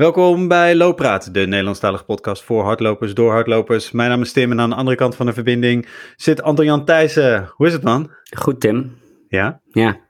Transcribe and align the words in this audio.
Welkom 0.00 0.48
bij 0.48 0.76
Looppraat, 0.76 1.34
de 1.34 1.40
Nederlandstalige 1.46 2.04
podcast 2.04 2.42
voor 2.42 2.64
hardlopers 2.64 3.14
door 3.14 3.30
hardlopers. 3.32 3.90
Mijn 3.90 4.08
naam 4.10 4.20
is 4.20 4.32
Tim 4.32 4.50
en 4.50 4.60
aan 4.60 4.70
de 4.70 4.76
andere 4.76 4.96
kant 4.96 5.14
van 5.16 5.26
de 5.26 5.32
verbinding 5.32 5.86
zit 6.16 6.42
Anton-Jan 6.42 6.84
Thijssen. 6.84 7.50
Hoe 7.56 7.66
is 7.66 7.72
het 7.72 7.82
man? 7.82 8.10
Goed 8.36 8.60
Tim. 8.60 8.96
Ja? 9.28 9.60
Ja. 9.70 10.00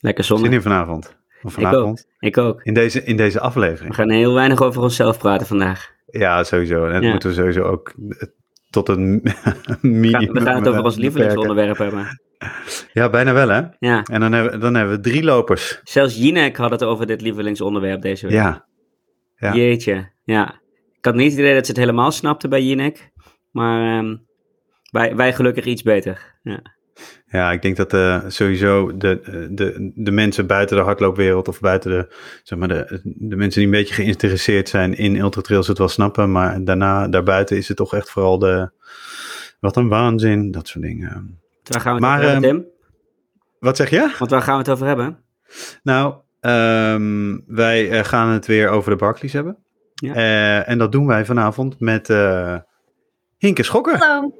Lekker 0.00 0.24
zonnig. 0.24 0.46
Zin 0.46 0.54
in 0.54 0.62
vanavond? 0.62 1.16
Of 1.42 1.58
Ik 1.58 1.64
ook. 1.64 1.70
vanavond? 1.70 2.06
Ik 2.18 2.38
ook. 2.38 2.62
In 2.62 2.74
deze, 2.74 3.04
in 3.04 3.16
deze 3.16 3.38
We 3.38 3.44
aflevering? 3.44 3.94
gaan 3.94 4.10
heel 4.10 4.34
weinig 4.34 4.62
over 4.62 4.82
onszelf 4.82 5.18
praten 5.18 5.46
vandaag. 5.46 5.90
Ja, 6.06 6.44
sowieso. 6.44 6.86
En 6.86 6.92
dat 6.92 7.02
Ja. 7.02 7.10
moeten 7.10 7.28
we 7.28 7.34
sowieso 7.34 7.62
ook 7.62 7.94
eh, 8.08 8.28
tot 8.70 8.88
een 8.88 9.20
We 9.22 9.78
minimum 9.88 10.32
we 10.32 10.40
gaan 10.40 10.56
het 10.56 10.68
over 10.68 10.82
ons 10.82 10.94
beperken. 10.96 11.00
lievelingsonderwerp 11.00 11.78
hebben. 11.78 12.20
Ja, 12.92 13.10
bijna 13.10 13.32
wel 13.32 13.48
hè? 13.48 13.62
Ja. 13.78 14.02
En 14.02 14.20
dan 14.20 14.32
hebben, 14.32 14.60
dan 14.60 14.74
hebben 14.74 14.96
we 14.96 15.02
drie 15.02 15.24
lopers. 15.24 15.80
Zelfs 15.84 16.16
Jinek 16.16 16.56
had 16.56 16.70
het 16.70 16.82
over 16.84 17.06
dit 17.06 17.20
lievelingsonderwerp 17.20 18.02
deze 18.02 18.26
week. 18.26 18.34
Ja. 18.34 18.64
Ja. 19.36 19.54
Jeetje. 19.54 20.08
Ja. 20.24 20.60
Ik 20.98 21.04
had 21.04 21.14
niet 21.14 21.30
het 21.30 21.40
idee 21.40 21.54
dat 21.54 21.64
ze 21.66 21.72
het 21.72 21.80
helemaal 21.80 22.10
snapte 22.10 22.48
bij 22.48 22.62
Jinek. 22.62 23.10
Maar 23.50 23.98
ehm, 23.98 24.16
wij, 24.90 25.16
wij 25.16 25.32
gelukkig 25.32 25.64
iets 25.64 25.82
beter. 25.82 26.38
Ja. 26.42 26.74
Ja, 27.26 27.52
ik 27.52 27.62
denk 27.62 27.76
dat 27.76 27.92
eh, 27.92 28.22
sowieso 28.28 28.96
de, 28.96 29.20
eh, 29.20 29.32
de, 29.50 29.92
de 29.94 30.10
mensen 30.10 30.46
buiten 30.46 30.76
de 30.76 30.82
hardloopwereld 30.82 31.48
of 31.48 31.60
buiten 31.60 31.90
de, 31.90 32.14
zeg 32.42 32.58
maar 32.58 32.68
de, 32.68 33.00
de 33.04 33.36
mensen 33.36 33.60
die 33.60 33.70
een 33.70 33.78
beetje 33.78 33.94
geïnteresseerd 33.94 34.68
zijn 34.68 34.96
in 34.96 35.16
ultratrails 35.16 35.68
het 35.68 35.78
wel 35.78 35.88
snappen. 35.88 36.32
Maar 36.32 36.64
daarna, 36.64 37.08
daarbuiten 37.08 37.56
is 37.56 37.68
het 37.68 37.76
toch 37.76 37.94
echt 37.94 38.10
vooral 38.10 38.38
de, 38.38 38.70
wat 39.60 39.76
een 39.76 39.88
waanzin, 39.88 40.50
dat 40.50 40.68
soort 40.68 40.84
dingen. 40.84 41.40
Waar 41.62 41.80
gaan 41.80 41.96
we 41.96 42.06
het 42.06 42.08
Maar, 42.08 42.18
over 42.18 42.30
hebben, 42.30 42.50
ehm, 42.50 42.58
Tim? 42.58 42.70
Wat 43.58 43.76
zeg 43.76 43.90
je? 43.90 44.14
Want 44.18 44.30
waar 44.30 44.42
gaan 44.42 44.54
we 44.54 44.62
het 44.62 44.70
over 44.70 44.86
hebben? 44.86 45.18
Nou, 45.82 46.14
ehm, 46.46 47.38
wij 47.46 47.90
eh, 47.90 48.04
gaan 48.04 48.28
het 48.28 48.46
weer 48.46 48.68
over 48.68 48.90
de 48.90 48.96
Barclays 48.96 49.32
hebben. 49.32 49.56
Ja. 49.94 50.14
Eh, 50.14 50.68
en 50.68 50.78
dat 50.78 50.92
doen 50.92 51.06
wij 51.06 51.24
vanavond 51.24 51.80
met 51.80 52.10
eh 52.10 52.56
Hinke 53.38 53.62
Schokker. 53.62 53.98
Hallo. 53.98 54.32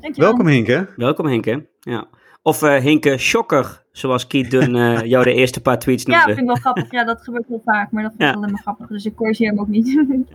Dankjewel. 0.00 0.30
Welkom 0.30 0.46
Hinke. 0.46 0.88
Welkom 0.96 1.26
Hinke. 1.26 1.66
Ja. 1.80 2.06
Of 2.42 2.62
eh, 2.62 2.74
Hinke 2.80 3.18
Schokker, 3.18 3.82
zoals 3.92 4.26
Kiet 4.26 4.50
Dun 4.50 4.76
eh, 4.96 5.00
jou 5.02 5.24
de 5.24 5.32
eerste 5.32 5.60
paar 5.60 5.78
tweets 5.78 6.04
Ja, 6.04 6.10
noemde. 6.10 6.26
vind 6.26 6.38
ik 6.40 6.46
wel 6.46 6.56
grappig. 6.56 6.90
Ja, 6.90 7.04
dat 7.04 7.22
gebeurt 7.22 7.46
heel 7.48 7.62
vaak, 7.64 7.90
maar 7.90 8.02
dat 8.02 8.12
vind 8.16 8.22
ik 8.22 8.28
Ja. 8.28 8.34
alleen 8.36 8.50
maar 8.52 8.60
grappig. 8.62 8.86
Dus 8.86 9.04
ik 9.04 9.14
corrigeer 9.16 9.48
hem 9.48 9.60
ook 9.60 9.68
niet. 9.68 10.04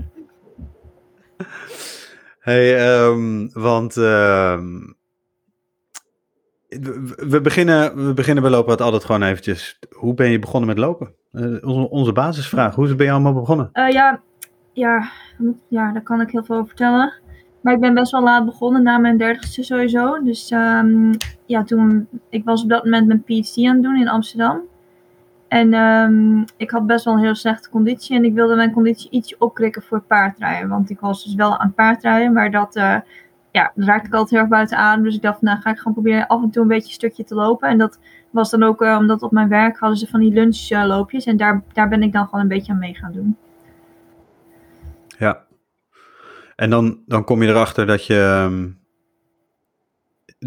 Hey, 2.39 2.77
ehm, 2.77 3.47
want 3.53 3.97
ehm, 3.97 4.67
we, 7.27 7.41
beginnen, 7.41 8.07
we 8.07 8.13
beginnen 8.13 8.43
bij 8.43 8.51
lopen 8.51 8.77
altijd 8.77 9.05
gewoon 9.05 9.23
eventjes. 9.23 9.79
Hoe 9.89 10.13
ben 10.13 10.29
je 10.29 10.39
begonnen 10.39 10.69
met 10.69 10.77
lopen? 10.77 11.13
Eh, 11.31 11.43
onze, 11.43 11.89
onze 11.89 12.11
basisvraag. 12.11 12.75
Hoe 12.75 12.95
ben 12.95 13.05
je 13.05 13.11
allemaal 13.11 13.33
begonnen? 13.33 13.69
Eh, 13.71 13.89
ja, 13.89 14.21
ja, 14.73 15.09
ja, 15.67 15.91
daar 15.91 16.01
kan 16.01 16.21
ik 16.21 16.31
heel 16.31 16.43
veel 16.43 16.55
over 16.55 16.67
vertellen. 16.67 17.13
Maar 17.61 17.73
ik 17.73 17.79
ben 17.79 17.93
best 17.93 18.11
wel 18.11 18.23
laat 18.23 18.45
begonnen, 18.45 18.83
na 18.83 18.97
mijn 18.97 19.17
dertigste 19.17 19.63
sowieso. 19.63 20.23
Dus 20.23 20.51
ehm, 20.51 21.13
ja, 21.45 21.63
toen, 21.63 22.07
ik 22.29 22.43
was 22.43 22.63
op 22.63 22.69
dat 22.69 22.83
moment 22.83 23.07
mijn 23.07 23.23
PhD 23.23 23.57
aan 23.57 23.73
het 23.73 23.83
doen 23.83 23.99
in 23.99 24.07
Amsterdam. 24.07 24.61
En 25.47 25.73
ehm, 25.73 26.41
ik 26.57 26.71
had 26.71 26.85
best 26.85 27.05
wel 27.05 27.13
een 27.13 27.23
heel 27.23 27.35
slechte 27.35 27.69
conditie. 27.69 28.15
En 28.15 28.25
ik 28.25 28.33
wilde 28.33 28.55
mijn 28.55 28.71
conditie 28.71 29.09
iets 29.09 29.37
opkrikken 29.37 29.81
voor 29.81 30.01
paardrijden. 30.01 30.69
Want 30.69 30.89
ik 30.89 30.99
was 30.99 31.23
dus 31.23 31.35
wel 31.35 31.57
aan 31.57 31.73
paardrijden, 31.73 32.33
maar 32.33 32.51
dat, 32.51 32.75
eh, 32.75 32.95
ja, 33.57 33.71
dat 33.75 33.87
raakte 33.87 34.07
ik 34.07 34.13
altijd 34.13 34.31
heel 34.31 34.39
erg 34.39 34.49
buiten 34.49 34.77
adem. 34.77 35.03
Dus 35.03 35.15
ik 35.15 35.21
dacht, 35.21 35.41
nou 35.41 35.59
ga 35.61 35.69
ik 35.69 35.77
gewoon 35.77 35.93
proberen 35.93 36.27
af 36.27 36.43
en 36.43 36.49
toe 36.49 36.61
een 36.61 36.67
beetje 36.67 36.87
een 36.87 36.93
stukje 36.93 37.23
te 37.23 37.35
lopen. 37.35 37.69
En 37.69 37.77
dat 37.77 37.99
was 38.29 38.49
dan 38.49 38.63
ook 38.63 38.81
eh, 38.81 38.97
omdat 38.99 39.21
op 39.21 39.31
mijn 39.31 39.49
werk 39.49 39.77
hadden 39.77 39.97
ze 39.97 40.07
van 40.07 40.19
die 40.19 40.33
lunchloopjes. 40.33 41.25
en 41.25 41.37
daar, 41.37 41.63
daar 41.73 41.89
ben 41.89 42.03
ik 42.03 42.13
dan 42.13 42.25
gewoon 42.25 42.41
een 42.41 42.47
beetje 42.47 42.71
aan 42.71 42.79
mee 42.79 42.93
gaan 42.93 43.11
doen. 43.11 43.37
Ja. 45.17 45.45
En 46.55 46.69
dan, 46.69 46.99
dan 47.05 47.23
kom 47.23 47.43
je 47.43 47.49
erachter 47.49 47.85
dat 47.85 48.05
je 48.05 48.19
ehm, 48.19 48.67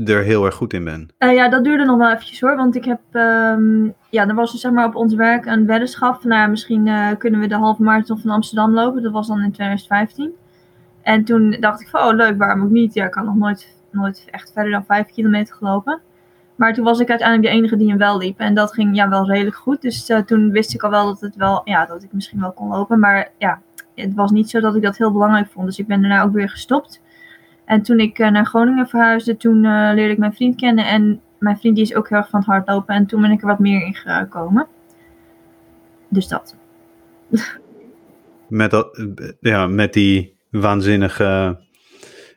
er 0.09 0.23
heel 0.23 0.45
erg 0.45 0.55
goed 0.55 0.73
in 0.73 0.85
bent. 0.85 1.13
Eh, 1.19 1.35
ja, 1.35 1.49
dat 1.49 1.65
duurde 1.65 1.85
nog 1.85 1.99
wel 1.99 2.11
eventjes 2.11 2.41
hoor. 2.41 2.57
Want 2.57 2.77
ik 2.77 2.85
heb, 2.85 3.01
ehm, 3.13 3.85
ja, 4.11 4.29
er 4.29 4.35
was 4.35 4.53
dus 4.53 4.61
zeg 4.61 4.73
maar 4.73 4.87
op 4.87 4.95
ons 4.95 5.15
werk 5.15 5.47
een 5.47 5.67
weddenschap. 5.67 6.21
van, 6.21 6.31
Nou, 6.31 6.43
ja, 6.43 6.47
misschien 6.47 6.87
eh, 6.87 7.09
kunnen 7.19 7.41
we 7.41 7.47
de 7.47 7.55
halve 7.55 7.83
marathon 7.83 8.19
van 8.19 8.31
Amsterdam 8.31 8.75
lopen. 8.75 9.03
Dat 9.03 9.13
was 9.13 9.27
dan 9.27 9.43
in 9.43 9.53
2015. 9.53 10.35
En 11.03 11.25
toen 11.25 11.57
dacht 11.61 11.81
ik 11.81 11.89
van, 11.89 12.01
oh 12.01 12.15
leuk, 12.15 12.39
waarom 12.39 12.63
ook 12.63 12.71
niet? 12.71 12.95
Ja, 12.95 13.07
ik 13.07 13.15
had 13.15 13.25
nog 13.25 13.37
nooit, 13.37 13.77
nooit 13.91 14.29
echt 14.31 14.53
verder 14.53 14.73
dan 14.73 14.85
vijf 14.85 15.07
kilometer 15.07 15.55
gelopen. 15.55 16.01
Maar 16.61 16.75
toen 16.75 16.85
was 16.85 17.01
ik 17.01 17.09
uiteindelijk 17.09 17.49
de 17.49 17.55
enige 17.59 17.77
die 17.77 17.89
hem 17.89 17.99
wel 17.99 18.19
liep. 18.19 18.39
En 18.39 18.55
dat 18.55 18.73
ging 18.73 18.97
ja, 18.97 19.09
wel 19.09 19.27
redelijk 19.27 19.57
goed. 19.57 19.83
Dus 19.83 20.09
eh, 20.09 20.19
toen 20.19 20.51
wist 20.51 20.75
ik 20.75 20.83
al 20.83 20.91
wel 20.91 21.07
dat, 21.07 21.21
het 21.21 21.37
wel, 21.37 21.61
ja, 21.65 21.87
dat 21.87 22.03
ik 22.03 22.13
misschien 22.13 22.41
wel 22.41 22.53
kon 22.53 22.69
lopen. 22.69 22.99
Maar 22.99 23.33
ja, 23.39 23.61
het 23.95 24.15
was 24.15 24.31
niet 24.31 24.51
zo 24.51 24.61
dat 24.61 24.77
ik 24.77 24.83
dat 24.83 24.97
heel 24.97 25.13
belangrijk 25.13 25.49
vond. 25.51 25.67
Dus 25.67 25.79
ik 25.79 25.87
ben 25.87 26.01
daarna 26.01 26.23
ook 26.23 26.33
weer 26.33 26.49
gestopt. 26.49 27.01
En 27.65 27.83
toen 27.83 27.99
ik 27.99 28.19
eh, 28.19 28.31
naar 28.31 28.47
Groningen 28.47 28.89
verhuisde, 28.89 29.37
toen 29.37 29.65
eh, 29.65 29.91
leerde 29.95 30.13
ik 30.13 30.19
mijn 30.19 30.35
vriend 30.35 30.57
kennen. 30.57 30.87
En 30.87 31.21
mijn 31.39 31.59
vriend 31.59 31.75
die 31.75 31.85
is 31.85 31.95
ook 31.95 32.09
heel 32.09 32.19
erg 32.19 32.29
van 32.29 32.41
het 32.41 32.49
hardlopen. 32.49 32.95
En 32.95 33.07
toen 33.07 33.21
ben 33.21 33.31
ik 33.31 33.41
er 33.41 33.47
wat 33.47 33.59
meer 33.59 33.87
in 33.87 33.95
gekomen. 33.95 34.67
Dus 36.09 36.29
dat. 36.29 36.57
Met, 38.49 38.71
dat, 38.71 39.05
ja, 39.41 39.67
met 39.67 39.93
die 39.93 40.37
waanzinnige 40.51 41.59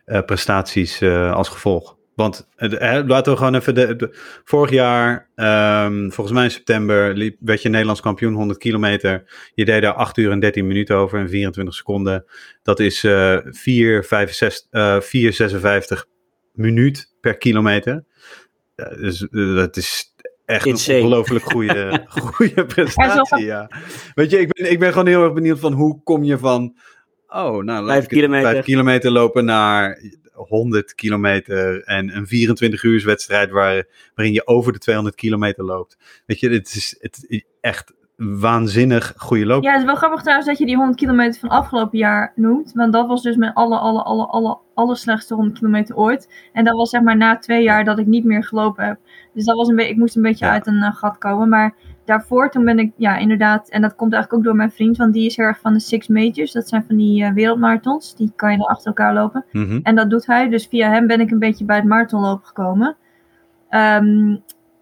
eh, 0.05 0.21
prestaties 0.21 1.01
eh, 1.01 1.33
als 1.33 1.49
gevolg. 1.49 1.97
Want 2.15 2.47
eh, 2.55 2.97
eh, 2.97 3.07
laten 3.07 3.31
we 3.31 3.37
gewoon 3.37 3.55
even. 3.55 3.75
De, 3.75 3.95
de- 3.95 4.17
vorig 4.43 4.69
jaar, 4.71 5.29
ehm, 5.35 6.09
volgens 6.09 6.35
mij 6.35 6.43
in 6.43 6.51
september, 6.51 7.13
liep, 7.13 7.37
werd 7.39 7.61
je 7.61 7.69
Nederlands 7.69 8.01
kampioen 8.01 8.33
100 8.33 8.59
kilometer. 8.59 9.23
Je 9.53 9.65
deed 9.65 9.81
daar 9.81 9.93
8 9.93 10.17
uur 10.17 10.31
en 10.31 10.39
13 10.39 10.67
minuten 10.67 10.95
over 10.95 11.19
en 11.19 11.29
24 11.29 11.73
seconden. 11.75 12.25
Dat 12.63 12.79
is 12.79 13.03
eh 13.03 13.37
4,65 13.37 14.67
eh, 14.69 15.01
4,56 15.01 16.03
minuut 16.53 17.13
per 17.21 17.37
kilometer. 17.37 18.05
Ja, 18.75 18.89
dus 18.89 19.21
eh, 19.29 19.55
dat 19.55 19.77
is 19.77 20.13
echt 20.45 20.65
Insane. 20.65 20.97
een 20.97 21.03
ongelooflijk 21.03 21.45
goede, 21.45 22.05
goede 22.33 22.65
prestatie. 22.65 23.45
Ja. 23.45 23.69
Weet 24.15 24.31
je, 24.31 24.39
ik 24.39 24.47
ben, 24.53 24.71
ik 24.71 24.79
ben 24.79 24.91
gewoon 24.91 25.07
heel 25.07 25.23
erg 25.23 25.33
benieuwd 25.33 25.59
van 25.59 25.73
hoe 25.73 26.03
kom 26.03 26.23
je 26.23 26.37
van. 26.37 26.75
Oh, 27.35 27.63
nou, 27.63 27.65
laat 27.85 27.85
Vijf 27.95 28.07
kilometer. 28.07 28.51
vijf 28.51 28.65
kilometer 28.65 29.11
lopen 29.11 29.45
naar 29.45 30.01
100 30.33 30.95
kilometer 30.95 31.83
en 31.83 32.15
een 32.15 32.27
24 32.27 32.83
uur 32.83 33.05
wedstrijd 33.05 33.49
waar, 33.51 33.83
waarin 34.15 34.33
je 34.33 34.47
over 34.47 34.73
de 34.73 34.79
200 34.79 35.15
kilometer 35.15 35.63
loopt. 35.63 35.97
Weet 36.25 36.39
je, 36.39 36.49
het 36.49 36.75
is, 36.75 36.95
het 36.99 37.25
is 37.27 37.43
echt 37.61 37.93
waanzinnig 38.15 39.13
goede 39.17 39.45
loop. 39.45 39.63
Ja, 39.63 39.71
het 39.71 39.79
is 39.79 39.85
wel 39.85 39.95
grappig 39.95 40.21
trouwens 40.21 40.47
dat 40.47 40.57
je 40.57 40.65
die 40.65 40.75
100 40.75 40.97
kilometer 40.97 41.39
van 41.39 41.49
afgelopen 41.49 41.97
jaar 41.97 42.31
noemt. 42.35 42.71
Want 42.73 42.93
dat 42.93 43.07
was 43.07 43.21
dus 43.21 43.35
mijn 43.35 43.53
alle, 43.53 43.77
alle, 43.77 44.03
alle, 44.03 44.25
alle, 44.25 44.57
alle 44.73 44.95
slechtste 44.95 45.33
100 45.33 45.57
kilometer 45.57 45.95
ooit. 45.95 46.29
En 46.53 46.63
dat 46.65 46.75
was 46.75 46.89
zeg 46.89 47.01
maar 47.01 47.17
na 47.17 47.37
twee 47.37 47.63
jaar 47.63 47.83
dat 47.83 47.99
ik 47.99 48.05
niet 48.05 48.23
meer 48.25 48.43
gelopen 48.43 48.85
heb. 48.85 48.97
Dus 49.33 49.45
dat 49.45 49.55
was 49.55 49.67
een 49.67 49.75
beetje, 49.75 49.91
ik 49.91 49.97
moest 49.97 50.15
een 50.15 50.21
beetje 50.21 50.45
Ja. 50.45 50.51
uit 50.51 50.67
een 50.67 50.81
eh, 50.83 50.95
gat 50.95 51.17
komen. 51.17 51.49
Maar 51.49 51.75
daarvoor, 52.05 52.49
toen 52.49 52.65
ben 52.65 52.79
ik, 52.79 52.91
ja 52.97 53.17
inderdaad, 53.17 53.69
en 53.69 53.81
dat 53.81 53.95
komt 53.95 54.13
eigenlijk 54.13 54.41
ook 54.41 54.47
door 54.47 54.57
mijn 54.57 54.71
vriend. 54.71 54.97
Want 54.97 55.13
die 55.13 55.25
is 55.25 55.37
heel 55.37 55.45
erg 55.45 55.59
van 55.59 55.73
de 55.73 55.79
Six 55.79 56.07
Majors. 56.07 56.51
Dat 56.51 56.69
zijn 56.69 56.85
van 56.87 56.95
die 56.95 57.23
eh, 57.23 57.33
wereldmarathons. 57.33 58.15
Die 58.15 58.31
kan 58.35 58.51
je 58.51 58.57
dan 58.57 58.67
achter 58.67 58.87
elkaar 58.87 59.13
lopen. 59.13 59.45
Mhm. 59.51 59.79
En 59.83 59.95
dat 59.95 60.09
doet 60.09 60.25
hij. 60.25 60.49
Dus 60.49 60.67
via 60.67 60.89
hem 60.89 61.07
ben 61.07 61.19
ik 61.19 61.31
een 61.31 61.39
beetje 61.39 61.65
bij 61.65 61.75
het 61.75 61.85
marathonlopen 61.85 62.45
gekomen. 62.45 62.95
Ehm, 63.69 64.37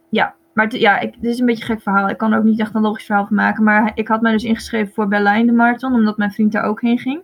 ja, 0.10 0.36
maar 0.54 0.66
het, 0.66 0.80
ja, 0.80 1.00
ik, 1.00 1.22
dit 1.22 1.32
is 1.32 1.40
een 1.40 1.46
beetje 1.46 1.64
een 1.64 1.70
gek 1.70 1.82
verhaal. 1.82 2.10
Ik 2.10 2.18
kan 2.18 2.32
er 2.32 2.38
ook 2.38 2.44
niet 2.44 2.60
echt 2.60 2.76
een 2.76 2.82
logisch 2.82 3.06
verhaal 3.06 3.26
van 3.26 3.36
maken. 3.36 3.64
Maar 3.64 3.92
ik 3.94 4.08
had 4.08 4.22
mij 4.22 4.32
dus 4.32 4.44
ingeschreven 4.44 4.94
voor 4.94 5.08
Berlijn 5.08 5.46
de 5.46 5.52
marathon. 5.52 5.94
Omdat 5.94 6.18
mijn 6.18 6.32
vriend 6.32 6.52
daar 6.52 6.64
ook 6.64 6.82
heen 6.82 7.00
ging. 7.00 7.22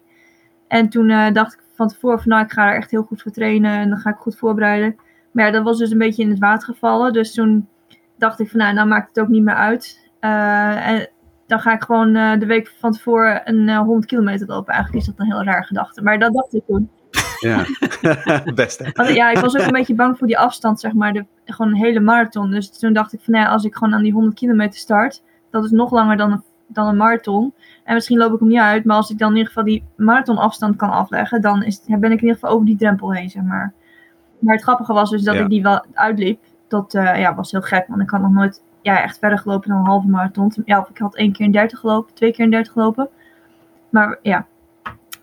En 0.68 0.90
toen 0.90 1.10
eh, 1.10 1.34
dacht 1.34 1.54
ik 1.54 1.60
van 1.74 1.88
tevoren 1.88 2.20
van 2.20 2.30
nou, 2.30 2.44
ik 2.44 2.52
ga 2.52 2.70
er 2.70 2.76
echt 2.76 2.92
heel 2.92 3.04
goed 3.04 3.22
voor 3.22 3.32
trainen. 3.32 3.72
En 3.72 3.90
dan 3.90 3.98
ga 3.98 4.10
ik 4.10 4.18
goed 4.18 4.38
voorbereiden. 4.38 4.96
Maar 5.32 5.46
ja, 5.46 5.52
dat 5.52 5.64
was 5.64 5.78
dus 5.78 5.92
een 5.92 5.98
beetje 5.98 6.24
in 6.24 6.30
het 6.30 6.40
water 6.40 6.74
gevallen. 6.74 7.14
Dus 7.14 7.34
toen 7.34 7.68
dacht 8.18 8.40
ik 8.40 8.50
van 8.50 8.60
nou, 8.60 8.74
nou 8.74 8.88
maakt 8.88 9.08
het 9.08 9.20
ook 9.20 9.28
niet 9.30 9.44
meer 9.44 9.56
uit. 9.56 10.10
Eh, 10.20 10.88
en 10.90 11.10
dan 11.48 11.60
ga 11.60 11.74
ik 11.74 11.84
gewoon 11.84 12.16
eh, 12.16 12.40
de 12.40 12.46
week 12.46 12.74
van 12.80 12.92
tevoren 12.92 13.42
een 13.46 13.70
eh, 13.70 13.80
100 13.80 14.06
kilometer 14.06 14.48
lopen. 14.48 14.74
Eigenlijk 14.74 15.06
is 15.06 15.14
dat 15.14 15.20
een 15.20 15.34
heel 15.34 15.44
raar 15.44 15.66
gedachte. 15.66 16.02
Maar 16.02 16.20
dat 16.20 16.34
dacht 16.34 16.54
ik 16.54 16.64
toen. 16.68 16.90
Ja, 17.40 17.66
best 18.56 18.80
hè. 18.80 18.90
Want 18.94 19.10
ja, 19.10 19.30
ik 19.30 19.38
was 19.38 19.58
ook 19.58 19.66
een 19.66 19.72
beetje 19.72 19.96
bang 19.96 20.18
voor 20.18 20.28
die 20.28 20.38
afstand, 20.40 20.80
zeg 20.80 20.94
maar. 20.94 21.14
De, 21.14 21.26
gewoon 21.46 21.72
een 21.72 21.78
hele 21.78 22.00
marathon. 22.00 22.52
Dus 22.52 22.80
toen 22.80 22.94
dacht 22.94 23.14
ik 23.14 23.20
van, 23.24 23.34
nou 23.34 23.46
ja, 23.46 23.52
als 23.52 23.64
ik 23.64 23.76
gewoon 23.76 23.94
aan 23.94 24.04
die 24.04 24.14
100 24.14 24.36
kilometer 24.36 24.80
start, 24.80 25.24
dat 25.52 25.64
is 25.64 25.72
nog 25.72 25.92
langer 25.92 26.18
dan 26.18 26.32
een, 26.32 26.44
dan 26.68 26.88
een 26.88 26.98
marathon. 26.98 27.54
En 27.84 27.94
misschien 27.94 28.18
loop 28.18 28.34
ik 28.34 28.40
hem 28.40 28.48
niet 28.48 28.60
uit, 28.60 28.86
maar 28.86 28.96
als 28.96 29.10
ik 29.10 29.18
dan 29.18 29.30
in 29.30 29.36
ieder 29.36 29.52
geval 29.52 29.64
die 29.64 29.84
marathonafstand 29.96 30.76
kan 30.76 30.90
afleggen, 30.90 31.42
dan 31.42 31.64
is, 31.64 31.82
ben 31.86 31.98
ik 31.98 32.04
in 32.04 32.12
ieder 32.12 32.34
geval 32.34 32.50
over 32.50 32.66
die 32.66 32.78
drempel 32.78 33.14
heen, 33.14 33.30
zeg 33.30 33.44
maar. 33.44 33.74
Maar 34.40 34.54
het 34.54 34.64
grappige 34.64 34.94
was 34.94 35.10
dus 35.10 35.24
dat 35.24 35.36
Ja. 35.36 35.42
ik 35.42 35.50
die 35.50 35.62
wel 35.62 35.86
uitliep. 35.94 36.44
Dat 36.68 36.94
eh, 36.94 37.20
ja, 37.20 37.36
was 37.36 37.52
heel 37.52 37.62
gek, 37.62 37.88
want 37.88 38.02
ik 38.02 38.10
had 38.10 38.22
nog 38.22 38.32
nooit 38.32 38.62
ja, 38.82 39.04
echt 39.04 39.20
verder 39.20 39.38
gelopen 39.38 39.70
dan 39.70 39.78
een 39.78 39.86
halve 39.86 40.08
marathon. 40.08 40.52
Ja, 40.66 40.88
ik 40.90 40.98
had 40.98 41.16
één 41.16 41.32
keer 41.32 41.46
in 41.46 41.52
30 41.52 41.80
gelopen, 41.80 42.14
twee 42.14 42.32
keer 42.32 42.46
in 42.46 42.52
30 42.52 42.74
gelopen. 42.74 43.10
Maar 43.90 44.20
ja, 44.22 44.46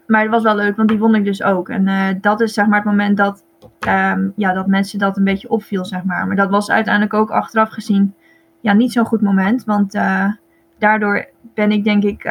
maar 0.06 0.22
het 0.22 0.30
was 0.30 0.42
wel 0.42 0.56
leuk, 0.56 0.76
want 0.76 0.88
die 0.88 0.98
won 0.98 1.14
ik 1.14 1.24
dus 1.24 1.42
ook. 1.42 1.68
En 1.68 1.88
eh, 1.88 2.08
dat 2.20 2.40
is 2.40 2.54
zeg 2.54 2.66
maar 2.66 2.76
het 2.76 2.88
moment 2.88 3.16
dat, 3.16 3.44
ehm, 3.78 4.28
ja, 4.36 4.52
dat 4.52 4.66
mensen 4.66 4.98
dat 4.98 5.16
een 5.16 5.24
beetje 5.24 5.50
opviel, 5.50 5.84
zeg 5.84 6.04
maar. 6.04 6.26
Maar 6.26 6.36
dat 6.36 6.50
was 6.50 6.70
uiteindelijk 6.70 7.14
ook 7.14 7.30
achteraf 7.30 7.68
gezien 7.68 8.14
ja, 8.60 8.72
niet 8.72 8.92
zo'n 8.92 9.06
goed 9.06 9.20
moment. 9.20 9.64
Want 9.64 9.94
eh, 9.94 10.32
daardoor 10.78 11.28
ben 11.54 11.72
ik 11.72 11.84
denk 11.84 12.02
ik 12.02 12.28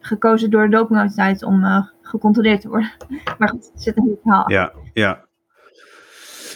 gekozen 0.00 0.50
door 0.50 0.64
de 0.64 0.76
dopingautoriteit 0.76 1.42
om 1.42 1.88
gecontroleerd 2.02 2.60
te 2.60 2.68
worden. 2.68 2.90
Maar 3.38 3.48
goed, 3.48 3.70
het 3.72 3.82
zit 3.82 3.96
een 3.96 4.04
heel 4.04 4.20
verhaal. 4.22 4.50
Ja, 4.50 4.72
ja. 4.92 5.25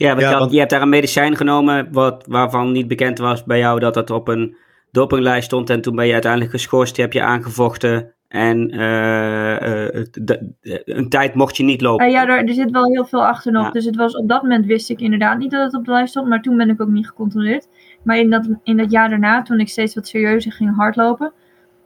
Ja, 0.00 0.08
want, 0.08 0.20
Ja, 0.20 0.26
je, 0.26 0.32
had- 0.32 0.38
want- 0.38 0.52
je 0.52 0.58
hebt 0.58 0.70
daar 0.70 0.82
een 0.82 0.88
medicijn 0.88 1.36
genomen 1.36 1.88
wat, 1.92 2.24
waarvan 2.28 2.72
niet 2.72 2.88
bekend 2.88 3.18
was 3.18 3.44
bij 3.44 3.58
jou 3.58 3.80
dat 3.80 3.94
het 3.94 4.10
op 4.10 4.28
een 4.28 4.56
dopinglijst 4.90 5.44
stond. 5.44 5.70
En 5.70 5.80
toen 5.80 5.96
ben 5.96 6.06
je 6.06 6.12
uiteindelijk 6.12 6.50
geschorst, 6.50 6.94
die 6.94 7.04
heb 7.04 7.12
je 7.12 7.22
aangevochten. 7.22 8.12
En 8.28 8.70
eh, 8.70 9.86
eh, 9.86 10.06
de- 10.10 10.52
de- 10.60 10.82
een 10.84 11.08
tijd 11.08 11.34
mocht 11.34 11.56
je 11.56 11.62
niet 11.62 11.80
lopen. 11.80 12.06
Eh, 12.06 12.12
ja, 12.12 12.28
er, 12.28 12.44
er 12.48 12.54
zit 12.54 12.70
wel 12.70 12.84
heel 12.92 13.04
veel 13.04 13.26
achter 13.26 13.52
nog. 13.52 13.64
Ja. 13.64 13.70
Dus 13.70 13.84
het 13.84 13.96
was, 13.96 14.16
op 14.16 14.28
dat 14.28 14.42
moment 14.42 14.66
wist 14.66 14.90
ik 14.90 15.00
inderdaad 15.00 15.38
niet 15.38 15.50
dat 15.50 15.62
het 15.64 15.74
op 15.74 15.84
de 15.84 15.90
lijst 15.90 16.10
stond. 16.10 16.28
Maar 16.28 16.42
toen 16.42 16.56
ben 16.56 16.70
ik 16.70 16.80
ook 16.80 16.88
niet 16.88 17.08
gecontroleerd. 17.08 17.68
Maar 18.02 18.18
in 18.18 18.30
dat, 18.30 18.48
in 18.62 18.76
dat 18.76 18.90
jaar 18.90 19.08
daarna, 19.08 19.42
toen 19.42 19.60
ik 19.60 19.68
steeds 19.68 19.94
wat 19.94 20.06
serieuzer 20.08 20.52
ging 20.52 20.76
hardlopen. 20.76 21.32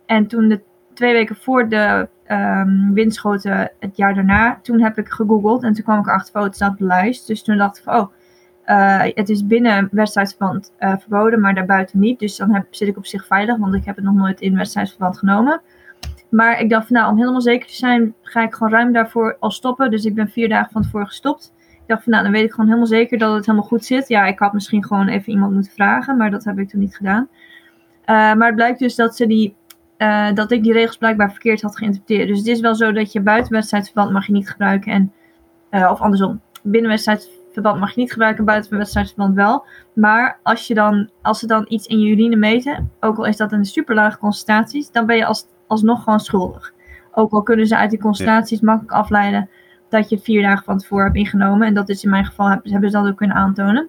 En 0.06 0.26
toen 0.26 0.48
de 0.48 0.60
twee 0.94 1.12
weken 1.12 1.36
voor 1.36 1.68
de 1.68 2.08
ehm 2.24 2.92
windschoten 2.92 3.70
het 3.80 3.96
jaar 3.96 4.14
daarna, 4.14 4.58
toen 4.62 4.80
heb 4.80 4.98
ik 4.98 5.08
gegoogeld. 5.08 5.62
En 5.62 5.72
toen 5.72 5.84
kwam 5.84 5.98
ik 5.98 6.06
erachter 6.06 6.32
van, 6.32 6.40
oh, 6.40 6.46
het 6.46 6.56
staat. 6.56 7.26
Dus 7.26 7.42
toen 7.42 7.56
dacht 7.56 7.78
ik 7.78 7.82
van, 7.82 7.94
oh, 7.94 8.12
eh, 8.64 9.02
het 9.14 9.28
is 9.28 9.46
binnen 9.46 9.88
wedstrijdsverband 9.90 10.72
eh, 10.78 10.96
verboden, 10.98 11.40
maar 11.40 11.54
daarbuiten 11.54 12.00
niet. 12.00 12.18
Dus 12.18 12.36
dan 12.36 12.54
heb, 12.54 12.66
zit 12.70 12.88
ik 12.88 12.96
op 12.96 13.06
zich 13.06 13.26
veilig, 13.26 13.56
want 13.56 13.74
ik 13.74 13.84
heb 13.84 13.96
het 13.96 14.04
nog 14.04 14.14
nooit 14.14 14.40
in 14.40 14.56
wedstrijdsverband 14.56 15.18
genomen. 15.18 15.60
Maar 16.28 16.60
ik 16.60 16.70
dacht 16.70 16.86
van 16.86 16.96
nou, 16.96 17.10
om 17.10 17.18
helemaal 17.18 17.40
zeker 17.40 17.66
te 17.68 17.74
zijn, 17.74 18.14
ga 18.22 18.42
ik 18.42 18.54
gewoon 18.54 18.72
ruim 18.72 18.92
daarvoor 18.92 19.36
al 19.40 19.50
stoppen. 19.50 19.90
Dus 19.90 20.04
ik 20.04 20.14
ben 20.14 20.28
vier 20.28 20.48
dagen 20.48 20.72
van 20.72 20.82
tevoren 20.82 21.06
gestopt. 21.06 21.52
Ik 21.58 21.90
dacht 21.90 22.02
van 22.02 22.12
nou, 22.12 22.24
dan 22.24 22.32
weet 22.32 22.44
ik 22.44 22.50
gewoon 22.50 22.66
helemaal 22.66 22.86
zeker 22.86 23.18
dat 23.18 23.34
het 23.34 23.46
helemaal 23.46 23.68
goed 23.68 23.84
zit. 23.84 24.08
Ja, 24.08 24.24
ik 24.24 24.38
had 24.38 24.52
misschien 24.52 24.84
gewoon 24.84 25.08
even 25.08 25.32
iemand 25.32 25.52
moeten 25.52 25.72
vragen, 25.72 26.16
maar 26.16 26.30
dat 26.30 26.44
heb 26.44 26.58
ik 26.58 26.68
toen 26.68 26.80
niet 26.80 26.96
gedaan. 26.96 27.28
Eh, 28.04 28.14
maar 28.14 28.46
het 28.46 28.54
blijkt 28.54 28.78
dus 28.78 28.94
dat, 28.94 29.16
ze 29.16 29.26
die, 29.26 29.56
eh, 29.96 30.32
dat 30.32 30.50
ik 30.50 30.62
die 30.62 30.72
regels 30.72 30.96
blijkbaar 30.96 31.30
verkeerd 31.30 31.62
had 31.62 31.76
geïnterpreteerd. 31.76 32.28
Dus 32.28 32.38
het 32.38 32.46
is 32.46 32.60
wel 32.60 32.74
zo 32.74 32.92
dat 32.92 33.12
je 33.12 33.20
buiten 33.20 33.52
wedstrijdsverband 33.52 34.12
mag 34.12 34.26
je 34.26 34.32
niet 34.32 34.50
gebruiken. 34.50 34.92
En, 34.92 35.12
eh, 35.70 35.90
of 35.90 36.00
andersom, 36.00 36.40
binnen 36.62 36.90
wedstrijdsverband 36.90 37.80
mag 37.80 37.94
je 37.94 38.00
niet 38.00 38.12
gebruiken, 38.12 38.44
buiten 38.44 38.76
wedstrijdsverband 38.76 39.34
wel. 39.34 39.66
Maar 39.92 40.38
als, 40.42 40.66
je 40.66 40.74
dan, 40.74 41.10
als 41.22 41.38
ze 41.38 41.46
dan 41.46 41.64
iets 41.68 41.86
in 41.86 42.00
je 42.00 42.10
urine 42.10 42.36
meten, 42.36 42.90
ook 43.00 43.16
al 43.16 43.24
is 43.24 43.36
dat 43.36 43.52
in 43.52 43.64
super 43.64 43.94
lage 43.94 44.18
concentraties, 44.18 44.90
dan 44.90 45.06
ben 45.06 45.16
je 45.16 45.24
als, 45.24 45.46
alsnog 45.66 46.02
gewoon 46.02 46.20
schuldig. 46.20 46.72
Ook 47.12 47.32
al 47.32 47.42
kunnen 47.42 47.66
ze 47.66 47.76
uit 47.76 47.90
die 47.90 48.00
concentraties 48.00 48.60
makkelijk 48.60 48.92
afleiden 48.92 49.48
dat 49.88 50.08
je 50.08 50.14
het 50.14 50.24
vier 50.24 50.42
dagen 50.42 50.64
van 50.64 50.78
tevoren 50.78 51.04
hebt 51.04 51.16
ingenomen. 51.16 51.66
En 51.66 51.74
dat 51.74 51.88
is 51.88 52.04
in 52.04 52.10
mijn 52.10 52.24
geval, 52.24 52.48
hebben, 52.48 52.90
ze 52.90 52.96
dat 52.96 53.06
ook 53.06 53.16
kunnen 53.16 53.36
aantonen. 53.36 53.88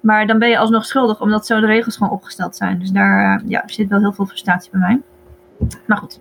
Maar 0.00 0.26
dan 0.26 0.38
ben 0.38 0.48
je 0.48 0.58
alsnog 0.58 0.84
schuldig, 0.84 1.20
omdat 1.20 1.46
zo 1.46 1.60
de 1.60 1.66
regels 1.66 1.96
gewoon 1.96 2.12
opgesteld 2.12 2.56
zijn. 2.56 2.78
Dus 2.78 2.90
daar 2.90 3.38
eh, 3.38 3.48
ja, 3.48 3.62
zit 3.66 3.88
wel 3.88 4.00
heel 4.00 4.12
veel 4.12 4.26
frustratie 4.26 4.70
bij 4.70 4.80
mij. 4.80 5.00
Maar 5.86 5.96
goed. 5.98 6.20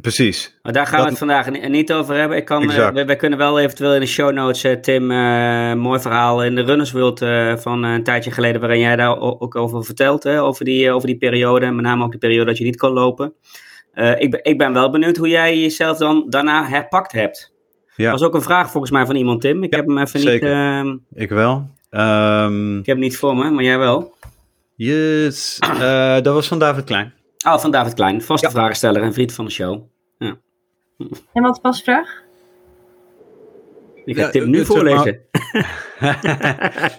Precies. 0.00 0.58
Maar 0.62 0.72
daar 0.72 0.86
gaan 0.86 1.02
we 1.02 1.08
het 1.08 1.18
vandaag 1.18 1.50
ni- 1.50 1.68
niet 1.68 1.92
over 1.92 2.14
hebben. 2.14 2.36
Ik 2.36 2.44
kan, 2.44 2.62
eh, 2.62 2.68
Exact. 2.68 2.94
we, 2.94 3.04
we 3.04 3.16
kunnen 3.16 3.38
wel 3.38 3.58
eventueel 3.60 3.94
in 3.94 4.00
de 4.00 4.06
show 4.06 4.32
notes, 4.32 4.64
eh, 4.64 4.72
Tim, 4.72 5.10
eh, 5.10 5.72
mooi 5.74 6.00
verhaal 6.00 6.44
in 6.44 6.54
de 6.54 6.62
Runners 6.62 6.92
World 6.92 7.22
eh, 7.22 7.56
van 7.56 7.82
een 7.82 8.02
tijdje 8.02 8.30
geleden, 8.30 8.60
waarin 8.60 8.80
jij 8.80 8.96
daar 8.96 9.20
ook 9.20 9.54
over 9.56 9.84
vertelt, 9.84 10.22
hè, 10.22 10.42
over, 10.42 10.64
die, 10.64 10.90
over 10.90 11.06
die 11.06 11.16
periode, 11.16 11.66
en 11.66 11.74
met 11.76 11.84
name 11.84 12.04
ook 12.04 12.12
de 12.12 12.18
periode 12.18 12.44
dat 12.44 12.58
je 12.58 12.64
niet 12.64 12.76
kon 12.76 12.90
lopen. 12.92 13.32
Eh, 13.92 14.20
ik, 14.20 14.30
ben, 14.30 14.40
ik 14.44 14.58
ben 14.58 14.72
wel 14.72 14.90
benieuwd 14.90 15.16
hoe 15.16 15.28
jij 15.28 15.58
jezelf 15.60 15.98
dan 15.98 16.24
daarna 16.28 16.64
herpakt 16.66 17.12
hebt. 17.12 17.52
Ja. 17.96 18.10
Dat 18.10 18.18
was 18.20 18.28
ook 18.28 18.34
een 18.34 18.42
vraag 18.42 18.70
volgens 18.70 18.92
mij 18.92 19.06
van 19.06 19.16
iemand, 19.16 19.40
Tim. 19.40 19.62
Ik 19.62 19.70
Ja, 19.72 19.78
heb 19.78 19.86
hem 19.86 19.98
even 19.98 20.20
zeker. 20.20 20.48
niet, 20.84 20.88
ehm, 21.12 21.22
Ik 21.22 21.28
wel. 21.28 21.70
Ehm, 21.90 22.70
ik 22.78 22.86
heb 22.86 22.96
hem 22.96 23.04
niet 23.04 23.16
voor 23.16 23.36
me, 23.36 23.50
maar 23.50 23.64
jij 23.64 23.78
wel. 23.78 24.14
Yes. 24.76 25.58
Eh, 25.58 26.14
dat 26.20 26.34
was 26.34 26.48
van 26.48 26.58
David 26.58 26.84
Klein. 26.84 27.14
Oh, 27.46 27.58
van 27.58 27.70
David 27.70 27.94
Klein, 27.94 28.22
vaste 28.22 28.46
Ja. 28.46 28.52
vragensteller 28.52 29.02
en 29.02 29.12
vriend 29.12 29.32
van 29.32 29.44
de 29.44 29.50
show. 29.50 29.82
En 31.32 31.42
wat 31.42 31.58
was 31.62 31.76
de 31.78 31.84
vraag? 31.84 32.24
Ik 34.04 34.16
ga 34.16 34.22
Ja, 34.22 34.30
Tim 34.30 34.50
nu 34.50 34.56
zeg 34.58 34.66
voorlezen. 34.66 35.20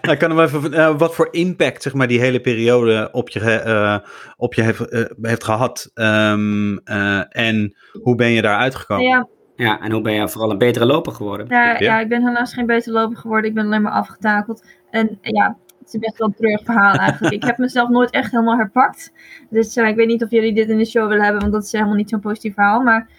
Nou, 0.02 0.12
ik 0.14 0.20
kan 0.20 0.30
hem 0.30 0.40
even. 0.40 0.74
eh, 0.74 0.98
wat 0.98 1.16
voor 1.16 1.28
impact, 1.32 1.82
zeg 1.84 1.94
maar, 1.94 2.08
die 2.08 2.20
hele 2.20 2.40
periode 2.42 3.10
op 3.12 3.30
je, 3.30 3.40
eh, 3.40 3.98
op 4.38 4.54
je 4.54 4.62
heeft, 4.62 4.80
eh, 4.90 5.04
heeft 5.22 5.44
gehad. 5.44 5.92
Ehm, 5.94 6.78
eh, 6.78 7.22
en 7.30 7.76
hoe 8.02 8.16
ben 8.16 8.30
je 8.32 8.42
daar 8.42 8.58
uitgekomen? 8.58 9.06
Ja, 9.08 9.28
Ja, 9.56 9.80
en 9.82 9.92
hoe 9.92 10.02
ben 10.02 10.14
je 10.14 10.30
vooral 10.30 10.52
een 10.52 10.58
betere 10.58 10.86
loper 10.86 11.12
geworden? 11.12 11.46
Ja, 11.50 11.66
Ja. 11.72 11.78
ja. 11.80 12.00
ik 12.00 12.10
ben 12.10 12.28
helaas 12.28 12.54
geen 12.54 12.66
beter 12.66 12.92
loper 12.94 13.18
geworden. 13.18 13.50
Ik 13.50 13.56
ben 13.56 13.66
alleen 13.66 13.82
maar 13.82 13.92
afgetakeld. 13.92 14.66
En 14.90 15.18
ja, 15.22 15.58
het 15.88 15.96
is 15.96 16.08
best 16.08 16.18
wel 16.18 16.28
een 16.28 16.34
treurig 16.34 16.64
verhaal 16.64 16.94
eigenlijk. 16.94 17.34
ik 17.34 17.44
heb 17.44 17.58
mezelf 17.58 17.90
nooit 17.90 18.10
echt 18.10 18.32
helemaal 18.32 18.58
herpakt. 18.58 19.14
Dus 19.50 19.76
eh, 19.76 19.88
ik 19.88 19.96
weet 19.96 20.08
niet 20.08 20.24
of 20.24 20.32
jullie 20.32 20.54
dit 20.54 20.70
in 20.70 20.78
de 20.78 20.86
show 20.86 21.08
willen 21.08 21.24
hebben, 21.24 21.42
want 21.42 21.54
dat 21.54 21.64
is 21.64 21.72
helemaal 21.72 21.96
niet 21.96 22.10
zo'n 22.10 22.20
positief 22.20 22.54
verhaal. 22.54 22.82
Maar 22.82 23.10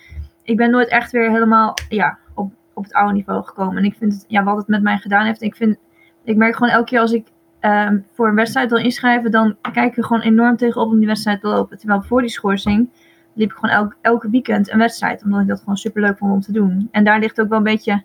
ik 0.43 0.56
ben 0.56 0.70
nooit 0.70 0.88
echt 0.88 1.11
weer 1.11 1.31
helemaal 1.31 1.75
ja, 1.88 2.19
op, 2.35 2.53
op 2.75 2.82
het 2.82 2.93
oude 2.93 3.12
niveau 3.12 3.44
gekomen. 3.44 3.76
En 3.76 3.85
ik 3.85 3.94
vind 3.99 4.25
ja, 4.29 4.44
wat 4.44 4.56
het 4.56 4.67
met 4.67 4.82
mij 4.82 4.99
gedaan 4.99 5.26
heeft. 5.26 5.43
Ik, 5.43 5.56
vind, 5.56 5.76
ik 6.25 6.37
merk 6.37 6.56
gewoon 6.56 6.73
elke 6.73 6.85
keer 6.85 7.00
als 7.00 7.12
ik 7.12 7.26
ehm, 7.61 7.99
voor 8.12 8.29
een 8.29 8.35
wedstrijd 8.35 8.71
wil 8.71 8.79
inschrijven, 8.79 9.31
dan 9.31 9.56
kijk 9.73 9.97
ik 9.97 10.05
gewoon 10.05 10.23
enorm 10.23 10.56
tegenop 10.56 10.91
om 10.91 10.99
die 10.99 11.06
wedstrijd 11.06 11.41
te 11.41 11.49
lopen. 11.49 11.79
Terwijl 11.79 12.03
voor 12.03 12.21
die 12.21 12.31
schorsing 12.31 12.88
liep 13.35 13.50
ik 13.50 13.56
gewoon 13.56 13.76
elk, 13.76 13.97
elke 14.00 14.31
weekend 14.31 14.71
een 14.71 14.79
wedstrijd. 14.79 15.25
Omdat 15.25 15.41
ik 15.41 15.49
dat 15.49 15.59
gewoon 15.59 15.76
super 15.76 16.03
leuk 16.03 16.19
vond 16.19 16.32
om 16.32 16.41
te 16.41 16.53
doen. 16.53 16.88
En 16.91 17.05
daar 17.05 17.19
ligt 17.19 17.41
ook 17.41 17.49
wel 17.49 17.59
een 17.59 17.64
beetje 17.64 18.03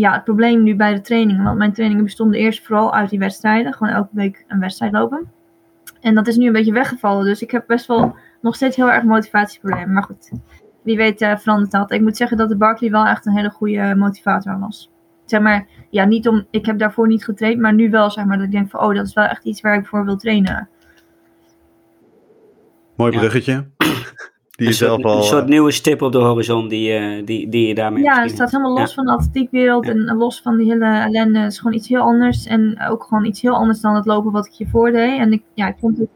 ja, 0.00 0.12
het 0.12 0.24
probleem 0.24 0.62
nu 0.62 0.76
bij 0.76 0.94
de 0.94 1.00
trainingen. 1.00 1.44
Want 1.44 1.58
mijn 1.58 1.72
trainingen 1.72 2.04
bestonden 2.04 2.40
eerst 2.40 2.66
vooral 2.66 2.94
uit 2.94 3.10
die 3.10 3.18
wedstrijden. 3.18 3.72
Gewoon 3.72 3.92
elke 3.92 4.08
week 4.12 4.44
een 4.48 4.60
wedstrijd 4.60 4.92
lopen. 4.92 5.30
En 6.00 6.14
dat 6.14 6.26
is 6.26 6.36
nu 6.36 6.46
een 6.46 6.52
beetje 6.52 6.72
weggevallen. 6.72 7.24
Dus 7.24 7.42
ik 7.42 7.50
heb 7.50 7.64
best 7.66 7.86
wel 7.86 8.16
nog 8.40 8.54
steeds 8.54 8.76
heel 8.76 8.90
erg 8.90 9.04
motivatieproblemen. 9.04 9.92
Maar 9.92 10.02
goed, 10.02 10.30
wie 10.82 10.96
weet 10.96 11.20
eh, 11.20 11.36
verandert 11.36 11.70
dat. 11.70 11.92
Ik 11.92 12.00
moet 12.00 12.16
zeggen 12.16 12.36
dat 12.36 12.48
de 12.48 12.56
Barkley 12.56 12.90
wel 12.90 13.06
echt 13.06 13.26
een 13.26 13.36
hele 13.36 13.50
goede 13.50 13.94
motivator 13.94 14.58
was. 14.58 14.90
Zeg 15.24 15.40
maar, 15.40 15.66
ja, 15.90 16.04
niet 16.04 16.28
om, 16.28 16.46
ik 16.50 16.66
heb 16.66 16.78
daarvoor 16.78 17.06
niet 17.06 17.24
getraind, 17.24 17.60
maar 17.60 17.74
nu 17.74 17.90
wel 17.90 18.10
zeg 18.10 18.24
maar 18.24 18.36
dat 18.36 18.46
ik 18.46 18.52
denk 18.52 18.70
van, 18.70 18.80
oh, 18.80 18.94
dat 18.94 19.06
is 19.06 19.14
wel 19.14 19.24
echt 19.24 19.44
iets 19.44 19.60
waar 19.60 19.78
ik 19.78 19.86
voor 19.86 20.04
wil 20.04 20.16
trainen. 20.16 20.68
Mooi 22.96 23.12
Ja. 23.44 23.95
Die 24.56 24.66
een, 24.66 24.72
je 24.72 24.78
zelf 24.78 25.00
soort, 25.00 25.04
al. 25.04 25.16
een 25.16 25.22
soort 25.22 25.42
eh, 25.42 25.48
nieuwe 25.48 25.70
stip 25.70 26.02
op 26.02 26.12
de 26.12 26.18
horizon 26.18 26.68
die, 26.68 26.92
eh, 26.92 27.24
die, 27.26 27.48
die 27.48 27.66
je 27.68 27.74
daarmee 27.74 28.02
Ja, 28.02 28.22
het 28.22 28.30
staat 28.30 28.50
helemaal 28.50 28.72
los 28.78 28.88
Ja. 28.88 28.94
van 28.94 29.04
de 29.04 29.12
atletiekwereld 29.12 29.84
Ja. 29.86 29.90
en 29.92 30.16
los 30.16 30.40
van 30.42 30.56
die 30.56 30.70
hele 30.72 30.84
ellende. 30.86 31.38
Het 31.38 31.52
is 31.52 31.58
gewoon 31.58 31.74
iets 31.76 31.88
heel 31.88 32.00
anders 32.00 32.46
en 32.46 32.80
ook 32.90 33.04
gewoon 33.04 33.24
iets 33.24 33.40
heel 33.42 33.54
anders 33.54 33.80
dan 33.80 33.94
het 33.94 34.06
lopen 34.06 34.32
wat 34.32 34.46
ik 34.46 34.52
hiervoor 34.52 34.90
deed. 34.92 35.18
En 35.18 35.32
ik, 35.32 35.42
ja, 35.54 35.68
ik 35.68 35.76
vond 35.80 35.98
het 35.98 36.08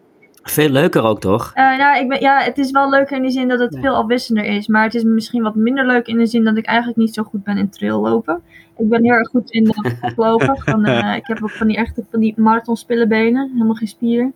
Veel 0.42 0.68
leuker 0.68 1.02
ook, 1.02 1.20
toch? 1.20 1.50
Eh, 1.54 1.78
nou, 1.78 1.98
ik 2.02 2.08
ben, 2.08 2.20
ja, 2.20 2.38
het 2.40 2.58
is 2.58 2.70
wel 2.70 2.90
leuker 2.90 3.16
in 3.16 3.22
die 3.22 3.30
zin 3.30 3.48
dat 3.48 3.58
het 3.58 3.74
Ja. 3.74 3.80
veel 3.80 3.94
afwisselender 3.94 4.52
is. 4.52 4.66
Maar 4.66 4.84
het 4.84 4.94
is 4.94 5.02
misschien 5.02 5.42
wat 5.42 5.54
minder 5.54 5.86
leuk 5.86 6.06
in 6.06 6.18
de 6.18 6.26
zin 6.26 6.44
dat 6.44 6.56
ik 6.56 6.64
eigenlijk 6.66 6.98
niet 6.98 7.14
zo 7.14 7.22
goed 7.22 7.44
ben 7.44 7.56
in 7.56 7.70
traillopen. 7.70 8.40
Ik 8.78 8.88
ben 8.88 9.02
heel 9.04 9.12
erg 9.12 9.28
goed 9.28 9.50
in 9.50 9.64
uh, 9.64 10.10
lopen. 10.16 10.58
Van, 10.58 10.84
eh, 10.84 11.16
ik 11.16 11.26
heb 11.26 11.42
ook 11.42 11.50
van 11.50 11.66
die 11.66 11.76
echte 11.76 12.04
van 12.10 12.20
die 12.20 12.34
marathonspillenbenen. 12.36 13.50
Helemaal 13.52 13.74
geen 13.74 13.88
spieren. 13.88 14.34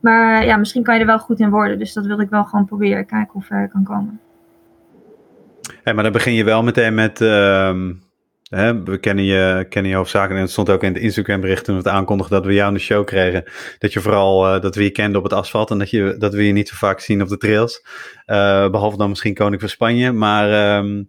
Maar 0.00 0.44
ja, 0.44 0.56
misschien 0.56 0.82
kan 0.82 0.94
je 0.94 1.00
er 1.00 1.06
wel 1.06 1.18
goed 1.18 1.40
in 1.40 1.50
worden. 1.50 1.78
Dus 1.78 1.92
dat 1.92 2.06
wil 2.06 2.20
ik 2.20 2.30
wel 2.30 2.44
gewoon 2.44 2.64
proberen. 2.66 3.06
Kijken 3.06 3.32
hoe 3.32 3.42
ver 3.42 3.62
ik 3.64 3.70
kan 3.70 3.84
komen. 3.84 4.20
Hey, 5.82 5.94
maar 5.94 6.02
dan 6.02 6.12
begin 6.12 6.34
je 6.34 6.44
wel 6.44 6.62
meteen 6.62 6.94
met. 6.94 7.20
ehm, 7.20 7.92
hè, 8.48 8.82
we 8.82 8.98
kennen 8.98 9.24
je, 9.24 9.66
kennen 9.68 9.90
je 9.90 9.96
hoofdzakelijk. 9.96 10.34
En 10.36 10.42
het 10.42 10.50
stond 10.50 10.70
ook 10.70 10.82
in 10.82 10.92
het 10.94 11.02
Instagram 11.02 11.40
bericht 11.40 11.64
toen 11.64 11.74
we 11.76 11.82
het 11.82 11.90
aankondigden 11.92 12.36
dat 12.38 12.46
we 12.46 12.54
jou 12.54 12.68
in 12.68 12.74
de 12.74 12.80
show 12.80 13.04
kregen. 13.06 13.44
Dat 13.78 13.92
je 13.92 14.00
vooral 14.00 14.46
eh, 14.54 14.60
dat 14.60 14.74
we 14.74 14.82
je 14.82 14.90
kenden 14.90 15.16
op 15.16 15.22
het 15.22 15.32
asfalt. 15.32 15.70
En 15.70 15.78
dat, 15.78 15.90
je, 15.90 16.14
dat 16.18 16.34
we 16.34 16.46
je 16.46 16.52
niet 16.52 16.68
zo 16.68 16.74
vaak 16.76 17.00
zien 17.00 17.22
op 17.22 17.28
de 17.28 17.36
trails. 17.36 17.84
Eh, 18.24 18.70
behalve 18.70 18.96
dan 18.96 19.08
misschien 19.08 19.34
Koning 19.34 19.60
van 19.60 19.68
Spanje. 19.70 20.12
Maar 20.12 20.52
ehm, 20.52 21.02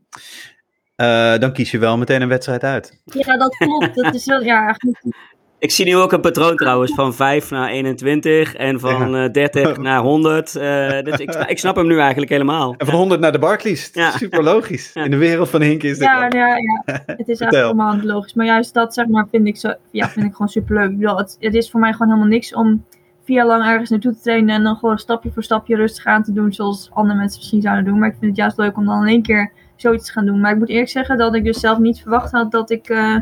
eh, 0.96 1.38
dan 1.40 1.54
kies 1.54 1.72
je 1.72 1.78
wel 1.80 1.98
meteen 1.98 2.22
een 2.22 2.28
wedstrijd 2.28 2.64
uit. 2.64 3.02
Ja, 3.06 3.38
dat 3.38 3.56
klopt. 3.58 3.96
Dat 3.96 4.14
is 4.16 4.26
wel, 4.26 4.42
ja, 4.42 4.68
echt 4.70 4.84
niet- 4.84 5.16
Ik 5.62 5.72
zie 5.72 5.86
nu 5.86 5.96
ook 5.96 6.12
een 6.12 6.22
patroon 6.22 6.56
trouwens 6.56 6.94
van 6.94 7.14
5 7.14 7.50
naar 7.50 7.70
21 7.70 8.56
en 8.56 8.80
van 8.80 9.16
eh 9.16 9.32
30 9.32 9.78
naar 9.88 10.00
100. 10.00 10.56
eh, 10.56 11.02
dus 11.04 11.20
ik, 11.20 11.34
ik 11.48 11.60
snap 11.60 11.76
hem 11.76 11.88
nu 11.88 12.00
eigenlijk 12.00 12.32
helemaal. 12.32 12.76
En 12.78 12.86
van 12.86 12.96
100 12.96 13.22
naar 13.22 13.32
de 13.32 13.40
Barclays. 13.40 13.90
Ja. 13.94 14.12
Super 14.12 14.44
logisch. 14.44 14.92
Ja. 14.94 15.04
In 15.04 15.12
de 15.12 15.18
wereld 15.18 15.50
van 15.50 15.62
Hinken 15.62 15.90
is 15.90 15.98
dit 15.98 16.08
ja, 16.08 16.28
wel. 16.28 16.40
ja, 16.40 16.48
ja, 16.48 16.84
het 17.18 17.28
is 17.28 17.40
helemaal 17.40 17.94
niet 17.94 18.04
logisch. 18.04 18.34
Maar 18.34 18.46
juist 18.46 18.74
dat 18.74 18.94
zeg 18.94 19.08
maar, 19.08 19.28
vind, 19.32 19.48
ik 19.48 19.58
zo, 19.58 19.74
ja, 19.92 20.10
vind 20.10 20.26
ik 20.26 20.32
gewoon 20.32 20.50
super 20.50 20.76
leuk. 20.76 21.16
Het 21.40 21.54
is 21.54 21.72
voor 21.72 21.80
mij 21.80 21.92
gewoon 21.92 22.08
helemaal 22.08 22.30
niks 22.32 22.54
om 22.54 22.86
vier 23.24 23.36
jaar 23.36 23.46
lang 23.46 23.66
ergens 23.66 23.90
naartoe 23.90 24.14
te 24.14 24.22
trainen 24.22 24.56
en 24.56 24.64
dan 24.64 24.76
gewoon 24.76 24.98
stapje 24.98 25.32
voor 25.32 25.44
stapje 25.44 25.76
rustig 25.76 26.06
aan 26.06 26.24
te 26.24 26.34
doen 26.34 26.54
zoals 26.54 26.90
andere 26.94 27.20
mensen 27.20 27.40
misschien 27.40 27.62
zouden 27.62 27.86
doen. 27.86 28.00
Maar 28.00 28.10
ik 28.10 28.16
vind 28.20 28.32
het 28.32 28.40
juist 28.40 28.58
leuk 28.58 28.78
om 28.78 28.86
dan 28.86 29.02
in 29.02 29.08
één 29.08 29.22
keer 29.22 29.52
zoiets 29.76 30.06
te 30.06 30.12
gaan 30.12 30.26
doen. 30.26 30.40
Maar 30.40 30.52
ik 30.52 30.58
moet 30.58 30.70
eerlijk 30.70 30.90
zeggen 30.90 31.18
dat 31.18 31.36
ik 31.36 31.44
dus 31.44 31.60
zelf 31.60 31.78
niet 31.78 32.02
verwacht 32.02 32.32
had 32.32 32.52
dat 32.52 32.72
ik, 32.72 32.90
eh, 32.90 33.16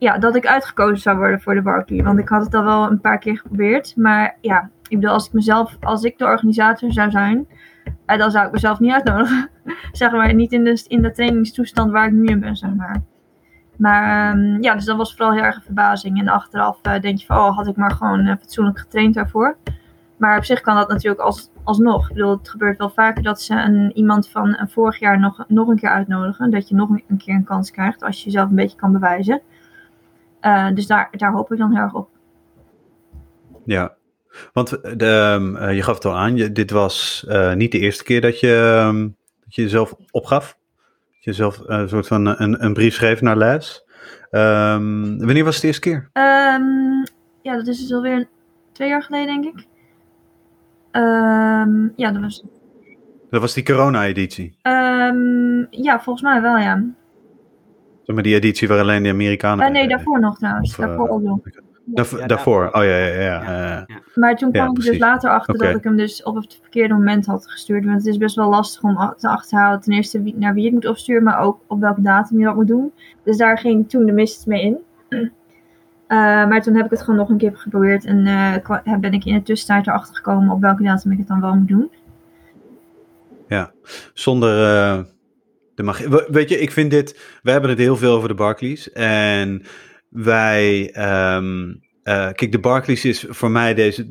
ja, 0.00 0.18
dat 0.18 0.36
ik 0.36 0.46
uitgekozen 0.46 0.98
zou 0.98 1.16
worden 1.16 1.40
voor 1.40 1.54
de 1.54 1.62
Barkley. 1.62 2.02
Want 2.02 2.18
ik 2.18 2.28
had 2.28 2.44
het 2.44 2.54
al 2.54 2.64
wel 2.64 2.90
een 2.90 3.00
paar 3.00 3.18
keer 3.18 3.38
geprobeerd. 3.38 3.96
Maar 3.96 4.36
ja, 4.40 4.70
ik 4.88 5.00
bedoel, 5.00 5.12
als 5.12 5.26
ik 5.26 5.32
mezelf, 5.32 5.76
als 5.80 6.02
ik 6.02 6.18
de 6.18 6.24
organisator 6.24 6.92
zou 6.92 7.10
zijn, 7.10 7.48
eh, 8.06 8.18
dan 8.18 8.30
zou 8.30 8.46
ik 8.46 8.52
mezelf 8.52 8.80
niet 8.80 8.92
uitnodigen. 8.92 9.50
zeg 9.92 10.12
maar, 10.12 10.34
niet 10.34 10.52
in 10.52 10.64
de, 10.64 10.84
in 10.88 11.02
de 11.02 11.10
trainingstoestand 11.12 11.90
waar 11.90 12.06
ik 12.06 12.12
nu 12.12 12.26
in 12.26 12.40
ben, 12.40 12.56
zeg 12.56 12.74
maar. 12.74 13.02
Maar 13.76 14.32
ehm, 14.32 14.62
ja, 14.62 14.74
dus 14.74 14.84
dat 14.84 14.96
was 14.96 15.14
vooral 15.14 15.34
heel 15.34 15.42
erg 15.42 15.56
een 15.56 15.62
verbazing. 15.62 16.18
En 16.18 16.28
achteraf 16.28 16.78
eh, 16.82 17.00
denk 17.00 17.18
je 17.18 17.26
van, 17.26 17.36
oh, 17.36 17.56
had 17.56 17.66
ik 17.66 17.76
maar 17.76 17.92
gewoon 17.92 18.26
eh, 18.26 18.36
fatsoenlijk 18.40 18.78
getraind 18.78 19.14
daarvoor. 19.14 19.56
Maar 20.16 20.36
op 20.36 20.44
zich 20.44 20.60
kan 20.60 20.74
dat 20.74 20.88
natuurlijk 20.88 21.20
als, 21.20 21.50
alsnog. 21.64 22.08
Ik 22.08 22.14
bedoel, 22.14 22.38
het 22.38 22.48
gebeurt 22.48 22.78
wel 22.78 22.90
vaker 22.90 23.22
dat 23.22 23.42
ze 23.42 23.54
een, 23.54 23.96
iemand 23.96 24.28
van 24.28 24.56
een 24.58 24.68
vorig 24.68 24.98
jaar 24.98 25.20
nog, 25.20 25.44
nog 25.48 25.68
een 25.68 25.78
keer 25.78 25.90
uitnodigen. 25.90 26.50
Dat 26.50 26.68
je 26.68 26.74
nog 26.74 26.88
een 26.88 27.18
keer 27.18 27.34
een 27.34 27.44
kans 27.44 27.70
krijgt 27.70 28.02
als 28.02 28.18
je 28.18 28.24
jezelf 28.24 28.48
een 28.48 28.56
beetje 28.56 28.76
kan 28.76 28.92
bewijzen. 28.92 29.42
Uh, 30.42 30.74
dus 30.74 30.86
daar, 30.86 31.08
daar 31.10 31.32
hoop 31.32 31.52
ik 31.52 31.58
dan 31.58 31.72
heel 31.72 31.82
erg 31.82 31.94
op. 31.94 32.08
Ja, 33.64 33.94
want 34.52 34.70
de, 34.98 35.38
uh, 35.60 35.74
je 35.74 35.82
gaf 35.82 35.94
het 35.94 36.04
al 36.04 36.16
aan, 36.16 36.36
je, 36.36 36.52
dit 36.52 36.70
was 36.70 37.24
uh, 37.28 37.54
niet 37.54 37.72
de 37.72 37.78
eerste 37.78 38.04
keer 38.04 38.20
dat 38.20 38.40
je, 38.40 38.82
um, 38.86 39.16
dat 39.44 39.54
je 39.54 39.62
jezelf 39.62 39.94
opgaf. 40.10 40.58
Dat 41.12 41.24
je 41.24 41.32
zelf 41.32 41.60
een 41.64 41.88
soort 41.88 42.06
van 42.06 42.26
een, 42.26 42.64
een 42.64 42.72
brief 42.72 42.94
schreef 42.94 43.20
naar 43.20 43.36
les. 43.36 43.84
Um, 44.30 45.18
wanneer 45.18 45.44
was 45.44 45.52
het 45.52 45.60
de 45.62 45.66
eerste 45.66 45.80
keer? 45.80 46.10
Um, 46.12 47.04
ja, 47.42 47.56
dat 47.56 47.66
is 47.66 47.80
dus 47.80 47.92
alweer 47.92 48.28
twee 48.72 48.88
jaar 48.88 49.02
geleden, 49.02 49.42
denk 49.42 49.58
ik. 49.58 49.66
Ja, 51.96 52.10
dat 52.12 52.22
was. 52.22 52.44
Dat 53.30 53.40
was 53.40 53.54
die 53.54 53.64
corona-editie? 53.64 54.58
Ja, 55.70 56.00
volgens 56.00 56.22
mij 56.22 56.42
wel, 56.42 56.58
ja. 56.58 56.84
Maar 58.14 58.22
die 58.22 58.34
editie 58.34 58.68
waar 58.68 58.78
alleen 58.78 59.02
de 59.02 59.08
Amerikanen. 59.08 59.66
Uh, 59.66 59.72
nee, 59.72 59.88
daarvoor 59.88 60.20
nog 60.20 60.38
trouwens. 60.38 60.70
Of, 60.70 60.76
daarvoor 60.76 61.06
uh, 61.06 61.12
ook 61.12 61.22
nog. 61.22 61.38
Daarvoor, 61.84 62.18
ja, 62.18 62.26
daarvoor. 62.26 62.68
Oh 62.72 62.84
ja, 62.84 62.96
ja, 62.96 63.06
ja. 63.06 63.42
ja. 63.42 63.84
ja. 63.86 64.00
Maar 64.14 64.36
toen 64.36 64.52
kwam 64.52 64.76
ik 64.76 64.82
dus 64.82 64.98
later 64.98 65.30
achter 65.30 65.54
okay. 65.54 65.68
dat 65.68 65.78
ik 65.78 65.84
hem 65.84 65.96
dus 65.96 66.22
op 66.22 66.34
het 66.34 66.58
verkeerde 66.60 66.94
moment 66.94 67.26
had 67.26 67.50
gestuurd. 67.50 67.84
Want 67.84 67.96
het 67.96 68.06
is 68.06 68.16
best 68.16 68.36
wel 68.36 68.48
lastig 68.48 68.82
om 68.82 69.14
te 69.16 69.28
achterhalen 69.28 69.80
ten 69.80 69.92
eerste 69.92 70.22
wie, 70.22 70.36
naar 70.36 70.54
wie 70.54 70.66
ik 70.66 70.72
moet 70.72 70.86
opsturen, 70.86 71.22
maar 71.22 71.40
ook 71.40 71.60
op 71.66 71.80
welke 71.80 72.02
datum 72.02 72.38
je 72.38 72.44
dat 72.44 72.54
moet 72.54 72.68
doen. 72.68 72.92
Dus 73.24 73.36
daar 73.36 73.58
ging 73.58 73.88
toen 73.88 74.06
de 74.06 74.12
mist 74.12 74.46
mee 74.46 74.62
in. 74.62 74.78
Uh, 75.10 75.20
maar 76.48 76.62
toen 76.62 76.74
heb 76.74 76.84
ik 76.84 76.90
het 76.90 77.02
gewoon 77.02 77.18
nog 77.18 77.28
een 77.28 77.38
keer 77.38 77.56
geprobeerd 77.56 78.04
en 78.04 78.26
uh, 78.26 78.98
ben 79.00 79.12
ik 79.12 79.24
in 79.24 79.34
de 79.34 79.42
tussentijd 79.42 79.86
erachter 79.86 80.14
gekomen 80.14 80.50
op 80.50 80.60
welke 80.60 80.82
datum 80.82 81.12
ik 81.12 81.18
het 81.18 81.28
dan 81.28 81.40
wel 81.40 81.54
moet 81.54 81.68
doen. 81.68 81.90
Ja, 83.48 83.70
zonder 84.14 84.74
uh, 84.74 85.04
de. 85.84 86.26
Weet 86.30 86.48
je, 86.48 86.60
ik 86.60 86.70
vind 86.70 86.90
dit. 86.90 87.20
We 87.42 87.50
hebben 87.50 87.70
het 87.70 87.78
heel 87.78 87.96
veel 87.96 88.14
over 88.14 88.28
de 88.28 88.34
Barclays. 88.34 88.92
En 88.92 89.62
wij. 90.08 90.94
Um, 91.36 91.80
kijk, 92.02 92.52
de 92.52 92.60
Barclays 92.60 93.04
is 93.04 93.24
voor 93.28 93.50
mij 93.50 93.74
deze 93.74 94.06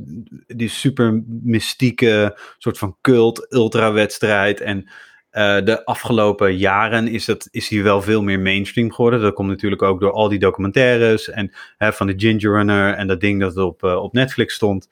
die 0.47 0.69
super 0.69 1.23
mystieke 1.41 2.37
soort 2.57 2.77
van 2.77 2.97
cult 3.01 3.53
ultra-wedstrijd. 3.53 4.61
En 4.61 4.89
uh, 5.31 5.63
de 5.63 5.85
afgelopen 5.85 6.57
jaren 6.57 7.07
is, 7.07 7.25
dat, 7.25 7.47
is 7.51 7.69
hij 7.69 7.83
wel 7.83 8.01
veel 8.01 8.23
meer 8.23 8.39
mainstream 8.39 8.91
geworden. 8.91 9.21
Dat 9.21 9.33
komt 9.33 9.49
natuurlijk 9.49 9.81
ook 9.81 9.99
door 9.99 10.11
al 10.11 10.29
die 10.29 10.39
documentaires 10.39 11.29
en 11.29 11.51
hè, 11.77 11.93
van 11.93 12.07
de 12.07 12.13
Ginger 12.17 12.51
Runner 12.51 12.93
en 12.93 13.07
dat 13.07 13.21
ding 13.21 13.39
dat 13.39 13.57
op, 13.57 13.83
uh, 13.83 13.95
op 13.95 14.13
Netflix 14.13 14.53
stond. 14.53 14.89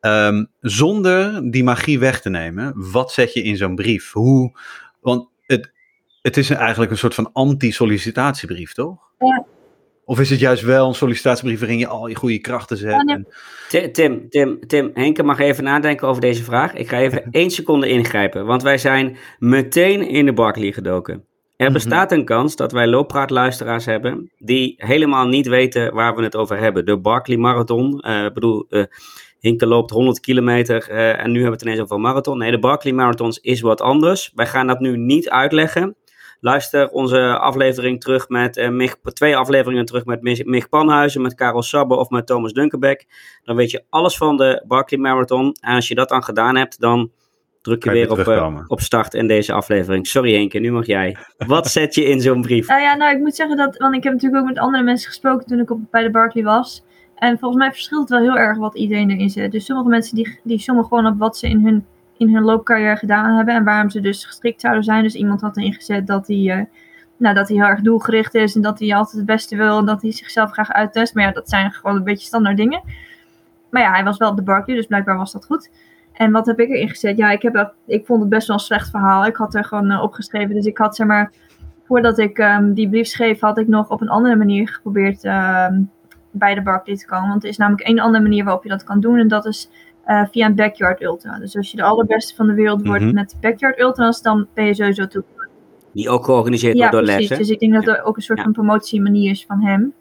Um, 0.00 0.48
zonder 0.60 1.50
die 1.50 1.64
magie 1.64 1.98
weg 1.98 2.20
te 2.20 2.30
nemen, 2.30 2.72
wat 2.74 3.12
zet 3.12 3.32
je 3.32 3.42
in 3.42 3.56
zo'n 3.56 3.74
brief? 3.74 4.12
Hoe, 4.12 4.58
want 5.00 5.28
het, 5.46 5.72
het 6.28 6.36
is 6.36 6.50
eigenlijk 6.50 6.90
een 6.90 6.98
soort 6.98 7.14
van 7.14 7.30
anti-sollicitatiebrief, 7.32 8.72
toch? 8.72 8.96
Ja. 9.18 9.44
Of 10.04 10.20
is 10.20 10.30
het 10.30 10.40
juist 10.40 10.62
wel 10.62 10.88
een 10.88 10.94
sollicitatiebrief 10.94 11.58
waarin 11.58 11.78
je 11.78 11.86
al 11.86 12.06
je 12.06 12.14
goede 12.14 12.38
krachten 12.38 12.76
zet? 12.76 12.90
Ja, 12.90 13.02
nee. 13.02 13.16
en... 13.16 13.92
Tim, 13.92 14.28
Tim, 14.28 14.66
Tim, 14.66 14.90
Henke 14.94 15.22
mag 15.22 15.38
even 15.38 15.64
nadenken 15.64 16.08
over 16.08 16.20
deze 16.20 16.44
vraag. 16.44 16.74
Ik 16.74 16.88
ga 16.88 16.98
even 16.98 17.28
één 17.30 17.50
seconde 17.50 17.88
ingrijpen, 17.88 18.46
want 18.46 18.62
wij 18.62 18.78
zijn 18.78 19.16
meteen 19.38 20.08
in 20.08 20.26
de 20.26 20.32
Barclay 20.32 20.72
gedoken. 20.72 21.24
Er 21.56 21.72
bestaat 21.72 22.12
een 22.12 22.24
kans 22.24 22.56
dat 22.56 22.72
wij 22.72 22.86
looppraatluisteraars 22.86 23.84
hebben 23.84 24.30
die 24.38 24.74
helemaal 24.76 25.26
niet 25.26 25.46
weten 25.46 25.94
waar 25.94 26.16
we 26.16 26.22
het 26.22 26.36
over 26.36 26.58
hebben. 26.58 26.84
De 26.84 26.98
Barclay 26.98 27.36
Marathon, 27.36 27.98
ik 27.98 28.06
uh, 28.06 28.30
bedoel, 28.32 28.66
uh, 28.68 28.82
Hinke 29.38 29.66
loopt 29.66 29.90
100 29.90 30.20
kilometer 30.20 30.88
uh, 30.90 31.08
en 31.08 31.30
nu 31.30 31.42
hebben 31.42 31.44
we 31.44 31.50
het 31.50 31.62
ineens 31.62 31.80
over 31.80 32.00
marathon. 32.00 32.38
Nee, 32.38 32.50
de 32.50 32.58
Barclay 32.58 32.92
Marathons 32.92 33.38
is 33.38 33.60
wat 33.60 33.80
anders. 33.80 34.32
Wij 34.34 34.46
gaan 34.46 34.66
dat 34.66 34.80
nu 34.80 34.96
niet 34.96 35.30
uitleggen. 35.30 35.96
Luister 36.40 36.88
onze 36.88 37.38
aflevering 37.38 38.00
terug 38.00 38.28
met 38.28 38.56
uh, 38.56 38.68
Mich, 38.68 38.96
twee 39.02 39.36
afleveringen 39.36 39.84
terug 39.84 40.04
met 40.04 40.22
Mich, 40.22 40.44
Mich 40.44 40.68
Panhuizen, 40.68 41.22
met 41.22 41.34
Karel 41.34 41.62
Sabbe 41.62 41.96
of 41.96 42.10
met 42.10 42.26
Thomas 42.26 42.52
Dunkerbeck. 42.52 43.06
Dan 43.44 43.56
weet 43.56 43.70
je 43.70 43.84
alles 43.88 44.16
van 44.16 44.36
de 44.36 44.64
Barclay 44.66 45.00
Marathon. 45.00 45.56
En 45.60 45.74
als 45.74 45.88
je 45.88 45.94
dat 45.94 46.08
dan 46.08 46.24
gedaan 46.24 46.56
hebt, 46.56 46.80
dan 46.80 47.10
druk 47.62 47.84
je 47.84 47.90
weer 47.90 48.10
op, 48.10 48.18
uh, 48.18 48.58
op 48.66 48.80
start 48.80 49.14
in 49.14 49.26
deze 49.26 49.52
aflevering. 49.52 50.06
Sorry 50.06 50.34
Henke, 50.34 50.58
nu 50.58 50.72
mag 50.72 50.86
jij. 50.86 51.16
Wat 51.46 51.66
zet 51.76 51.94
je 51.94 52.04
in 52.04 52.20
zo'n 52.20 52.42
brief? 52.42 52.68
Nou 52.68 52.80
ja, 52.80 52.94
nou 52.94 53.14
ik 53.14 53.20
moet 53.20 53.34
zeggen 53.34 53.56
dat, 53.56 53.76
want 53.76 53.94
ik 53.94 54.02
heb 54.02 54.12
natuurlijk 54.12 54.42
ook 54.42 54.48
met 54.48 54.58
andere 54.58 54.82
mensen 54.84 55.08
gesproken 55.08 55.46
toen 55.46 55.60
ik 55.60 55.70
op, 55.70 55.80
bij 55.90 56.02
de 56.02 56.10
Barclay 56.10 56.44
was. 56.44 56.84
En 57.14 57.38
volgens 57.38 57.60
mij 57.60 57.72
verschilt 57.72 58.00
het 58.00 58.18
wel 58.18 58.28
heel 58.28 58.38
erg 58.38 58.58
wat 58.58 58.76
iedereen 58.76 59.10
erin 59.10 59.30
zet. 59.30 59.52
Dus 59.52 59.64
sommige 59.64 59.88
mensen 59.88 60.16
die, 60.16 60.40
die 60.42 60.58
sommen 60.58 60.84
gewoon 60.84 61.06
op 61.06 61.18
wat 61.18 61.36
ze 61.36 61.48
in 61.48 61.64
hun 61.64 61.86
in 62.18 62.34
hun 62.34 62.42
loopcarrière 62.42 62.96
gedaan 62.96 63.36
hebben 63.36 63.54
en 63.54 63.64
waarom 63.64 63.90
ze 63.90 64.00
dus 64.00 64.24
geschikt 64.24 64.60
zouden 64.60 64.84
zijn. 64.84 65.02
Dus 65.02 65.14
iemand 65.14 65.40
had 65.40 65.56
erin 65.56 65.74
gezet 65.74 66.06
dat 66.06 66.26
hij, 66.26 66.36
uh, 66.36 66.64
nou, 67.16 67.34
dat 67.34 67.48
hij 67.48 67.56
heel 67.56 67.66
erg 67.66 67.80
doelgericht 67.80 68.34
is 68.34 68.54
en 68.54 68.62
dat 68.62 68.78
hij 68.78 68.94
altijd 68.94 69.16
het 69.16 69.26
beste 69.26 69.56
wil 69.56 69.78
en 69.78 69.84
dat 69.84 70.02
hij 70.02 70.12
zichzelf 70.12 70.50
graag 70.50 70.72
uittest. 70.72 71.14
Maar 71.14 71.24
ja, 71.24 71.32
dat 71.32 71.48
zijn 71.48 71.72
gewoon 71.72 71.96
een 71.96 72.04
beetje 72.04 72.26
standaard 72.26 72.56
dingen. 72.56 72.82
Maar 73.70 73.82
ja, 73.82 73.90
hij 73.90 74.04
was 74.04 74.16
wel 74.16 74.30
op 74.30 74.36
de 74.36 74.42
Barclay, 74.42 74.76
dus 74.76 74.86
blijkbaar 74.86 75.16
was 75.16 75.32
dat 75.32 75.44
goed. 75.44 75.70
En 76.12 76.32
wat 76.32 76.46
heb 76.46 76.60
ik 76.60 76.68
erin 76.68 76.88
gezet? 76.88 77.16
Ja, 77.16 77.30
ik, 77.30 77.42
heb 77.42 77.74
ik 77.86 78.06
vond 78.06 78.20
het 78.20 78.28
best 78.28 78.46
wel 78.46 78.56
een 78.56 78.62
slecht 78.62 78.90
verhaal. 78.90 79.26
Ik 79.26 79.36
had 79.36 79.54
er 79.54 79.64
gewoon 79.64 79.90
uh, 79.90 80.02
opgeschreven. 80.02 80.54
Dus 80.54 80.64
ik 80.64 80.78
had 80.78 80.96
zeg 80.96 81.06
maar, 81.06 81.32
voordat 81.86 82.18
ik 82.18 82.38
um, 82.38 82.74
die 82.74 82.88
brief 82.88 83.06
schreef, 83.06 83.40
had 83.40 83.58
ik 83.58 83.68
nog 83.68 83.90
op 83.90 84.00
een 84.00 84.08
andere 84.08 84.36
manier 84.36 84.68
geprobeerd 84.68 85.24
um, 85.24 85.90
bij 86.30 86.54
de 86.54 86.62
Barclay 86.62 86.96
te 86.96 87.06
komen. 87.06 87.28
Want 87.28 87.42
er 87.42 87.48
is 87.48 87.56
namelijk 87.56 87.86
één 87.86 87.98
andere 87.98 88.22
manier 88.22 88.44
waarop 88.44 88.62
je 88.62 88.68
dat 88.68 88.84
kan 88.84 89.00
doen. 89.00 89.18
En 89.18 89.28
dat 89.28 89.46
is 89.46 89.70
uh, 90.08 90.24
via 90.30 90.46
een 90.46 90.54
backyard 90.54 91.02
ultra. 91.02 91.38
Dus 91.38 91.56
als 91.56 91.70
je 91.70 91.76
de 91.76 91.82
allerbeste 91.82 92.34
van 92.34 92.46
de 92.46 92.54
wereld 92.54 92.86
wordt 92.86 93.04
Mhm. 93.04 93.14
met 93.14 93.36
backyard 93.40 93.80
ultras, 93.80 94.22
dan 94.22 94.46
ben 94.54 94.64
je 94.64 94.74
sowieso 94.74 95.06
toe. 95.06 95.24
Die 95.92 96.08
ook 96.08 96.24
georganiseerd 96.24 96.74
Ja, 96.74 96.78
wordt 96.80 96.92
door 96.92 97.02
Les. 97.04 97.14
precies. 97.14 97.30
hè? 97.30 97.36
Dus 97.36 97.48
ik 97.50 97.58
denk 97.58 97.72
dat 97.72 97.86
er 97.96 98.02
ook 98.04 98.16
een 98.16 98.22
soort 98.22 98.40
van 98.40 98.52
promotiemanier 98.52 99.30
is 99.30 99.44
van 99.46 99.62
hem. 99.62 99.92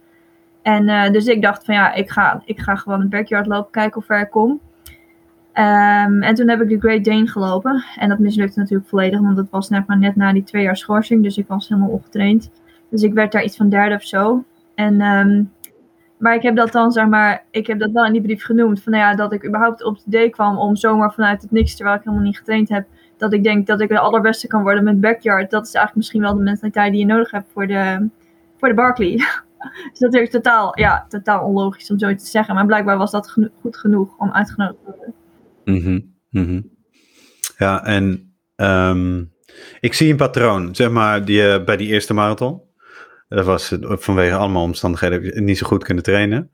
En 0.61 0.89
eh, 0.89 1.11
dus 1.11 1.25
ik 1.25 1.41
dacht 1.41 1.65
van 1.65 1.75
ja, 1.75 1.93
ik 1.93 2.09
ga, 2.09 2.41
ik 2.45 2.59
ga 2.59 2.75
gewoon 2.75 3.01
een 3.01 3.09
backyard 3.09 3.47
lopen, 3.47 3.71
kijken 3.71 3.93
hoe 3.93 4.03
ver 4.03 4.19
ik 4.21 4.29
kom. 4.29 4.59
Ehm, 5.53 6.21
en 6.23 6.35
toen 6.35 6.49
heb 6.49 6.61
ik 6.61 6.69
de 6.69 6.79
Great 6.79 7.03
Dane 7.03 7.27
gelopen. 7.27 7.83
En 7.95 8.09
dat 8.09 8.19
mislukte 8.19 8.59
natuurlijk 8.59 8.89
volledig, 8.89 9.19
want 9.19 9.35
dat 9.35 9.47
was 9.49 9.69
net 9.69 9.87
maar 9.87 9.97
net 9.97 10.15
na 10.15 10.33
die 10.33 10.43
twee 10.43 10.63
jaar 10.63 10.77
schorsing. 10.77 11.23
Dus 11.23 11.37
ik 11.37 11.47
was 11.47 11.67
helemaal 11.69 11.89
ongetraind. 11.89 12.51
Dus 12.89 13.01
ik 13.03 13.13
werd 13.13 13.31
daar 13.31 13.43
iets 13.43 13.57
van 13.57 13.69
derde 13.69 13.95
of 13.95 14.03
zo. 14.03 14.43
En, 14.75 15.01
ehm, 15.01 15.43
maar 16.17 16.35
ik 16.35 16.41
heb 16.41 16.55
dat 16.55 16.71
dan, 16.71 16.91
zeg 16.91 17.07
maar, 17.07 17.45
ik 17.51 17.67
heb 17.67 17.79
dat 17.79 17.91
wel 17.91 18.05
in 18.05 18.11
die 18.11 18.21
brief 18.21 18.43
genoemd. 18.43 18.83
Van 18.83 18.91
nou 18.91 19.03
ja, 19.03 19.15
dat 19.15 19.33
ik 19.33 19.45
überhaupt 19.45 19.83
op 19.83 19.95
het 19.95 20.05
idee 20.05 20.29
kwam 20.29 20.57
om 20.57 20.75
zomaar 20.75 21.13
vanuit 21.13 21.41
het 21.41 21.51
niks, 21.51 21.75
terwijl 21.75 21.97
ik 21.97 22.03
helemaal 22.03 22.25
niet 22.25 22.37
getraind 22.37 22.69
heb. 22.69 22.87
Dat 23.17 23.33
ik 23.33 23.43
denk 23.43 23.67
dat 23.67 23.81
ik 23.81 23.89
de 23.89 23.99
allerbeste 23.99 24.47
kan 24.47 24.61
worden 24.61 24.83
met 24.83 25.01
backyard. 25.01 25.49
Dat 25.51 25.67
is 25.67 25.73
eigenlijk 25.73 25.95
misschien 25.95 26.21
wel 26.21 26.35
de 26.35 26.43
mentaliteit 26.43 26.91
die 26.91 26.99
je 26.99 27.05
nodig 27.05 27.31
hebt 27.31 27.51
voor 27.53 27.67
de, 27.67 28.09
voor 28.57 28.67
de 28.67 28.73
Barclay. 28.73 29.15
dus 29.91 29.99
dat 29.99 30.13
is 30.13 30.29
totaal, 30.29 30.79
ja, 30.79 31.05
totaal 31.09 31.45
onlogisch 31.45 31.91
om 31.91 31.99
zoiets 31.99 32.23
te 32.23 32.29
zeggen. 32.29 32.55
Maar 32.55 32.65
blijkbaar 32.65 32.97
was 32.97 33.11
dat 33.11 33.31
goed 33.61 33.77
genoeg 33.77 34.17
om 34.17 34.31
uitgenodigd 34.31 34.77
te 34.85 34.91
worden. 34.95 35.13
Mhm, 35.63 35.99
mhm. 36.29 36.61
Ja, 37.57 37.83
en 37.83 38.33
ehm, 38.55 39.23
ik 39.79 39.93
zie 39.93 40.11
een 40.11 40.17
patroon, 40.17 40.75
zeg 40.75 40.89
maar, 40.89 41.25
die, 41.25 41.47
eh, 41.47 41.63
bij 41.63 41.77
die 41.77 41.87
eerste 41.87 42.13
marathon. 42.13 42.66
Dat 43.29 43.45
was 43.45 43.71
eh, 43.71 43.97
vanwege 43.97 44.35
allemaal 44.35 44.63
omstandigheden 44.63 45.43
niet 45.43 45.57
zo 45.57 45.67
goed 45.67 45.83
kunnen 45.83 46.03
trainen. 46.03 46.51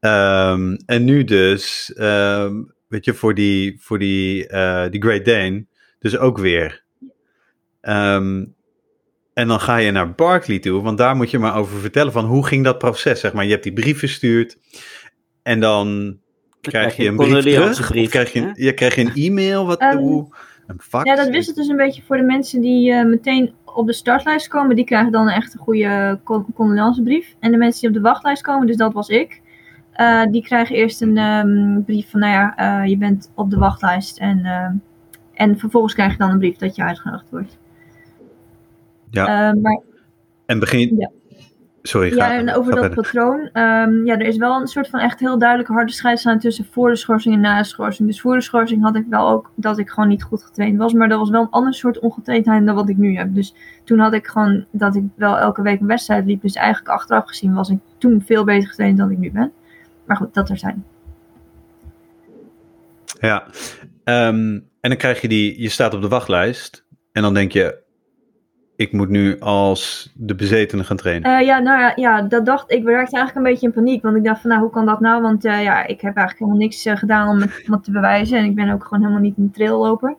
Ehm, 0.00 0.76
en 0.86 1.04
nu 1.04 1.24
dus, 1.24 1.92
ehm, 1.92 2.62
weet 2.88 3.04
je, 3.04 3.14
voor 3.14 3.34
die, 3.34 3.76
voor 3.80 3.98
die, 3.98 4.46
eh, 4.46 4.90
die 4.90 5.02
Great 5.02 5.24
Dane, 5.24 5.66
dus 5.98 6.18
ook 6.18 6.38
weer. 6.38 6.84
Ehm, 7.80 8.44
en 9.34 9.48
dan 9.48 9.60
ga 9.60 9.76
je 9.76 9.90
naar 9.90 10.14
Barkley 10.14 10.58
toe, 10.58 10.82
want 10.82 10.98
daar 10.98 11.16
moet 11.16 11.30
je 11.30 11.38
maar 11.38 11.56
over 11.56 11.80
vertellen 11.80 12.12
van 12.12 12.24
hoe 12.24 12.46
ging 12.46 12.64
dat 12.64 12.78
proces, 12.78 13.20
zeg 13.20 13.32
maar. 13.32 13.44
Je 13.44 13.50
hebt 13.50 13.62
die 13.62 13.72
brief 13.72 13.98
verstuurd 13.98 14.58
en 15.42 15.60
dan 15.60 16.18
krijg 16.60 16.96
je 16.96 17.08
een 17.08 17.16
brief 17.16 17.42
terug? 17.42 18.08
krijg 18.08 18.32
je, 18.32 18.50
ja, 18.54 18.72
krijg 18.72 18.94
je 18.94 19.00
een 19.00 19.14
e-mail? 19.14 19.66
Wat, 19.66 19.82
hoe, 19.82 20.34
een 20.72 20.80
fax? 20.80 21.04
Ja, 21.04 21.16
dat 21.16 21.28
wist 21.28 21.46
het 21.46 21.56
dus 21.56 21.68
een 21.68 21.76
beetje 21.76 22.02
voor 22.02 22.16
de 22.16 22.22
mensen 22.22 22.60
die 22.60 22.92
eh, 22.92 23.04
meteen 23.04 23.54
op 23.64 23.86
de 23.86 23.92
startlijst 23.92 24.48
komen. 24.48 24.76
Die 24.76 24.84
krijgen 24.84 25.12
dan 25.12 25.28
echt 25.28 25.54
een 25.54 25.60
goede 25.60 26.20
con- 26.24 26.46
condolencebrief. 26.54 27.34
En 27.40 27.50
de 27.50 27.56
mensen 27.56 27.80
die 27.80 27.88
op 27.88 27.94
de 27.94 28.08
wachtlijst 28.08 28.42
komen, 28.42 28.66
dus 28.66 28.76
dat 28.76 28.92
was 28.92 29.08
ik. 29.08 29.40
eh, 29.92 30.22
die 30.30 30.42
krijgen 30.42 30.76
eerst 30.76 31.00
een 31.02 31.16
ehm, 31.18 31.82
brief 31.82 32.10
van, 32.10 32.20
nou 32.20 32.32
ja, 32.32 32.56
eh, 32.56 32.88
je 32.88 32.96
bent 32.96 33.30
op 33.34 33.50
de 33.50 33.58
wachtlijst. 33.58 34.18
En, 34.18 34.40
en 35.34 35.58
vervolgens 35.58 35.94
krijg 35.94 36.12
je 36.12 36.18
dan 36.18 36.30
een 36.30 36.38
brief 36.38 36.56
dat 36.56 36.76
je 36.76 36.82
uitgenodigd 36.82 37.30
wordt. 37.30 37.58
Ja. 39.10 39.50
Eh, 39.50 39.60
maar 39.62 39.80
En 40.46 40.58
begin... 40.58 40.96
Ja. 40.98 41.10
Sorry, 41.82 42.14
ja, 42.14 42.32
en 42.32 42.54
over 42.54 42.74
dat 42.74 42.94
patroon. 42.94 43.48
ehm, 43.52 44.04
ja, 44.06 44.18
er 44.18 44.26
is 44.26 44.36
wel 44.36 44.60
een 44.60 44.66
soort 44.66 44.88
van 44.88 45.00
echt 45.00 45.20
heel 45.20 45.38
duidelijke 45.38 45.72
harde 45.72 45.92
scheidslijn 45.92 46.38
tussen 46.38 46.66
voor 46.70 46.90
de 46.90 46.96
schorsing 46.96 47.34
en 47.34 47.40
na 47.40 47.58
de 47.58 47.64
schorsing. 47.64 48.08
Dus 48.08 48.20
voor 48.20 48.34
de 48.34 48.40
schorsing 48.40 48.82
had 48.82 48.96
ik 48.96 49.04
wel 49.08 49.28
ook 49.28 49.50
dat 49.54 49.78
ik 49.78 49.90
gewoon 49.90 50.08
niet 50.08 50.22
goed 50.22 50.42
getraind 50.42 50.78
was. 50.78 50.92
Maar 50.92 51.08
dat 51.08 51.18
was 51.18 51.30
wel 51.30 51.42
een 51.42 51.50
ander 51.50 51.74
soort 51.74 51.98
ongetraindheid 51.98 52.66
dan 52.66 52.74
wat 52.74 52.88
ik 52.88 52.96
nu 52.96 53.16
heb. 53.16 53.34
Dus 53.34 53.54
toen 53.84 53.98
had 53.98 54.12
ik 54.12 54.26
gewoon 54.26 54.64
dat 54.70 54.96
ik 54.96 55.04
wel 55.14 55.38
elke 55.38 55.62
week 55.62 55.80
een 55.80 55.86
wedstrijd 55.86 56.26
liep. 56.26 56.42
Dus 56.42 56.54
eigenlijk 56.54 56.88
achteraf 56.88 57.26
gezien 57.26 57.54
was 57.54 57.68
ik 57.68 57.78
toen 57.98 58.22
veel 58.26 58.44
beter 58.44 58.68
getraind 58.68 58.98
dan 58.98 59.10
ik 59.10 59.18
nu 59.18 59.30
ben. 59.30 59.52
Maar 60.04 60.16
goed, 60.16 60.34
dat 60.34 60.50
er 60.50 60.58
zijn. 60.58 60.84
Ja. 63.20 63.46
Ehm, 64.04 64.60
en 64.80 64.88
dan 64.90 64.96
krijg 64.96 65.20
je 65.20 65.28
die, 65.28 65.60
je 65.62 65.68
staat 65.68 65.94
op 65.94 66.02
de 66.02 66.08
wachtlijst. 66.08 66.84
En 67.12 67.22
dan 67.22 67.34
denk 67.34 67.52
je, 67.52 67.81
ik 68.76 68.92
moet 68.92 69.08
nu 69.08 69.40
als 69.40 70.12
de 70.14 70.34
bezetene 70.34 70.84
gaan 70.84 70.96
trainen. 70.96 71.38
Eh, 71.38 71.46
ja, 71.46 71.58
nou 71.58 71.92
ja, 71.94 72.22
dat 72.22 72.46
dacht 72.46 72.72
ik. 72.72 72.84
raakte 72.84 73.16
eigenlijk 73.16 73.34
een 73.34 73.52
beetje 73.52 73.66
in 73.66 73.72
paniek. 73.72 74.02
Want 74.02 74.16
ik 74.16 74.24
dacht 74.24 74.40
van, 74.40 74.50
nou, 74.50 74.62
hoe 74.62 74.70
kan 74.70 74.86
dat 74.86 75.00
nou? 75.00 75.22
Want 75.22 75.44
eh, 75.44 75.62
ja, 75.62 75.86
ik 75.86 76.00
heb 76.00 76.16
eigenlijk 76.16 76.38
helemaal 76.38 76.58
niks 76.58 76.84
eh, 76.84 76.96
gedaan 76.96 77.28
om 77.28 77.40
het, 77.40 77.64
om 77.70 77.82
te 77.82 77.90
bewijzen. 77.90 78.38
En 78.38 78.44
ik 78.44 78.54
ben 78.54 78.70
ook 78.70 78.84
gewoon 78.84 79.02
helemaal 79.02 79.22
niet 79.22 79.38
een 79.38 79.50
trailloper. 79.50 80.16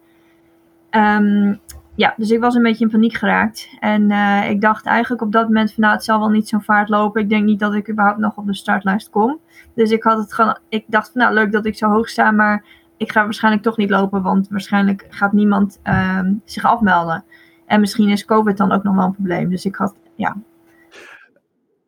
Ehm 0.89 1.55
ja, 1.95 2.13
dus 2.17 2.29
ik 2.29 2.39
was 2.39 2.55
een 2.55 2.63
beetje 2.63 2.85
in 2.85 2.91
paniek 2.91 3.13
geraakt. 3.13 3.69
En 3.79 4.11
ik 4.49 4.61
dacht 4.61 4.85
eigenlijk 4.85 5.21
op 5.21 5.31
dat 5.31 5.47
moment 5.47 5.73
van, 5.73 5.83
nou, 5.83 5.95
het 5.95 6.03
zal 6.03 6.19
wel 6.19 6.29
niet 6.29 6.47
zo'n 6.47 6.61
vaart 6.61 6.89
lopen. 6.89 7.21
Ik 7.21 7.29
denk 7.29 7.45
niet 7.45 7.59
dat 7.59 7.73
ik 7.73 7.89
überhaupt 7.89 8.19
nog 8.19 8.37
op 8.37 8.45
de 8.45 8.55
startlijst 8.55 9.09
kom. 9.09 9.39
Dus 9.75 9.91
ik 9.91 10.03
had 10.03 10.17
het 10.17 10.33
gewoon, 10.33 10.57
ik 10.69 10.83
dacht 10.87 11.11
van, 11.11 11.21
nou, 11.21 11.33
leuk 11.33 11.51
dat 11.51 11.65
ik 11.65 11.75
zo 11.75 11.89
hoog 11.89 12.09
sta, 12.09 12.31
maar 12.31 12.65
ik 12.97 13.11
ga 13.11 13.23
waarschijnlijk 13.23 13.63
toch 13.63 13.77
niet 13.77 13.89
lopen, 13.89 14.21
want 14.21 14.47
waarschijnlijk 14.49 15.05
gaat 15.09 15.33
niemand 15.33 15.79
ehm, 15.83 16.33
zich 16.45 16.63
afmelden. 16.63 17.23
En 17.65 17.79
misschien 17.79 18.09
is 18.09 18.25
COVID 18.25 18.57
dan 18.57 18.71
ook 18.71 18.83
nog 18.83 18.95
wel 18.95 19.05
een 19.05 19.13
probleem. 19.13 19.49
Dus 19.49 19.65
ik 19.65 19.75
had, 19.75 19.95
ja. 20.15 20.37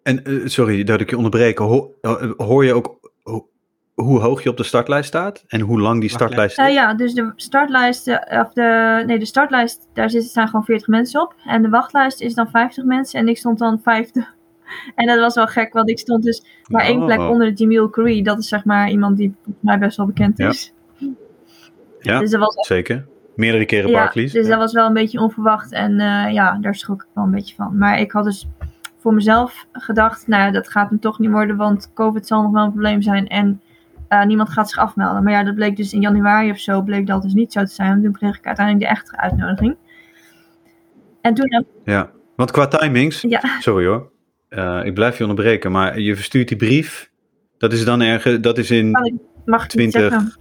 En 0.03 0.23
eh, 0.23 0.33
sorry 0.45 0.83
dat 0.83 1.01
ik 1.01 1.09
je 1.09 1.15
onderbreek. 1.17 1.57
Ho- 1.57 1.91
eh, 2.01 2.31
hoor 2.37 2.65
je 2.65 2.73
ook 2.73 3.11
ho- 3.23 3.47
hoe 3.93 4.19
hoog 4.19 4.43
je 4.43 4.49
op 4.49 4.57
de 4.57 4.63
startlijst 4.63 5.07
staat 5.07 5.43
en 5.47 5.59
hoe 5.61 5.79
lang 5.79 5.99
die 6.01 6.09
startlijst 6.09 6.57
Eh, 6.57 6.67
is? 6.67 6.73
ja, 6.73 6.93
dus 6.93 7.13
de 7.13 7.31
startlijst, 7.35 8.07
of 8.29 8.53
de, 8.53 9.03
nee, 9.05 9.19
de 9.19 9.25
startlijst, 9.25 9.87
daar 9.93 10.09
zitten, 10.09 10.29
staan 10.29 10.47
gewoon 10.47 10.65
40 10.65 10.87
mensen 10.87 11.21
op. 11.21 11.35
En 11.45 11.61
de 11.61 11.69
wachtlijst 11.69 12.21
is 12.21 12.33
dan 12.33 12.49
50 12.49 12.83
mensen 12.83 13.19
en 13.19 13.27
ik 13.27 13.37
stond 13.37 13.57
dan 13.59 13.79
vijfde. 13.83 14.27
En 14.95 15.07
dat 15.07 15.19
was 15.19 15.35
wel 15.35 15.47
gek, 15.47 15.73
want 15.73 15.89
ik 15.89 15.99
stond 15.99 16.23
dus 16.23 16.45
maar 16.67 16.83
één 16.85 17.05
plek 17.05 17.19
Oh. 17.19 17.29
onder 17.29 17.47
de 17.47 17.53
Jamil 17.53 17.89
Curry. 17.89 18.21
Dat 18.21 18.39
is 18.39 18.47
zeg 18.47 18.65
maar 18.65 18.89
iemand 18.89 19.17
die 19.17 19.33
volgens 19.43 19.63
mij 19.65 19.79
best 19.79 19.97
wel 19.97 20.05
bekend 20.05 20.37
Ja. 20.37 20.49
is. 20.49 20.73
Ja, 22.01 22.19
Dus 22.19 22.29
dat 22.31 22.39
was 22.39 22.67
zeker. 22.67 23.05
Meerdere 23.35 23.65
keren 23.65 23.89
Ja, 23.89 23.97
Barclays. 23.97 24.31
dus 24.31 24.47
dat 24.47 24.57
was 24.57 24.73
wel 24.73 24.87
een 24.87 24.93
beetje 24.93 25.19
onverwacht. 25.19 25.71
En 25.71 25.99
eh, 25.99 26.33
ja, 26.33 26.57
daar 26.61 26.75
schrok 26.75 27.01
ik 27.01 27.07
wel 27.13 27.23
een 27.23 27.31
beetje 27.31 27.55
van. 27.55 27.77
Maar 27.77 27.99
ik 27.99 28.11
had 28.11 28.23
dus 28.23 28.47
voor 28.97 29.13
mezelf 29.13 29.65
gedacht, 29.71 30.27
nou 30.27 30.43
ja, 30.43 30.51
dat 30.51 30.69
gaat 30.69 30.89
hem 30.89 30.99
toch 30.99 31.19
niet 31.19 31.31
worden, 31.31 31.55
want 31.55 31.91
COVID 31.93 32.27
zal 32.27 32.41
nog 32.41 32.51
wel 32.51 32.63
een 32.63 32.71
probleem 32.71 33.01
zijn. 33.01 33.27
En 33.27 33.61
eh, 34.07 34.25
niemand 34.25 34.49
gaat 34.49 34.69
zich 34.69 34.79
afmelden. 34.79 35.23
Maar 35.23 35.33
ja, 35.33 35.43
dat 35.43 35.55
bleek 35.55 35.75
dus 35.75 35.93
in 35.93 36.01
januari 36.01 36.51
of 36.51 36.59
zo, 36.59 36.81
bleek 36.81 37.07
dat 37.07 37.21
dus 37.21 37.33
niet 37.33 37.51
zo 37.51 37.63
te 37.63 37.73
zijn. 37.73 37.89
Want 37.89 38.03
toen 38.03 38.13
kreeg 38.13 38.37
ik 38.37 38.45
uiteindelijk 38.45 38.85
de 38.85 38.91
echte 38.91 39.17
uitnodiging. 39.17 39.75
En 41.21 41.33
toen, 41.33 41.65
Ja, 41.83 42.11
want 42.35 42.51
qua 42.51 42.67
timings, 42.67 43.21
ja, 43.21 43.41
sorry 43.59 43.85
hoor, 43.85 44.11
eh, 44.49 44.81
ik 44.83 44.93
blijf 44.93 45.17
je 45.17 45.23
onderbreken, 45.23 45.71
maar 45.71 45.99
je 45.99 46.15
verstuurt 46.15 46.47
die 46.47 46.57
brief, 46.57 47.11
dat 47.57 47.73
is 47.73 47.85
dan 47.85 48.01
ergens, 48.01 48.39
dat 48.39 48.57
is 48.57 48.71
in, 48.71 48.91
Kan 48.91 49.19
mag 49.45 49.65
ik 49.65 49.75
niet 49.75 49.91
20. 49.91 50.37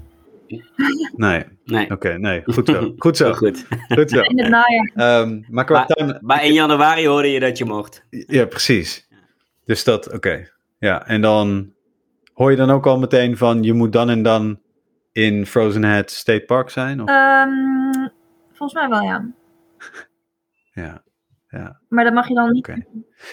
Nee, 1.16 1.44
Nee. 1.64 1.90
oké, 1.90 2.18
nee, 2.18 2.42
goed 2.44 2.66
zo, 2.68 2.92
goed 2.96 3.16
zo, 3.16 3.32
goed. 3.32 3.66
goed 3.88 4.10
zo. 4.10 4.20
In 4.30 4.38
het 4.38 4.48
najaar. 4.48 4.90
Ehm, 4.94 5.40
maar 5.48 5.64
qua 5.64 5.86
Maar- 6.20 6.44
in 6.44 6.52
januari 6.52 7.06
hoorde 7.06 7.28
je 7.30 7.40
dat 7.40 7.58
je 7.58 7.64
mocht. 7.64 8.04
ja, 8.10 8.44
precies. 8.46 9.08
Dus 9.64 9.84
dat, 9.84 10.12
oké, 10.12 10.48
ja, 10.78 11.06
en 11.06 11.20
dan 11.20 11.72
hoor 12.32 12.50
je 12.50 12.56
dan 12.56 12.70
ook 12.70 12.86
al 12.86 12.98
meteen 12.98 13.36
van, 13.36 13.62
je 13.62 13.72
moet 13.72 13.92
dan 13.92 14.10
en 14.10 14.22
dan 14.22 14.60
in 15.12 15.46
Frozen 15.46 15.84
Head 15.84 16.10
State 16.10 16.44
Park 16.46 16.70
zijn? 16.70 17.02
Of? 17.02 17.08
Ehm, 17.08 18.08
volgens 18.52 18.72
mij 18.80 18.88
wel, 18.88 19.02
ja. 19.02 19.30
ja, 20.84 21.02
ja. 21.48 21.80
Maar 21.88 22.04
dat 22.04 22.12
mag 22.14 22.28
je 22.28 22.34
dan 22.34 22.50
niet. 22.52 22.68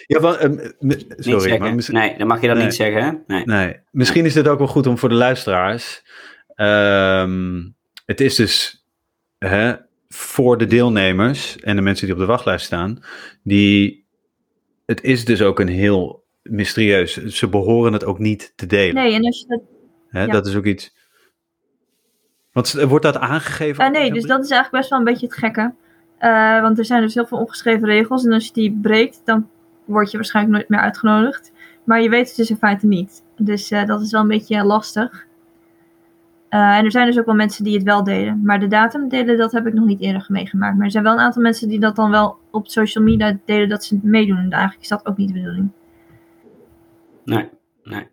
Ja, 0.08 0.22
wel, 0.22 0.38
ehm, 0.38 0.70
Niet 0.80 1.06
sorry, 1.18 1.58
maar 1.58 1.76
mis- 1.76 1.90
Nee, 1.90 2.18
dan 2.18 2.28
mag 2.28 2.42
je 2.42 2.48
dat 2.48 2.56
Nee. 2.56 2.66
niet 2.66 2.76
zeggen. 2.76 3.04
Hè? 3.04 3.12
Nee. 3.36 3.46
Nee, 3.46 3.80
misschien 3.92 4.26
is 4.26 4.34
dit 4.34 4.48
ook 4.48 4.58
wel 4.58 4.68
goed 4.68 4.88
om 4.88 4.98
voor 4.98 5.10
de 5.10 5.16
luisteraars. 5.16 6.04
Ehm, 6.56 7.70
het 8.06 8.22
is 8.22 8.36
dus 8.36 8.86
hè, 9.38 9.74
voor 10.10 10.58
de 10.58 10.66
deelnemers 10.66 11.58
en 11.58 11.76
de 11.76 11.82
mensen 11.82 12.06
die 12.06 12.16
op 12.16 12.22
de 12.22 12.28
wachtlijst 12.28 12.66
staan, 12.66 13.04
die, 13.44 14.06
het 14.86 15.02
is 15.02 15.26
dus 15.26 15.42
ook 15.42 15.60
een 15.60 15.68
heel 15.68 16.24
mysterieus. 16.42 17.26
Ze 17.26 17.48
behoren 17.48 17.94
het 17.94 18.06
ook 18.06 18.20
niet 18.20 18.54
te 18.56 18.66
delen. 18.66 18.96
Nee, 19.04 19.14
en 19.14 19.26
als 19.26 19.40
je 19.40 19.48
dat 19.48 19.62
hè? 20.12 20.24
ja. 20.24 20.32
Dat 20.32 20.48
is 20.48 20.56
ook 20.56 20.66
iets. 20.66 20.96
Want 22.52 22.76
eh, 22.76 22.86
wordt 22.86 23.06
dat 23.06 23.18
aangegeven? 23.18 23.86
Uh, 23.86 23.92
nee, 23.92 24.12
dus 24.12 24.26
dat 24.26 24.44
is 24.44 24.50
eigenlijk 24.50 24.72
best 24.72 24.90
wel 24.90 25.00
een 25.00 25.06
beetje 25.06 25.26
het 25.28 25.36
gekke. 25.36 25.74
Uh, 26.20 26.62
want 26.62 26.78
er 26.78 26.86
zijn 26.86 27.02
dus 27.02 27.14
heel 27.14 27.26
veel 27.26 27.38
ongeschreven 27.38 27.88
regels. 27.88 28.26
En 28.26 28.34
als 28.34 28.46
je 28.46 28.54
die 28.54 28.80
breekt, 28.82 29.22
dan 29.26 29.50
word 29.86 30.12
je 30.12 30.18
waarschijnlijk 30.18 30.56
nooit 30.56 30.70
meer 30.70 30.80
uitgenodigd. 30.80 31.52
Maar 31.84 32.02
je 32.02 32.10
weet 32.10 32.28
het 32.28 32.38
dus 32.38 32.50
in 32.50 32.58
feite 32.58 32.88
niet. 32.88 33.24
Dus 33.38 33.72
uh, 33.72 33.86
dat 33.86 34.02
is 34.02 34.12
wel 34.12 34.22
een 34.22 34.28
beetje 34.28 34.64
lastig. 34.64 35.26
Uh, 36.54 36.78
en 36.78 36.86
er 36.86 36.92
zijn 36.92 37.06
dus 37.06 37.20
ook 37.20 37.26
wel 37.26 37.36
mensen 37.36 37.64
die 37.64 37.74
het 37.74 37.84
wel 37.84 38.04
deden. 38.04 38.42
Maar 38.44 38.60
de 38.60 38.68
datum 38.68 39.10
delen, 39.10 39.38
dat 39.38 39.52
heb 39.52 39.68
ik 39.68 39.74
nog 39.74 39.86
niet 39.86 40.02
eerder 40.02 40.26
meegemaakt. 40.28 40.76
Maar 40.76 40.86
er 40.86 40.92
zijn 40.92 41.04
wel 41.04 41.14
een 41.14 41.20
aantal 41.20 41.42
mensen 41.42 41.70
die 41.70 41.80
dat 41.80 41.96
dan 41.96 42.12
wel 42.12 42.38
op 42.52 42.68
social 42.68 43.04
media 43.04 43.38
delen 43.46 43.70
dat 43.70 43.84
ze 43.84 44.00
meedoen. 44.02 44.38
En 44.38 44.52
eigenlijk 44.52 44.82
is 44.82 44.90
dat 44.90 45.06
ook 45.06 45.18
niet 45.18 45.28
de 45.28 45.34
bedoeling. 45.34 45.70
Nee, 47.26 47.50
nee. 47.84 48.08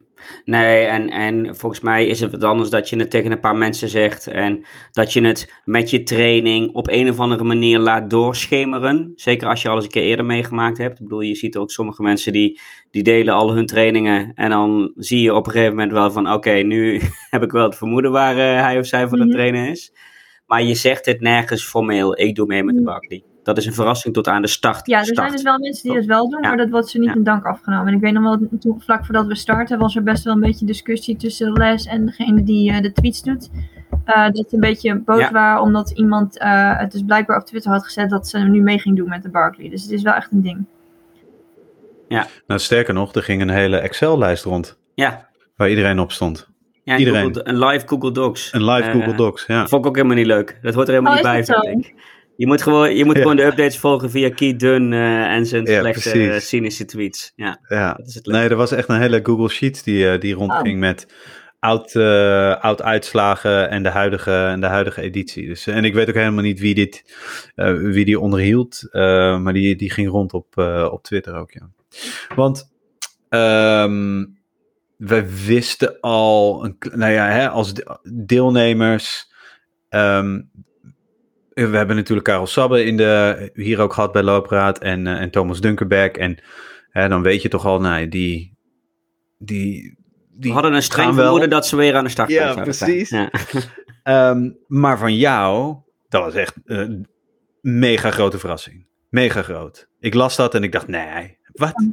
Nee, 0.44 0.84
en, 0.84 1.10
en 1.10 1.56
volgens 1.56 1.80
mij 1.80 2.06
is 2.06 2.20
het 2.20 2.30
wat 2.30 2.44
anders 2.44 2.70
dat 2.70 2.88
je 2.88 2.96
het 2.96 3.10
tegen 3.10 3.32
een 3.32 3.40
paar 3.40 3.56
mensen 3.56 3.88
zegt 3.88 4.26
en 4.26 4.64
dat 4.92 5.12
je 5.12 5.24
het 5.24 5.52
met 5.64 5.90
je 5.90 6.02
training 6.02 6.74
op 6.74 6.88
een 6.88 7.08
of 7.08 7.20
andere 7.20 7.44
manier 7.44 7.78
laat 7.78 8.10
doorschemeren. 8.10 9.12
Zeker 9.16 9.48
als 9.48 9.62
je 9.62 9.68
al 9.68 9.74
eens 9.74 9.84
een 9.84 9.90
keer 9.90 10.02
eerder 10.02 10.24
meegemaakt 10.24 10.78
hebt. 10.78 10.98
Ik 10.98 11.02
bedoel, 11.02 11.20
je 11.20 11.34
ziet 11.34 11.56
ook 11.56 11.70
sommige 11.70 12.02
mensen 12.02 12.32
die, 12.32 12.60
die 12.90 13.02
delen 13.02 13.34
al 13.34 13.54
hun 13.54 13.66
trainingen 13.66 14.32
en 14.34 14.50
dan 14.50 14.92
zie 14.96 15.22
je 15.22 15.34
op 15.34 15.46
een 15.46 15.52
gegeven 15.52 15.74
moment 15.74 15.92
wel 15.92 16.10
van 16.10 16.26
oké, 16.26 16.34
okay, 16.34 16.62
nu 16.62 17.00
heb 17.30 17.42
ik 17.42 17.50
wel 17.50 17.64
het 17.64 17.76
vermoeden 17.76 18.10
waar 18.10 18.36
uh, 18.36 18.62
hij 18.62 18.78
of 18.78 18.86
zij 18.86 19.08
voor 19.08 19.16
mm 19.16 19.22
-hmm. 19.22 19.30
het 19.30 19.38
trainen 19.38 19.70
is. 19.70 19.92
Maar 20.46 20.62
je 20.62 20.74
zegt 20.74 21.06
het 21.06 21.20
nergens 21.20 21.64
formeel, 21.64 22.20
ik 22.20 22.34
doe 22.34 22.46
mee 22.46 22.64
met 22.64 22.74
de 22.74 22.80
Mhm. 22.80 23.27
Dat 23.48 23.58
is 23.58 23.66
een 23.66 23.74
verrassing 23.74 24.14
tot 24.14 24.28
aan 24.28 24.42
de 24.42 24.48
start. 24.48 24.86
Ja, 24.86 24.98
er 24.98 25.04
start. 25.04 25.18
zijn 25.18 25.30
dus 25.32 25.42
wel 25.42 25.58
mensen 25.58 25.88
die 25.88 25.98
het 25.98 26.06
wel 26.06 26.28
doen, 26.30 26.42
Ja. 26.42 26.48
maar 26.48 26.56
dat 26.56 26.70
wordt 26.70 26.88
ze 26.88 26.98
niet 26.98 27.08
Ja. 27.08 27.14
in 27.14 27.22
dank 27.22 27.44
afgenomen. 27.44 27.86
En 27.86 27.94
ik 27.94 28.00
weet 28.00 28.12
nog 28.12 28.22
wel, 28.22 28.48
toen, 28.60 28.80
vlak 28.80 29.04
voordat 29.04 29.26
we 29.26 29.34
starten, 29.34 29.78
was 29.78 29.96
er 29.96 30.02
best 30.02 30.24
wel 30.24 30.34
een 30.34 30.40
beetje 30.40 30.66
discussie 30.66 31.16
tussen 31.16 31.52
Les 31.52 31.86
en 31.86 32.06
degene 32.06 32.42
die 32.42 32.70
eh, 32.72 32.80
de 32.80 32.92
tweets 32.92 33.22
doet. 33.22 33.50
Eh, 34.04 34.24
dat 34.30 34.48
ze 34.48 34.54
een 34.54 34.60
beetje 34.60 34.98
boos 34.98 35.20
Ja. 35.20 35.30
waren, 35.30 35.62
omdat 35.62 35.90
iemand 35.90 36.38
eh, 36.38 36.78
het 36.78 36.92
dus 36.92 37.02
blijkbaar 37.06 37.36
op 37.40 37.44
Twitter 37.46 37.70
had 37.72 37.84
gezet 37.84 38.10
dat 38.10 38.28
ze 38.28 38.38
nu 38.38 38.60
mee 38.60 38.78
ging 38.78 38.96
doen 38.96 39.08
met 39.08 39.22
de 39.22 39.30
Barkley. 39.30 39.68
Dus 39.68 39.82
het 39.82 39.90
is 39.90 40.02
wel 40.02 40.14
echt 40.14 40.32
een 40.32 40.42
ding. 40.42 40.64
Nou, 42.46 42.60
sterker 42.60 42.94
nog, 42.94 43.14
er 43.14 43.22
ging 43.22 43.42
een 43.42 43.48
hele 43.50 43.76
Excel-lijst 43.78 44.44
rond 44.44 44.78
Ja, 44.94 45.28
waar 45.56 45.68
iedereen 45.68 45.98
op 45.98 46.12
stond. 46.12 46.48
ja 46.84 46.96
Iedereen. 46.96 47.22
Google- 47.34 47.48
een 47.48 47.58
live 47.58 47.86
Google 47.88 48.12
Docs. 48.12 48.52
Een 48.52 48.64
live 48.64 48.90
Google 48.90 49.14
Docs, 49.14 49.46
ja. 49.46 49.66
Vond 49.66 49.82
ik 49.82 49.88
ook 49.88 49.96
helemaal 49.96 50.16
niet 50.16 50.26
leuk. 50.26 50.58
Dat 50.62 50.74
hoort 50.74 50.88
er 50.88 50.92
helemaal 50.94 51.16
Oh, 51.16 51.22
niet 51.22 51.28
bij, 51.32 51.42
dat 51.44 51.66
vind 51.66 51.86
ik. 51.86 51.94
Je 52.38 52.46
moet 52.46 52.62
gewoon, 52.62 52.96
je 52.96 53.04
moet 53.04 53.14
Ja. 53.14 53.20
gewoon 53.20 53.36
de 53.36 53.44
updates 53.44 53.78
volgen 53.78 54.10
via 54.10 54.30
Keith 54.30 54.60
Dunn 54.60 54.92
eh, 54.92 55.24
en 55.34 55.46
zijn 55.46 55.64
Ja, 55.64 55.78
slechte, 55.80 56.30
eh, 56.32 56.38
cynische 56.38 56.84
tweets. 56.84 57.32
Ja, 57.36 57.60
ja. 57.68 57.92
dat 57.92 58.06
is 58.06 58.14
het 58.14 58.26
leuke. 58.26 58.40
Nee, 58.40 58.50
er 58.50 58.56
was 58.56 58.72
echt 58.72 58.88
een 58.88 59.00
hele 59.00 59.20
Google 59.22 59.48
Sheet 59.48 59.84
die, 59.84 60.10
eh, 60.10 60.20
die 60.20 60.34
rondging 60.34 60.78
met 60.78 61.06
oud, 61.58 61.94
eh, 61.94 62.56
oud 62.60 62.82
uitslagen 62.82 63.70
en 63.70 63.82
de 63.82 63.88
huidige, 63.88 64.32
en 64.44 64.60
de 64.60 64.66
huidige 64.66 65.00
editie. 65.00 65.46
Dus, 65.46 65.66
en 65.66 65.84
ik 65.84 65.94
weet 65.94 66.08
ook 66.08 66.14
helemaal 66.14 66.42
niet 66.42 66.60
wie, 66.60 66.74
dit, 66.74 67.04
eh, 67.54 67.72
wie 67.74 68.04
die 68.04 68.20
onderhield, 68.20 68.88
eh, 68.90 69.38
maar 69.38 69.52
die, 69.52 69.76
die 69.76 69.90
ging 69.90 70.08
rond 70.08 70.32
op, 70.32 70.58
eh, 70.58 70.88
op 70.92 71.02
Twitter 71.02 71.34
ook, 71.34 71.50
ja. 71.52 71.70
Want 72.34 72.70
ehm 73.28 74.24
we 74.96 75.44
wisten 75.46 76.00
al, 76.00 76.64
een, 76.64 76.76
nou 76.94 77.12
ja, 77.12 77.28
hè, 77.28 77.48
als 77.48 77.74
de- 77.74 77.98
deelnemers, 78.12 79.32
ehm, 79.88 80.40
we 81.66 81.76
hebben 81.76 81.96
natuurlijk 81.96 82.26
Karel 82.26 82.46
Sabbe 82.46 82.84
in 82.84 82.96
de, 82.96 83.50
hier 83.54 83.80
ook 83.80 83.92
gehad 83.92 84.12
bij 84.12 84.22
Loopraad 84.22 84.78
en, 84.78 85.06
eh, 85.06 85.20
en 85.20 85.30
Thomas 85.30 85.60
Dunkerberg. 85.60 86.12
En 86.12 86.38
hè, 86.90 87.08
dan 87.08 87.22
weet 87.22 87.42
je 87.42 87.48
toch 87.48 87.66
al, 87.66 87.80
nou, 87.80 88.08
die, 88.08 88.56
die, 89.38 89.96
die 90.30 90.48
We 90.48 90.50
hadden 90.50 90.74
een 90.74 90.82
streng 90.82 91.14
vermoeden 91.14 91.50
dat 91.50 91.66
ze 91.66 91.76
weer 91.76 91.94
aan 91.96 92.04
de 92.04 92.10
start 92.10 92.28
Ja, 92.30 92.42
zouden 92.42 92.64
precies. 92.64 93.10
Ja. 93.10 93.30
Ehm, 94.02 94.50
maar 94.66 94.98
van 94.98 95.16
jou, 95.16 95.76
dat 96.08 96.24
was 96.24 96.34
echt 96.34 96.54
een 96.64 97.06
mega 97.60 98.10
grote 98.10 98.38
verrassing. 98.38 98.86
Mega 99.10 99.42
groot. 99.42 99.88
Ik 100.00 100.14
las 100.14 100.36
dat 100.36 100.54
en 100.54 100.62
ik 100.62 100.72
dacht, 100.72 100.86
nee, 100.88 101.38
wat? 101.52 101.86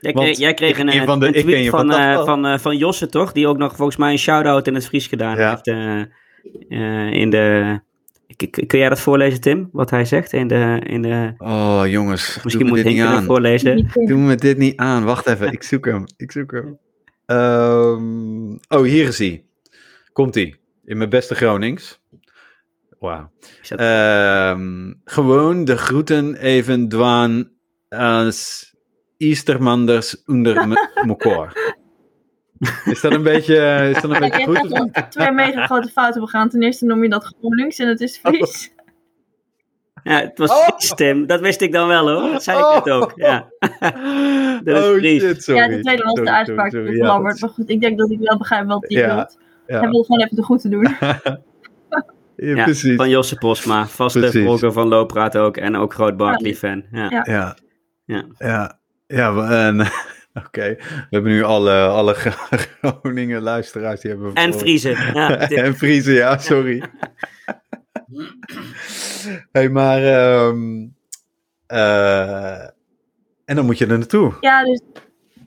Jij, 0.00 0.12
kreeg, 0.12 0.38
jij 0.38 0.54
kreeg 0.54 0.70
ik 0.70 0.78
een, 0.78 0.88
eh, 0.88 1.04
van 1.04 1.20
de- 1.20 1.26
een 1.26 1.34
ik 1.34 1.42
tweet 1.42 1.64
je 1.64 1.70
van, 1.70 1.90
van 1.90 2.00
eh, 2.00 2.24
van, 2.24 2.46
eh, 2.46 2.58
van 2.58 2.76
Josse, 2.76 3.06
toch? 3.08 3.32
Die 3.32 3.48
ook 3.48 3.56
nog 3.58 3.76
volgens 3.76 3.96
mij 3.96 4.10
een 4.12 4.18
shout-out 4.18 4.66
in 4.66 4.74
het 4.74 4.86
Fries 4.86 5.06
gedaan 5.06 5.36
Ja. 5.36 5.50
heeft. 5.50 5.66
eh, 5.66 6.00
eh, 6.68 7.12
in 7.12 7.30
de... 7.30 7.80
Kun 8.48 8.78
jij 8.78 8.88
dat 8.88 9.00
voorlezen, 9.00 9.40
Tim? 9.40 9.68
Wat 9.72 9.90
hij 9.90 10.04
zegt 10.04 10.32
in 10.32 10.48
de... 10.48 10.82
In 10.86 11.02
de 11.02 11.34
Oh 11.38 11.82
jongens, 11.86 12.42
misschien 12.42 12.66
moet 12.66 12.84
niet 12.84 13.02
het 13.02 13.24
voorlezen. 13.24 13.90
Doe 13.92 14.18
me 14.18 14.34
dit 14.34 14.58
niet 14.58 14.76
aan. 14.76 15.04
Wacht 15.04 15.26
even, 15.26 15.52
ik 15.52 15.62
zoek 15.62 15.84
hem. 15.84 16.04
Ik 16.16 16.32
zoek 16.32 16.52
hem. 16.52 16.78
Ehm, 17.26 18.52
oh, 18.68 18.82
hier 18.82 19.06
is 19.08 19.18
hij. 19.18 19.44
Komt 20.12 20.34
hij. 20.34 20.54
In 20.84 20.96
mijn 20.96 21.10
beste 21.10 21.34
Gronings. 21.34 22.00
Wauw. 22.98 23.30
Ehm, 23.68 24.92
gewoon 25.04 25.64
de 25.64 25.76
groeten 25.76 26.34
even 26.36 26.88
dwaan 26.88 27.50
als 27.88 28.70
Eastermanders 29.16 30.22
onder 30.24 30.68
me- 30.68 30.90
mekaar. 31.06 31.76
Is 32.84 33.00
dat 33.00 33.12
een 33.12 33.22
beetje, 33.22 33.58
eh, 33.58 33.90
is 33.90 34.00
dat 34.00 34.10
een 34.10 34.18
beetje 34.20 34.38
Je 34.38 34.44
goed? 34.44 34.56
hebt 34.56 34.72
of 34.72 34.78
al 34.78 35.08
twee 35.08 35.30
mega 35.32 35.66
grote 35.66 35.88
fouten 35.88 36.20
begaan. 36.20 36.48
Ten 36.48 36.62
eerste 36.62 36.84
noem 36.84 37.02
je 37.02 37.08
dat 37.08 37.34
GroenLinks 37.38 37.78
en 37.78 37.88
het 37.88 38.00
is 38.00 38.18
Fries. 38.18 38.72
Ja, 40.02 40.20
het 40.20 40.38
was 40.38 40.50
Oh. 40.50 40.94
Tim. 40.96 41.26
Dat 41.26 41.40
wist 41.40 41.60
ik 41.60 41.72
dan 41.72 41.88
wel 41.88 42.10
hoor. 42.10 42.32
Dat 42.32 42.42
zei 42.42 42.58
ik 42.58 42.64
Oh. 42.64 42.74
net 42.74 42.88
ook. 42.90 43.12
Ja. 43.14 43.48
Dat 44.64 44.76
is 44.76 44.84
oh 44.84 44.98
shit, 45.20 45.42
sorry. 45.42 45.60
ja, 45.60 45.68
de 45.68 45.80
tweede 45.80 46.02
was 46.02 46.12
de 46.14 46.30
uitspraak 46.30 46.70
sorry, 46.70 46.86
van 46.86 46.94
sorry. 46.94 46.96
Ja, 46.96 47.06
Lambert. 47.06 47.40
Maar 47.40 47.50
goed, 47.50 47.68
ik 47.70 47.80
denk 47.80 47.98
dat 47.98 48.10
ik 48.10 48.18
wel 48.20 48.38
begrijp 48.38 48.66
wat 48.66 48.84
hij 48.88 48.98
Ja, 49.00 49.14
wilt. 49.14 49.38
ja. 49.66 49.80
Hij 49.80 49.88
wil 49.90 50.02
gewoon 50.02 50.20
even 50.20 50.36
de 50.36 50.42
goed 50.42 50.60
te 50.60 50.68
doen. 50.68 50.86
Ja, 52.36 52.54
Ja, 52.56 52.64
precies. 52.64 52.96
van 52.96 53.08
Josse 53.08 53.36
Posma. 53.36 53.86
Vaste 53.86 54.32
volger 54.32 54.72
van 54.72 54.88
Looppraat 54.88 55.36
ook. 55.36 55.56
En 55.56 55.76
ook 55.76 55.94
groot 55.94 56.16
Barkley-fan. 56.16 56.84
Ja. 56.92 57.08
Ja. 57.10 57.22
Ja. 57.24 57.56
Ja. 58.38 58.78
Ja. 59.08 59.84
Oké. 60.34 60.74
We 60.78 61.06
hebben 61.10 61.32
nu 61.32 61.42
alle, 61.42 61.86
alle 61.86 62.14
Groningen 62.82 63.42
luisteraars 63.42 64.00
die 64.00 64.10
hebben 64.10 64.34
En 64.34 64.52
voor- 64.52 64.60
Friese. 64.60 64.88
Ja, 65.14 65.38
en 65.48 65.74
Friese, 65.74 66.12
ja, 66.12 66.38
sorry. 66.38 66.82
hey, 69.52 69.68
maar 69.68 70.02
ehm, 70.04 70.86
eh, 71.66 72.60
en 73.44 73.56
dan 73.56 73.64
moet 73.64 73.78
je 73.78 73.86
er 73.86 73.98
naartoe. 73.98 74.32
Ja, 74.40 74.64
dus 74.64 74.80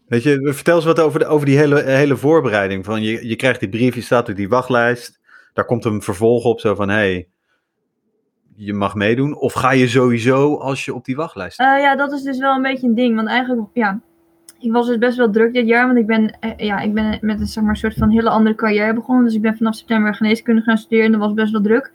Weet 0.07 0.23
je, 0.23 0.51
vertel 0.53 0.75
eens 0.75 0.85
wat 0.85 0.99
over, 0.99 1.19
de, 1.19 1.25
over 1.25 1.45
die 1.45 1.57
hele, 1.57 1.81
hele 1.83 2.17
voorbereiding. 2.17 2.85
Van 2.85 3.01
je, 3.01 3.27
je 3.27 3.35
krijgt 3.35 3.59
die 3.59 3.69
brief, 3.69 3.95
je 3.95 4.01
staat 4.01 4.29
op 4.29 4.35
die 4.35 4.49
wachtlijst. 4.49 5.19
Daar 5.53 5.65
komt 5.65 5.85
een 5.85 6.01
vervolg 6.01 6.43
op, 6.45 6.59
zo 6.59 6.75
van, 6.75 6.89
hé, 6.89 6.95
hey, 6.95 7.27
je 8.55 8.73
mag 8.73 8.95
meedoen. 8.95 9.35
Of 9.35 9.53
ga 9.53 9.71
je 9.71 9.87
sowieso 9.87 10.57
als 10.57 10.85
je 10.85 10.93
op 10.93 11.05
die 11.05 11.15
wachtlijst 11.15 11.53
staat? 11.53 11.77
Eh, 11.77 11.83
ja, 11.83 11.95
dat 11.95 12.11
is 12.11 12.21
dus 12.21 12.37
wel 12.37 12.55
een 12.55 12.61
beetje 12.61 12.87
een 12.87 12.95
ding. 12.95 13.15
Want 13.15 13.27
eigenlijk, 13.27 13.67
ja, 13.73 14.01
was 14.71 14.87
dus 14.87 14.97
best 14.97 15.17
wel 15.17 15.29
druk 15.29 15.53
dit 15.53 15.67
jaar. 15.67 15.85
Want 15.85 15.97
ik 15.97 16.05
ben, 16.05 16.37
eh, 16.39 16.57
ja, 16.57 16.79
ik 16.79 16.93
ben 16.93 17.17
met 17.21 17.39
een, 17.39 17.47
zeg 17.47 17.63
maar, 17.63 17.77
soort 17.77 17.93
van 17.93 18.09
hele 18.09 18.29
andere 18.29 18.55
carrière 18.55 18.93
begonnen. 18.93 19.25
Dus 19.25 19.33
ik 19.33 19.41
ben 19.41 19.57
vanaf 19.57 19.75
september 19.75 20.15
geneeskunde 20.15 20.61
gaan 20.61 20.77
studeren. 20.77 21.05
En 21.05 21.11
dat 21.11 21.21
was 21.21 21.33
best 21.33 21.51
wel 21.51 21.61
druk. 21.61 21.91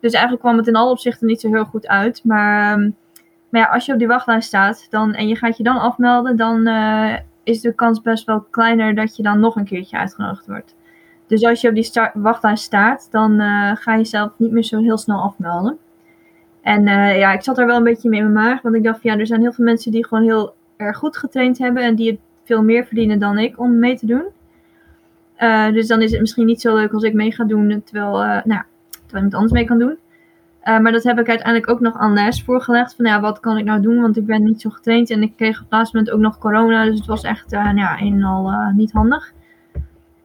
Dus 0.00 0.12
eigenlijk 0.12 0.42
kwam 0.42 0.56
het 0.56 0.66
in 0.66 0.76
alle 0.76 0.90
opzichten 0.90 1.26
niet 1.26 1.40
zo 1.40 1.48
heel 1.48 1.64
goed 1.64 1.86
uit. 1.86 2.24
Maar, 2.24 2.72
ehm, 2.72 2.90
maar 3.50 3.60
ja, 3.60 3.66
als 3.66 3.86
je 3.86 3.92
op 3.92 3.98
die 3.98 4.06
wachtlijst 4.08 4.48
staat 4.48 4.86
dan, 4.90 5.14
en 5.14 5.28
je 5.28 5.36
gaat 5.36 5.56
je 5.56 5.62
dan 5.62 5.80
afmelden, 5.80 6.36
dan 6.36 6.66
eh, 6.66 7.14
is 7.42 7.60
de 7.60 7.74
kans 7.74 8.02
best 8.02 8.26
wel 8.26 8.46
kleiner 8.50 8.94
dat 8.94 9.16
je 9.16 9.22
dan 9.22 9.40
nog 9.40 9.56
een 9.56 9.64
keertje 9.64 9.98
uitgenodigd 9.98 10.46
wordt. 10.46 10.74
Dus 11.26 11.44
als 11.44 11.60
je 11.60 11.68
op 11.68 11.74
die 11.74 11.90
wachtlijst 12.14 12.64
staat, 12.64 13.08
dan 13.10 13.40
eh, 13.40 13.70
ga 13.76 13.92
je 13.92 13.98
jezelf 13.98 14.32
niet 14.36 14.52
meer 14.52 14.64
zo 14.64 14.78
heel 14.78 14.98
snel 14.98 15.20
afmelden. 15.20 15.78
En 16.62 16.84
ja, 17.16 17.32
ik 17.32 17.42
zat 17.42 17.58
er 17.58 17.66
wel 17.66 17.76
een 17.76 17.84
beetje 17.84 18.08
mee 18.08 18.20
in 18.20 18.32
mijn 18.32 18.46
maag. 18.46 18.62
Want 18.62 18.74
ik 18.74 18.82
dacht, 18.82 19.02
ja, 19.02 19.18
er 19.18 19.26
zijn 19.26 19.40
heel 19.40 19.52
veel 19.52 19.64
mensen 19.64 19.92
die 19.92 20.06
gewoon 20.06 20.24
heel 20.24 20.54
erg 20.80 20.96
goed 20.96 21.16
getraind 21.16 21.58
hebben. 21.58 21.82
En 21.82 21.94
die 21.94 22.10
het 22.10 22.20
veel 22.44 22.62
meer 22.62 22.84
verdienen 22.84 23.18
dan 23.18 23.38
ik 23.38 23.58
om 23.58 23.78
mee 23.78 23.96
te 23.96 24.06
doen. 24.06 24.24
Eh, 25.40 25.72
dus 25.72 25.86
dan 25.86 26.02
is 26.02 26.10
het 26.10 26.20
misschien 26.20 26.46
niet 26.46 26.60
zo 26.60 26.74
leuk 26.74 26.92
als 26.92 27.02
ik 27.02 27.14
mee 27.14 27.32
ga 27.32 27.44
doen. 27.44 27.82
Terwijl, 27.84 28.22
eh, 28.22 28.44
nou, 28.44 28.62
terwijl 28.90 29.24
iemand 29.24 29.34
anders 29.34 29.52
mee 29.52 29.64
kan 29.64 29.78
doen. 29.78 29.98
Eh, 30.60 30.78
maar 30.78 30.92
dat 30.92 31.02
heb 31.02 31.18
ik 31.18 31.28
uiteindelijk 31.28 31.70
ook 31.70 31.80
nog 31.80 31.96
aan 31.96 32.12
Les 32.12 32.42
voorgelegd. 32.42 32.94
Van 32.94 33.04
ja, 33.04 33.20
wat 33.20 33.40
kan 33.40 33.58
ik 33.58 33.64
nou 33.64 33.80
doen? 33.80 34.00
Want 34.00 34.16
ik 34.16 34.26
ben 34.26 34.44
niet 34.44 34.60
zo 34.60 34.70
getraind. 34.70 35.10
En 35.10 35.22
ik 35.22 35.36
kreeg 35.36 35.56
op 35.56 35.62
het 35.62 35.72
laatste 35.72 35.96
moment 35.96 36.14
ook 36.14 36.20
nog 36.20 36.38
corona. 36.38 36.84
Dus 36.84 36.98
het 36.98 37.06
was 37.06 37.22
echt 37.22 37.50
nou 37.50 37.76
ja, 37.76 38.00
een 38.00 38.12
en 38.12 38.22
al 38.22 38.72
niet 38.74 38.92
handig. 38.92 39.32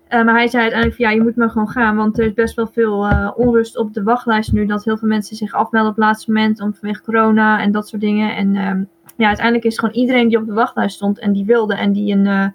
Maar 0.09 0.35
hij 0.35 0.47
zei 0.47 0.61
uiteindelijk 0.61 0.95
van 0.95 1.09
ja, 1.09 1.11
je 1.11 1.21
moet 1.21 1.35
maar 1.35 1.49
gewoon 1.49 1.69
gaan. 1.69 1.95
Want 1.95 2.19
er 2.19 2.25
is 2.25 2.33
best 2.33 2.55
wel 2.55 2.67
veel 2.67 2.99
onrust 3.35 3.77
op 3.77 3.93
de 3.93 4.03
wachtlijst 4.03 4.51
nu. 4.51 4.65
Dat 4.65 4.83
heel 4.83 4.97
veel 4.97 5.07
mensen 5.07 5.35
zich 5.35 5.53
afmelden 5.53 5.89
op 5.89 5.95
het 5.95 6.05
laatste 6.05 6.31
moment. 6.31 6.61
Om 6.61 6.73
vanwege 6.73 7.01
corona 7.01 7.61
en 7.61 7.71
dat 7.71 7.87
soort 7.87 8.01
dingen. 8.01 8.35
En 8.35 8.55
ehm, 8.55 8.83
ja, 9.15 9.27
uiteindelijk 9.27 9.65
is 9.65 9.79
gewoon 9.79 9.95
iedereen 9.95 10.27
die 10.27 10.37
op 10.37 10.45
de 10.45 10.53
wachtlijst 10.53 10.95
stond. 10.95 11.19
En 11.19 11.33
die 11.33 11.45
wilde 11.45 11.75
en 11.75 11.91
die 11.91 12.13
een, 12.15 12.27
eh, 12.27 12.47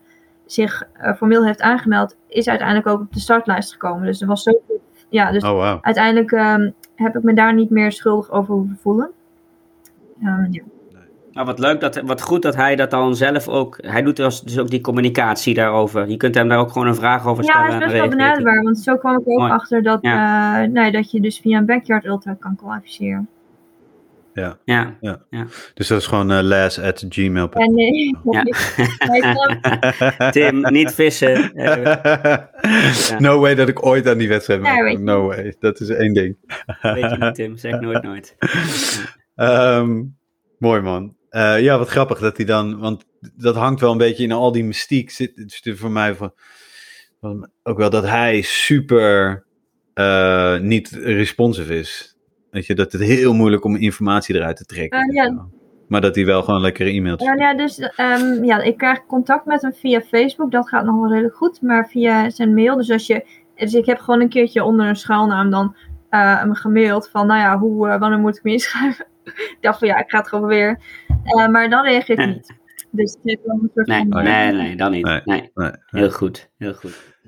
zich 0.47 0.83
eh, 0.93 1.15
formeel 1.15 1.45
heeft 1.45 1.61
aangemeld. 1.61 2.17
Is 2.29 2.49
uiteindelijk 2.49 2.89
ook 2.89 3.01
op 3.01 3.13
de 3.13 3.21
startlijst 3.21 3.73
gekomen. 3.73 4.07
Dus 4.07 4.21
er 4.21 4.27
was 4.27 4.43
zo 4.43 4.61
Ja, 5.09 5.33
dus 5.33 5.45
Oh, 5.45 5.77
uiteindelijk 5.81 6.33
ehm, 6.33 6.71
heb 6.95 7.17
ik 7.17 7.23
me 7.23 7.35
daar 7.35 7.55
niet 7.55 7.71
meer 7.71 7.93
schuldig 7.93 8.31
over 8.31 8.55
hoeven 8.55 8.79
voelen. 8.81 9.11
Ehm, 10.23 10.47
ja. 10.51 10.63
Nou, 11.33 11.47
wat 11.47 11.59
leuk, 11.59 11.81
dat, 11.81 12.01
wat 12.01 12.23
goed 12.23 12.43
dat 12.43 12.55
hij 12.57 12.77
dat 12.77 12.91
dan 12.91 13.17
zelf 13.17 13.49
ook... 13.49 13.79
Hij 13.83 14.03
doet 14.03 14.17
dus 14.17 14.41
dus 14.41 14.59
ook 14.59 14.69
die 14.71 14.81
communicatie 14.81 15.55
daarover. 15.55 16.09
Je 16.09 16.17
kunt 16.17 16.35
hem 16.35 16.49
daar 16.49 16.59
ook 16.59 16.71
gewoon 16.73 16.89
een 16.89 16.95
vraag 16.95 17.27
over 17.27 17.45
Ja, 17.45 17.51
stellen. 17.51 17.67
het 17.67 17.75
is 17.75 17.81
en 17.83 17.89
best 17.89 18.01
wel 18.01 18.09
benaderbaar, 18.09 18.63
want 18.63 18.79
zo 18.79 18.97
kwam 18.97 19.13
ik 19.13 19.29
ook 19.29 19.39
Mooi. 19.39 19.53
achter 19.53 19.83
dat, 19.83 20.03
eh, 20.03 20.61
nee, 20.63 20.91
dat 20.93 21.11
je 21.11 21.21
dus 21.21 21.39
via 21.39 21.59
een 21.59 21.67
backyard 21.67 22.05
ultra 22.05 22.37
kan 22.39 22.57
kwalificeren. 22.57 23.29
Ja. 24.65 24.97
Dus 25.75 25.89
dat 25.89 25.99
is 26.01 26.07
gewoon 26.07 26.33
uh, 26.33 26.39
les 26.43 26.79
at 26.79 27.05
gmail. 27.09 27.51
En 27.51 27.75
nee, 27.75 28.17
Ja. 28.31 28.45
Tim, 30.31 30.61
niet 30.73 30.95
vissen. 30.95 31.53
No 33.19 33.41
way 33.41 33.55
dat 33.55 33.69
ik 33.69 33.87
ooit 33.87 34.09
aan 34.09 34.19
die 34.19 34.29
wedstrijd 34.29 34.63
Ja, 34.63 34.87
je. 34.89 34.99
No 34.99 35.27
way. 35.27 35.55
Dat 35.61 35.81
is 35.81 35.89
één 35.89 36.15
ding. 36.15 36.37
weet 36.81 37.11
je 37.11 37.17
niet, 37.19 37.35
Tim. 37.35 37.57
Zeg 37.57 37.81
nooit 37.81 38.03
nooit. 38.03 38.37
Ehm, 39.35 40.03
mooi 40.59 40.81
man. 40.81 41.17
Eh, 41.31 41.61
ja, 41.61 41.79
wat 41.79 41.89
grappig 41.89 42.19
dat 42.19 42.37
hij 42.37 42.47
dan, 42.47 42.79
want 42.79 43.05
dat 43.37 43.55
hangt 43.55 43.81
wel 43.81 43.93
een 43.93 43.99
beetje 43.99 44.25
in 44.25 44.33
al 44.33 44.53
die 44.53 44.65
mystiek. 44.65 45.11
Zit, 45.11 45.33
zit 45.47 45.79
voor 45.79 45.91
mij 45.91 46.15
voor, 46.15 46.33
van- 47.21 47.51
ook 47.63 47.79
wel 47.79 47.91
dat 47.91 48.07
hij 48.07 48.41
super 48.43 49.45
eh, 49.95 50.59
niet 50.59 50.91
responsive 50.91 51.79
is. 51.79 52.10
Weet 52.51 52.67
je, 52.67 52.75
dat 52.75 52.93
het 52.93 53.01
heel 53.01 53.35
moeilijk 53.35 53.65
om 53.65 53.77
informatie 53.77 54.35
eruit 54.35 54.57
te 54.57 54.65
trekken. 54.65 55.13
Ja. 55.13 55.27
zo. 55.27 55.51
Maar 55.91 56.01
dat 56.01 56.15
hij 56.15 56.25
wel 56.25 56.43
gewoon 56.43 56.61
lekkere 56.61 56.91
e-mails. 56.91 57.23
Ja, 57.23 57.35
ja, 57.35 57.55
dus 57.55 57.79
ehm, 57.79 58.45
ja, 58.45 58.63
ik 58.63 58.77
krijg 58.77 59.07
contact 59.07 59.45
met 59.45 59.63
hem 59.63 59.73
via 59.73 60.01
Facebook. 60.01 60.51
Dat 60.51 60.69
gaat 60.69 60.85
nog 60.85 61.01
wel 61.01 61.11
redelijk 61.11 61.37
goed. 61.37 61.63
Maar 61.63 61.89
via 61.89 62.31
zijn 62.31 62.55
mail. 62.55 62.77
Dus, 62.77 62.91
als 62.91 63.07
je, 63.07 63.27
dus 63.55 63.75
ik 63.75 63.87
heb 63.87 63.99
gewoon 63.99 64.21
een 64.21 64.29
keertje 64.29 64.65
onder 64.65 64.87
een 64.87 64.97
schuilnaam 64.97 65.51
dan 65.51 65.77
eh, 66.11 66.39
hem 66.39 66.55
gemaild. 66.55 67.09
Van 67.09 67.27
nou 67.27 67.41
ja, 67.41 67.59
hoe, 67.59 67.89
eh, 67.89 67.99
wanneer 67.99 68.19
moet 68.19 68.37
ik 68.37 68.43
me 68.43 68.53
inschrijven? 68.53 69.07
ik 69.55 69.59
dacht 69.61 69.79
van 69.79 69.89
ja, 69.89 69.99
ik 69.99 70.11
ga 70.11 70.19
het 70.19 70.29
gewoon 70.29 70.47
weer. 70.49 70.81
Eh, 71.25 71.49
maar 71.49 71.71
dan 71.71 71.85
reageert 71.85 72.19
hij 72.19 72.27
niet. 72.35 72.55
Dus 72.91 73.13
het 73.13 73.21
heeft 73.23 73.43
wel 73.45 73.59
een 73.63 73.71
soort 73.75 73.87
Nee, 73.87 74.07
van... 74.09 74.23
nee, 74.25 74.53
nee, 74.53 74.77
dan 74.77 74.91
niet. 74.91 75.05
Nee. 75.05 75.21
Nee. 75.25 75.51
Nee, 75.55 75.73
Heel 75.87 76.11
goed, 76.11 76.51
heel 76.59 76.75
goed. 76.75 77.19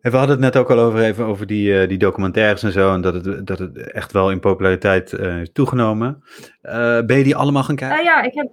En 0.00 0.10
we 0.10 0.16
hadden 0.16 0.36
het 0.36 0.44
net 0.44 0.56
ook 0.56 0.70
al 0.70 0.78
over, 0.78 1.00
even 1.00 1.24
over 1.24 1.46
die, 1.46 1.80
eh, 1.80 1.88
die 1.88 1.98
documentaires 1.98 2.62
en 2.62 2.72
zo. 2.72 2.94
En 2.94 3.00
dat 3.00 3.14
het, 3.14 3.46
dat 3.46 3.58
het 3.58 3.92
echt 3.92 4.12
wel 4.12 4.30
in 4.30 4.40
populariteit 4.40 5.12
eh, 5.12 5.40
is 5.40 5.52
toegenomen. 5.52 6.22
Eh, 6.62 7.00
ben 7.06 7.18
je 7.18 7.24
die 7.24 7.36
allemaal 7.36 7.62
gaan 7.62 7.76
kijken? 7.76 8.04
Ja, 8.04 8.22
ik 8.22 8.34
heb 8.34 8.48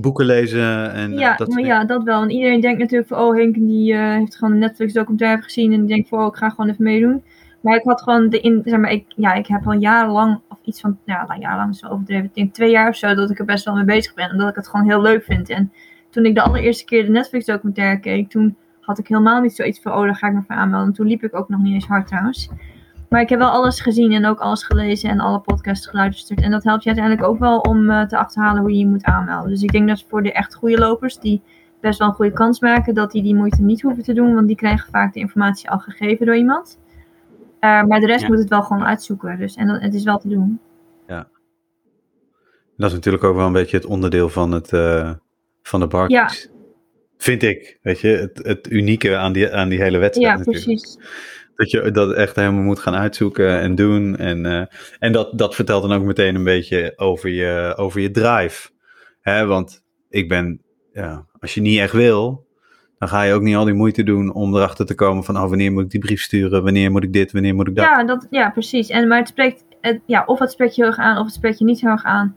Boeken 0.00 0.26
lezen 0.26 0.92
en 0.92 1.12
ja, 1.12 1.28
dat 1.28 1.38
soort 1.38 1.60
maar 1.60 1.68
ja, 1.68 1.84
dat 1.84 2.02
wel. 2.02 2.22
En 2.22 2.30
iedereen 2.30 2.60
denkt 2.60 2.78
natuurlijk 2.78 3.08
van, 3.08 3.18
oh 3.18 3.36
Henk 3.36 3.54
die 3.54 3.96
heeft 3.96 4.36
gewoon 4.36 4.52
een 4.52 4.60
Netflix 4.60 4.92
documentaire 4.92 5.42
gezien 5.42 5.72
en 5.72 5.78
die 5.78 5.88
denkt 5.88 6.08
van, 6.08 6.18
oh 6.18 6.26
ik 6.26 6.36
ga 6.36 6.48
gewoon 6.48 6.70
even 6.70 6.84
meedoen. 6.84 7.22
Maar 7.60 7.76
ik 7.76 7.84
had 7.84 8.02
gewoon 8.02 8.28
de 8.28 8.40
in, 8.40 8.62
zeg 8.64 8.78
maar, 8.78 8.90
ik, 8.90 9.04
ja, 9.16 9.34
ik 9.34 9.46
heb 9.46 9.66
al 9.66 9.72
jarenlang, 9.72 10.40
of 10.48 10.58
iets 10.64 10.80
van, 10.80 10.98
ja, 11.04 11.24
nou, 11.26 11.40
jarenlang 11.40 11.70
is 11.74 11.80
wel 11.80 11.90
overdreven, 11.90 12.24
ik 12.24 12.34
denk 12.34 12.54
twee 12.54 12.70
jaar 12.70 12.88
of 12.88 12.96
zo, 12.96 13.14
dat 13.14 13.30
ik 13.30 13.38
er 13.38 13.44
best 13.44 13.64
wel 13.64 13.74
mee 13.74 13.84
bezig 13.84 14.14
ben. 14.14 14.30
Omdat 14.30 14.48
ik 14.48 14.54
het 14.54 14.68
gewoon 14.68 14.88
heel 14.88 15.02
leuk 15.02 15.24
vind. 15.24 15.48
En 15.48 15.72
toen 16.10 16.24
ik 16.24 16.34
de 16.34 16.42
allereerste 16.42 16.84
keer 16.84 17.04
de 17.04 17.10
Netflix 17.10 17.44
documentaire 17.44 18.00
keek, 18.00 18.30
toen 18.30 18.56
had 18.86 18.98
ik 18.98 19.08
helemaal 19.08 19.40
niet 19.40 19.54
zoiets 19.54 19.80
van, 19.80 19.92
oh 19.92 20.02
daar 20.04 20.16
ga 20.16 20.26
ik 20.26 20.34
me 20.34 20.42
voor 20.46 20.56
aanmelden. 20.56 20.88
En 20.88 20.94
toen 20.94 21.06
liep 21.06 21.22
ik 21.22 21.34
ook 21.34 21.48
nog 21.48 21.60
niet 21.60 21.74
eens 21.74 21.86
hard 21.86 22.06
trouwens. 22.06 22.48
Maar 23.08 23.20
ik 23.20 23.28
heb 23.28 23.38
wel 23.38 23.50
alles 23.50 23.80
gezien 23.80 24.12
en 24.12 24.26
ook 24.26 24.38
alles 24.38 24.62
gelezen 24.62 25.10
en 25.10 25.20
alle 25.20 25.40
podcasts 25.40 25.86
geluisterd. 25.86 26.40
En 26.40 26.50
dat 26.50 26.64
helpt 26.64 26.82
je 26.82 26.88
uiteindelijk 26.88 27.28
ook 27.28 27.38
wel 27.38 27.58
om 27.58 27.90
eh, 27.90 28.02
te 28.06 28.18
achterhalen 28.18 28.60
hoe 28.62 28.70
je 28.72 28.78
je 28.78 28.86
moet 28.86 29.04
aanmelden. 29.04 29.50
Dus 29.50 29.62
ik 29.62 29.72
denk 29.72 29.88
dat 29.88 30.04
voor 30.08 30.22
de 30.22 30.32
echt 30.32 30.54
goede 30.54 30.78
lopers, 30.78 31.18
die 31.18 31.42
best 31.80 31.98
wel 31.98 32.08
een 32.08 32.14
goede 32.14 32.32
kans 32.32 32.60
maken, 32.60 32.94
dat 32.94 33.10
die 33.10 33.22
die 33.22 33.34
moeite 33.34 33.62
niet 33.62 33.82
hoeven 33.82 34.02
te 34.02 34.12
doen. 34.12 34.34
Want 34.34 34.46
die 34.46 34.56
krijgen 34.56 34.90
vaak 34.90 35.12
de 35.12 35.20
informatie 35.20 35.70
al 35.70 35.78
gegeven 35.78 36.26
door 36.26 36.36
iemand. 36.36 36.78
Eh, 37.60 37.82
maar 37.82 38.00
de 38.00 38.06
rest 38.06 38.20
Ja. 38.22 38.28
moet 38.28 38.38
het 38.38 38.48
wel 38.48 38.62
gewoon 38.62 38.84
uitzoeken. 38.84 39.38
Dus, 39.38 39.54
en 39.54 39.66
dat, 39.66 39.80
het 39.82 39.94
is 39.94 40.04
wel 40.04 40.18
te 40.18 40.28
doen. 40.28 40.60
Dat 42.76 42.88
is 42.88 42.94
natuurlijk 42.94 43.24
ook 43.24 43.36
wel 43.36 43.46
een 43.46 43.52
beetje 43.52 43.76
het 43.76 43.86
onderdeel 43.86 44.28
van, 44.28 44.52
het, 44.52 44.72
eh, 44.72 45.10
van 45.62 45.80
de 45.80 45.86
Barclays. 45.86 46.50
Vind 47.18 47.42
ik, 47.42 47.78
weet 47.82 48.00
je, 48.00 48.08
het, 48.08 48.40
het 48.46 48.70
unieke 48.70 49.16
aan 49.16 49.32
die, 49.32 49.52
aan 49.52 49.68
die 49.68 49.82
hele 49.82 49.98
wedstrijd 49.98 50.30
Ja, 50.30 50.36
natuurlijk. 50.38 50.64
precies. 50.64 50.98
Dat 51.56 51.70
je 51.70 51.90
dat 51.90 52.12
echt 52.12 52.36
helemaal 52.36 52.62
moet 52.62 52.78
gaan 52.78 52.94
uitzoeken 52.94 53.60
en 53.60 53.74
doen. 53.74 54.16
En, 54.16 54.46
eh, 54.46 54.64
en 54.98 55.12
dat, 55.12 55.38
dat 55.38 55.54
vertelt 55.54 55.82
dan 55.82 55.92
ook 55.92 56.04
meteen 56.04 56.34
een 56.34 56.44
beetje 56.44 56.92
over 56.96 57.30
je, 57.30 57.74
over 57.76 58.00
je 58.00 58.10
drive. 58.10 58.70
Hè, 59.20 59.46
want 59.46 59.82
ik 60.10 60.28
ben, 60.28 60.60
ja, 60.92 61.26
als 61.40 61.54
je 61.54 61.60
niet 61.60 61.78
echt 61.78 61.92
wil, 61.92 62.46
dan 62.98 63.08
ga 63.08 63.22
je 63.22 63.34
ook 63.34 63.42
niet 63.42 63.56
al 63.56 63.64
die 63.64 63.74
moeite 63.74 64.02
doen 64.02 64.32
om 64.32 64.54
erachter 64.54 64.86
te 64.86 64.94
komen 64.94 65.24
van, 65.24 65.36
oh, 65.36 65.48
wanneer 65.48 65.72
moet 65.72 65.84
ik 65.84 65.90
die 65.90 66.00
brief 66.00 66.22
sturen? 66.22 66.62
Wanneer 66.62 66.90
moet 66.90 67.04
ik 67.04 67.12
dit? 67.12 67.32
Wanneer 67.32 67.54
moet 67.54 67.68
ik 67.68 67.74
dat? 67.74 67.84
Ja, 67.84 68.04
dat, 68.04 68.26
ja, 68.30 68.50
precies. 68.50 68.88
En, 68.88 69.08
maar 69.08 69.18
het 69.18 69.28
spreekt, 69.28 69.64
het, 69.80 70.00
ja, 70.06 70.22
of 70.26 70.38
het 70.38 70.50
spreekt 70.50 70.74
je 70.74 70.82
heel 70.82 70.90
erg 70.90 71.00
aan, 71.00 71.18
of 71.18 71.24
het 71.24 71.34
spreekt 71.34 71.58
je 71.58 71.64
niet 71.64 71.80
heel 71.80 71.90
erg 71.90 72.04
aan. 72.04 72.36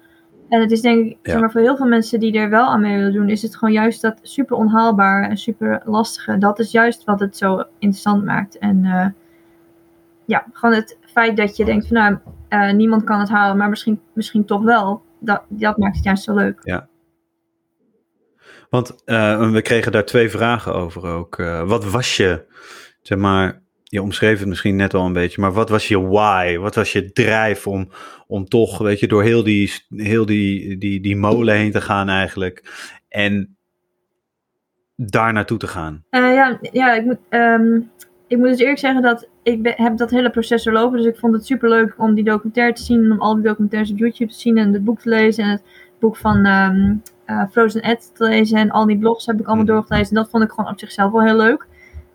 En 0.50 0.62
het 0.62 0.72
is 0.72 0.82
denk 0.82 1.06
ik, 1.06 1.18
Ja. 1.22 1.32
zeg 1.32 1.40
maar, 1.40 1.52
voor 1.52 1.62
heel 1.62 1.78
veel 1.78 1.86
mensen 1.86 2.20
die 2.20 2.34
er 2.38 2.50
wel 2.50 2.66
aan 2.66 2.82
mee 2.82 2.96
willen 2.98 3.14
doen, 3.14 3.30
is 3.30 3.42
het 3.42 3.56
gewoon 3.56 3.74
juist 3.74 4.02
dat 4.02 4.20
super 4.22 4.56
onhaalbare 4.56 5.28
en 5.28 5.38
super 5.38 5.82
lastige. 5.86 6.38
Dat 6.38 6.60
is 6.60 6.72
juist 6.72 7.04
wat 7.04 7.20
het 7.20 7.38
zo 7.38 7.64
interessant 7.80 8.24
maakt. 8.26 8.58
En 8.58 8.86
eh, 8.86 9.08
ja, 10.26 10.46
gewoon 10.54 10.76
het 10.76 10.98
feit 11.02 11.38
dat 11.38 11.58
je 11.58 11.66
denkt 11.66 11.88
van 11.88 11.98
nou, 11.98 12.18
eh, 12.48 12.72
niemand 12.72 13.04
kan 13.04 13.20
het 13.20 13.30
halen, 13.30 13.58
maar 13.58 13.70
misschien, 13.70 14.02
misschien 14.14 14.46
toch 14.46 14.64
wel. 14.64 15.02
Dat, 15.20 15.44
dat 15.48 15.78
maakt 15.78 15.96
het 15.96 16.04
juist 16.06 16.24
zo 16.24 16.34
leuk. 16.36 16.60
Want 18.70 19.02
uh, 19.06 19.52
we 19.52 19.62
kregen 19.62 19.92
daar 19.92 20.06
twee 20.06 20.30
vragen 20.30 20.74
over 20.74 21.06
ook. 21.06 21.36
Wat 21.66 21.86
was 21.86 22.18
je, 22.18 22.46
zeg 23.02 23.18
maar, 23.18 23.62
je 23.90 24.02
omschreef 24.02 24.40
het 24.40 24.48
misschien 24.48 24.76
net 24.76 24.94
al 24.94 25.06
een 25.06 25.14
beetje, 25.14 25.42
maar 25.42 25.54
wat 25.54 25.70
was 25.70 25.88
je 25.88 26.02
why? 26.02 26.58
Wat 26.58 26.76
was 26.76 26.92
je 26.92 27.12
drijf 27.12 27.68
om, 27.68 27.90
om 28.28 28.46
toch, 28.46 28.78
weet 28.78 29.00
je, 29.00 29.08
door 29.08 29.24
heel 29.24 29.44
die, 29.44 29.72
heel 29.90 30.26
die, 30.26 30.78
die, 30.78 31.02
die 31.02 31.16
molen 31.16 31.56
heen 31.56 31.72
te 31.72 31.82
gaan 31.82 32.10
eigenlijk 32.10 32.64
en 33.10 33.58
daar 34.96 35.34
naartoe 35.34 35.58
te 35.58 35.68
gaan? 35.68 36.04
Uh, 36.12 36.34
ja, 36.34 36.60
ja, 36.72 36.94
ik 36.94 37.06
moet, 37.06 37.20
um, 37.30 37.92
ik 38.28 38.38
moet 38.38 38.48
dus 38.48 38.60
eerlijk 38.60 38.80
zeggen 38.80 39.02
dat 39.02 39.28
ik 39.44 39.62
be, 39.62 39.74
heb 39.76 39.98
dat 39.98 40.10
hele 40.10 40.30
proces 40.30 40.64
doorlopen, 40.64 40.98
dus 40.98 41.08
ik 41.08 41.18
vond 41.18 41.34
het 41.34 41.46
super 41.46 41.70
leuk 41.70 41.94
om 41.98 42.16
die 42.16 42.24
documentaire 42.24 42.74
te 42.74 42.84
zien, 42.84 43.12
om 43.12 43.22
al 43.22 43.36
die 43.36 43.44
documentaires 43.44 43.92
op 43.92 43.98
YouTube 43.98 44.32
te 44.32 44.40
zien 44.40 44.58
en 44.58 44.74
het 44.74 44.84
boek 44.84 45.00
te 45.00 45.10
lezen 45.10 45.44
en 45.44 45.50
het 45.50 45.64
boek 46.00 46.18
van 46.18 46.46
um, 46.46 47.02
uh, 47.28 47.44
Frozen 47.52 47.82
Ed 47.82 48.12
te 48.16 48.24
lezen 48.28 48.58
en 48.58 48.72
al 48.72 48.86
die 48.86 48.98
blogs 48.98 49.26
heb 49.26 49.40
ik 49.40 49.46
allemaal 49.46 49.66
mm. 49.66 49.72
doorgelezen. 49.72 50.10
En 50.10 50.22
dat 50.22 50.30
vond 50.30 50.44
ik 50.44 50.50
gewoon 50.50 50.72
op 50.72 50.80
zichzelf 50.80 51.12
wel 51.12 51.24
heel 51.24 51.38
leuk. 51.38 51.68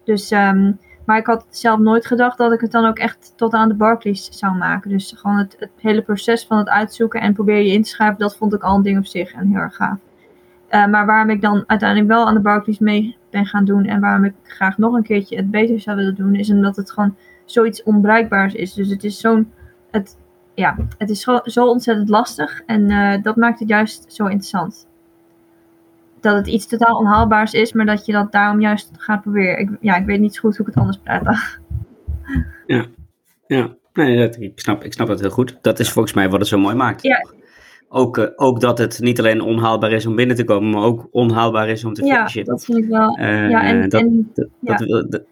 Dus, 0.05 0.31
um, 0.31 0.79
maar 1.05 1.19
ik 1.19 1.27
had 1.27 1.47
zelf 1.51 1.79
nooit 1.79 2.07
gedacht 2.07 2.39
dat 2.39 2.53
ik 2.53 2.61
het 2.61 2.73
dan 2.73 2.85
ook 2.85 2.99
echt 2.99 3.33
tot 3.37 3.53
aan 3.53 3.69
de 3.69 3.75
Barclays 3.75 4.29
zou 4.39 4.57
maken. 4.57 4.91
Dus 4.91 5.15
gewoon 5.17 5.39
het, 5.39 5.57
het 5.59 5.71
hele 5.77 6.03
proces 6.03 6.47
van 6.47 6.59
het 6.59 6.69
uitzoeken 6.69 7.21
en 7.21 7.35
proberen 7.35 7.65
je 7.65 7.73
in 7.73 7.83
te 7.83 7.89
schrijven, 7.89 8.19
dat 8.19 8.37
vond 8.37 8.55
ik 8.55 8.63
al 8.63 8.77
een 8.77 8.83
ding 8.83 8.99
op 8.99 9.07
zich 9.07 9.33
en 9.33 9.49
heel 9.49 9.59
erg 9.59 9.77
gaaf. 9.77 9.99
Uh, 10.71 10.87
maar 10.87 11.07
waarom 11.07 11.31
ik 11.31 11.41
dan 11.41 11.65
uiteindelijk 11.67 12.11
wel 12.11 12.27
aan 12.27 12.35
de 12.35 12.41
Barclays 12.41 12.79
mee 12.79 13.17
ben 13.31 13.47
gaan 13.47 13.65
doen 13.65 13.85
en 13.85 14.01
waarom 14.01 14.25
ik 14.25 14.35
graag 14.43 14.79
nog 14.79 14.95
een 14.95 15.03
keertje 15.03 15.37
het 15.37 15.51
beter 15.51 15.81
zou 15.81 15.97
willen 15.97 16.15
doen, 16.15 16.35
is 16.35 16.51
omdat 16.51 16.77
het 16.77 16.91
gewoon 16.91 17.17
zoiets 17.45 17.83
onbruikbaars 17.83 18.55
is. 18.55 18.75
Dus 18.75 18.89
het 18.89 19.05
is 19.05 19.21
zo'n, 19.21 19.53
het, 19.91 20.17
ja, 20.55 20.77
het 20.99 21.11
is 21.11 21.21
zo, 21.21 21.41
zo 21.45 21.67
ontzettend 21.67 22.09
lastig 22.09 22.63
en 22.67 22.91
uh, 22.91 23.23
dat 23.23 23.37
maakt 23.37 23.59
het 23.59 23.69
juist 23.69 24.13
zo 24.13 24.25
interessant 24.25 24.87
dat 26.23 26.37
het 26.37 26.47
iets 26.47 26.67
totaal 26.67 26.99
onhaalbaars 26.99 27.53
is, 27.53 27.73
maar 27.73 27.87
dat 27.87 28.07
je 28.07 28.13
dat 28.13 28.33
daarom 28.33 28.61
juist 28.61 28.91
gaat 28.97 29.23
proberen. 29.23 29.59
Ik, 29.59 29.71
ja, 29.81 29.97
ik 29.97 30.07
weet 30.07 30.21
niet 30.21 30.35
zo 30.35 30.41
goed 30.41 30.57
hoe 30.57 30.67
ik 30.67 30.75
het 30.75 30.83
anders 30.83 31.01
praat. 31.03 31.23
Ja, 32.67 32.87
ja. 33.47 33.75
Nee, 33.93 34.17
dat, 34.17 34.41
ik, 34.41 34.53
snap, 34.55 34.85
ik 34.85 34.93
snap 34.93 35.07
dat 35.07 35.21
heel 35.21 35.31
goed. 35.31 35.59
Dat 35.61 35.79
is 35.79 35.91
volgens 35.91 36.15
mij 36.15 36.29
wat 36.29 36.41
het 36.41 36.49
zo 36.49 36.59
mooi 36.59 36.75
maakt. 36.75 37.03
Ja. 37.03 37.27
Ook, 37.89 38.17
uh, 38.17 38.27
ook 38.37 38.61
dat 38.61 38.79
het 38.79 39.01
niet 39.01 39.19
alleen 39.19 39.41
onhaalbaar 39.41 39.93
is 39.93 40.07
om 40.07 40.17
binnen 40.17 40.37
te 40.37 40.45
komen, 40.45 40.71
maar 40.71 40.83
ook 40.83 41.09
onhaalbaar 41.11 41.69
is 41.69 41.85
om 41.85 41.93
te 41.93 42.03
finishen. 42.03 42.45
Ja, 42.45 42.53
dat 42.53 42.65
vind 42.65 42.79
ik 42.79 42.89
wel. 42.89 43.19
Uh, 43.19 43.51
ja, 43.51 43.63
en, 43.63 43.89
dat, 43.89 44.01
en, 44.01 44.31
dat, 44.35 44.49
ja. 44.61 45.03
Dat, 45.03 45.23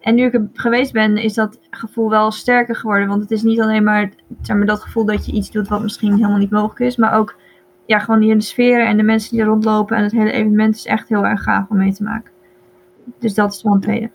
en 0.00 0.14
nu 0.14 0.24
ik 0.24 0.34
er 0.34 0.48
geweest 0.52 0.92
ben, 0.92 1.16
is 1.16 1.34
dat 1.34 1.58
gevoel 1.70 2.10
wel 2.10 2.30
sterker 2.30 2.76
geworden. 2.76 3.08
Want 3.08 3.22
het 3.22 3.30
is 3.30 3.42
niet 3.42 3.60
alleen 3.60 3.84
maar, 3.84 4.10
zeg 4.42 4.56
maar 4.56 4.66
dat 4.66 4.82
gevoel 4.82 5.04
dat 5.04 5.26
je 5.26 5.32
iets 5.32 5.50
doet 5.50 5.68
wat 5.68 5.82
misschien 5.82 6.14
helemaal 6.14 6.38
niet 6.38 6.50
mogelijk 6.50 6.80
is, 6.80 6.96
maar 6.96 7.18
ook 7.18 7.36
ja, 7.86 7.98
gewoon 7.98 8.20
hier 8.20 8.34
de 8.34 8.44
sfeer 8.44 8.86
en 8.86 8.96
de 8.96 9.02
mensen 9.02 9.30
die 9.30 9.40
er 9.40 9.46
rondlopen 9.46 9.96
en 9.96 10.02
het 10.02 10.12
hele 10.12 10.32
evenement 10.32 10.74
is 10.74 10.86
echt 10.86 11.08
heel 11.08 11.24
erg 11.24 11.42
gaaf 11.42 11.68
om 11.68 11.76
mee 11.76 11.92
te 11.92 12.02
maken. 12.02 12.30
Dus 13.18 13.34
dat 13.34 13.52
is 13.52 13.62
wel 13.62 13.72
een 13.74 13.80
tweede. 13.80 14.10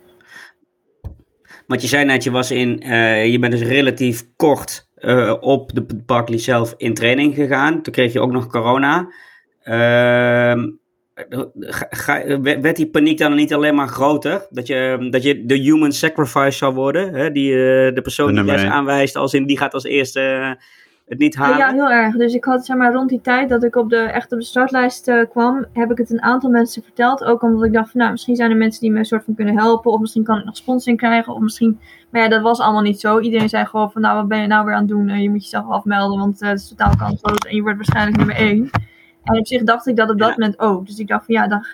Want 1.68 1.82
je 1.82 1.88
zei 1.88 2.06
net, 2.06 2.24
je, 2.24 2.32
was 2.32 2.52
in, 2.52 2.82
uh, 2.86 3.26
je 3.26 3.40
bent 3.40 3.52
dus 3.52 3.62
relatief 3.62 4.24
kort 4.36 4.90
uh, 4.98 5.36
op 5.40 5.74
de 5.74 5.86
Barclay 6.06 6.40
zelf 6.40 6.74
in 6.78 6.94
training 6.94 7.36
gegaan. 7.36 7.82
Toen 7.82 7.94
kreeg 7.94 8.14
je 8.14 8.20
ook 8.20 8.32
nog 8.32 8.48
corona. 8.48 9.08
Uh, 9.64 10.64
ga, 11.90 12.40
werd 12.42 12.76
die 12.76 12.90
paniek 12.90 13.18
dan 13.18 13.36
niet 13.36 13.54
alleen 13.54 13.76
maar 13.76 13.88
groter? 13.88 14.48
Dat 14.50 14.68
je, 14.68 15.08
dat 15.12 15.24
je 15.24 15.46
de 15.46 15.56
human 15.56 15.92
sacrifice 15.92 16.58
zou 16.58 16.74
worden? 16.74 17.14
Hè? 17.14 17.32
Die, 17.32 17.52
uh, 17.52 17.58
de 17.96 18.02
persoon 18.04 18.36
die 18.36 18.46
je 18.46 18.70
aanwijst 18.70 19.16
als 19.16 19.34
in 19.34 19.46
die 19.46 19.58
gaat 19.58 19.74
als 19.74 19.84
eerste 19.84 20.58
het 21.12 21.19
niet 21.19 21.36
halen? 21.36 21.58
Ja, 21.58 21.71
heel 21.71 21.91
erg. 21.91 22.15
Dus 22.15 22.34
ik 22.34 22.43
had 22.43 22.65
zeg 22.65 22.78
maar 22.78 22.93
rond 22.93 23.10
die 23.10 23.21
tijd 23.21 23.50
dat 23.50 23.63
ik 23.63 23.76
op 23.76 23.89
de, 23.89 23.97
echt 23.97 24.32
op 24.32 24.39
de 24.39 24.45
startlijst 24.45 25.08
uh, 25.08 25.24
kwam, 25.30 25.65
heb 25.74 25.91
ik 25.91 25.97
het 25.97 26.10
een 26.10 26.21
aantal 26.21 26.50
mensen 26.50 26.84
verteld. 26.84 27.24
Ook 27.24 27.41
omdat 27.41 27.63
ik 27.63 27.74
dacht 27.74 27.91
van 27.91 28.00
nou, 28.00 28.12
misschien 28.12 28.36
zijn 28.36 28.52
er 28.52 28.58
mensen 28.58 28.82
die 28.82 28.91
me 28.91 28.97
een 28.97 29.06
soort 29.06 29.24
van 29.24 29.36
kunnen 29.36 29.58
helpen. 29.58 29.91
Of 29.91 30.00
misschien 30.00 30.24
kan 30.24 30.38
ik 30.38 30.45
nog 30.45 30.58
sponsoring 30.58 30.97
krijgen. 31.00 31.34
Of 31.34 31.39
misschien, 31.39 31.80
maar 32.10 32.21
ja, 32.21 32.28
dat 32.28 32.41
was 32.41 32.60
allemaal 32.60 32.82
niet 32.82 33.00
zo. 33.00 33.19
Iedereen 33.19 33.50
zei 33.50 33.65
gewoon 33.65 33.91
van 33.91 34.02
nou, 34.02 34.15
wat 34.15 34.28
ben 34.28 34.41
je 34.41 34.47
nou 34.47 34.65
weer 34.65 34.74
aan 34.74 34.80
het 34.80 34.89
doen? 34.89 35.08
Uh, 35.08 35.21
je 35.21 35.30
moet 35.30 35.43
jezelf 35.43 35.69
afmelden, 35.69 36.19
want 36.19 36.41
uh, 36.41 36.50
het 36.50 36.60
is 36.60 36.67
totaal 36.67 36.95
kansloos. 36.95 37.38
En 37.38 37.56
je 37.56 37.62
wordt 37.62 37.78
waarschijnlijk 37.78 38.17
nummer 38.17 38.36
één. 38.36 38.69
En 39.24 39.39
op 39.39 39.47
zich 39.47 39.63
dacht 39.63 39.88
ik 39.88 39.95
dat 39.95 40.10
op 40.10 40.19
dat 40.19 40.30
moment 40.30 40.60
ook. 40.60 40.88
Dus 40.88 41.00
ik 41.00 41.08
dacht 41.08 41.26
van 41.26 41.36
ja, 41.36 41.47
dan, 41.47 41.65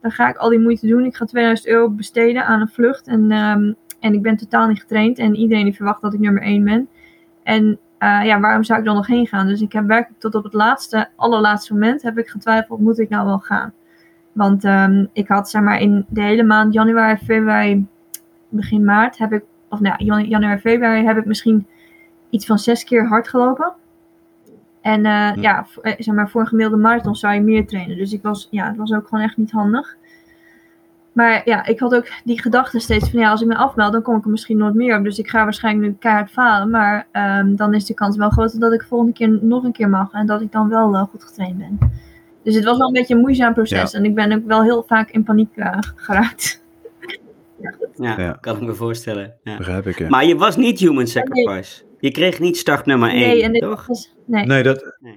dan 0.00 0.10
ga 0.10 0.28
ik 0.28 0.36
al 0.36 0.48
die 0.48 0.60
moeite 0.60 0.86
doen. 0.86 1.04
Ik 1.04 1.16
ga 1.16 1.24
2000 1.24 1.68
euro 1.68 1.90
besteden 1.90 2.46
aan 2.46 2.60
een 2.60 2.68
vlucht. 2.68 3.06
En, 3.06 3.32
um, 3.32 3.76
en 4.00 4.14
ik 4.14 4.22
ben 4.22 4.36
totaal 4.36 4.68
niet 4.68 4.80
getraind. 4.80 5.18
En 5.18 5.34
iedereen 5.34 5.64
die 5.64 5.74
verwacht 5.74 6.02
dat 6.02 6.14
ik 6.14 6.20
nummer 6.20 6.42
één 6.42 6.64
ben. 6.64 6.88
En 7.42 7.78
uh, 7.98 8.24
ja, 8.24 8.40
waarom 8.40 8.64
zou 8.64 8.78
ik 8.78 8.84
dan 8.84 8.94
nog 8.94 9.06
heen 9.06 9.26
gaan? 9.26 9.46
Dus 9.46 9.60
ik 9.60 9.72
heb 9.72 9.86
werkelijk 9.86 10.20
tot 10.20 10.34
op 10.34 10.44
het 10.44 10.52
laatste, 10.52 11.08
allerlaatste 11.16 11.72
moment 11.72 12.02
heb 12.02 12.18
ik 12.18 12.28
getwijfeld, 12.28 12.80
moet 12.80 12.98
ik 12.98 13.08
nou 13.08 13.26
wel 13.26 13.38
gaan? 13.38 13.72
Want 14.32 14.64
um, 14.64 15.08
ik 15.12 15.28
had 15.28 15.50
zeg 15.50 15.62
maar 15.62 15.80
in 15.80 16.06
de 16.08 16.22
hele 16.22 16.42
maand 16.42 16.72
januari, 16.72 17.16
februari, 17.16 17.86
begin 18.48 18.84
maart 18.84 19.18
heb 19.18 19.32
ik, 19.32 19.44
of 19.68 19.80
nou 19.80 20.04
januari, 20.04 20.60
februari 20.60 21.04
heb 21.04 21.16
ik 21.16 21.24
misschien 21.24 21.66
iets 22.30 22.46
van 22.46 22.58
zes 22.58 22.84
keer 22.84 23.06
hard 23.06 23.28
gelopen. 23.28 23.72
En 24.80 24.98
uh, 24.98 25.04
ja, 25.04 25.34
ja 25.34 25.64
voor, 25.64 25.94
zeg 25.98 26.14
maar 26.14 26.30
voor 26.30 26.40
een 26.40 26.46
gemiddelde 26.46 26.82
marathon 26.82 27.16
zou 27.16 27.34
je 27.34 27.40
meer 27.40 27.66
trainen. 27.66 27.96
Dus 27.96 28.12
ik 28.12 28.22
was, 28.22 28.48
ja, 28.50 28.66
het 28.66 28.76
was 28.76 28.92
ook 28.92 29.08
gewoon 29.08 29.24
echt 29.24 29.36
niet 29.36 29.50
handig. 29.50 29.96
Maar 31.18 31.42
ja, 31.44 31.66
ik 31.66 31.78
had 31.78 31.94
ook 31.94 32.06
die 32.24 32.40
gedachte 32.40 32.78
steeds 32.78 33.10
van 33.10 33.20
ja, 33.20 33.30
als 33.30 33.40
ik 33.40 33.46
me 33.46 33.56
afmeld, 33.56 33.92
dan 33.92 34.02
kom 34.02 34.16
ik 34.16 34.24
er 34.24 34.30
misschien 34.30 34.56
nooit 34.56 34.74
meer 34.74 34.98
op. 34.98 35.04
Dus 35.04 35.18
ik 35.18 35.28
ga 35.28 35.44
waarschijnlijk 35.44 35.86
nu 35.86 35.96
keihard 35.98 36.30
falen. 36.30 36.70
Maar 36.70 37.06
um, 37.12 37.56
dan 37.56 37.74
is 37.74 37.84
de 37.84 37.94
kans 37.94 38.16
wel 38.16 38.30
groter 38.30 38.60
dat 38.60 38.72
ik 38.72 38.82
volgende 38.88 39.12
keer 39.12 39.38
nog 39.42 39.64
een 39.64 39.72
keer 39.72 39.88
mag. 39.88 40.12
En 40.12 40.26
dat 40.26 40.40
ik 40.40 40.52
dan 40.52 40.68
wel 40.68 40.94
uh, 40.94 41.02
goed 41.02 41.24
getraind 41.24 41.58
ben. 41.58 41.78
Dus 42.42 42.54
het 42.54 42.64
was 42.64 42.78
wel 42.78 42.86
een 42.86 42.92
beetje 42.92 43.14
een 43.14 43.20
moeizaam 43.20 43.54
proces. 43.54 43.92
Ja. 43.92 43.98
En 43.98 44.04
ik 44.04 44.14
ben 44.14 44.32
ook 44.32 44.46
wel 44.46 44.62
heel 44.62 44.84
vaak 44.86 45.10
in 45.10 45.22
paniek 45.22 45.56
uh, 45.56 45.78
geraakt. 45.94 46.62
ja, 47.60 47.74
ja, 47.96 48.20
ja, 48.20 48.38
kan 48.40 48.56
ik 48.56 48.62
me 48.62 48.74
voorstellen. 48.74 49.34
Ja. 49.42 49.56
Begrijp 49.56 49.86
ik, 49.86 49.98
ja. 49.98 50.08
Maar 50.08 50.24
je 50.24 50.36
was 50.36 50.56
niet 50.56 50.78
human 50.78 51.06
sacrifice. 51.06 51.82
Nee. 51.82 51.96
Je 52.00 52.10
kreeg 52.10 52.38
niet 52.38 52.56
start 52.56 52.86
nummer 52.86 53.10
1, 53.10 53.18
nee, 53.18 53.42
en 53.42 53.52
toch? 53.52 53.86
Was, 53.86 54.14
nee. 54.26 54.46
nee, 54.46 54.62
dat... 54.62 54.96
Nee. 55.00 55.16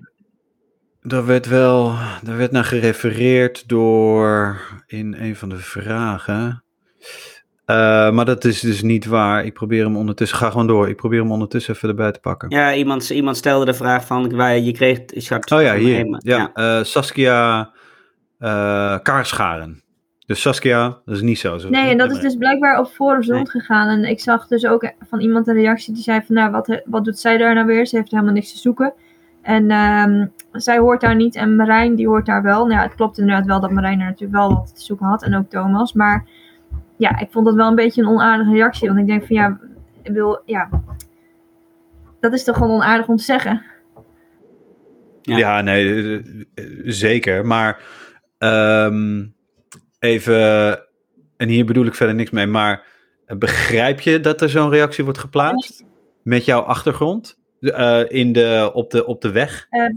Daar 1.03 1.25
werd 1.25 1.47
wel, 1.47 1.93
daar 2.23 2.37
werd 2.37 2.51
naar 2.51 2.63
gerefereerd 2.63 3.67
door 3.67 4.61
in 4.87 5.15
een 5.19 5.35
van 5.35 5.49
de 5.49 5.57
vragen. 5.57 6.63
Uh, 7.65 8.11
maar 8.11 8.25
dat 8.25 8.43
is 8.43 8.59
dus 8.59 8.81
niet 8.81 9.05
waar. 9.05 9.45
Ik 9.45 9.53
probeer 9.53 9.83
hem 9.83 9.97
ondertussen, 9.97 10.37
ga 10.37 10.49
gewoon 10.49 10.67
door. 10.67 10.89
Ik 10.89 10.95
probeer 10.95 11.19
hem 11.19 11.31
ondertussen 11.31 11.73
even 11.73 11.89
erbij 11.89 12.11
te 12.11 12.19
pakken. 12.19 12.49
Ja, 12.49 12.73
iemand, 12.73 13.09
iemand 13.09 13.37
stelde 13.37 13.65
de 13.65 13.73
vraag 13.73 14.05
van, 14.05 14.35
waar 14.35 14.57
je 14.57 14.71
kreeg 14.71 14.99
schat. 15.07 15.51
Oh 15.51 15.61
ja, 15.61 15.75
hier. 15.75 16.05
Ja, 16.05 16.51
ja. 16.55 16.77
Uh, 16.77 16.83
Saskia 16.83 17.71
uh, 18.39 18.97
Kaarscharen. 19.01 19.83
Dus 20.25 20.41
Saskia, 20.41 20.99
dat 21.05 21.15
is 21.15 21.21
niet 21.21 21.39
zo. 21.39 21.57
zo 21.57 21.69
nee, 21.69 21.89
en 21.89 21.97
dat 21.97 22.11
is 22.11 22.19
dus 22.19 22.35
blijkbaar 22.35 22.79
op 22.79 22.87
forums 22.87 23.27
nee. 23.27 23.37
rondgegaan. 23.37 23.87
En 23.87 24.09
ik 24.09 24.19
zag 24.19 24.47
dus 24.47 24.65
ook 24.65 24.93
van 25.09 25.19
iemand 25.19 25.47
een 25.47 25.55
reactie 25.55 25.93
die 25.93 26.03
zei 26.03 26.21
van, 26.25 26.35
nou, 26.35 26.51
wat, 26.51 26.81
wat 26.85 27.05
doet 27.05 27.19
zij 27.19 27.37
daar 27.37 27.53
nou 27.53 27.67
weer? 27.67 27.85
Ze 27.85 27.95
heeft 27.95 28.11
helemaal 28.11 28.33
niks 28.33 28.51
te 28.51 28.57
zoeken. 28.57 28.93
En 29.41 29.71
um, 29.71 30.31
zij 30.51 30.77
hoort 30.77 31.01
daar 31.01 31.15
niet 31.15 31.35
en 31.35 31.55
Marijn 31.55 31.95
die 31.95 32.07
hoort 32.07 32.25
daar 32.25 32.43
wel. 32.43 32.65
Nou 32.65 32.79
ja, 32.79 32.81
het 32.81 32.95
klopt 32.95 33.17
inderdaad 33.17 33.45
wel 33.45 33.59
dat 33.59 33.71
Marijn 33.71 33.99
er 33.99 34.05
natuurlijk 34.05 34.39
wel 34.39 34.53
wat 34.53 34.75
te 34.75 34.81
zoeken 34.81 35.05
had 35.05 35.23
en 35.23 35.35
ook 35.35 35.49
Thomas. 35.49 35.93
Maar 35.93 36.27
ja, 36.97 37.19
ik 37.19 37.31
vond 37.31 37.45
dat 37.45 37.55
wel 37.55 37.67
een 37.67 37.75
beetje 37.75 38.01
een 38.01 38.07
onaardige 38.07 38.51
reactie. 38.51 38.87
Want 38.87 38.99
ik 38.99 39.07
denk 39.07 39.25
van 39.25 39.35
ja, 39.35 39.59
ik 40.01 40.11
wil, 40.11 40.41
ja, 40.45 40.69
dat 42.19 42.33
is 42.33 42.43
toch 42.43 42.57
gewoon 42.57 42.71
onaardig 42.71 43.07
om 43.07 43.15
te 43.15 43.23
zeggen. 43.23 43.61
Ja, 45.21 45.37
ja 45.37 45.61
nee, 45.61 46.21
zeker. 46.83 47.45
Maar 47.45 47.81
um, 48.39 49.33
even, 49.99 50.79
en 51.37 51.47
hier 51.47 51.65
bedoel 51.65 51.85
ik 51.85 51.95
verder 51.95 52.15
niks 52.15 52.29
mee, 52.29 52.47
maar 52.47 52.85
begrijp 53.37 53.99
je 53.99 54.19
dat 54.19 54.41
er 54.41 54.49
zo'n 54.49 54.69
reactie 54.69 55.03
wordt 55.03 55.19
geplaatst 55.19 55.83
met 56.23 56.45
jouw 56.45 56.61
achtergrond? 56.61 57.39
Uh, 57.61 58.01
in 58.07 58.33
de, 58.33 58.71
op, 58.73 58.91
de, 58.91 59.05
op 59.05 59.21
de 59.21 59.31
weg? 59.31 59.67
Uh, 59.71 59.89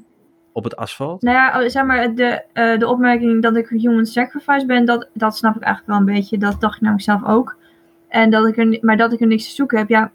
op 0.53 0.65
het 0.65 0.77
asfalt? 0.77 1.23
Nou 1.23 1.37
ja, 1.37 1.69
zeg 1.69 1.85
maar, 1.85 2.15
de, 2.15 2.43
uh, 2.55 2.79
de 2.79 2.89
opmerking 2.89 3.43
dat 3.43 3.57
ik 3.57 3.69
human 3.69 4.07
sacrifice 4.07 4.67
ben, 4.67 4.85
dat, 4.85 5.09
dat 5.13 5.37
snap 5.37 5.57
ik 5.57 5.63
eigenlijk 5.63 5.99
wel 5.99 6.09
een 6.09 6.15
beetje. 6.15 6.39
Dat 6.39 6.61
dacht 6.61 6.75
ik 6.75 6.81
namelijk 6.81 7.05
zelf 7.05 7.25
ook. 7.27 7.57
En 8.09 8.31
dat 8.31 8.49
ik 8.49 8.57
er, 8.57 8.79
maar 8.81 8.97
dat 8.97 9.13
ik 9.13 9.21
er 9.21 9.27
niks 9.27 9.45
te 9.45 9.55
zoeken 9.55 9.79
heb, 9.79 9.89
ja. 9.89 10.13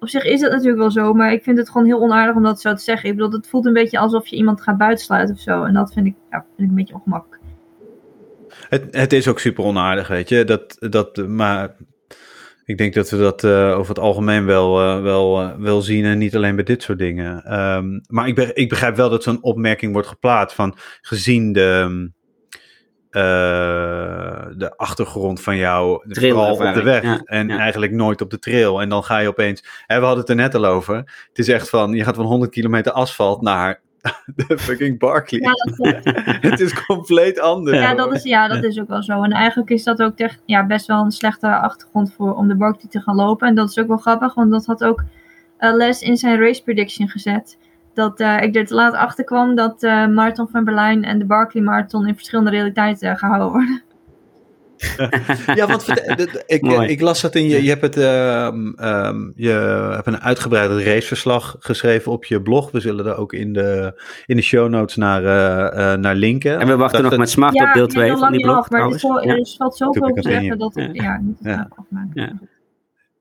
Op 0.00 0.08
zich 0.08 0.24
is 0.24 0.40
dat 0.40 0.50
natuurlijk 0.50 0.78
wel 0.78 0.90
zo, 0.90 1.12
maar 1.12 1.32
ik 1.32 1.42
vind 1.42 1.58
het 1.58 1.70
gewoon 1.70 1.86
heel 1.86 2.00
onaardig 2.00 2.36
om 2.36 2.42
dat 2.42 2.60
zo 2.60 2.74
te 2.74 2.82
zeggen. 2.82 3.08
Ik 3.08 3.16
bedoel, 3.16 3.32
het 3.32 3.48
voelt 3.48 3.66
een 3.66 3.72
beetje 3.72 3.98
alsof 3.98 4.26
je 4.26 4.36
iemand 4.36 4.60
gaat 4.60 4.78
buitensluiten 4.78 5.34
of 5.34 5.40
zo. 5.40 5.64
En 5.64 5.74
dat 5.74 5.92
vind 5.92 6.06
ik, 6.06 6.14
ja, 6.30 6.38
vind 6.38 6.58
ik 6.58 6.68
een 6.68 6.74
beetje 6.74 6.94
ongemakkelijk. 6.94 7.42
Het, 8.68 8.86
het 8.90 9.12
is 9.12 9.28
ook 9.28 9.38
super 9.38 9.64
onaardig, 9.64 10.08
weet 10.08 10.28
je. 10.28 10.44
Dat, 10.44 10.76
dat, 10.78 11.16
maar 11.28 11.76
ik 12.70 12.78
denk 12.78 12.94
dat 12.94 13.10
we 13.10 13.16
dat 13.16 13.42
uh, 13.42 13.78
over 13.78 13.88
het 13.88 13.98
algemeen 13.98 14.44
wel, 14.44 14.82
uh, 14.82 15.02
wel, 15.02 15.42
uh, 15.42 15.54
wel 15.56 15.82
zien 15.82 16.04
en 16.04 16.18
niet 16.18 16.36
alleen 16.36 16.54
bij 16.54 16.64
dit 16.64 16.82
soort 16.82 16.98
dingen. 16.98 17.60
Um, 17.60 18.00
maar 18.06 18.28
ik, 18.28 18.34
be 18.34 18.52
ik, 18.54 18.68
begrijp 18.68 18.96
wel 18.96 19.10
dat 19.10 19.22
zo'n 19.22 19.42
opmerking 19.42 19.92
wordt 19.92 20.08
geplaatst 20.08 20.54
van 20.56 20.76
gezien 21.00 21.52
de, 21.52 22.10
de 23.10 24.72
achtergrond 24.76 25.40
van 25.40 25.56
jou, 25.56 26.02
vooral 26.08 26.52
op 26.52 26.74
de 26.74 26.82
weg 26.82 27.02
ja, 27.02 27.20
en 27.24 27.48
ja. 27.48 27.58
eigenlijk 27.58 27.92
nooit 27.92 28.20
op 28.20 28.30
de 28.30 28.38
trail. 28.38 28.80
En 28.80 28.88
dan 28.88 29.04
ga 29.04 29.18
je 29.18 29.28
opeens, 29.28 29.84
hè, 29.86 29.98
we 29.98 30.04
hadden 30.04 30.20
het 30.20 30.30
er 30.30 30.36
net 30.36 30.54
al 30.54 30.64
over, 30.64 30.96
het 31.28 31.38
is 31.38 31.48
echt 31.48 31.68
van, 31.68 31.92
je 31.92 32.04
gaat 32.04 32.16
van 32.16 32.24
100 32.24 32.50
kilometer 32.50 32.92
asfalt 32.92 33.42
naar 33.42 33.82
de 34.46 34.58
fucking 34.58 34.98
Barkley. 34.98 35.40
Ja, 35.40 35.52
dat 35.52 35.74
klopt. 35.74 36.04
het 36.50 36.60
is 36.60 36.84
compleet 36.84 37.40
anders. 37.40 37.78
Ja, 37.78 37.94
dat 37.94 38.14
is, 38.14 38.22
ja, 38.22 38.48
dat 38.48 38.64
is 38.64 38.80
ook 38.80 38.88
wel 38.88 39.02
zo. 39.02 39.22
En 39.22 39.32
eigenlijk 39.32 39.70
is 39.70 39.84
dat 39.84 40.02
ook 40.02 40.18
echt, 40.18 40.42
ja, 40.44 40.66
best 40.66 40.86
wel 40.86 41.04
een 41.04 41.10
slechte 41.10 41.56
achtergrond 41.56 42.12
voor 42.12 42.34
om 42.34 42.48
de 42.48 42.54
Barkley 42.54 42.90
te 42.90 43.00
gaan 43.00 43.16
lopen. 43.16 43.48
En 43.48 43.54
dat 43.54 43.68
is 43.70 43.78
ook 43.78 43.88
wel 43.88 43.96
grappig, 43.96 44.34
want 44.34 44.50
dat 44.50 44.66
had 44.66 44.84
ook 44.84 45.04
eh, 45.56 45.74
Les 45.74 46.02
in 46.02 46.16
zijn 46.16 46.40
race 46.40 46.62
prediction 46.62 47.08
gezet. 47.08 47.58
Dat 47.94 48.20
eh, 48.20 48.42
ik 48.42 48.56
er 48.56 48.66
te 48.66 48.74
laat 48.74 48.94
achter 48.94 49.24
kwam 49.24 49.54
dat 49.54 49.82
eh 49.82 50.06
Marathon 50.06 50.48
van 50.48 50.64
Berlijn 50.64 51.04
en 51.04 51.18
de 51.18 51.24
Barkley 51.24 51.62
Marathon 51.62 52.06
in 52.06 52.14
verschillende 52.14 52.50
realiteiten 52.50 53.16
gehouden 53.16 53.50
worden. 53.50 53.82
Ja, 55.58 55.66
want 55.66 55.88
ik, 56.46 56.64
ik 56.88 57.00
las 57.00 57.20
dat 57.20 57.34
in 57.34 57.48
je. 57.48 57.62
Je 57.62 57.68
hebt, 57.68 57.82
het, 57.82 57.96
ehm, 57.96 58.68
ehm, 58.74 59.30
je 59.34 59.50
hebt 59.94 60.06
een 60.06 60.20
uitgebreid 60.20 60.70
raceverslag 60.70 61.56
geschreven 61.58 62.12
op 62.12 62.24
je 62.24 62.42
blog. 62.42 62.70
We 62.70 62.80
zullen 62.80 63.06
er 63.06 63.16
ook 63.16 63.32
in 63.32 63.52
de, 63.52 64.00
in 64.26 64.36
de 64.36 64.42
show 64.42 64.68
notes 64.68 64.96
naar, 64.96 65.24
eh, 65.24 65.92
eh, 65.92 65.98
naar 66.00 66.14
linken. 66.14 66.58
En 66.60 66.66
we 66.66 66.76
wachten 66.76 66.92
Dat 66.92 67.02
nog 67.02 67.10
het- 67.10 67.20
met 67.20 67.30
smart 67.30 67.54
op 67.62 67.72
deel 67.72 67.86
2 67.86 68.02
nog 68.10 68.18
van 68.18 68.20
lang 68.20 68.36
die 68.36 68.44
blog 68.44 68.56
af, 68.58 68.70
maar 68.70 68.80
er, 68.88 68.94
is 68.94 69.02
wel- 69.02 69.26
Ja. 69.26 69.34
er 69.34 69.54
valt 69.58 69.76
zoveel 69.76 70.02
te 70.02 70.12
het 70.14 70.24
zeggen 70.24 70.58
dat 70.58 70.76
ik, 70.76 70.88
Ja. 70.96 71.02
ja, 71.02 71.20
niet 71.22 71.38
Ja. 71.40 71.50
ja. 71.50 71.68
afmaken. 71.76 72.22
Ja. 72.22 72.32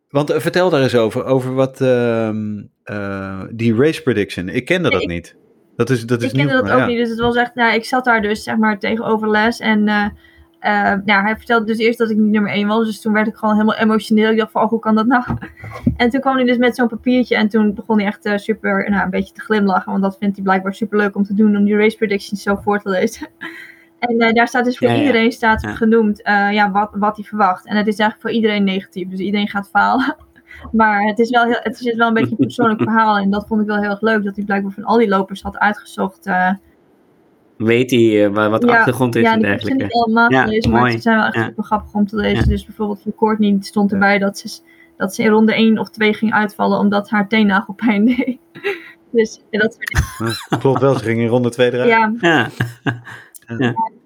Want 0.10 0.30
eh, 0.30 0.40
vertel 0.40 0.70
daar 0.70 0.82
eens 0.82 0.96
over, 0.96 1.26
over 1.26 1.54
wat 1.54 1.82
ehm, 1.82 2.62
eh, 2.84 3.42
die 3.52 3.76
race 3.76 4.02
prediction. 4.04 4.50
Ik 4.50 4.66
kende 4.66 4.90
dat 4.90 5.02
Ik- 5.02 5.08
niet. 5.08 5.36
Dat 5.76 5.90
is, 5.90 6.06
dat 6.06 6.22
is 6.22 6.28
ik 6.32 6.38
kende 6.38 6.54
nieuw 6.54 6.62
dat 6.64 6.72
ook 6.82 6.88
niet, 6.88 6.98
dus 6.98 7.10
het 7.10 7.20
was 7.20 7.36
echt, 7.36 7.56
nou, 7.56 7.74
ik 7.74 7.86
zat 7.86 8.06
daar 8.06 8.22
dus 8.22 8.44
zeg 8.44 8.58
maar 8.58 8.80
tegenover 8.80 9.30
Les 9.30 9.60
en 9.60 9.88
eh, 10.60 10.94
nou, 11.06 11.24
hij 11.24 11.36
vertelde 11.36 11.66
dus 11.66 11.78
eerst 11.78 11.98
dat 11.98 12.10
ik 12.10 12.18
niet 12.18 12.32
nummer 12.32 12.52
1 12.52 12.68
was, 12.68 12.86
dus 12.86 13.02
toen 13.02 13.14
werd 13.14 13.28
ik 13.28 13.36
gewoon 13.36 13.54
helemaal 13.54 13.76
emotioneel. 13.78 14.32
Ik 14.32 14.38
dacht 14.38 14.52
van, 14.52 14.62
oh, 14.64 14.70
hoe 14.70 14.80
kan 14.80 14.96
dat 14.96 15.06
nou? 15.06 15.24
En 15.98 16.10
toen 16.10 16.22
kwam 16.22 16.36
hij 16.36 16.46
dus 16.46 16.58
met 16.58 16.76
zo'n 16.76 16.88
papiertje 16.88 17.36
en 17.36 17.50
toen 17.50 17.74
begon 17.74 17.98
hij 17.98 18.08
echt 18.08 18.26
eh, 18.26 18.38
super, 18.38 18.90
nou, 18.90 19.04
een 19.04 19.10
beetje 19.10 19.34
te 19.34 19.42
glimlachen, 19.42 19.92
want 19.92 20.04
dat 20.04 20.18
vindt 20.20 20.36
hij 20.36 20.44
blijkbaar 20.44 20.74
super 20.74 20.98
leuk 20.98 21.16
om 21.16 21.24
te 21.24 21.34
doen, 21.34 21.58
om 21.58 21.64
die 21.66 21.78
race 21.78 21.98
predictions 21.98 22.42
zo 22.42 22.56
voor 22.56 22.80
te 22.80 22.90
lezen. 22.90 23.28
En 24.00 24.20
eh, 24.20 24.34
daar 24.34 24.48
staat 24.48 24.66
dus 24.66 24.78
voor 24.78 24.88
Ja, 24.88 24.94
ja. 24.94 25.00
iedereen 25.00 25.32
staat 25.32 25.62
Ja. 25.62 25.76
genoemd 25.76 26.20
ja, 26.52 26.72
wat, 26.72 26.90
wat 26.94 27.16
hij 27.16 27.26
verwacht. 27.26 27.66
En 27.66 27.78
het 27.78 27.88
is 27.88 27.98
eigenlijk 27.98 28.22
voor 28.22 28.32
iedereen 28.32 28.64
negatief, 28.64 29.08
dus 29.10 29.20
iedereen 29.20 29.48
gaat 29.48 29.70
falen. 29.70 30.16
Maar 30.72 31.02
het 31.04 31.20
is 31.20 31.30
wel, 31.30 31.44
heel, 31.44 31.60
het 31.62 31.80
is 31.80 31.96
wel 31.96 32.08
een 32.08 32.14
beetje 32.14 32.32
een 32.32 32.38
persoonlijk 32.38 32.82
verhaal. 32.82 33.18
En 33.18 33.30
dat 33.30 33.48
vond 33.48 33.62
ik 33.62 33.68
wel 33.68 33.82
heel 33.82 33.90
erg 33.90 34.02
leuk. 34.02 34.24
Dat 34.24 34.36
hij 34.36 34.46
blijkbaar 34.46 34.72
van 34.72 34.84
al 34.84 34.98
die 34.98 35.08
lopers 35.08 35.42
had 35.42 35.58
uitgezocht. 35.58 36.30
Eh, 37.60 37.66
Weet 37.66 37.92
hij 37.92 38.26
eh, 38.26 38.32
wa- 38.34 38.50
wat 38.50 38.62
de 38.62 38.68
Ja, 38.68 38.78
achtergrond 38.78 39.16
is 39.16 39.22
ja, 39.24 39.34
en 39.34 39.40
die 39.40 39.48
heb 39.48 39.60
ik 39.60 39.66
dergelijke. 39.66 39.94
allemaal 39.96 40.32
Ja. 40.32 40.46
Maar 40.70 40.80
mooi. 40.80 40.92
ze 40.92 41.00
zijn 41.02 41.16
wel 41.18 41.26
echt 41.26 41.36
Ja. 41.36 41.44
super 41.46 41.64
grappig 41.64 41.94
om 41.94 42.08
te 42.08 42.16
lezen. 42.16 42.44
Ja. 42.44 42.50
Dus 42.50 42.66
bijvoorbeeld 42.66 43.02
voor 43.02 43.16
Courtney 43.16 43.58
stond 43.60 43.92
erbij 43.92 44.18
dat 44.18 44.38
ze, 44.38 44.60
dat 44.98 45.16
ze 45.16 45.24
in 45.24 45.30
ronde 45.30 45.54
1 45.56 45.78
of 45.80 45.90
2 45.90 46.14
ging 46.14 46.34
uitvallen. 46.34 46.80
Omdat 46.80 47.10
haar 47.10 47.28
teennagel 47.28 47.74
pijn 47.74 48.06
deed. 48.16 48.38
Dus 49.12 49.42
ja, 49.50 49.60
dat 49.60 49.74
soort 49.74 50.38
ja. 50.50 50.58
Klopt 50.58 50.82
wel, 50.82 50.96
ze 50.96 51.04
ging 51.04 51.20
in 51.20 51.28
ronde 51.28 51.50
2 51.50 51.74
eruit. 51.74 51.90
Ja, 51.90 52.14
Ja. 52.20 52.48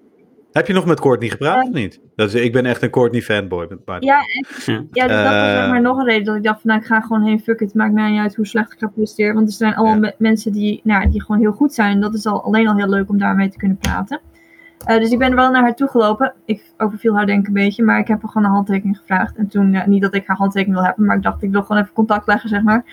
Heb 0.54 0.66
je 0.66 0.72
nog 0.72 0.84
met 0.86 1.00
Courtney 1.00 1.28
gepraat 1.28 1.62
of 1.66 1.72
niet? 1.72 2.00
Dat 2.16 2.28
is, 2.34 2.34
ik 2.42 2.52
ben 2.52 2.66
echt 2.66 2.82
een 2.82 2.90
Courtney 2.90 3.20
fanboy. 3.22 3.68
ja, 4.00 4.18
en, 4.66 4.88
ja 4.92 5.06
dus 5.06 5.16
dat 5.16 5.24
was 5.24 5.32
Eh. 5.34 5.54
zeg 5.56 5.68
maar 5.68 5.80
nog 5.80 5.98
een 5.98 6.04
reden 6.04 6.24
dat 6.24 6.36
ik 6.36 6.42
dacht 6.42 6.60
van 6.60 6.70
nou 6.70 6.82
ik 6.82 6.86
ga 6.86 7.00
gewoon 7.00 7.22
heen, 7.22 7.40
fuck 7.40 7.60
it, 7.60 7.66
het 7.66 7.74
maakt 7.74 7.92
mij 7.92 8.10
niet 8.10 8.20
uit 8.20 8.34
hoe 8.34 8.46
slecht 8.46 8.72
ik 8.72 8.78
ga 8.78 8.86
presteren. 8.86 9.34
Want 9.34 9.46
er 9.48 9.54
zijn 9.54 9.74
allemaal 9.74 10.02
Ja. 10.02 10.12
mensen 10.18 10.52
die, 10.52 10.80
nou, 10.84 11.10
die 11.10 11.22
gewoon 11.22 11.40
heel 11.40 11.52
goed 11.52 11.74
zijn. 11.74 12.00
Dat 12.00 12.14
is 12.14 12.26
al, 12.26 12.42
alleen 12.44 12.68
al 12.68 12.76
heel 12.76 12.88
leuk 12.88 13.08
om 13.08 13.18
daarmee 13.18 13.48
te 13.48 13.56
kunnen 13.58 13.76
praten. 13.76 14.20
Eh, 14.84 14.98
dus 14.98 15.10
ik 15.10 15.18
ben 15.18 15.34
wel 15.34 15.50
naar 15.50 15.62
haar 15.62 15.74
toe 15.74 15.88
gelopen. 15.88 16.34
Ik 16.44 16.72
overviel 16.76 17.16
haar 17.16 17.26
denk 17.26 17.40
ik 17.40 17.46
een 17.46 17.52
beetje, 17.52 17.82
maar 17.84 17.98
ik 17.98 18.08
heb 18.08 18.22
haar 18.22 18.30
gewoon 18.30 18.46
een 18.48 18.54
handtekening 18.54 18.96
gevraagd. 18.98 19.36
En 19.36 19.48
toen, 19.48 19.74
eh, 19.74 19.86
niet 19.86 20.02
dat 20.02 20.14
ik 20.14 20.26
haar 20.26 20.36
handtekening 20.36 20.76
wil 20.76 20.86
hebben, 20.86 21.04
maar 21.06 21.16
ik 21.16 21.22
dacht 21.22 21.42
ik 21.42 21.50
wil 21.50 21.62
gewoon 21.62 21.82
even 21.82 21.94
contact 21.94 22.26
leggen, 22.26 22.48
zeg 22.48 22.62
maar. 22.62 22.84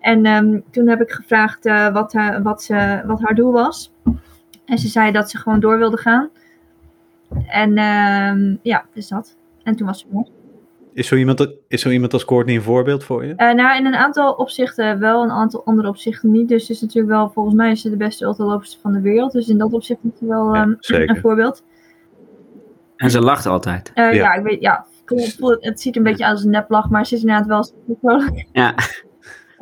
En 0.00 0.24
ehm, 0.26 0.58
toen 0.70 0.88
heb 0.88 1.00
ik 1.00 1.10
gevraagd 1.10 1.66
eh, 1.66 1.88
wat, 1.92 2.14
eh, 2.14 2.36
wat, 2.42 2.62
ze, 2.62 3.02
wat 3.06 3.20
haar 3.20 3.34
doel 3.34 3.52
was. 3.52 3.92
En 4.64 4.78
ze 4.78 4.88
zei 4.88 5.12
dat 5.12 5.30
ze 5.30 5.38
gewoon 5.38 5.60
door 5.60 5.78
wilde 5.78 5.96
gaan. 5.98 6.28
En 7.46 7.76
ehm, 7.76 8.56
ja, 8.62 8.84
dus 8.94 9.08
dat. 9.08 9.36
En 9.62 9.76
toen 9.76 9.86
was 9.86 10.00
ze 10.00 10.06
weg. 10.10 10.26
Is, 10.92 11.06
zo 11.06 11.16
iemand, 11.16 11.48
is 11.68 11.80
zo 11.80 11.90
iemand 11.90 12.12
als 12.12 12.24
Courtney 12.24 12.54
een 12.54 12.62
voorbeeld 12.62 13.04
voor 13.04 13.24
je? 13.24 13.34
Eh, 13.34 13.54
nou, 13.54 13.76
in 13.76 13.86
een 13.86 13.94
aantal 13.94 14.32
opzichten 14.32 14.98
wel, 14.98 15.22
een 15.22 15.30
aantal 15.30 15.64
andere 15.64 15.88
opzichten 15.88 16.30
niet. 16.30 16.48
Dus 16.48 16.60
het 16.60 16.70
is 16.70 16.80
natuurlijk 16.80 17.12
wel, 17.12 17.30
volgens 17.30 17.54
mij 17.54 17.70
is 17.70 17.80
ze 17.80 17.90
de 17.90 17.96
beste 17.96 18.24
ultraloopster 18.24 18.80
van 18.80 18.92
de 18.92 19.00
wereld. 19.00 19.32
Dus 19.32 19.48
in 19.48 19.58
dat 19.58 19.72
opzicht 19.72 20.00
is 20.04 20.18
ze 20.18 20.26
wel 20.26 20.54
Ja, 20.54 20.62
ehm, 20.62 21.10
een 21.10 21.20
voorbeeld. 21.20 21.64
En 22.96 23.10
ze 23.10 23.20
lacht 23.20 23.46
altijd. 23.46 23.90
Eh, 23.94 24.04
Ja. 24.04 24.10
ja. 24.10 24.32
ik 24.34 24.42
weet, 24.42 24.60
ja, 24.60 24.86
voel 25.38 25.50
het, 25.50 25.64
het 25.64 25.80
ziet 25.80 25.96
een 25.96 26.02
beetje 26.02 26.24
uit 26.24 26.34
als 26.34 26.44
een 26.44 26.50
neplach, 26.50 26.90
maar 26.90 27.06
ze 27.06 27.14
is 27.14 27.20
inderdaad 27.20 27.74
wel. 28.00 28.22
Ja. 28.52 28.74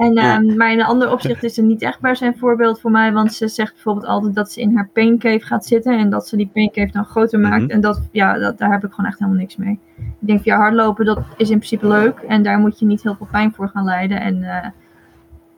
En, 0.00 0.12
Ja. 0.12 0.34
ehm, 0.34 0.56
Maar 0.56 0.72
in 0.72 0.80
een 0.80 0.86
ander 0.86 1.12
opzicht 1.12 1.42
is 1.42 1.54
ze 1.54 1.62
niet 1.62 1.82
echt 1.82 1.98
se 2.12 2.26
een 2.26 2.38
voorbeeld 2.38 2.80
voor 2.80 2.90
mij. 2.90 3.12
Want 3.12 3.32
ze 3.32 3.48
zegt 3.48 3.72
bijvoorbeeld 3.72 4.06
altijd 4.06 4.34
dat 4.34 4.52
ze 4.52 4.60
in 4.60 4.76
haar 4.76 4.88
paincave 4.92 5.40
gaat 5.40 5.64
zitten. 5.64 5.98
En 5.98 6.10
dat 6.10 6.28
ze 6.28 6.36
die 6.36 6.50
paincave 6.52 6.92
dan 6.92 7.04
groter 7.04 7.40
maakt. 7.40 7.62
Mhm. 7.62 7.70
En 7.70 7.80
dat, 7.80 8.08
ja, 8.12 8.38
dat, 8.38 8.58
daar 8.58 8.70
heb 8.70 8.84
ik 8.84 8.90
gewoon 8.90 9.10
echt 9.10 9.18
helemaal 9.18 9.40
niks 9.40 9.56
mee. 9.56 9.78
Ik 9.98 10.26
denk, 10.26 10.44
ja, 10.44 10.56
hardlopen, 10.56 11.04
dat 11.04 11.18
is 11.36 11.50
in 11.50 11.56
principe 11.56 11.86
leuk. 11.86 12.18
En 12.18 12.42
daar 12.42 12.58
moet 12.58 12.78
je 12.78 12.86
niet 12.86 13.02
heel 13.02 13.14
veel 13.14 13.28
pijn 13.30 13.52
voor 13.54 13.68
gaan 13.68 13.84
leiden. 13.84 14.20
En 14.20 14.42
eh, 14.42 14.68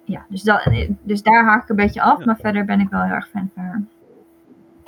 ja, 0.05 0.25
dus, 0.29 0.43
dat, 0.43 0.69
dus 1.03 1.23
daar 1.23 1.45
haak 1.45 1.63
ik 1.63 1.69
een 1.69 1.77
beetje 1.77 2.03
af. 2.03 2.19
Ja. 2.19 2.25
Maar 2.25 2.39
verder 2.41 2.65
ben 2.65 2.81
ik 2.81 2.89
wel 2.91 3.03
heel 3.03 3.15
erg 3.15 3.29
fan 3.29 3.51
van 3.55 3.63
haar. 3.65 3.83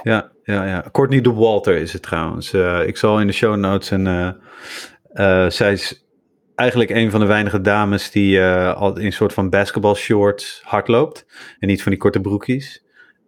Ja, 0.03 0.29
ja, 0.45 0.64
ja. 0.64 0.85
Courtney 0.93 1.21
de 1.21 1.33
Walter 1.33 1.77
is 1.77 1.93
het 1.93 2.03
trouwens. 2.03 2.53
Eh, 2.53 2.87
ik 2.87 2.97
zal 2.97 3.21
in 3.21 3.27
de 3.27 3.33
show 3.33 3.57
notes 3.57 3.90
en 3.90 4.07
eh, 4.07 4.29
eh, 5.45 5.51
zij 5.51 5.73
is 5.73 6.04
eigenlijk 6.55 6.90
een 6.90 7.11
van 7.11 7.21
de 7.21 7.27
weinige 7.27 7.61
dames 7.61 8.11
die 8.11 8.40
eh, 8.40 8.75
al 8.75 8.99
in 8.99 9.05
een 9.05 9.12
soort 9.12 9.33
van 9.33 9.51
basketball 9.51 9.95
shorts 9.95 10.61
hardloopt 10.64 11.27
en 11.59 11.69
niet 11.69 11.83
van 11.83 11.93
die 11.93 12.01
korte 12.01 12.21
broekjes. 12.21 12.85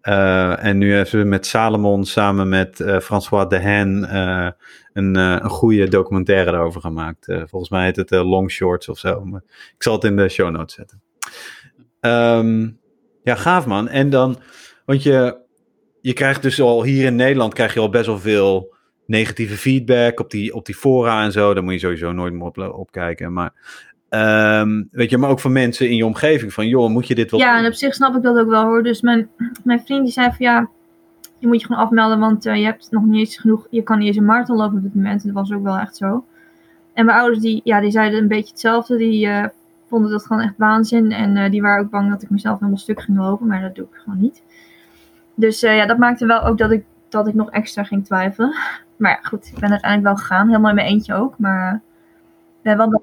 Eh, 0.06 0.64
en 0.64 0.78
nu 0.78 0.94
heeft 0.94 1.10
ze 1.10 1.16
met 1.16 1.46
Salomon 1.46 2.04
samen 2.04 2.48
met 2.48 2.80
eh, 2.80 2.98
François 3.00 3.48
Dehaene 3.48 4.06
eh, 4.06 4.50
een, 4.92 5.14
een 5.14 5.50
goede 5.50 5.88
documentaire 5.88 6.50
daarover 6.50 6.80
gemaakt. 6.80 7.24
Volgens 7.26 7.70
mij 7.70 7.84
heet 7.84 7.96
het 7.96 8.10
Long 8.10 8.50
Shorts 8.50 8.88
of 8.88 8.98
zo. 8.98 9.40
Ik 9.74 9.82
zal 9.82 9.92
het 9.92 10.04
in 10.04 10.16
de 10.16 10.28
show 10.28 10.50
notes 10.50 10.74
zetten. 10.74 11.02
Ehm, 12.00 12.68
ja, 13.22 13.34
gaaf 13.34 13.66
man. 13.66 13.88
En 13.88 14.10
dan, 14.10 14.38
want 14.84 15.02
je, 15.02 15.38
je 16.00 16.12
krijgt 16.12 16.42
dus 16.42 16.60
al 16.60 16.82
hier 16.82 17.04
in 17.04 17.16
Nederland 17.16 17.54
krijg 17.54 17.74
je 17.74 17.80
al 17.80 17.90
best 17.90 18.06
wel 18.06 18.18
veel 18.18 18.75
negatieve 19.06 19.56
feedback 19.56 20.20
op 20.20 20.30
die, 20.30 20.54
op 20.54 20.66
die 20.66 20.74
fora 20.74 21.24
en 21.24 21.32
zo. 21.32 21.54
Daar 21.54 21.62
moet 21.62 21.72
je 21.72 21.78
sowieso 21.78 22.12
nooit 22.12 22.32
meer 22.32 22.42
op, 22.42 22.58
op 22.58 22.90
kijken. 22.90 23.32
Maar, 23.32 23.52
ehm, 24.08 24.82
weet 24.90 25.10
je, 25.10 25.18
maar 25.18 25.30
ook 25.30 25.40
van 25.40 25.52
mensen 25.52 25.88
in 25.88 25.96
je 25.96 26.06
omgeving 26.06 26.52
van, 26.52 26.68
joh, 26.68 26.90
moet 26.90 27.06
je 27.06 27.14
dit 27.14 27.30
wel 27.30 27.40
Ja, 27.40 27.58
en 27.58 27.66
op 27.66 27.72
zich 27.72 27.94
snap 27.94 28.16
ik 28.16 28.22
dat 28.22 28.38
ook 28.38 28.48
wel 28.48 28.62
hoor. 28.62 28.82
Dus 28.82 29.00
mijn, 29.00 29.28
mijn 29.64 29.80
vriend 29.80 30.04
die 30.04 30.12
zei 30.12 30.26
van 30.26 30.36
ja, 30.38 30.68
je 31.38 31.46
moet 31.46 31.60
je 31.60 31.66
gewoon 31.66 31.82
afmelden, 31.82 32.18
want 32.18 32.46
eh, 32.46 32.56
je 32.56 32.64
hebt 32.64 32.90
nog 32.90 33.04
niet 33.04 33.18
eens 33.18 33.38
genoeg, 33.38 33.66
je 33.70 33.82
kan 33.82 33.98
niet 33.98 34.06
eens 34.06 34.16
een 34.16 34.24
marathon 34.24 34.56
lopen 34.56 34.76
op 34.76 34.82
dit 34.82 34.94
moment. 34.94 35.20
En 35.20 35.32
dat 35.32 35.46
was 35.48 35.56
ook 35.58 35.64
wel 35.64 35.78
echt 35.78 35.96
zo. 35.96 36.24
En 36.92 37.06
mijn 37.06 37.18
ouders 37.18 37.40
die, 37.40 37.60
ja, 37.64 37.80
die 37.80 37.90
zeiden 37.90 38.20
een 38.20 38.28
beetje 38.28 38.50
hetzelfde. 38.50 38.96
Die 38.96 39.26
eh, 39.26 39.44
vonden 39.88 40.10
dat 40.10 40.26
gewoon 40.26 40.42
echt 40.42 40.54
waanzin. 40.56 41.12
En 41.12 41.36
eh, 41.36 41.50
die 41.50 41.62
waren 41.62 41.84
ook 41.84 41.90
bang 41.90 42.10
dat 42.10 42.22
ik 42.22 42.30
mezelf 42.30 42.58
helemaal 42.58 42.78
stuk 42.78 43.02
ging 43.02 43.18
lopen, 43.18 43.46
maar 43.46 43.60
dat 43.60 43.74
doe 43.74 43.84
ik 43.84 44.00
gewoon 44.00 44.20
niet. 44.20 44.42
Dus 45.34 45.60
ja, 45.60 45.86
dat 45.86 45.98
maakte 45.98 46.26
wel 46.26 46.42
ook 46.42 46.58
dat 46.58 46.70
ik, 46.70 46.84
dat 47.08 47.26
ik 47.28 47.34
nog 47.34 47.50
extra 47.50 47.84
ging 47.84 48.04
twijfelen. 48.04 48.54
Maar 48.98 49.10
ja, 49.10 49.28
goed, 49.28 49.46
ik 49.46 49.58
ben 49.60 49.70
uiteindelijk 49.70 50.14
wel 50.14 50.24
gegaan. 50.26 50.46
Helemaal 50.46 50.68
in 50.68 50.74
mijn 50.76 50.86
eentje 50.86 51.14
ook. 51.14 51.38
Maar 51.38 51.72
eh, 51.72 51.78
ben 52.62 52.76
wel 52.76 53.02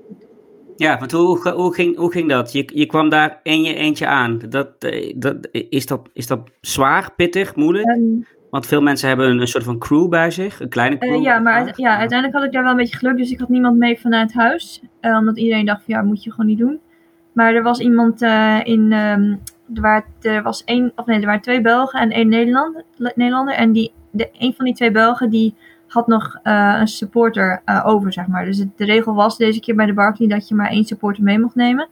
Ja, 0.77 0.97
want 0.99 1.11
hoe, 1.11 1.49
hoe, 1.49 1.73
ging, 1.73 1.97
hoe 1.97 2.11
ging 2.11 2.29
dat? 2.29 2.51
Je, 2.51 2.69
je 2.73 2.85
kwam 2.85 3.09
daar 3.09 3.39
in 3.43 3.61
je 3.61 3.73
eentje 3.73 4.07
aan. 4.07 4.39
Dat, 4.49 4.69
eh, 4.79 5.13
dat, 5.15 5.47
is, 5.51 5.85
dat, 5.85 6.09
is 6.13 6.27
dat 6.27 6.39
zwaar, 6.61 7.09
pittig, 7.15 7.55
moeilijk? 7.55 7.87
Ehm, 7.87 7.99
Want 8.49 8.65
veel 8.65 8.81
mensen 8.81 9.07
hebben 9.07 9.29
een, 9.29 9.39
een 9.39 9.47
soort 9.47 9.63
van 9.63 9.77
crew 9.79 10.09
bij 10.09 10.31
zich, 10.31 10.59
een 10.59 10.69
kleine 10.69 10.97
Eh, 10.97 11.09
crew. 11.09 11.23
ja, 11.23 11.39
maar 11.39 11.53
uit- 11.53 11.77
ja, 11.77 11.97
uiteindelijk 11.97 12.37
had 12.39 12.47
ik 12.47 12.53
daar 12.53 12.61
wel 12.63 12.71
een 12.71 12.77
beetje 12.77 12.97
geluk. 12.97 13.17
Dus 13.17 13.31
ik 13.31 13.39
had 13.39 13.49
niemand 13.49 13.77
mee 13.77 13.99
vanuit 13.99 14.33
huis. 14.33 14.83
Eh, 14.99 15.17
omdat 15.17 15.37
iedereen 15.37 15.65
dacht 15.65 15.83
van 15.83 15.93
ja, 15.93 16.01
moet 16.01 16.23
je 16.23 16.31
gewoon 16.31 16.45
niet 16.45 16.57
doen. 16.59 16.79
Maar 17.33 17.53
er 17.55 17.63
was 17.63 17.79
iemand 17.79 18.21
eh, 18.21 18.59
in. 18.63 18.91
ehm, 18.91 19.35
er, 19.75 19.81
waren, 19.81 20.03
er 20.21 20.41
was 20.43 20.63
één, 20.63 20.91
of 20.95 21.05
nee, 21.05 21.19
er 21.19 21.25
waren 21.25 21.41
twee 21.41 21.61
Belgen 21.61 21.99
en 21.99 22.09
één 22.11 22.29
Nederlander. 22.29 22.83
Nederlander 22.97 23.55
en 23.55 23.71
die, 23.71 23.93
de, 24.11 24.29
een 24.39 24.53
van 24.53 24.65
die 24.65 24.73
twee 24.73 24.91
Belgen 24.91 25.29
die 25.29 25.55
had 25.87 26.07
nog 26.07 26.39
eh, 26.43 26.75
een 26.79 26.87
supporter 26.87 27.61
eh, 27.65 27.81
over, 27.85 28.13
zeg 28.13 28.27
maar. 28.27 28.45
Dus 28.45 28.57
het- 28.57 28.77
de 28.77 28.85
regel 28.85 29.13
was 29.13 29.37
deze 29.37 29.59
keer 29.59 29.75
bij 29.75 29.85
de 29.85 29.93
Barkley 29.93 30.27
dat 30.27 30.47
je 30.47 30.55
maar 30.55 30.69
één 30.69 30.83
supporter 30.83 31.23
mee 31.23 31.39
mocht 31.39 31.55
nemen. 31.55 31.87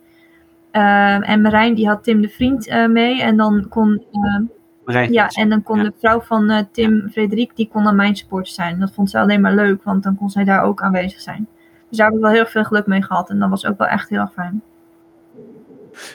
Ehm, 0.72 1.22
en 1.22 1.42
Marijn 1.42 1.76
die 1.76 1.88
had 1.88 2.04
Tim 2.04 2.22
de 2.22 2.30
Vriend 2.30 2.68
eh, 2.68 2.88
mee. 2.88 3.22
En 3.22 3.38
dan 3.38 3.66
kon 3.70 4.04
ehm, 4.12 4.44
Marijn, 4.86 5.12
ja, 5.14 5.28
en 5.28 5.50
dan 5.50 5.64
kon 5.64 5.78
Ja. 5.78 5.84
de 5.84 5.94
vrouw 6.00 6.22
van 6.22 6.68
Tim, 6.72 7.10
Frederik, 7.12 7.56
die 7.56 7.70
kon 7.72 7.84
dan 7.84 7.96
mijn 7.96 8.16
supporter 8.16 8.54
zijn. 8.54 8.80
Dat 8.80 8.94
vond 8.94 9.10
ze 9.10 9.20
alleen 9.20 9.42
maar 9.42 9.54
leuk, 9.56 9.84
want 9.84 10.04
dan 10.04 10.16
kon 10.18 10.30
zij 10.30 10.44
daar 10.44 10.64
ook 10.64 10.82
aanwezig 10.82 11.20
zijn. 11.22 11.48
Dus 11.90 11.98
daar 11.98 12.08
heb 12.08 12.16
ik 12.16 12.22
wel 12.24 12.32
heel 12.32 12.46
veel 12.46 12.64
geluk 12.64 12.86
mee 12.88 13.04
gehad. 13.04 13.30
En 13.30 13.40
dat 13.40 13.50
was 13.50 13.66
ook 13.66 13.78
wel 13.78 13.88
echt 13.88 14.10
heel 14.10 14.20
erg 14.20 14.34
fijn. 14.34 14.62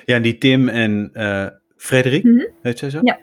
Ja, 0.04 0.14
en 0.16 0.22
die 0.22 0.38
Tim 0.38 0.68
en 0.68 1.10
eh 1.12 1.46
Frederik, 1.76 2.24
Mhm. 2.24 2.44
heet 2.62 2.78
zij 2.78 2.90
zo? 2.90 3.00
Ja. 3.02 3.18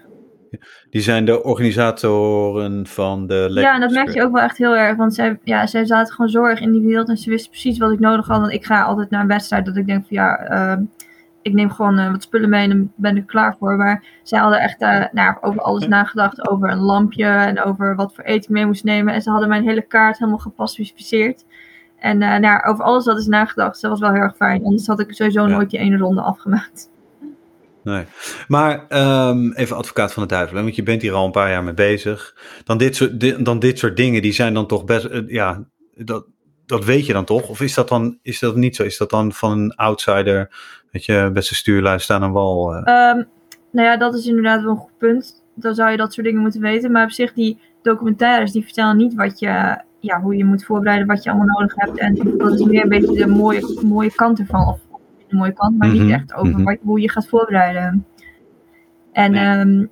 Die 0.90 1.02
zijn 1.02 1.26
de 1.26 1.44
organisatoren 1.44 2.88
van 2.88 3.28
de 3.28 3.50
Ja, 3.54 3.74
en 3.74 3.82
dat 3.82 3.92
merk 3.92 4.14
je 4.14 4.24
ook 4.24 4.32
wel 4.34 4.42
echt 4.42 4.58
heel 4.58 4.76
erg. 4.76 4.98
Want 4.98 5.14
zij, 5.14 5.40
ja, 5.44 5.68
zij 5.68 5.86
zaten 5.86 6.14
gewoon 6.14 6.30
zorg 6.32 6.60
in 6.60 6.72
die 6.72 6.82
wereld. 6.82 7.10
En 7.10 7.18
ze 7.18 7.30
wisten 7.30 7.50
precies 7.52 7.78
wat 7.78 7.92
ik 7.92 8.00
nodig 8.00 8.28
had. 8.28 8.40
Want 8.40 8.52
ik 8.52 8.66
ga 8.66 8.82
altijd 8.82 9.10
naar 9.10 9.22
een 9.22 9.28
wedstrijd 9.28 9.66
dat 9.66 9.76
ik 9.78 9.86
denk 9.88 10.00
van 10.08 10.18
ja, 10.18 10.38
ehm, 10.38 10.82
ik 11.42 11.54
neem 11.54 11.70
gewoon 11.72 12.00
eh, 12.00 12.12
wat 12.12 12.24
spullen 12.24 12.50
mee 12.50 12.64
en 12.64 12.70
dan 12.70 12.92
ben 12.96 13.18
ik 13.18 13.28
klaar 13.28 13.56
voor. 13.60 13.76
Maar 13.76 14.04
zij 14.24 14.40
hadden 14.40 14.60
echt 14.60 14.82
eh, 14.82 15.06
nou, 15.12 15.38
over 15.42 15.62
alles 15.62 15.88
nagedacht. 15.88 16.50
Over 16.50 16.70
een 16.70 16.80
lampje 16.82 17.26
en 17.26 17.62
over 17.64 17.96
wat 17.96 18.16
voor 18.16 18.24
eten 18.24 18.44
ik 18.44 18.50
mee 18.50 18.66
moest 18.66 18.84
nemen. 18.84 19.14
En 19.14 19.22
ze 19.22 19.30
hadden 19.30 19.50
mijn 19.50 19.68
hele 19.68 19.82
kaart 19.88 20.18
helemaal 20.18 20.40
gepacificeerd. 20.40 21.46
En 22.04 22.22
eh, 22.22 22.40
nou, 22.40 22.64
over 22.66 22.84
alles 22.84 23.04
dat 23.04 23.18
is 23.18 23.26
nagedacht. 23.28 23.82
Dat 23.82 23.92
was 23.92 24.00
wel 24.00 24.12
heel 24.12 24.22
erg 24.22 24.36
fijn. 24.36 24.64
Anders 24.64 24.88
had 24.88 25.00
ik 25.00 25.14
sowieso 25.14 25.42
Ja. 25.42 25.48
nooit 25.48 25.70
die 25.70 25.80
ene 25.80 25.98
ronde 25.98 26.22
afgemaakt. 26.22 26.90
Nee. 27.84 28.06
Maar 28.48 28.86
ehm, 28.88 29.52
even 29.52 29.76
advocaat 29.78 30.14
van 30.14 30.24
de 30.24 30.30
duivel, 30.30 30.58
hè, 30.58 30.64
want 30.64 30.76
je 30.76 30.84
bent 30.84 31.02
hier 31.02 31.14
al 31.14 31.26
een 31.26 31.32
paar 31.32 31.50
jaar 31.50 31.64
mee 31.64 31.74
bezig. 31.74 32.36
Dan 32.64 32.78
dit 32.78 32.96
soort, 32.96 33.20
di- 33.20 33.44
dan 33.44 33.60
dit 33.60 33.80
soort 33.80 33.98
dingen, 33.98 34.22
die 34.22 34.32
zijn 34.34 34.54
dan 34.54 34.68
toch 34.68 34.86
best, 34.86 35.06
eh, 35.06 35.22
ja, 35.28 35.64
dat, 35.96 36.26
dat 36.66 36.86
weet 36.86 37.06
je 37.06 37.14
dan 37.14 37.26
toch? 37.26 37.50
Of 37.50 37.62
is 37.62 37.74
dat 37.74 37.88
dan 37.90 38.18
is 38.22 38.40
dat 38.40 38.56
niet 38.56 38.76
zo? 38.76 38.84
Is 38.84 38.98
dat 38.98 39.10
dan 39.10 39.32
van 39.32 39.52
een 39.52 39.76
outsider, 39.76 40.50
weet 40.92 41.06
je, 41.06 41.30
beste 41.34 41.56
stuurlui 41.56 42.00
staan 42.00 42.24
een 42.24 42.32
wal? 42.32 42.74
eh? 42.76 42.78
Ehm, 43.10 43.24
nou 43.72 43.88
ja, 43.88 43.98
dat 43.98 44.14
is 44.16 44.26
inderdaad 44.26 44.62
wel 44.62 44.72
een 44.72 44.78
goed 44.78 44.98
punt. 44.98 45.44
Dan 45.56 45.76
zou 45.76 45.92
je 45.92 45.98
dat 45.98 46.14
soort 46.14 46.26
dingen 46.26 46.42
moeten 46.42 46.62
weten. 46.62 46.92
Maar 46.92 47.04
op 47.04 47.12
zich, 47.12 47.34
die 47.34 47.60
documentaires, 47.82 48.52
die 48.52 48.64
vertellen 48.64 48.98
niet 48.98 49.14
wat 49.16 49.40
je, 49.40 49.82
ja, 50.04 50.22
hoe 50.22 50.38
je 50.38 50.46
moet 50.46 50.66
voorbereiden, 50.66 51.08
wat 51.08 51.24
je 51.24 51.30
allemaal 51.30 51.60
nodig 51.60 51.74
hebt. 51.76 51.98
En 51.98 52.38
dat 52.38 52.54
is 52.54 52.64
meer 52.66 52.84
een 52.84 52.90
beetje 52.90 53.26
de 53.26 53.28
mooie, 53.28 53.80
mooie 53.86 54.12
kant 54.16 54.40
ervan. 54.40 54.68
Of 54.68 54.80
de 55.28 55.36
mooie 55.36 55.54
kant, 55.54 55.78
maar 55.78 55.88
Mhm, 55.88 56.04
niet 56.04 56.14
echt 56.14 56.34
over 56.34 56.54
mhm. 56.54 56.64
wat, 56.64 56.78
hoe 56.82 57.00
je 57.02 57.10
gaat 57.10 57.28
voorbereiden. 57.28 58.06
En 59.12 59.32
Nee. 59.32 59.44
ehm, 59.46 59.86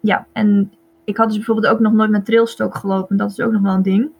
ja, 0.00 0.26
en 0.32 0.72
ik 1.04 1.16
had 1.16 1.26
dus 1.28 1.36
bijvoorbeeld 1.36 1.66
ook 1.72 1.80
nog 1.80 1.92
nooit 1.92 2.10
met 2.10 2.24
trailstok 2.24 2.74
gelopen. 2.74 3.16
Dat 3.16 3.30
is 3.30 3.40
ook 3.40 3.52
nog 3.52 3.62
wel 3.62 3.74
een 3.74 3.82
ding. 3.82 4.10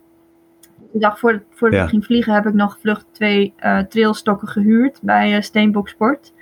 De 0.92 0.98
dag 0.98 1.18
voordat, 1.18 1.42
voordat 1.50 1.78
Ja. 1.78 1.84
ik 1.84 1.90
ging 1.90 2.04
vliegen 2.04 2.32
heb 2.34 2.46
ik 2.46 2.54
nog 2.54 2.78
vlucht 2.80 3.06
twee 3.12 3.52
eh 3.56 3.78
trailstokken 3.78 4.48
gehuurd 4.48 4.98
bij 5.02 5.34
eh 5.36 5.40
Steenbok 5.42 5.88
Sport. 5.88 6.32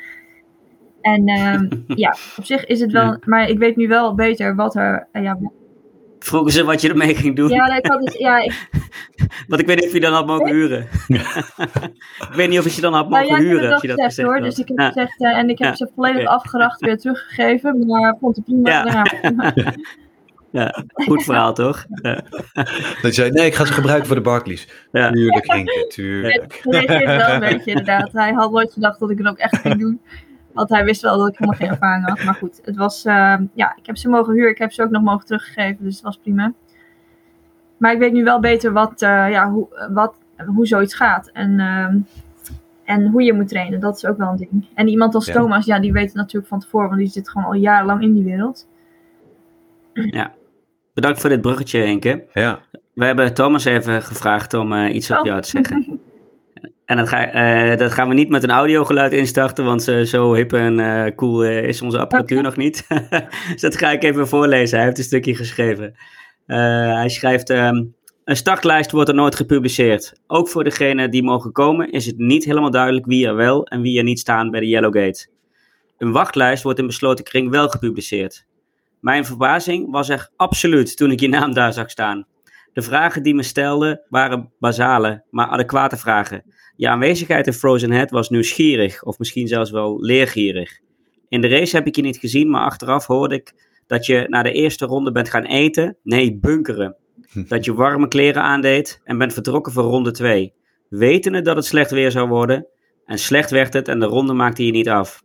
En 1.01 1.27
ehm, 1.27 1.69
ja, 2.05 2.15
op 2.37 2.45
zich 2.45 2.65
is 2.67 2.81
het 2.81 2.93
wel, 2.93 3.05
Ja. 3.05 3.19
maar 3.25 3.49
ik 3.49 3.59
weet 3.59 3.77
nu 3.77 3.89
wel 3.89 4.15
beter 4.15 4.55
wat 4.55 4.75
er, 4.75 5.09
eh, 5.13 5.23
ja, 5.23 5.39
Vroegen 6.19 6.53
ze 6.53 6.65
wat 6.65 6.81
je 6.81 6.89
ermee 6.89 7.15
ging 7.15 7.37
doen. 7.37 7.49
ja, 7.49 7.67
nee, 7.67 7.79
ik 7.79 7.87
had 7.87 8.03
dus, 8.03 8.15
ja, 8.15 8.39
ik, 8.39 8.69
Want 9.49 9.61
ik 9.61 9.67
weet 9.67 9.77
niet 9.77 9.87
of 9.87 9.93
je 9.93 10.01
dan 10.01 10.13
had 10.13 10.27
mogen 10.27 10.47
huren. 10.55 10.89
ik 12.29 12.33
weet 12.35 12.49
niet 12.49 12.59
of 12.59 12.65
je 12.65 12.71
ze 12.71 12.81
dan 12.81 12.93
had 12.95 13.09
nou, 13.09 13.23
mogen 13.29 13.43
ja, 13.45 13.49
huren. 13.49 13.65
het 13.65 13.73
als 13.73 13.83
je 13.83 13.89
dat 13.89 14.01
gezegd 14.05 14.29
hoor, 14.29 14.37
had. 14.37 14.45
dus 14.45 14.59
ik 14.59 14.69
heb 14.69 14.79
Ja. 14.79 14.87
gezegd, 14.87 15.21
eh, 15.23 15.39
en 15.39 15.49
ik 15.51 15.59
heb 15.59 15.69
Ja, 15.69 15.77
ze 15.77 15.89
volledig 15.95 16.21
oké. 16.21 16.29
afgeracht 16.31 16.81
weer 16.81 16.99
teruggegeven, 16.99 17.87
maar 17.87 18.17
vond 18.21 18.37
het 18.37 18.45
prima. 18.45 18.71
Ja. 20.51 20.85
Goed 21.07 21.23
verhaal 21.25 21.53
toch? 21.55 21.87
Dat 22.03 22.17
je 23.03 23.13
zei, 23.13 23.31
nee, 23.31 23.47
ik 23.47 23.55
ga 23.55 23.65
ze 23.65 23.73
gebruiken 23.73 24.07
voor 24.07 24.17
de 24.17 24.23
Barclays. 24.23 24.69
Ja. 24.93 25.11
Tuurlijk, 25.11 25.53
Rinke, 25.53 25.87
tuurlijk. 25.89 26.61
Hij 26.63 26.85
reageerde 26.85 27.17
wel 27.17 27.29
een 27.35 27.41
beetje 27.41 27.71
inderdaad. 27.71 28.13
Hij 28.13 28.33
had 28.33 28.53
nooit 28.53 28.73
gedacht 28.73 29.01
dat 29.01 29.11
ik 29.11 29.19
het 29.19 29.27
ook 29.27 29.39
echt 29.39 29.57
ging 29.57 29.79
doen. 29.79 30.01
Want 30.57 30.69
hij 30.71 30.85
wist 30.85 31.03
wel 31.03 31.19
dat 31.19 31.29
ik 31.29 31.39
helemaal 31.39 31.59
geen 31.59 31.69
ervaring 31.69 32.09
had. 32.09 32.25
Maar 32.25 32.35
goed, 32.35 32.61
het 32.65 32.77
was, 32.77 33.05
ehm, 33.05 33.45
ja, 33.55 33.77
ik 33.77 33.87
heb 33.87 33.97
ze 33.97 34.09
mogen 34.09 34.35
huren. 34.35 34.51
Ik 34.51 34.59
heb 34.59 34.73
ze 34.73 34.83
ook 34.83 34.91
nog 34.91 35.03
mogen 35.03 35.27
teruggegeven. 35.27 35.85
Dus 35.85 35.95
het 35.95 36.05
was 36.05 36.17
prima. 36.19 36.53
Maar 37.77 37.93
ik 37.93 37.99
weet 37.99 38.13
nu 38.13 38.25
wel 38.25 38.41
beter 38.41 38.73
wat, 38.73 39.03
eh, 39.03 39.31
ja, 39.31 39.51
hoe, 39.51 39.89
wat, 39.93 40.15
hoe 40.47 40.67
zoiets 40.67 40.95
gaat. 40.95 41.31
En, 41.33 41.61
ehm, 41.61 41.99
en 42.85 43.07
hoe 43.07 43.23
je 43.23 43.33
moet 43.33 43.49
trainen. 43.49 43.81
Dat 43.81 43.97
is 43.97 44.07
ook 44.07 44.17
wel 44.17 44.29
een 44.31 44.37
ding. 44.37 44.67
En 44.75 44.89
iemand 44.89 45.15
als 45.15 45.27
Ja. 45.27 45.33
Thomas, 45.33 45.67
ja, 45.67 45.79
die 45.81 45.93
weet 45.93 46.07
het 46.07 46.15
natuurlijk 46.15 46.47
van 46.49 46.61
tevoren. 46.61 46.89
Want 46.89 47.01
die 47.01 47.11
zit 47.11 47.29
gewoon 47.29 47.47
al 47.47 47.55
jarenlang 47.55 48.03
in 48.03 48.15
die 48.15 48.25
wereld. 48.25 48.67
Bedankt 50.95 51.21
voor 51.21 51.31
dit 51.31 51.41
bruggetje, 51.41 51.79
Henke. 51.79 52.25
Ja, 52.33 52.59
We 52.95 53.05
hebben 53.05 53.35
Thomas 53.35 53.65
even 53.65 54.03
gevraagd 54.03 54.55
om 54.55 54.73
eh, 54.73 54.95
iets 54.95 55.11
over 55.11 55.23
Oh. 55.23 55.29
jou 55.29 55.41
te 55.41 55.49
zeggen. 55.49 55.85
En 56.87 56.97
dat, 56.97 57.09
ga, 57.09 57.31
eh, 57.31 57.79
dat 57.79 57.93
gaan 57.93 58.09
we 58.09 58.15
niet 58.15 58.29
met 58.29 58.43
een 58.43 58.51
audiogeluid 58.51 59.13
instarten, 59.13 59.65
want 59.65 59.83
zo 59.83 60.35
hip 60.35 60.53
en 60.53 60.81
eh, 60.81 61.15
cool 61.15 61.45
eh, 61.45 61.63
is 61.63 61.83
onze 61.83 61.99
apparatuur 61.99 62.43
nog 62.43 62.57
niet. 62.57 62.87
dus 63.53 63.61
dat 63.61 63.77
ga 63.77 63.91
ik 63.91 64.03
even 64.03 64.29
voorlezen. 64.29 64.77
Hij 64.77 64.87
heeft 64.87 64.99
een 64.99 65.05
stukje 65.05 65.35
geschreven. 65.35 65.95
Hij 66.47 67.09
schrijft: 67.09 67.51
ehm, 67.51 67.85
Een 68.25 68.37
startlijst 68.37 68.91
wordt 68.91 69.09
er 69.09 69.15
nooit 69.15 69.35
gepubliceerd. 69.35 70.21
Ook 70.27 70.49
voor 70.49 70.65
degenen 70.65 71.11
die 71.11 71.23
mogen 71.23 71.53
komen 71.53 71.91
is 71.91 72.07
het 72.07 72.19
niet 72.19 72.45
helemaal 72.45 72.71
duidelijk 72.71 73.07
wie 73.07 73.27
er 73.27 73.35
wel 73.35 73.67
en 73.67 73.81
wie 73.81 73.99
er 73.99 74.05
niet 74.05 74.19
staan 74.19 74.51
bij 74.51 74.61
de 74.61 74.69
Yellow 74.69 74.97
Gate. 74.97 75.27
Een 75.99 76.13
wachtlijst 76.13 76.63
wordt 76.63 76.79
in 76.79 76.87
besloten 76.87 77.25
kring 77.25 77.51
wel 77.51 77.69
gepubliceerd. 77.69 78.47
Mijn 79.01 79.25
verbazing 79.25 79.91
was 79.91 80.09
er 80.09 80.29
absoluut 80.37 80.97
toen 80.97 81.11
ik 81.11 81.21
je 81.21 81.29
naam 81.29 81.55
daar 81.55 81.73
zag 81.73 81.91
staan. 81.91 82.27
De 82.73 82.83
vragen 82.83 83.23
die 83.23 83.35
me 83.35 83.43
stelden 83.43 84.01
waren 84.09 84.53
basale, 84.59 85.25
maar 85.31 85.47
adequate 85.47 85.97
vragen. 85.97 86.43
Je 86.77 86.89
aanwezigheid 86.89 87.47
in 87.47 87.53
Frozen 87.53 87.91
Head 87.91 88.11
was 88.11 88.31
nieuwsgierig, 88.31 89.03
of 89.03 89.19
misschien 89.19 89.49
zelfs 89.49 89.71
wel 89.71 90.01
leergierig. 90.01 90.81
In 91.29 91.41
de 91.41 91.49
race 91.49 91.77
heb 91.77 91.87
ik 91.87 91.97
je 91.97 92.03
niet 92.03 92.17
gezien, 92.17 92.51
maar 92.51 92.65
achteraf 92.65 93.07
hoorde 93.07 93.35
ik 93.35 93.53
dat 93.87 94.07
je 94.07 94.27
na 94.29 94.43
de 94.43 94.53
eerste 94.53 94.87
ronde 94.87 95.13
bent 95.13 95.31
gaan 95.31 95.45
eten, 95.45 95.97
nee, 96.03 96.39
bunkeren. 96.39 96.97
Dat 97.49 97.65
je 97.65 97.75
warme 97.75 98.09
kleren 98.09 98.43
aandeed 98.43 99.01
en 99.05 99.19
bent 99.19 99.33
vertrokken 99.33 99.73
voor 99.73 99.83
ronde 99.83 100.11
2. 100.11 100.53
Wetende 100.89 101.43
dat 101.43 101.57
het 101.57 101.65
slecht 101.65 101.91
weer 101.91 102.11
zou 102.11 102.29
worden. 102.29 102.67
En 103.05 103.19
slecht 103.19 103.51
werd 103.51 103.73
het 103.73 103.89
en 103.89 104.01
de 104.01 104.07
ronde 104.07 104.33
maakte 104.33 104.67
je 104.67 104.73
niet 104.73 104.89
af. 104.89 105.23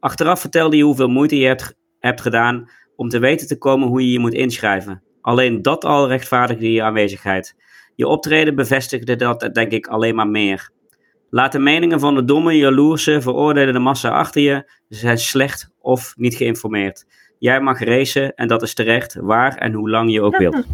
Achteraf 0.00 0.40
vertelde 0.40 0.76
je 0.76 0.84
hoeveel 0.84 1.08
moeite 1.08 1.36
je 1.36 1.46
hebt, 1.46 1.74
hebt 1.98 2.20
gedaan 2.20 2.70
om 2.96 3.08
te 3.08 3.18
weten 3.18 3.46
te 3.46 3.58
komen 3.58 3.88
hoe 3.88 4.00
je 4.00 4.12
je 4.12 4.18
moet 4.18 4.34
inschrijven. 4.34 5.02
Alleen 5.20 5.62
dat 5.62 5.84
al 5.84 6.08
rechtvaardigde 6.08 6.72
je 6.72 6.82
aanwezigheid. 6.82 7.56
Je 7.94 8.06
optreden 8.06 8.54
bevestigde 8.54 9.16
dat, 9.16 9.50
denk 9.52 9.72
ik, 9.72 9.86
alleen 9.86 10.14
maar 10.14 10.28
meer. 10.28 10.70
Laat 11.34 11.52
de 11.52 11.58
meningen 11.58 12.00
van 12.00 12.14
de 12.14 12.24
domme, 12.24 12.56
jaloerse, 12.56 13.20
veroordeelde 13.20 13.78
massa 13.78 14.08
achter 14.08 14.42
je. 14.42 14.70
Ze 14.88 14.98
zijn 14.98 15.18
slecht 15.18 15.70
of 15.80 16.14
niet 16.16 16.34
geïnformeerd. 16.34 17.04
Jij 17.38 17.60
mag 17.60 17.80
racen 17.84 18.34
en 18.34 18.48
dat 18.48 18.62
is 18.62 18.74
terecht, 18.74 19.14
waar 19.14 19.54
en 19.56 19.72
hoe 19.72 19.90
lang 19.90 20.12
je 20.12 20.22
ook 20.22 20.36
wilt. 20.36 20.66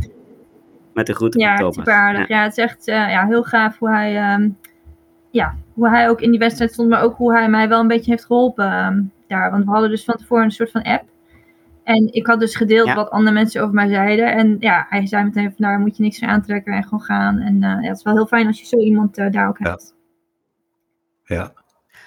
Met 0.94 1.06
de 1.06 1.14
groeten 1.14 1.40
Ja, 1.40 1.48
van 1.48 1.58
Thomas. 1.58 1.74
super 1.74 1.92
aardig. 1.92 2.28
Ja. 2.28 2.42
het 2.42 2.50
is 2.58 2.64
echt 2.64 2.88
eh, 2.88 2.94
ja, 3.10 3.26
heel 3.26 3.42
gaaf 3.42 3.78
hoe 3.78 3.88
hij, 3.90 4.16
ehm, 4.16 4.48
ja, 5.30 5.54
hoe 5.74 5.88
hij 5.88 6.08
ook 6.08 6.20
in 6.20 6.30
die 6.30 6.38
wedstrijd 6.38 6.72
stond, 6.72 6.88
maar 6.88 7.02
ook 7.02 7.16
hoe 7.16 7.32
hij 7.32 7.48
mij 7.48 7.68
wel 7.68 7.80
een 7.80 7.88
beetje 7.88 8.10
heeft 8.10 8.24
geholpen 8.24 8.64
ehm, 8.72 9.02
daar. 9.28 9.50
Want 9.50 9.64
we 9.64 9.70
hadden 9.70 9.90
dus 9.90 10.04
van 10.04 10.16
tevoren 10.16 10.44
een 10.44 10.50
soort 10.50 10.70
van 10.70 10.82
app. 10.82 11.04
En 11.84 12.12
ik 12.12 12.26
had 12.26 12.40
dus 12.40 12.56
gedeeld 12.56 12.86
Ja. 12.86 12.94
wat 12.94 13.10
andere 13.10 13.34
mensen 13.34 13.62
over 13.62 13.74
mij 13.74 13.88
zeiden. 13.88 14.32
En 14.32 14.56
ja, 14.60 14.86
hij 14.88 15.06
zei 15.06 15.24
meteen 15.24 15.44
van 15.44 15.54
daar 15.66 15.78
moet 15.78 15.96
je 15.96 16.02
niks 16.02 16.20
meer 16.20 16.30
aantrekken 16.30 16.72
en 16.72 16.82
gewoon 16.82 17.00
gaan. 17.00 17.38
En 17.38 17.54
eh, 17.62 17.70
ja, 17.82 17.88
het 17.88 17.96
is 17.96 18.02
wel 18.02 18.14
heel 18.14 18.26
fijn 18.26 18.46
als 18.46 18.60
je 18.60 18.66
zo 18.66 18.76
iemand 18.78 19.18
eh, 19.18 19.30
daar 19.30 19.48
ook 19.48 19.58
Ja. 19.58 19.70
hebt. 19.70 19.96
Ja. 21.28 21.52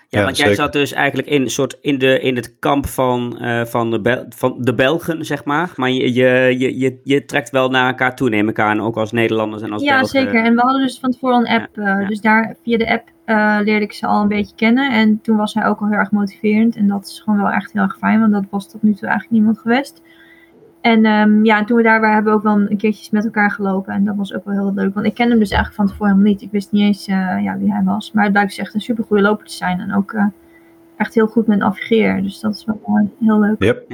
Ja, 0.09 0.19
Ja, 0.19 0.25
want 0.25 0.37
jij 0.37 0.47
zeker. 0.47 0.63
zat 0.63 0.73
dus 0.73 0.91
eigenlijk 0.93 1.27
in, 1.27 1.49
soort 1.49 1.77
in, 1.81 1.97
de, 1.97 2.19
in 2.19 2.35
het 2.35 2.55
kamp 2.59 2.85
van, 2.87 3.37
eh, 3.39 3.65
van, 3.65 3.91
de 3.91 4.01
Bel- 4.01 4.25
van 4.29 4.55
de 4.59 4.73
Belgen, 4.73 5.25
zeg 5.25 5.45
maar. 5.45 5.71
Maar 5.75 5.89
je, 5.89 6.13
je, 6.13 6.55
je, 6.57 6.79
je, 6.79 6.99
je 7.03 7.25
trekt 7.25 7.49
wel 7.49 7.69
naar 7.69 7.87
elkaar 7.87 8.15
toe, 8.15 8.29
neem 8.29 8.49
ik 8.49 8.59
aan. 8.59 8.81
Ook 8.81 8.97
als 8.97 9.11
Nederlanders 9.11 9.61
en 9.63 9.71
als 9.71 9.83
Ja, 9.83 9.89
Belgen. 9.89 10.07
zeker. 10.07 10.43
En 10.43 10.55
we 10.55 10.61
hadden 10.61 10.81
dus 10.81 10.99
van 10.99 11.11
tevoren 11.11 11.39
een 11.39 11.61
app. 11.61 11.77
eh, 11.77 11.83
ja. 11.85 12.07
Dus 12.07 12.21
daar 12.21 12.55
via 12.63 12.77
de 12.77 12.89
app 12.91 13.07
eh, 13.25 13.57
leerde 13.63 13.85
ik 13.85 13.93
ze 13.93 14.07
al 14.07 14.21
een 14.21 14.27
beetje 14.27 14.55
kennen. 14.55 14.91
En 14.91 15.21
toen 15.21 15.37
was 15.37 15.53
hij 15.53 15.65
ook 15.65 15.79
al 15.79 15.87
heel 15.87 15.97
erg 15.97 16.11
motiverend. 16.11 16.75
En 16.75 16.87
dat 16.87 17.05
is 17.05 17.19
gewoon 17.19 17.41
wel 17.41 17.51
echt 17.51 17.73
heel 17.73 17.81
erg 17.83 17.97
fijn, 17.97 18.19
want 18.19 18.31
dat 18.31 18.45
was 18.49 18.69
tot 18.71 18.83
nu 18.83 18.91
toe 18.93 19.07
eigenlijk 19.07 19.31
niemand 19.31 19.59
geweest. 19.59 20.01
En 20.81 21.05
ehm, 21.05 21.45
ja, 21.45 21.57
en 21.57 21.65
toen 21.65 21.77
we 21.77 21.83
daar 21.83 21.99
waren, 21.99 22.15
hebben 22.15 22.31
we 22.31 22.37
ook 22.37 22.43
wel 22.43 22.69
een 22.69 22.77
keertjes 22.77 23.09
met 23.09 23.25
elkaar 23.25 23.51
gelopen. 23.51 23.93
En 23.93 24.03
dat 24.03 24.15
was 24.15 24.33
ook 24.33 24.45
wel 24.45 24.53
heel 24.53 24.73
leuk. 24.73 24.93
Want 24.93 25.05
ik 25.05 25.13
kende 25.13 25.31
hem 25.31 25.39
dus 25.39 25.49
eigenlijk 25.49 25.81
van 25.81 25.87
tevoren 25.87 26.11
helemaal 26.11 26.31
niet. 26.31 26.41
Ik 26.41 26.51
wist 26.51 26.71
niet 26.71 26.81
eens 26.81 27.07
eh, 27.07 27.43
ja, 27.43 27.57
wie 27.57 27.71
hij 27.71 27.83
was. 27.83 28.11
Maar 28.11 28.23
het 28.23 28.31
blijkt 28.31 28.49
dus 28.49 28.59
echt 28.59 28.73
een 28.73 28.81
super 28.81 29.03
goede 29.03 29.23
loper 29.23 29.45
te 29.45 29.53
zijn. 29.53 29.79
En 29.79 29.95
ook 29.95 30.13
eh, 30.13 30.25
echt 30.97 31.13
heel 31.13 31.27
goed 31.27 31.47
met 31.47 31.59
navigeren. 31.59 32.23
Dus 32.23 32.39
dat 32.39 32.55
is 32.55 32.65
wel 32.65 33.09
heel 33.19 33.39
leuk. 33.39 33.63
Yep. 33.63 33.85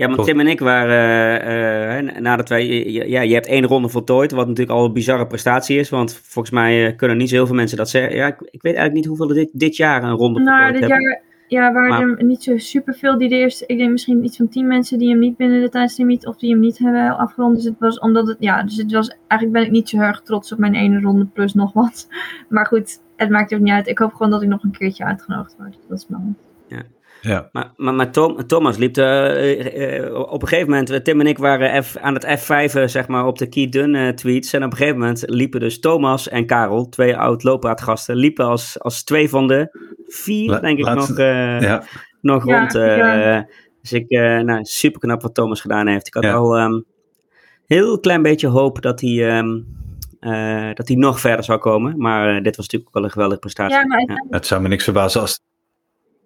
Ja, 0.00 0.06
want 0.06 0.18
Toch. 0.18 0.26
Tim 0.26 0.40
en 0.40 0.46
ik 0.46 0.60
waren, 0.60 1.40
eh, 1.40 1.98
eh, 1.98 2.16
nadat 2.16 2.48
wij, 2.48 2.66
ja, 2.90 3.20
je 3.20 3.34
hebt 3.34 3.46
één 3.46 3.66
ronde 3.66 3.88
voltooid, 3.88 4.30
wat 4.30 4.46
natuurlijk 4.48 4.78
al 4.78 4.84
een 4.84 4.92
bizarre 4.92 5.26
prestatie 5.26 5.78
is, 5.78 5.88
want 5.88 6.20
volgens 6.22 6.54
mij 6.54 6.86
eh, 6.86 6.96
kunnen 6.96 7.16
niet 7.16 7.28
zo 7.28 7.34
heel 7.34 7.46
veel 7.46 7.54
mensen 7.54 7.76
dat 7.76 7.90
zeggen. 7.90 8.16
Ja, 8.16 8.26
ik, 8.26 8.40
ik 8.40 8.62
weet 8.62 8.74
eigenlijk 8.74 8.94
niet 8.94 9.06
hoeveel 9.06 9.28
er 9.28 9.34
dit, 9.34 9.50
dit 9.52 9.76
jaar 9.76 10.02
een 10.02 10.10
ronde 10.10 10.40
Nou, 10.40 10.56
voltooid 10.56 10.80
dit 10.80 10.90
hebben. 10.90 11.10
jaar 11.10 11.22
ja, 11.50 11.72
waren 11.72 11.88
Maar- 11.88 12.18
er 12.18 12.24
niet 12.24 12.42
zo 12.42 12.58
superveel 12.58 13.18
die 13.18 13.28
de 13.28 13.34
eerste... 13.34 13.64
Ik 13.66 13.78
denk 13.78 13.90
misschien 13.90 14.24
iets 14.24 14.36
van 14.36 14.48
tien 14.48 14.66
mensen 14.66 14.98
die 14.98 15.08
hem 15.08 15.18
niet 15.18 15.36
binnen 15.36 15.60
de 15.60 15.68
tijdslimiet... 15.68 16.26
of 16.26 16.36
die 16.36 16.50
hem 16.50 16.60
niet 16.60 16.78
hebben 16.78 17.16
afgerond. 17.16 17.56
Dus 17.56 17.64
het 17.64 17.78
was 17.78 17.98
omdat 17.98 18.26
het... 18.26 18.36
Ja, 18.40 18.62
dus 18.62 18.76
het 18.76 18.92
was... 18.92 19.08
Eigenlijk 19.08 19.52
ben 19.52 19.62
ik 19.62 19.70
niet 19.70 19.88
zo 19.88 19.96
heel 19.96 20.06
erg 20.06 20.20
trots 20.20 20.52
op 20.52 20.58
mijn 20.58 20.74
ene 20.74 21.00
ronde 21.00 21.24
plus 21.24 21.54
nog 21.54 21.72
wat. 21.72 22.08
Maar 22.48 22.66
goed, 22.66 23.00
het 23.16 23.30
maakt 23.30 23.54
ook 23.54 23.60
niet 23.60 23.72
uit. 23.72 23.86
Ik 23.86 23.98
hoop 23.98 24.12
gewoon 24.12 24.30
dat 24.30 24.42
ik 24.42 24.48
nog 24.48 24.62
een 24.62 24.70
keertje 24.70 25.04
uitgenodigd 25.04 25.56
word. 25.58 25.78
Dat 25.88 25.98
is 25.98 26.06
belangrijk. 26.06 26.38
Ja. 27.22 27.48
Maar, 27.52 27.72
maar, 27.76 27.94
maar 27.94 28.12
Tom, 28.12 28.46
Thomas 28.46 28.76
liep 28.76 28.96
eh, 28.96 30.14
op 30.14 30.42
een 30.42 30.48
gegeven 30.48 30.70
moment, 30.70 31.04
Tim 31.04 31.20
en 31.20 31.26
ik 31.26 31.38
waren 31.38 31.84
F, 31.84 31.96
aan 31.96 32.14
het 32.14 32.24
F5'en, 32.24 32.84
zeg 32.84 33.08
maar, 33.08 33.26
op 33.26 33.38
de 33.38 33.48
Key 33.48 33.68
Dun 33.68 33.94
eh, 33.94 34.08
tweets. 34.08 34.52
En 34.52 34.64
op 34.64 34.70
een 34.70 34.76
gegeven 34.76 34.98
moment 34.98 35.22
liepen 35.26 35.60
dus 35.60 35.80
Thomas 35.80 36.28
en 36.28 36.46
Karel, 36.46 36.88
twee 36.88 37.16
oud-loopraadgasten, 37.16 38.16
liepen 38.16 38.44
als, 38.44 38.80
als 38.80 39.04
twee 39.04 39.28
van 39.28 39.46
de 39.46 39.89
vier, 40.12 40.50
La- 40.50 40.60
denk 40.60 40.78
ik, 40.78 40.84
laatste- 40.84 41.12
nog, 41.12 41.20
eh, 41.20 41.60
ja. 41.60 41.82
nog 42.20 42.46
Ja, 42.46 42.58
rond. 42.58 42.74
eh, 42.74 42.96
ja. 42.96 43.46
Dus 43.80 43.92
ik, 43.92 44.08
eh 44.10 44.38
nou, 44.38 44.64
super 44.64 45.00
knap 45.00 45.22
wat 45.22 45.34
Thomas 45.34 45.60
gedaan 45.60 45.86
heeft. 45.86 46.06
Ik 46.06 46.14
had 46.14 46.22
Ja. 46.22 46.32
al 46.32 46.58
een 46.58 46.84
heel 47.66 48.00
klein 48.00 48.22
beetje 48.22 48.46
hoop 48.48 48.82
dat 48.82 49.00
hij, 49.00 49.28
ehm, 49.38 49.60
eh, 50.20 50.74
dat 50.74 50.88
hij 50.88 50.96
nog 50.96 51.20
verder 51.20 51.44
zou 51.44 51.58
komen. 51.58 51.94
Maar 51.98 52.28
eh, 52.36 52.42
dit 52.42 52.56
was 52.56 52.64
natuurlijk 52.66 52.86
ook 52.86 52.94
wel 52.94 53.04
een 53.04 53.10
geweldige 53.10 53.40
prestatie. 53.40 53.76
Ja, 53.76 53.86
maar 53.86 54.00
Ja. 54.00 54.24
Het 54.30 54.46
zou 54.46 54.62
me 54.62 54.68
niks 54.68 54.84
verbazen 54.84 55.20
als, 55.20 55.40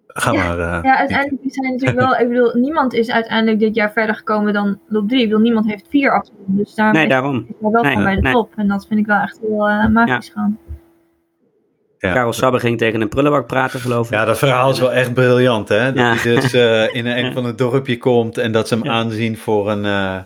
Ga 0.07 0.33
maar. 0.33 0.59
eh, 0.59 0.79
Ja, 0.83 0.97
uiteindelijk 0.97 1.41
zijn 1.45 1.71
natuurlijk 1.71 1.99
wel, 1.99 2.15
ik 2.17 2.27
bedoel, 2.27 2.53
niemand 2.53 2.93
is 2.93 3.09
uiteindelijk 3.11 3.59
dit 3.59 3.75
jaar 3.75 3.91
verder 3.91 4.15
gekomen 4.15 4.53
dan 4.53 4.79
op 4.89 5.07
drie. 5.09 5.21
Ik 5.21 5.27
bedoel, 5.27 5.43
niemand 5.43 5.65
heeft 5.65 5.85
vier 5.89 6.11
afgelopen. 6.11 6.55
Dus 6.57 6.73
daar 6.75 6.93
Nee, 6.93 7.07
daarom. 7.07 7.47
wel 7.59 7.71
Nee, 7.71 7.89
gewoon 7.91 8.03
bij 8.03 8.15
de 8.15 8.21
nee. 8.21 8.33
top. 8.33 8.51
En 8.55 8.67
dat 8.67 8.87
vind 8.87 8.99
ik 8.99 9.05
wel 9.05 9.19
echt 9.21 9.39
heel 9.41 9.89
magisch 9.89 10.29
gaan. 10.29 10.57
Ja. 12.05 12.13
Karel 12.13 12.33
Sabbe 12.33 12.59
ging 12.59 12.77
tegen 12.77 13.01
een 13.01 13.09
prullenbak 13.09 13.47
praten, 13.47 13.79
geloof 13.79 14.07
ik. 14.07 14.13
Ja, 14.13 14.25
dat 14.25 14.37
verhaal 14.37 14.69
is 14.69 14.79
wel 14.79 14.91
echt 14.93 15.13
briljant, 15.13 15.69
hè? 15.69 15.85
Dat 15.85 15.95
Ja. 15.95 16.13
hij 16.15 16.35
dus 16.35 16.53
eh, 16.53 16.95
in 16.99 17.05
een 17.05 17.33
van 17.33 17.45
het 17.45 17.57
dorpje 17.57 17.97
komt 17.97 18.37
en 18.37 18.51
dat 18.51 18.67
ze 18.67 18.73
hem 18.75 18.83
Ja. 18.83 18.91
aanzien 18.91 19.37
voor 19.37 19.71
een... 19.71 19.85
eh, 19.85 20.19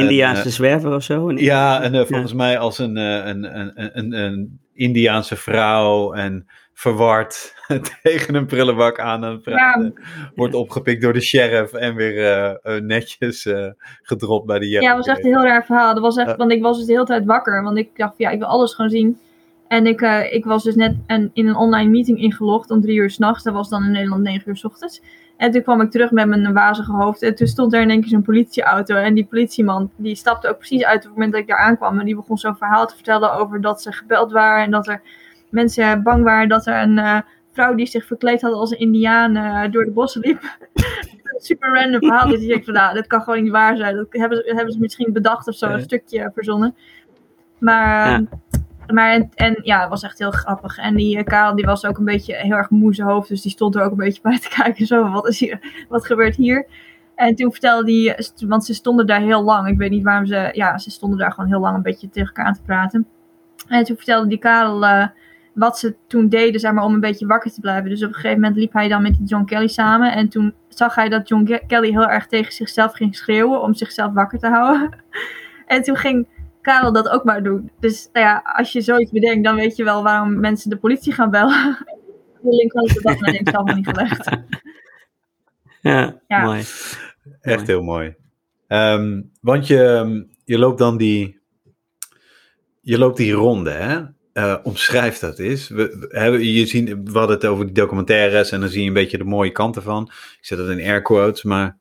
Indiaanse 0.00 0.42
eh, 0.44 0.48
zwerver 0.50 0.94
of 0.94 1.02
zo. 1.02 1.28
Een- 1.28 1.36
ja, 1.36 1.82
en 1.82 2.06
volgens 2.06 2.32
mij 2.34 2.58
als 2.58 2.78
een, 2.78 2.96
eh, 2.96 3.26
een, 3.26 3.58
een, 3.58 3.72
een, 3.98 4.12
een, 4.12 4.60
Indiaanse 4.74 5.36
vrouw 5.36 6.12
en 6.12 6.46
verward 6.74 7.54
tegen 8.02 8.34
een 8.34 8.46
prullenbak 8.46 8.98
aan 9.00 9.22
het 9.22 9.42
praten. 9.42 9.94
Wordt 10.34 10.54
opgepikt 10.54 11.02
door 11.02 11.12
de 11.12 11.20
sheriff 11.20 11.72
en 11.72 11.94
weer 11.94 12.60
netjes 12.82 13.46
eh, 13.46 13.66
gedropt 14.02 14.46
bij 14.46 14.58
de 14.58 14.68
Ja, 14.68 14.88
het 14.88 14.96
was 14.96 15.06
echt 15.16 15.24
een 15.24 15.32
heel 15.32 15.42
raar 15.44 15.64
verhaal. 15.64 15.94
Dat 15.94 16.02
was 16.02 16.16
echt, 16.16 16.36
want 16.36 16.52
ik 16.52 16.62
was 16.62 16.76
dus 16.76 16.86
de 16.86 16.92
hele 16.92 17.04
tijd 17.04 17.24
wakker. 17.24 17.62
Want 17.62 17.78
ik 17.78 17.90
dacht, 17.96 18.14
ja, 18.16 18.30
ik 18.30 18.38
wil 18.38 18.48
alles 18.48 18.74
gewoon 18.74 18.90
zien. 18.90 19.18
En 19.72 19.86
ik, 19.86 20.00
eh, 20.00 20.32
ik 20.32 20.44
was 20.44 20.62
dus 20.62 20.74
net 20.74 20.96
een, 21.06 21.30
in 21.32 21.48
een 21.48 21.56
online 21.56 21.90
meeting 21.90 22.18
ingelogd 22.18 22.70
om 22.70 22.80
drie 22.80 22.96
uur 22.96 23.10
s'nachts. 23.10 23.42
Dat 23.42 23.54
was 23.54 23.68
dan 23.68 23.84
in 23.84 23.90
Nederland 23.90 24.22
negen 24.22 24.48
uur 24.48 24.56
s 24.56 24.64
ochtends. 24.64 25.02
En 25.36 25.50
toen 25.50 25.62
kwam 25.62 25.80
ik 25.80 25.90
terug 25.90 26.10
met 26.10 26.26
mijn 26.26 26.52
wazige 26.52 26.92
hoofd. 26.92 27.22
En 27.22 27.34
toen 27.34 27.46
stond 27.46 27.74
er 27.74 27.80
in 27.80 27.90
één 27.90 28.00
keer 28.00 28.08
zo'n 28.08 28.22
politieauto. 28.22 28.94
En 28.94 29.14
die 29.14 29.24
politieman, 29.24 29.90
die 29.96 30.14
stapte 30.14 30.48
ook 30.48 30.58
precies 30.58 30.84
uit 30.84 30.96
op 30.96 31.02
het 31.02 31.12
moment 31.12 31.32
dat 31.32 31.40
ik 31.40 31.48
daar 31.48 31.58
aankwam. 31.58 31.98
En 31.98 32.04
die 32.04 32.14
begon 32.14 32.38
zo'n 32.38 32.56
verhaal 32.56 32.86
te 32.86 32.94
vertellen 32.94 33.32
over 33.32 33.60
dat 33.60 33.82
ze 33.82 33.92
gebeld 33.92 34.32
waren. 34.32 34.64
En 34.64 34.70
dat 34.70 34.88
er 34.88 35.00
mensen 35.50 36.02
bang 36.02 36.24
waren 36.24 36.48
dat 36.48 36.66
er 36.66 36.82
een 36.82 36.98
eh, 36.98 37.18
vrouw 37.52 37.74
die 37.74 37.86
zich 37.86 38.06
verkleed 38.06 38.42
had 38.42 38.52
als 38.52 38.70
een 38.70 38.78
indiaan 38.78 39.36
eh, 39.36 39.70
door 39.70 39.84
de 39.84 39.90
bossen 39.90 40.20
liep. 40.20 40.42
Een 41.22 41.40
super 41.40 41.74
random 41.74 42.00
verhaal. 42.00 42.28
Dat 42.28 42.40
je 42.40 42.46
denkt 42.46 42.64
van, 42.64 42.74
nou, 42.74 42.94
dat 42.94 43.06
kan 43.06 43.22
gewoon 43.22 43.42
niet 43.42 43.52
waar 43.52 43.76
zijn. 43.76 43.96
Dat 43.96 44.06
hebben 44.10 44.38
ze, 44.38 44.52
hebben 44.54 44.72
ze 44.72 44.80
misschien 44.80 45.12
bedacht 45.12 45.48
of 45.48 45.54
zo, 45.54 45.66
een 45.66 45.80
stukje 45.80 46.30
verzonnen. 46.34 46.74
Maar, 47.58 48.10
Ja. 48.10 48.26
Maar 48.86 49.28
en, 49.34 49.58
ja, 49.62 49.80
het 49.80 49.88
was 49.88 50.02
echt 50.02 50.18
heel 50.18 50.30
grappig. 50.30 50.78
En 50.78 50.96
die 50.96 51.18
eh, 51.18 51.24
Karel, 51.24 51.56
die 51.56 51.64
was 51.64 51.84
ook 51.84 51.98
een 51.98 52.04
beetje 52.04 52.34
heel 52.34 52.56
erg 52.56 52.70
moe 52.70 52.94
zijn 52.94 53.08
hoofd. 53.08 53.28
Dus 53.28 53.42
die 53.42 53.50
stond 53.50 53.74
er 53.74 53.82
ook 53.82 53.90
een 53.90 53.96
beetje 53.96 54.22
bij 54.22 54.38
te 54.38 54.48
kijken. 54.62 54.86
Zo, 54.86 55.10
wat, 55.10 55.28
is 55.28 55.40
hier, 55.40 55.84
wat 55.88 56.06
gebeurt 56.06 56.36
hier? 56.36 56.66
En 57.14 57.34
toen 57.34 57.50
vertelde 57.50 57.92
hij, 57.92 58.18
want 58.48 58.64
ze 58.64 58.74
stonden 58.74 59.06
daar 59.06 59.20
heel 59.20 59.42
lang. 59.42 59.68
Ik 59.68 59.78
weet 59.78 59.90
niet 59.90 60.02
waarom 60.04 60.26
ze, 60.26 60.48
ja, 60.52 60.78
ze 60.78 60.90
stonden 60.90 61.18
daar 61.18 61.32
gewoon 61.32 61.50
heel 61.50 61.60
lang 61.60 61.76
een 61.76 61.82
beetje 61.82 62.10
tegen 62.10 62.28
elkaar 62.28 62.46
aan 62.46 62.54
te 62.54 62.62
praten. 62.62 63.06
En 63.68 63.84
toen 63.84 63.96
vertelde 63.96 64.28
die 64.28 64.38
Karel 64.38 64.86
eh, 64.86 65.06
wat 65.54 65.78
ze 65.78 65.94
toen 66.06 66.28
deden, 66.28 66.60
zeg 66.60 66.72
maar, 66.72 66.84
om 66.84 66.94
een 66.94 67.00
beetje 67.00 67.26
wakker 67.26 67.52
te 67.52 67.60
blijven. 67.60 67.90
Dus 67.90 68.02
op 68.02 68.08
een 68.08 68.14
gegeven 68.14 68.40
moment 68.40 68.56
liep 68.56 68.72
hij 68.72 68.88
dan 68.88 69.02
met 69.02 69.16
die 69.16 69.26
John 69.26 69.44
Kelly 69.44 69.68
samen. 69.68 70.12
En 70.12 70.28
toen 70.28 70.54
zag 70.68 70.94
hij 70.94 71.08
dat 71.08 71.28
John 71.28 71.44
Ke- 71.44 71.62
Kelly 71.66 71.90
heel 71.90 72.08
erg 72.08 72.26
tegen 72.26 72.52
zichzelf 72.52 72.92
ging 72.92 73.16
schreeuwen 73.16 73.62
om 73.62 73.74
zichzelf 73.74 74.12
wakker 74.12 74.38
te 74.38 74.48
houden. 74.48 74.90
En 75.66 75.82
toen 75.82 75.96
ging 75.96 76.26
Karel 76.62 76.92
dat 76.92 77.08
ook 77.08 77.24
maar 77.24 77.42
doen. 77.42 77.70
Dus 77.80 78.08
nou 78.12 78.26
ja, 78.26 78.42
als 78.44 78.72
je 78.72 78.80
zoiets 78.80 79.10
bedenkt, 79.10 79.44
dan 79.44 79.54
weet 79.54 79.76
je 79.76 79.84
wel 79.84 80.02
waarom 80.02 80.40
mensen 80.40 80.70
de 80.70 80.76
politie 80.76 81.12
gaan 81.12 81.30
bellen. 81.30 81.78
De 82.42 82.50
link 82.50 82.72
de 82.72 83.00
dag 83.02 83.20
nadien 83.20 83.46
zelf 83.50 83.64
nog 83.66 83.76
niet 83.76 83.88
gelegd. 83.88 84.30
Ja, 85.80 86.20
Ja. 86.28 86.44
mooi. 86.44 86.62
Echt 87.40 87.66
heel 87.66 87.82
mooi. 87.82 88.14
Ehm, 88.68 89.22
want 89.40 89.66
je, 89.66 90.26
je 90.44 90.58
loopt 90.58 90.78
dan 90.78 90.96
die, 90.96 91.40
je 92.80 92.98
loopt 92.98 93.16
die 93.16 93.32
ronde, 93.32 93.70
hè? 93.70 94.00
Eh, 94.32 94.58
omschrijf 94.62 95.18
dat 95.18 95.38
eens. 95.38 95.68
We, 95.68 95.96
we, 96.10 96.18
hebben, 96.18 96.44
je 96.44 96.66
zien, 96.66 97.04
we 97.04 97.18
hadden 97.18 97.36
het 97.36 97.46
over 97.46 97.64
die 97.64 97.74
documentaires 97.74 98.50
en 98.50 98.60
dan 98.60 98.68
zie 98.68 98.82
je 98.82 98.88
een 98.88 98.94
beetje 98.94 99.18
de 99.18 99.24
mooie 99.24 99.52
kanten 99.52 99.82
van. 99.82 100.04
Ik 100.12 100.38
zet 100.40 100.58
het 100.58 100.68
in 100.68 100.86
air 100.86 101.02
quotes, 101.02 101.42
maar 101.42 101.78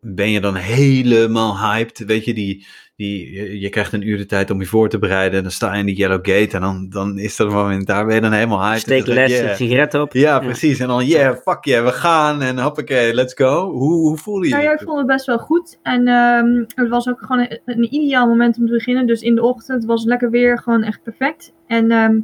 ben 0.00 0.30
je 0.30 0.40
dan 0.40 0.54
helemaal 0.54 1.58
hyped? 1.58 2.04
Weet 2.04 2.24
je, 2.24 2.34
die, 2.34 2.66
die, 2.96 3.32
je, 3.32 3.60
je 3.60 3.68
krijgt 3.68 3.92
een 3.92 4.08
uur 4.08 4.16
de 4.16 4.26
tijd 4.26 4.50
om 4.50 4.60
je 4.60 4.66
voor 4.66 4.88
te 4.88 4.98
bereiden. 4.98 5.36
En 5.36 5.42
dan 5.42 5.52
sta 5.52 5.72
je 5.72 5.78
in 5.78 5.86
die 5.86 5.96
Yellow 5.96 6.26
Gate 6.26 6.56
en 6.56 6.60
dan, 6.60 6.88
dan 6.88 7.18
is 7.18 7.36
dat 7.36 7.46
een 7.46 7.52
moment, 7.52 7.86
daar 7.86 8.06
ben 8.06 8.14
je 8.14 8.20
dan 8.20 8.32
helemaal 8.32 8.62
hyped. 8.62 8.80
Steek 8.80 9.06
les, 9.06 9.30
je, 9.30 9.50
een 9.50 9.56
sigaret 9.56 9.94
op. 9.94 10.12
Ja, 10.12 10.38
precies. 10.38 10.78
En 10.78 10.88
dan, 10.88 11.06
yeah, 11.06 11.36
fuck 11.36 11.64
yeah, 11.64 11.84
we 11.84 11.92
gaan 11.92 12.42
en 12.42 12.58
hoppakee, 12.58 13.14
let's 13.14 13.34
go. 13.34 13.70
Hoe, 13.70 13.92
hoe 13.92 14.16
voelde 14.16 14.44
je 14.44 14.50
Nou 14.50 14.62
ja, 14.62 14.70
je? 14.70 14.76
ik 14.76 14.84
vond 14.84 14.98
het 14.98 15.06
best 15.06 15.26
wel 15.26 15.38
goed. 15.38 15.78
En 15.82 16.08
ehm, 16.08 16.64
het 16.74 16.88
was 16.88 17.08
ook 17.08 17.20
gewoon 17.20 17.38
een, 17.38 17.60
een 17.64 17.94
ideaal 17.94 18.26
moment 18.26 18.58
om 18.58 18.66
te 18.66 18.72
beginnen. 18.72 19.06
Dus 19.06 19.20
in 19.20 19.34
de 19.34 19.42
ochtend 19.42 19.84
was 19.84 20.00
het 20.00 20.08
lekker 20.08 20.30
weer, 20.30 20.58
gewoon 20.58 20.82
echt 20.82 21.02
perfect. 21.02 21.52
En 21.66 21.90
ehm, 21.90 22.20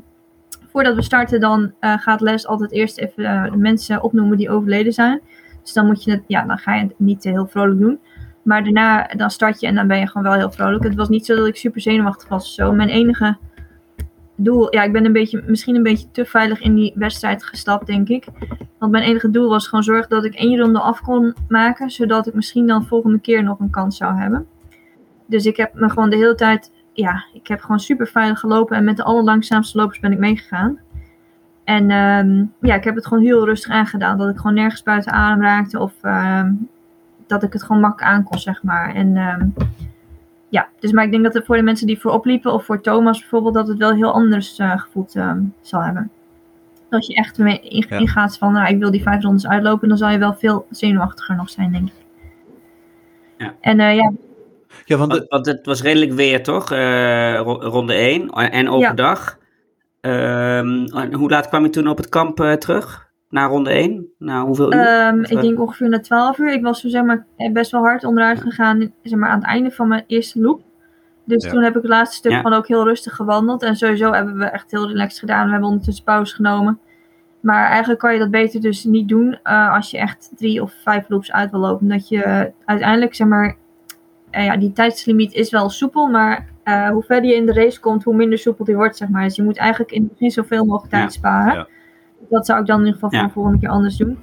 voordat 0.72 0.94
we 0.94 1.02
starten, 1.02 1.40
dan 1.40 1.74
eh, 1.80 1.98
gaat 1.98 2.20
Les 2.20 2.46
altijd 2.46 2.72
eerst 2.72 2.98
even 2.98 3.24
eh, 3.24 3.50
de 3.50 3.56
mensen 3.56 4.02
opnoemen 4.02 4.36
die 4.36 4.50
overleden 4.50 4.92
zijn. 4.92 5.20
Dus 5.64 5.72
dan 5.72 5.86
moet 5.86 6.04
je 6.04 6.10
het, 6.10 6.22
ja, 6.26 6.44
dan 6.44 6.58
ga 6.58 6.74
je 6.74 6.82
het 6.82 6.94
niet 6.98 7.24
heel 7.24 7.46
vrolijk 7.46 7.80
doen. 7.80 7.98
Maar 8.42 8.62
daarna, 8.64 9.06
dan 9.06 9.30
start 9.30 9.60
je 9.60 9.66
en 9.66 9.74
dan 9.74 9.86
ben 9.86 9.98
je 9.98 10.06
gewoon 10.06 10.22
wel 10.22 10.32
heel 10.32 10.50
vrolijk. 10.50 10.84
Het 10.84 10.94
was 10.94 11.08
niet 11.08 11.26
zo 11.26 11.36
dat 11.36 11.46
ik 11.46 11.56
super 11.56 11.80
zenuwachtig 11.80 12.28
was 12.28 12.54
zo. 12.54 12.72
Mijn 12.72 12.88
enige 12.88 13.36
doel, 14.36 14.74
ja, 14.74 14.82
ik 14.82 14.92
ben 14.92 15.04
een 15.04 15.12
beetje, 15.12 15.42
misschien 15.46 15.76
een 15.76 15.82
beetje 15.82 16.10
te 16.10 16.24
veilig 16.24 16.60
in 16.60 16.74
die 16.74 16.92
wedstrijd 16.94 17.44
gestapt, 17.44 17.86
denk 17.86 18.08
ik. 18.08 18.26
Want 18.78 18.92
mijn 18.92 19.04
enige 19.04 19.30
doel 19.30 19.48
was 19.48 19.68
gewoon 19.68 19.84
zorgen 19.84 20.10
dat 20.10 20.24
ik 20.24 20.34
één 20.34 20.58
ronde 20.58 20.80
af 20.80 21.00
kon 21.00 21.34
maken, 21.48 21.90
zodat 21.90 22.26
ik 22.26 22.34
misschien 22.34 22.66
dan 22.66 22.86
volgende 22.86 23.20
keer 23.20 23.42
nog 23.42 23.60
een 23.60 23.70
kans 23.70 23.96
zou 23.96 24.14
hebben. 24.14 24.46
Dus 25.26 25.46
ik 25.46 25.56
heb 25.56 25.74
me 25.74 25.90
gewoon 25.90 26.10
de 26.10 26.16
hele 26.16 26.34
tijd, 26.34 26.72
ja, 26.92 27.24
ik 27.32 27.46
heb 27.46 27.60
gewoon 27.60 27.80
super 27.80 28.06
veilig 28.06 28.40
gelopen 28.40 28.76
en 28.76 28.84
met 28.84 28.96
de 28.96 29.04
allerlangzaamste 29.04 29.78
lopers 29.78 30.00
ben 30.00 30.12
ik 30.12 30.18
meegegaan. 30.18 30.78
En 31.64 31.90
ehm, 31.90 32.44
ja, 32.60 32.74
ik 32.74 32.84
heb 32.84 32.94
het 32.94 33.06
gewoon 33.06 33.22
heel 33.24 33.44
rustig 33.44 33.72
aangedaan, 33.72 34.18
dat 34.18 34.28
ik 34.28 34.36
gewoon 34.36 34.54
nergens 34.54 34.82
buiten 34.82 35.12
adem 35.12 35.42
raakte 35.42 35.78
of 35.78 35.92
ehm, 36.02 36.52
dat 37.26 37.42
ik 37.42 37.52
het 37.52 37.62
gewoon 37.62 37.80
makkelijk 37.82 38.12
aan 38.14 38.22
kon, 38.24 38.38
zeg 38.38 38.62
maar. 38.62 38.94
En 38.94 39.16
ehm, 39.16 39.46
ja, 40.48 40.68
dus 40.80 40.92
maar 40.92 41.04
ik 41.04 41.10
denk 41.10 41.24
dat 41.24 41.34
het 41.34 41.44
voor 41.46 41.56
de 41.56 41.62
mensen 41.62 41.86
die 41.86 42.00
voorop 42.00 42.24
liepen 42.24 42.52
of 42.52 42.64
voor 42.64 42.80
Thomas 42.80 43.20
bijvoorbeeld, 43.20 43.54
dat 43.54 43.68
het 43.68 43.78
wel 43.78 43.94
heel 43.94 44.12
anders 44.12 44.58
eh, 44.58 44.78
gevoeld 44.78 45.14
ehm, 45.16 45.40
zal 45.60 45.82
hebben. 45.82 46.10
Als 46.90 47.06
je 47.06 47.14
echt 47.14 47.38
mee 47.38 47.60
in- 47.60 47.86
Ja. 47.88 47.98
ingaat 47.98 48.38
van, 48.38 48.52
nou, 48.52 48.68
ik 48.68 48.78
wil 48.78 48.90
die 48.90 49.02
vijf 49.02 49.22
rondes 49.22 49.46
uitlopen, 49.48 49.88
dan 49.88 49.98
zal 49.98 50.10
je 50.10 50.18
wel 50.18 50.34
veel 50.34 50.66
zenuwachtiger 50.70 51.36
nog 51.36 51.50
zijn, 51.50 51.72
denk 51.72 51.86
ik. 51.88 51.94
Ja. 53.38 53.54
En 53.60 53.80
eh, 53.80 53.94
ja, 53.96 54.12
Ja, 54.84 54.96
want 54.96 55.10
de- 55.12 55.16
Want, 55.18 55.28
want 55.30 55.46
het 55.46 55.66
was 55.66 55.82
redelijk 55.82 56.12
weer, 56.12 56.42
toch? 56.42 56.70
Eh, 56.72 57.34
ro- 57.36 57.60
ronde 57.60 57.94
1 57.94 58.30
en 58.30 58.68
overdag. 58.70 59.38
En 60.10 61.12
hoe 61.14 61.30
laat 61.30 61.48
kwam 61.48 61.62
je 61.62 61.70
toen 61.70 61.88
op 61.88 61.96
het 61.96 62.08
kamp 62.08 62.40
eh, 62.40 62.52
terug? 62.52 63.12
Na 63.28 63.46
ronde 63.46 63.70
1? 63.70 64.06
Na 64.18 64.44
hoeveel 64.44 64.74
uur? 64.74 64.80
Ehm, 64.80 65.20
ik 65.20 65.30
eh, 65.30 65.40
denk 65.40 65.60
ongeveer 65.60 65.88
na 65.88 66.00
12 66.00 66.38
uur. 66.38 66.52
Ik 66.52 66.62
was 66.62 66.80
zo, 66.80 66.88
zeg 66.88 67.02
maar, 67.02 67.26
eh, 67.36 67.52
best 67.52 67.70
wel 67.70 67.80
hard 67.80 68.04
onderuit 68.04 68.40
gegaan 68.40 68.92
zeg 69.02 69.18
maar, 69.18 69.28
aan 69.28 69.38
het 69.38 69.46
einde 69.46 69.70
van 69.70 69.88
mijn 69.88 70.04
eerste 70.06 70.40
loop. 70.40 70.62
Dus 71.24 71.44
Ja. 71.44 71.50
toen 71.50 71.62
heb 71.62 71.76
ik 71.76 71.82
het 71.82 71.90
laatste 71.90 72.16
stuk 72.16 72.30
Ja. 72.32 72.36
gewoon 72.40 72.58
ook 72.58 72.68
heel 72.68 72.84
rustig 72.84 73.14
gewandeld. 73.16 73.62
En 73.62 73.76
sowieso 73.76 74.12
hebben 74.12 74.38
we 74.38 74.44
echt 74.44 74.70
heel 74.70 74.88
relaxed 74.88 75.18
gedaan. 75.18 75.44
We 75.44 75.50
hebben 75.50 75.68
ondertussen 75.68 76.04
pauze 76.04 76.34
genomen. 76.34 76.78
Maar 77.40 77.66
eigenlijk 77.68 78.00
kan 78.00 78.12
je 78.12 78.18
dat 78.18 78.30
beter 78.30 78.60
dus 78.60 78.84
niet 78.84 79.08
doen 79.08 79.38
eh, 79.42 79.74
als 79.74 79.90
je 79.90 79.98
echt 79.98 80.30
drie 80.36 80.62
of 80.62 80.72
vijf 80.82 81.08
loops 81.08 81.32
uit 81.32 81.50
wil 81.50 81.60
lopen. 81.60 81.88
Dat 81.88 82.08
je 82.08 82.52
uiteindelijk, 82.64 83.14
zeg 83.14 83.26
maar, 83.26 83.56
eh, 84.30 84.44
ja, 84.44 84.56
die 84.56 84.72
tijdslimiet 84.72 85.32
is 85.32 85.50
wel 85.50 85.68
soepel. 85.70 86.06
Maar 86.06 86.48
eh, 86.64 86.88
hoe 86.88 87.02
verder 87.02 87.30
je 87.30 87.36
in 87.36 87.46
de 87.46 87.52
race 87.52 87.80
komt, 87.80 88.04
hoe 88.04 88.14
minder 88.14 88.38
soepel 88.38 88.64
die 88.64 88.76
wordt, 88.76 88.96
zeg 88.96 89.08
maar. 89.08 89.22
Dus 89.24 89.36
je 89.36 89.42
moet 89.42 89.56
eigenlijk 89.56 89.92
in 89.92 90.02
het 90.02 90.10
begin 90.10 90.30
zoveel 90.30 90.64
mogelijk 90.64 90.90
tijd 90.92 91.02
Ja. 91.02 91.08
sparen. 91.08 91.54
Ja. 91.54 91.66
Dat 92.28 92.46
zou 92.46 92.60
ik 92.60 92.66
dan 92.66 92.78
in 92.80 92.86
ieder 92.86 93.00
geval 93.00 93.10
voor 93.10 93.18
Ja. 93.18 93.26
de 93.26 93.32
volgende 93.32 93.58
keer 93.58 93.68
anders 93.68 93.96
doen. 93.96 94.18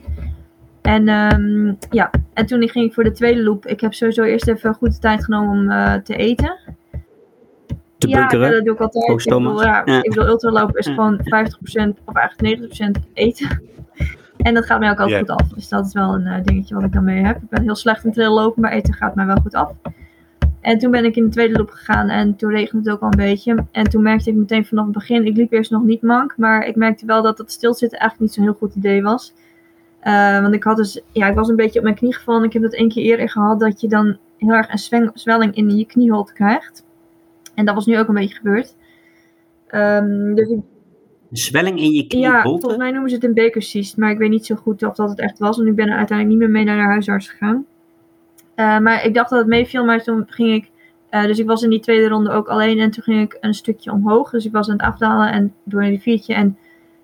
En 0.82 1.08
ehm, 1.08 1.74
ja, 1.90 2.10
en 2.34 2.46
toen 2.46 2.70
ging 2.70 2.86
ik 2.86 2.94
voor 2.94 3.04
de 3.04 3.12
tweede 3.12 3.44
loop. 3.44 3.66
Ik 3.66 3.82
heb 3.82 3.94
sowieso 3.94 4.24
eerst 4.24 4.48
even 4.48 4.74
goed 4.74 4.94
de 4.94 5.00
tijd 5.00 5.24
genomen 5.24 5.50
om 5.50 5.70
eh, 5.70 5.94
te 5.94 6.16
eten. 6.16 6.58
te 7.98 8.08
ja, 8.08 8.18
bunkeren? 8.20 8.52
dat 8.52 8.66
doe 8.66 8.74
ik 8.74 8.80
altijd. 8.82 9.10
Ik 9.10 9.16
bedoel, 9.18 9.38
Thomas. 9.38 9.64
ja, 9.64 9.86
ik 9.86 10.10
bedoel, 10.10 10.28
ultralopen 10.28 10.80
is 10.80 10.86
gewoon 10.88 11.20
50% 11.24 12.00
of 12.06 12.16
eigenlijk 12.16 12.60
90% 12.60 13.00
eten. 13.14 13.48
En 14.38 14.54
dat 14.54 14.66
gaat 14.66 14.80
mij 14.80 14.90
ook 14.90 15.00
altijd 15.00 15.20
goed 15.20 15.30
af. 15.30 15.48
Dus 15.48 15.70
dat 15.70 15.86
is 15.86 15.94
wel 15.94 16.14
een 16.14 16.26
eh, 16.28 16.44
dingetje 16.44 16.76
wat 16.76 16.84
ik 16.84 16.92
dan 16.94 17.04
mee 17.04 17.24
heb. 17.26 17.36
Ik 17.36 17.50
ben 17.50 17.62
heel 17.62 17.76
slecht 17.76 18.04
in 18.06 18.12
trail 18.12 18.34
lopen, 18.34 18.62
maar 18.62 18.72
eten 18.72 18.94
gaat 18.94 19.16
mij 19.16 19.26
wel 19.26 19.36
goed 19.42 19.54
af. 19.54 19.72
En 20.62 20.78
toen 20.78 20.92
ben 20.92 21.06
ik 21.06 21.16
in 21.16 21.24
de 21.24 21.30
tweede 21.30 21.58
loop 21.58 21.70
gegaan 21.70 22.10
en 22.10 22.36
toen 22.36 22.52
regende 22.52 22.90
het 22.90 22.94
ook 22.94 23.02
al 23.02 23.12
een 23.12 23.30
beetje. 23.30 23.66
En 23.72 23.84
toen 23.84 24.04
merkte 24.04 24.30
ik 24.30 24.36
meteen 24.36 24.66
vanaf 24.66 24.84
het 24.84 24.94
begin, 24.94 25.26
ik 25.26 25.36
liep 25.38 25.52
eerst 25.52 25.72
nog 25.72 25.84
niet 25.84 26.02
mank, 26.02 26.34
maar 26.38 26.66
ik 26.66 26.76
merkte 26.76 27.06
wel 27.06 27.22
dat 27.22 27.38
het 27.38 27.52
stilzitten 27.52 28.00
eigenlijk 28.00 28.30
niet 28.30 28.34
zo'n 28.34 28.54
heel 28.54 28.68
goed 28.68 28.76
idee 28.76 29.02
was. 29.02 29.34
Eh, 30.00 30.42
want 30.42 30.54
ik 30.54 30.64
had 30.64 30.78
dus, 30.78 31.02
ja, 31.12 31.28
ik 31.28 31.36
was 31.36 31.50
een 31.50 31.56
beetje 31.56 31.80
op 31.80 31.84
mijn 31.84 31.96
knie 31.96 32.16
gevallen. 32.16 32.44
Ik 32.44 32.54
heb 32.54 32.62
dat 32.62 32.74
één 32.74 32.90
keer 32.90 33.04
eerder 33.04 33.30
gehad, 33.30 33.60
dat 33.60 33.82
je 33.82 33.88
dan 33.88 34.18
heel 34.38 34.54
erg 34.54 34.92
een 34.92 35.12
zwelling 35.14 35.56
in 35.56 35.78
je 35.78 35.86
knieholte 35.86 36.34
krijgt. 36.34 36.86
En 37.56 37.66
dat 37.66 37.76
was 37.76 37.86
nu 37.86 38.00
ook 38.00 38.08
een 38.08 38.14
beetje 38.14 38.36
gebeurd. 38.36 38.76
Ehm, 39.68 40.34
dus 40.34 40.50
ik 40.50 40.60
Een 41.30 41.38
zwelling 41.38 41.80
in 41.80 41.92
je 41.92 42.02
ja, 42.02 42.08
knieholte? 42.08 42.50
volgens 42.50 42.78
mij 42.78 42.92
noemen 42.92 43.10
ze 43.10 43.16
het 43.16 43.24
een 43.24 43.34
bekercyst, 43.34 43.98
maar 43.98 44.12
ik 44.12 44.18
weet 44.18 44.30
niet 44.30 44.46
zo 44.46 44.56
goed 44.56 44.84
of 44.84 44.96
dat 44.96 45.10
het 45.10 45.20
echt 45.20 45.40
was. 45.40 45.58
Want 45.58 45.70
ik 45.70 45.76
ben 45.76 45.88
er 45.88 45.98
uiteindelijk 45.98 46.40
niet 46.40 46.48
meer 46.48 46.58
mee 46.58 46.66
naar 46.66 46.86
de 46.86 46.92
huisarts 46.92 47.30
gegaan. 47.30 47.66
Eh, 48.56 48.80
maar 48.80 49.06
ik 49.06 49.14
dacht 49.14 49.30
dat 49.30 49.40
het 49.40 49.48
meeviel, 49.48 49.86
maar 49.86 50.04
toen 50.04 50.24
ging 50.28 50.54
ik... 50.54 50.70
eh, 51.10 51.24
dus 51.24 51.40
ik 51.40 51.48
was 51.48 51.64
in 51.64 51.70
die 51.70 51.80
tweede 51.80 52.08
ronde 52.08 52.32
ook 52.32 52.48
alleen 52.48 52.80
en 52.80 52.92
toen 52.92 53.04
ging 53.04 53.22
ik 53.22 53.38
een 53.42 53.54
stukje 53.54 53.92
omhoog. 53.92 54.30
Dus 54.30 54.46
ik 54.46 54.52
was 54.52 54.68
aan 54.70 54.78
het 54.78 54.86
afdalen 54.86 55.32
en 55.32 55.54
door 55.64 55.82
een 55.82 55.90
riviertje. 55.90 56.34
En 56.34 56.58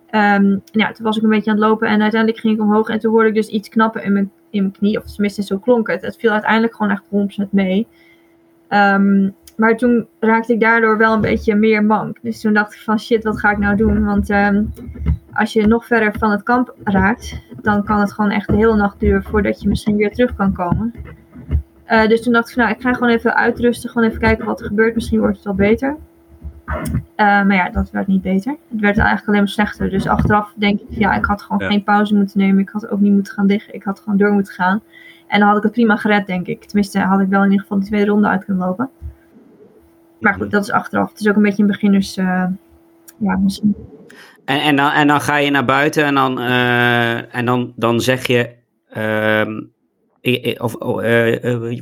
Ehm, 0.10 0.58
ja, 0.72 0.92
toen 0.92 1.06
was 1.06 1.18
ik 1.18 1.24
een 1.24 1.30
beetje 1.30 1.52
aan 1.52 1.58
het 1.58 1.66
lopen 1.66 1.88
en 1.88 2.02
uiteindelijk 2.02 2.42
ging 2.42 2.54
ik 2.54 2.62
omhoog 2.62 2.90
en 2.90 3.00
toen 3.00 3.12
hoorde 3.12 3.30
ik 3.30 3.36
dus 3.36 3.48
iets 3.48 3.70
knappen 3.70 4.04
in 4.04 4.14
mijn, 4.14 4.32
in 4.50 4.62
mijn 4.62 4.74
knie. 4.74 4.98
Of 4.98 5.12
tenminste, 5.12 5.44
zo 5.44 5.58
klonk 5.58 5.88
het. 5.88 6.02
Het 6.02 6.16
viel 6.16 6.32
uiteindelijk 6.32 6.76
gewoon 6.76 6.92
echt 6.92 7.04
100% 7.46 7.50
mee. 7.50 7.88
Ehm, 8.68 9.30
maar 9.56 9.78
toen 9.78 10.08
raakte 10.20 10.54
ik 10.54 10.60
daardoor 10.60 10.98
wel 10.98 11.14
een 11.14 11.22
beetje 11.22 11.56
meer 11.56 11.84
mank. 11.84 12.18
Dus 12.22 12.42
toen 12.42 12.54
dacht 12.54 12.74
ik 12.74 12.80
van 12.80 13.00
shit, 13.00 13.24
wat 13.24 13.40
ga 13.40 13.52
ik 13.52 13.58
nou 13.58 13.76
doen? 13.76 14.06
Want 14.06 14.30
ehm, 14.30 14.64
als 15.34 15.54
je 15.54 15.68
nog 15.68 15.86
verder 15.86 16.14
van 16.20 16.32
het 16.32 16.44
kamp 16.44 16.76
raakt, 16.84 17.42
dan 17.62 17.84
kan 17.84 18.00
het 18.00 18.14
gewoon 18.14 18.32
echt 18.32 18.48
de 18.48 18.56
hele 18.56 18.76
nacht 18.76 19.00
duren 19.00 19.24
voordat 19.24 19.62
je 19.62 19.70
misschien 19.70 19.96
weer 19.96 20.12
terug 20.12 20.36
kan 20.36 20.54
komen. 20.54 20.94
Eh, 21.88 22.08
dus 22.08 22.22
toen 22.22 22.34
dacht 22.34 22.48
ik 22.48 22.54
van 22.54 22.64
nou, 22.64 22.76
ik 22.76 22.82
ga 22.82 22.94
gewoon 22.94 23.10
even 23.10 23.36
uitrusten, 23.36 23.90
gewoon 23.90 24.08
even 24.08 24.20
kijken 24.20 24.46
wat 24.46 24.60
er 24.60 24.66
gebeurt. 24.66 24.96
Misschien 24.96 25.20
wordt 25.20 25.36
het 25.36 25.46
wel 25.46 25.54
beter. 25.56 25.98
Eh, 27.16 27.26
maar 27.26 27.54
ja, 27.56 27.70
dat 27.70 27.92
werd 27.92 28.08
niet 28.08 28.22
beter. 28.22 28.56
Het 28.70 28.80
werd 28.80 28.98
eigenlijk 28.98 29.28
alleen 29.28 29.40
maar 29.40 29.50
slechter. 29.50 29.90
Dus 29.90 30.08
achteraf 30.08 30.54
denk 30.56 30.80
ik, 30.80 30.88
ja, 30.90 31.14
ik 31.16 31.26
had 31.26 31.42
gewoon 31.42 31.62
Ja. 31.62 31.68
geen 31.68 31.84
pauze 31.84 32.16
moeten 32.16 32.40
nemen. 32.40 32.62
Ik 32.62 32.70
had 32.70 32.90
ook 32.90 33.00
niet 33.00 33.14
moeten 33.14 33.34
gaan 33.34 33.46
liggen. 33.46 33.74
Ik 33.74 33.84
had 33.84 34.00
gewoon 34.00 34.18
door 34.18 34.32
moeten 34.32 34.54
gaan. 34.54 34.82
En 35.28 35.40
dan 35.40 35.48
had 35.48 35.58
ik 35.58 35.64
het 35.64 35.72
prima 35.72 35.96
gered, 35.96 36.28
denk 36.28 36.48
ik. 36.48 36.64
Tenminste, 36.66 37.00
had 37.00 37.20
ik 37.20 37.28
wel 37.28 37.40
in 37.44 37.46
ieder 37.50 37.62
geval 37.62 37.80
de 37.80 37.86
tweede 37.86 38.06
ronde 38.12 38.28
uit 38.28 38.46
kunnen 38.46 38.66
lopen. 38.68 38.90
Maar 40.20 40.34
goed, 40.34 40.52
dat 40.52 40.64
is 40.64 40.72
achteraf. 40.72 41.10
Het 41.10 41.20
is 41.20 41.28
ook 41.28 41.36
een 41.36 41.42
beetje 41.42 41.62
een 41.62 41.68
beginners... 41.70 42.18
eh, 42.18 42.44
ja, 43.18 43.38
misschien. 43.38 43.76
En, 44.46 44.62
en, 44.62 44.76
dan, 44.76 44.92
en 44.92 45.08
dan 45.08 45.22
ga 45.22 45.38
je 45.38 45.52
naar 45.52 45.66
buiten 45.66 46.04
en 46.06 46.16
dan, 46.16 46.40
en 47.32 47.46
dan, 47.46 47.74
dan 47.76 48.00
zeg 48.02 48.28
je. 48.28 48.50
ehm, 48.90 49.62
of, 50.60 50.74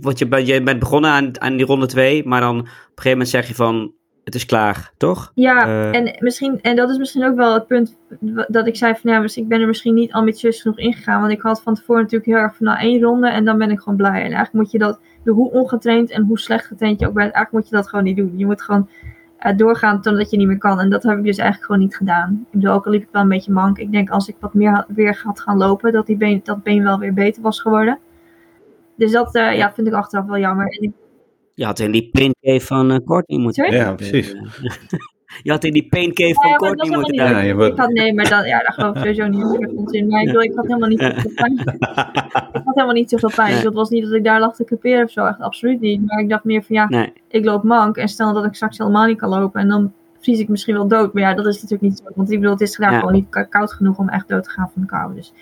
wat 0.02 0.20
je, 0.20 0.28
bij- 0.28 0.46
je 0.46 0.64
bent 0.64 0.80
begonnen 0.80 1.10
aan, 1.12 1.42
aan 1.42 1.56
die 1.58 1.66
ronde 1.66 1.86
2, 1.86 2.26
maar 2.26 2.42
dan 2.42 2.58
op 2.60 2.64
een 2.66 2.70
gegeven 2.88 3.10
moment 3.12 3.30
zeg 3.30 3.48
je 3.48 3.56
van. 3.56 3.92
Het 4.24 4.36
is 4.36 4.46
klaar, 4.46 4.92
toch? 4.98 5.32
Ja, 5.36 5.66
Eh. 5.66 5.96
en, 5.96 6.16
misschien, 6.20 6.62
en 6.62 6.76
dat 6.76 6.90
is 6.90 6.98
misschien 6.98 7.26
ook 7.26 7.36
wel 7.36 7.54
het 7.54 7.68
punt 7.68 7.98
dat 8.48 8.68
ik 8.68 8.76
zei 8.76 8.94
van 9.02 9.12
ja, 9.12 9.20
dus 9.22 9.38
ik 9.38 9.48
ben 9.48 9.62
er 9.62 9.68
misschien 9.68 9.94
niet 9.94 10.12
ambitieus 10.12 10.62
genoeg 10.62 10.78
ingegaan. 10.78 11.20
Want 11.22 11.32
ik 11.32 11.42
had 11.42 11.62
van 11.62 11.76
tevoren 11.76 12.02
natuurlijk 12.02 12.32
heel 12.32 12.40
erg 12.40 12.56
van 12.56 12.66
nou 12.66 12.80
één 12.80 13.02
ronde 13.02 13.30
en 13.30 13.46
dan 13.46 13.58
ben 13.58 13.72
ik 13.72 13.80
gewoon 13.80 13.96
blij. 13.98 14.12
En 14.16 14.22
eigenlijk 14.22 14.54
moet 14.54 14.72
je 14.72 14.78
dat, 14.78 15.00
hoe 15.26 15.52
ongetraind 15.52 16.12
en 16.12 16.24
hoe 16.24 16.40
slecht 16.40 16.66
getraind 16.66 17.00
je 17.00 17.08
ook 17.08 17.14
bent, 17.14 17.34
eigenlijk 17.34 17.52
moet 17.52 17.70
je 17.70 17.76
dat 17.76 17.88
gewoon 17.90 18.06
niet 18.06 18.18
doen. 18.18 18.34
Je 18.36 18.46
moet 18.46 18.62
gewoon 18.62 18.90
eh, 19.38 19.58
doorgaan 19.58 20.02
totdat 20.02 20.30
je 20.32 20.38
niet 20.38 20.48
meer 20.48 20.58
kan. 20.58 20.80
En 20.80 20.90
dat 20.90 21.04
heb 21.04 21.18
ik 21.18 21.24
dus 21.24 21.38
eigenlijk 21.38 21.66
gewoon 21.72 21.82
niet 21.82 21.96
gedaan. 21.96 22.46
Ik 22.52 22.60
bedoel, 22.60 22.74
ook 22.74 22.86
al 22.86 22.92
liep 22.92 23.02
ik 23.02 23.08
wel 23.12 23.22
een 23.22 23.28
beetje 23.28 23.52
mank. 23.52 23.78
Ik 23.78 23.92
denk 23.92 24.10
als 24.10 24.28
ik 24.28 24.36
wat 24.40 24.54
meer 24.54 24.72
had, 24.72 24.86
weer 24.88 25.22
had 25.24 25.40
gaan 25.40 25.58
lopen, 25.58 25.92
dat 25.92 26.06
die 26.06 26.18
been, 26.18 26.42
dat 26.44 26.64
been 26.64 26.84
wel 26.84 27.00
weer 27.00 27.14
beter 27.14 27.42
was 27.42 27.62
geworden. 27.62 28.00
Dus 28.98 29.12
dat 29.12 29.36
eh, 29.36 29.58
ja, 29.58 29.74
vind 29.74 29.88
ik 29.88 29.94
achteraf 29.94 30.26
wel 30.26 30.38
jammer. 30.40 30.68
En 30.68 30.82
ik, 30.82 30.92
Je 31.54 31.66
had 31.66 31.80
in 31.80 31.92
die 31.92 32.10
pain 32.12 32.36
cave 32.42 32.66
van 32.66 32.92
eh, 32.92 32.98
Courtney 33.06 33.40
moeten 33.40 33.64
Sorry? 33.64 33.80
Ja, 33.80 33.94
precies. 33.94 34.34
Eh, 34.34 34.42
je 35.44 35.52
had 35.52 35.64
in 35.64 35.74
die 35.74 35.88
pain 35.90 36.14
cave 36.14 36.34
van 36.34 36.50
Ja, 36.50 36.58
dat 36.58 36.62
Courtney 36.62 36.98
moeten 36.98 37.16
Ja, 37.16 37.40
je 37.40 37.54
Ik 37.54 37.78
had, 37.78 37.90
nee, 37.90 38.14
maar 38.14 38.30
dat, 38.30 38.46
ja, 38.46 38.60
dat 38.60 38.74
geloof 38.74 38.96
ik 38.96 39.02
sowieso 39.02 39.28
niet. 39.28 39.62
Ik 39.70 39.78
onzin. 39.78 40.08
Maar 40.08 40.20
ik, 40.22 40.26
bedoel, 40.26 40.42
ik 40.42 40.56
had 40.56 40.68
helemaal 40.68 40.90
niet 40.90 41.00
zoveel 41.02 41.32
pijn. 41.36 41.60
Ik 41.60 42.62
had 42.66 42.74
helemaal 42.74 42.94
niet 42.94 43.10
zoveel 43.10 43.32
pijn. 43.36 43.48
Nee. 43.48 43.56
Dus 43.56 43.66
het 43.66 43.74
was 43.74 43.90
niet 43.90 44.04
dat 44.04 44.14
ik 44.14 44.24
daar 44.24 44.40
lag 44.40 44.56
te 44.56 44.64
creperen 44.64 45.04
of 45.04 45.12
zo. 45.12 45.26
Echt 45.26 45.40
absoluut 45.40 45.80
niet. 45.82 46.06
Maar 46.06 46.20
ik 46.20 46.30
dacht 46.30 46.44
meer 46.44 46.64
van 46.64 46.76
ja, 46.76 46.88
Nee. 46.88 47.14
ik 47.28 47.46
loop 47.46 47.64
mank. 47.64 47.98
En 47.98 48.08
stel 48.08 48.34
dat 48.34 48.46
ik 48.46 48.56
straks 48.56 48.78
helemaal 48.78 49.06
niet 49.06 49.18
kan 49.18 49.30
lopen. 49.30 49.62
En 49.62 49.68
dan 49.68 49.94
vries 50.20 50.40
ik 50.40 50.48
misschien 50.48 50.76
wel 50.76 50.88
dood. 50.88 51.14
Maar 51.14 51.24
ja, 51.24 51.34
dat 51.34 51.46
is 51.46 51.56
natuurlijk 51.56 51.82
niet 51.82 51.98
zo. 51.98 52.04
Want 52.16 52.32
ik 52.32 52.38
bedoel, 52.38 52.54
het 52.54 52.62
is 52.62 52.78
Ja. 52.78 53.00
gewoon 53.00 53.14
niet 53.14 53.48
koud 53.50 53.74
genoeg 53.74 53.98
om 53.98 54.10
echt 54.10 54.28
dood 54.28 54.44
te 54.44 54.50
gaan 54.50 54.70
van 54.74 54.82
de 54.82 54.88
kou. 54.88 55.16
Dus, 55.16 55.34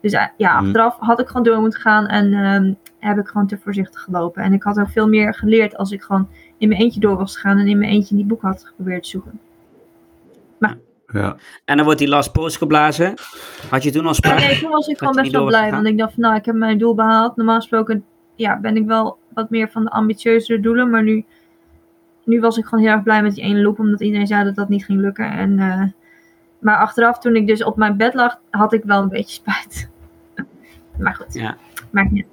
dus 0.00 0.12
eh, 0.12 0.24
ja, 0.36 0.54
Mhm. 0.56 0.64
achteraf 0.66 0.96
had 0.98 1.20
ik 1.20 1.26
gewoon 1.26 1.42
door 1.42 1.60
moeten 1.60 1.80
gaan. 1.80 2.06
En 2.06 2.32
ehm, 2.32 2.72
heb 2.98 3.18
ik 3.18 3.26
gewoon 3.28 3.46
te 3.46 3.58
voorzichtig 3.62 4.00
gelopen. 4.00 4.42
En 4.42 4.52
ik 4.52 4.62
had 4.62 4.78
ook 4.80 4.88
veel 4.90 5.08
meer 5.08 5.34
geleerd 5.34 5.76
als 5.76 5.90
ik 5.90 6.02
gewoon 6.02 6.28
in 6.58 6.68
mijn 6.68 6.80
eentje 6.80 7.00
door 7.00 7.16
was 7.16 7.34
gegaan. 7.34 7.58
En 7.58 7.66
in 7.68 7.78
mijn 7.78 7.90
eentje 7.90 8.14
die 8.16 8.24
boek 8.24 8.42
had 8.42 8.64
geprobeerd 8.66 9.02
te 9.02 9.08
zoeken. 9.08 9.40
Ja. 11.12 11.36
En 11.64 11.76
dan 11.76 11.84
wordt 11.84 11.98
die 12.00 12.08
last 12.08 12.32
post 12.32 12.56
geblazen. 12.56 13.14
Had 13.70 13.82
je 13.82 13.90
toen 13.90 14.06
al 14.06 14.14
sprake? 14.14 14.40
nee, 14.40 14.58
toen 14.60 14.70
was 14.70 14.86
ik 14.88 14.98
gewoon 14.98 15.14
best 15.14 15.32
wel 15.32 15.46
blij. 15.46 15.58
gegaan? 15.64 15.74
Want 15.74 15.86
ik 15.86 15.98
dacht 15.98 16.12
van, 16.14 16.22
nou, 16.22 16.34
ik 16.36 16.44
heb 16.44 16.54
mijn 16.54 16.78
doel 16.78 16.94
behaald. 16.94 17.36
Normaal 17.36 17.56
gesproken 17.56 18.04
ja, 18.34 18.60
ben 18.60 18.76
ik 18.76 18.86
wel 18.86 19.18
wat 19.34 19.50
meer 19.50 19.68
van 19.70 19.84
de 19.84 19.90
ambitieuzere 19.90 20.60
doelen. 20.60 20.90
Maar 20.90 21.02
nu, 21.02 21.24
nu 22.24 22.40
was 22.40 22.58
ik 22.58 22.64
gewoon 22.64 22.84
heel 22.84 22.92
erg 22.92 23.02
blij 23.02 23.22
met 23.22 23.34
die 23.34 23.44
ene 23.44 23.60
loop. 23.60 23.78
Omdat 23.78 24.00
iedereen 24.00 24.26
zei 24.26 24.44
dat 24.44 24.54
dat 24.54 24.68
niet 24.68 24.84
ging 24.84 25.00
lukken. 25.00 25.30
En, 25.30 25.58
eh, 25.58 25.82
maar 26.60 26.76
achteraf, 26.76 27.18
toen 27.18 27.36
ik 27.36 27.46
dus 27.46 27.64
op 27.64 27.76
mijn 27.76 27.96
bed 27.96 28.14
lag, 28.14 28.38
had 28.50 28.72
ik 28.72 28.82
wel 28.84 29.02
een 29.02 29.08
beetje 29.08 29.34
spijt. 29.34 29.90
maar 30.98 31.14
goed, 31.14 31.34
Ja. 31.34 31.56
maakt 31.90 32.10
niet. 32.10 32.26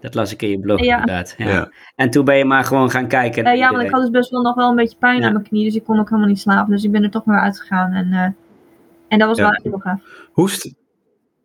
Dat 0.00 0.14
las 0.14 0.32
ik 0.32 0.42
in 0.42 0.50
je 0.50 0.58
blog 0.60 0.80
Ja. 0.80 0.98
inderdaad. 0.98 1.34
Ja. 1.38 1.48
Ja. 1.48 1.70
En 1.94 2.10
toen 2.10 2.24
ben 2.24 2.36
je 2.36 2.44
maar 2.44 2.64
gewoon 2.64 2.90
gaan 2.90 3.06
kijken. 3.08 3.44
Eh, 3.44 3.56
ja, 3.56 3.70
want 3.70 3.82
ik 3.82 3.90
had 3.90 4.00
dus 4.00 4.10
best 4.10 4.30
wel 4.30 4.42
nog 4.42 4.54
wel 4.54 4.68
een 4.70 4.76
beetje 4.76 4.96
pijn 4.98 5.20
Ja. 5.20 5.26
aan 5.26 5.32
mijn 5.32 5.44
knie. 5.44 5.64
Dus 5.64 5.74
ik 5.74 5.84
kon 5.84 5.98
ook 5.98 6.08
helemaal 6.08 6.28
niet 6.30 6.40
slapen. 6.40 6.70
Dus 6.72 6.84
ik 6.84 6.90
ben 6.92 7.02
er 7.02 7.10
toch 7.10 7.24
maar 7.24 7.40
uitgegaan. 7.40 7.92
En, 7.92 8.12
eh, 8.12 8.28
en 9.08 9.18
dat 9.18 9.28
was 9.28 9.36
Ja. 9.38 9.42
wel 9.42 9.60
heel 9.62 9.78
gaaf. 9.78 10.00
Hoe, 10.32 10.46
is 10.48 10.60
de, 10.60 10.74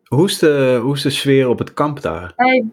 hoe, 0.04 0.26
is 0.26 0.38
de, 0.38 0.78
hoe 0.82 0.94
is 0.94 1.02
de 1.02 1.10
sfeer 1.10 1.48
op 1.48 1.58
het 1.58 1.74
kamp 1.74 2.00
daar? 2.00 2.32
Hey, 2.36 2.64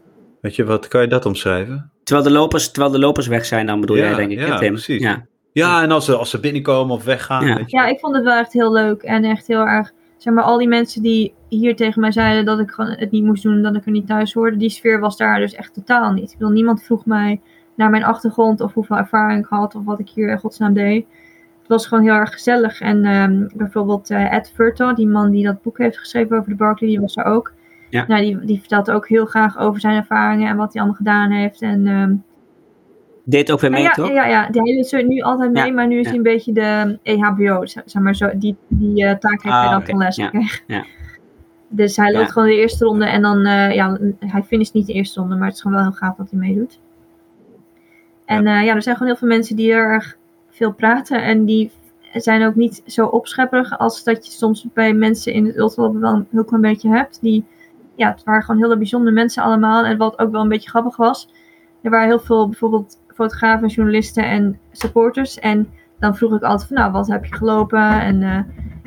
Weet 0.41 0.55
je, 0.55 0.63
wat 0.63 0.87
kan 0.87 1.01
je 1.01 1.07
dat 1.07 1.25
omschrijven? 1.25 1.91
Terwijl 2.03 2.27
de 2.27 2.33
lopers, 2.33 2.71
terwijl 2.71 2.91
de 2.93 2.99
lopers 2.99 3.27
weg 3.27 3.45
zijn, 3.45 3.65
dan 3.65 3.79
bedoel 3.79 3.95
Ja, 3.97 4.03
jij, 4.03 4.15
denk 4.15 4.31
ik, 4.31 4.39
ja, 4.47 4.57
precies. 4.57 5.01
Ja. 5.01 5.25
Ja, 5.51 5.81
en 5.81 5.91
als 5.91 6.05
ze, 6.05 6.15
als 6.15 6.29
ze 6.29 6.39
binnenkomen 6.39 6.95
of 6.95 7.03
weggaan. 7.03 7.45
Ja. 7.45 7.55
Weet 7.55 7.71
je. 7.71 7.77
Ja, 7.77 7.85
ik 7.85 7.99
vond 7.99 8.15
het 8.15 8.23
wel 8.23 8.37
echt 8.37 8.53
heel 8.53 8.71
leuk 8.71 9.01
en 9.01 9.23
echt 9.23 9.47
heel 9.47 9.65
erg. 9.67 9.91
Zeg 10.17 10.33
maar, 10.33 10.43
al 10.43 10.57
die 10.57 10.67
mensen 10.67 11.01
die 11.01 11.33
hier 11.49 11.75
tegen 11.75 12.01
mij 12.01 12.11
zeiden 12.11 12.45
dat 12.45 12.59
ik 12.59 12.69
gewoon 12.69 12.91
het 12.91 13.11
niet 13.11 13.23
moest 13.23 13.43
doen, 13.43 13.61
dat 13.61 13.75
ik 13.75 13.85
er 13.85 13.91
niet 13.91 14.07
thuis 14.07 14.33
hoorde, 14.33 14.57
die 14.57 14.69
sfeer 14.69 14.99
was 14.99 15.17
daar 15.17 15.39
dus 15.39 15.53
echt 15.53 15.73
totaal 15.73 16.11
niet. 16.11 16.31
Ik 16.31 16.37
bedoel, 16.37 16.53
niemand 16.53 16.83
vroeg 16.83 17.05
mij 17.05 17.41
naar 17.75 17.89
mijn 17.89 18.03
achtergrond 18.03 18.61
of 18.61 18.73
hoeveel 18.73 18.97
ervaring 18.97 19.43
ik 19.43 19.49
had 19.49 19.75
of 19.75 19.85
wat 19.85 19.99
ik 19.99 20.09
hier 20.09 20.29
in 20.29 20.39
godsnaam 20.39 20.73
deed. 20.73 21.05
Het 21.59 21.67
was 21.67 21.87
gewoon 21.87 22.03
heel 22.03 22.13
erg 22.13 22.33
gezellig. 22.33 22.81
En 22.81 23.05
ehm, 23.05 23.47
bijvoorbeeld 23.53 24.09
eh, 24.09 24.33
Ed 24.33 24.51
Furto, 24.55 24.93
die 24.93 25.07
man 25.07 25.31
die 25.31 25.45
dat 25.45 25.61
boek 25.61 25.77
heeft 25.77 25.97
geschreven 25.97 26.37
over 26.37 26.49
de 26.49 26.55
Barclay, 26.55 26.89
die 26.89 26.99
was 26.99 27.17
er 27.17 27.23
ook. 27.23 27.53
Ja. 27.89 28.05
Nou, 28.07 28.21
die, 28.21 28.39
die 28.39 28.59
vertelt 28.59 28.91
ook 28.91 29.07
heel 29.07 29.25
graag 29.25 29.57
over 29.57 29.79
zijn 29.79 29.95
ervaringen 29.95 30.49
en 30.49 30.57
wat 30.57 30.73
hij 30.73 30.81
allemaal 30.81 30.97
gedaan 30.97 31.31
heeft. 31.31 31.61
En 31.61 31.87
ehm, 31.87 32.15
Deed 33.29 33.51
ook 33.51 33.59
weer 33.59 33.71
mee, 33.71 33.81
ja, 33.83 33.91
toch? 33.91 34.09
Ja, 34.11 34.25
ja, 34.25 34.47
de 34.47 34.61
hele 34.61 34.89
er 34.89 35.05
nu 35.05 35.21
altijd 35.21 35.51
mee, 35.51 35.65
Ja, 35.65 35.71
maar 35.71 35.87
nu 35.87 35.99
is 35.99 36.07
hij 36.07 36.15
een 36.15 36.23
beetje 36.23 36.53
de 36.53 36.99
EHBO, 37.03 37.65
zeg 37.65 37.93
maar 37.93 38.15
zo. 38.15 38.29
Die, 38.35 38.55
die 38.67 39.05
eh, 39.05 39.17
taak 39.17 39.43
heeft 39.43 39.55
Ah, 39.55 39.61
hij 39.61 39.69
dan 39.69 39.79
oké, 39.79 39.89
van 39.89 39.99
les 39.99 40.15
gekregen. 40.15 40.63
ja. 40.67 40.85
Dus 41.67 41.95
hij 41.95 42.11
loopt 42.11 42.31
gewoon 42.31 42.47
de 42.47 42.55
eerste 42.55 42.85
ronde 42.85 43.05
en 43.05 43.21
dan, 43.21 43.45
eh, 43.45 43.73
ja, 43.75 43.97
hij 44.19 44.43
finisht 44.43 44.73
niet 44.73 44.85
de 44.87 44.93
eerste 44.93 45.19
ronde, 45.19 45.35
maar 45.35 45.45
het 45.47 45.55
is 45.55 45.61
gewoon 45.61 45.77
wel 45.77 45.85
heel 45.87 45.95
gaaf 45.95 46.15
dat 46.15 46.29
hij 46.29 46.39
meedoet. 46.39 46.79
En 48.25 48.43
ja. 48.43 48.61
ja, 48.61 48.75
er 48.75 48.81
zijn 48.81 48.95
gewoon 48.95 49.11
heel 49.11 49.19
veel 49.21 49.27
mensen 49.37 49.55
die 49.55 49.65
heel 49.73 49.81
erg 49.81 50.17
veel 50.49 50.73
praten 50.73 51.23
en 51.23 51.45
die 51.45 51.71
zijn 52.13 52.45
ook 52.45 52.55
niet 52.55 52.81
zo 52.85 53.05
opschepperig 53.05 53.77
als 53.77 54.03
dat 54.03 54.25
je 54.25 54.31
soms 54.31 54.65
bij 54.73 54.93
mensen 54.93 55.33
in 55.33 55.45
het 55.45 55.57
ultralopen 55.57 55.99
wel 55.99 56.13
een 56.13 56.27
heel 56.31 56.43
klein 56.43 56.61
beetje 56.61 56.89
hebt. 56.89 57.17
Die, 57.21 57.45
ja, 57.95 58.09
het 58.11 58.23
waren 58.23 58.43
gewoon 58.43 58.61
hele 58.61 58.77
bijzondere 58.77 59.15
mensen 59.15 59.43
allemaal 59.43 59.85
en 59.85 59.97
wat 59.97 60.19
ook 60.19 60.31
wel 60.31 60.41
een 60.41 60.49
beetje 60.49 60.69
grappig 60.69 60.95
was. 60.95 61.29
Er 61.81 61.89
waren 61.89 62.07
heel 62.07 62.19
veel 62.19 62.47
bijvoorbeeld 62.47 62.97
fotografen, 63.23 63.67
journalisten 63.67 64.23
en 64.23 64.59
supporters. 64.71 65.39
En 65.39 65.69
dan 65.99 66.15
vroeg 66.15 66.33
ik 66.35 66.43
altijd 66.43 66.67
van, 66.67 66.77
nou, 66.77 66.91
wat 66.91 67.07
heb 67.07 67.25
je 67.25 67.35
gelopen? 67.35 68.01
En, 68.01 68.21
uh, 68.21 68.35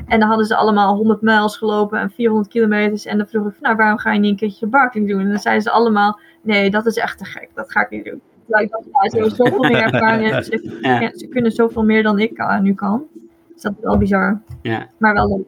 en 0.06 0.20
dan 0.20 0.28
hadden 0.28 0.46
ze 0.46 0.56
allemaal 0.56 0.94
100 0.96 1.20
mijls 1.20 1.56
gelopen 1.56 2.00
en 2.00 2.10
400 2.10 2.48
kilometers. 2.48 3.04
En 3.04 3.18
dan 3.18 3.26
vroeg 3.26 3.46
ik 3.46 3.52
van, 3.52 3.62
nou, 3.62 3.76
waarom 3.76 3.98
ga 3.98 4.12
je 4.12 4.20
niet 4.20 4.30
een 4.30 4.36
keertje 4.36 4.64
de 4.64 4.70
barking 4.70 5.08
doen? 5.08 5.20
En 5.20 5.28
dan 5.28 5.38
zeiden 5.38 5.62
ze 5.62 5.70
allemaal, 5.70 6.20
nee, 6.42 6.70
dat 6.70 6.86
is 6.86 6.96
echt 6.96 7.18
te 7.18 7.24
gek. 7.24 7.48
Dat 7.54 7.70
ga 7.70 7.80
ik 7.80 7.90
niet 7.90 8.04
doen. 8.04 8.20
Terwijl 8.46 8.64
ik 8.64 8.70
dacht, 8.70 8.84
ja, 8.84 9.10
ze 9.10 9.16
hebben 9.16 9.36
zoveel 9.36 9.70
meer 9.70 9.82
ervaring. 9.82 10.44
Ze, 10.44 10.78
ja. 10.80 11.10
ze, 11.14 11.28
kunnen 11.28 11.52
zoveel 11.52 11.84
meer 11.84 12.02
dan 12.02 12.18
ik 12.18 12.38
uh, 12.38 12.60
nu 12.60 12.74
kan. 12.74 13.06
Dus 13.52 13.62
dat 13.62 13.72
is 13.72 13.84
wel 13.84 13.98
bizar. 13.98 14.42
Ja. 14.62 14.86
Maar 14.98 15.14
wel 15.14 15.28
leuk. 15.36 15.46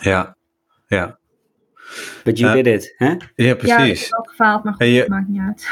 Ja, 0.00 0.36
ja. 0.86 1.18
But 2.24 2.38
you 2.38 2.58
uh, 2.58 2.64
did 2.64 2.66
it, 2.66 2.94
hè? 2.96 3.16
Ja, 3.34 3.54
precies. 3.54 3.66
Ja, 3.66 3.78
ik 3.78 3.98
heb 3.98 4.10
wel 4.10 4.22
gefaald, 4.22 4.64
maar 4.64 4.72
goed, 4.72 4.86
je... 4.86 5.04
maakt 5.08 5.28
niet 5.28 5.40
uit. 5.40 5.68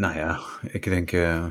Nou 0.00 0.14
ja, 0.14 0.38
ik 0.70 0.84
denk. 0.84 1.12
Uh, 1.12 1.44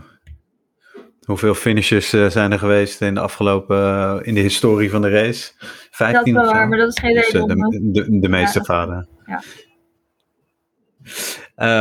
hoeveel 1.23 1.53
finishes 1.53 2.13
uh, 2.13 2.29
zijn 2.29 2.51
er 2.51 2.59
geweest 2.59 3.01
in 3.01 3.13
de 3.13 3.19
afgelopen. 3.19 3.77
Uh, 3.77 4.17
in 4.21 4.33
de 4.33 4.39
historie 4.39 4.89
van 4.89 5.01
de 5.01 5.09
race? 5.09 5.51
15 5.91 6.13
dat 6.13 6.27
is 6.27 6.33
wel 6.33 6.53
waar, 6.53 6.67
maar 6.67 6.77
dat 6.77 6.89
is 6.89 6.99
geen 6.99 7.13
dus, 7.13 7.27
reden. 7.29 7.57
de, 7.57 7.91
de, 7.91 8.19
de, 8.19 8.29
meeste 8.29 8.59
ja, 8.59 8.65
vader. 8.65 9.07
Ja. 9.25 9.43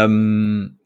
Um, 0.02 0.78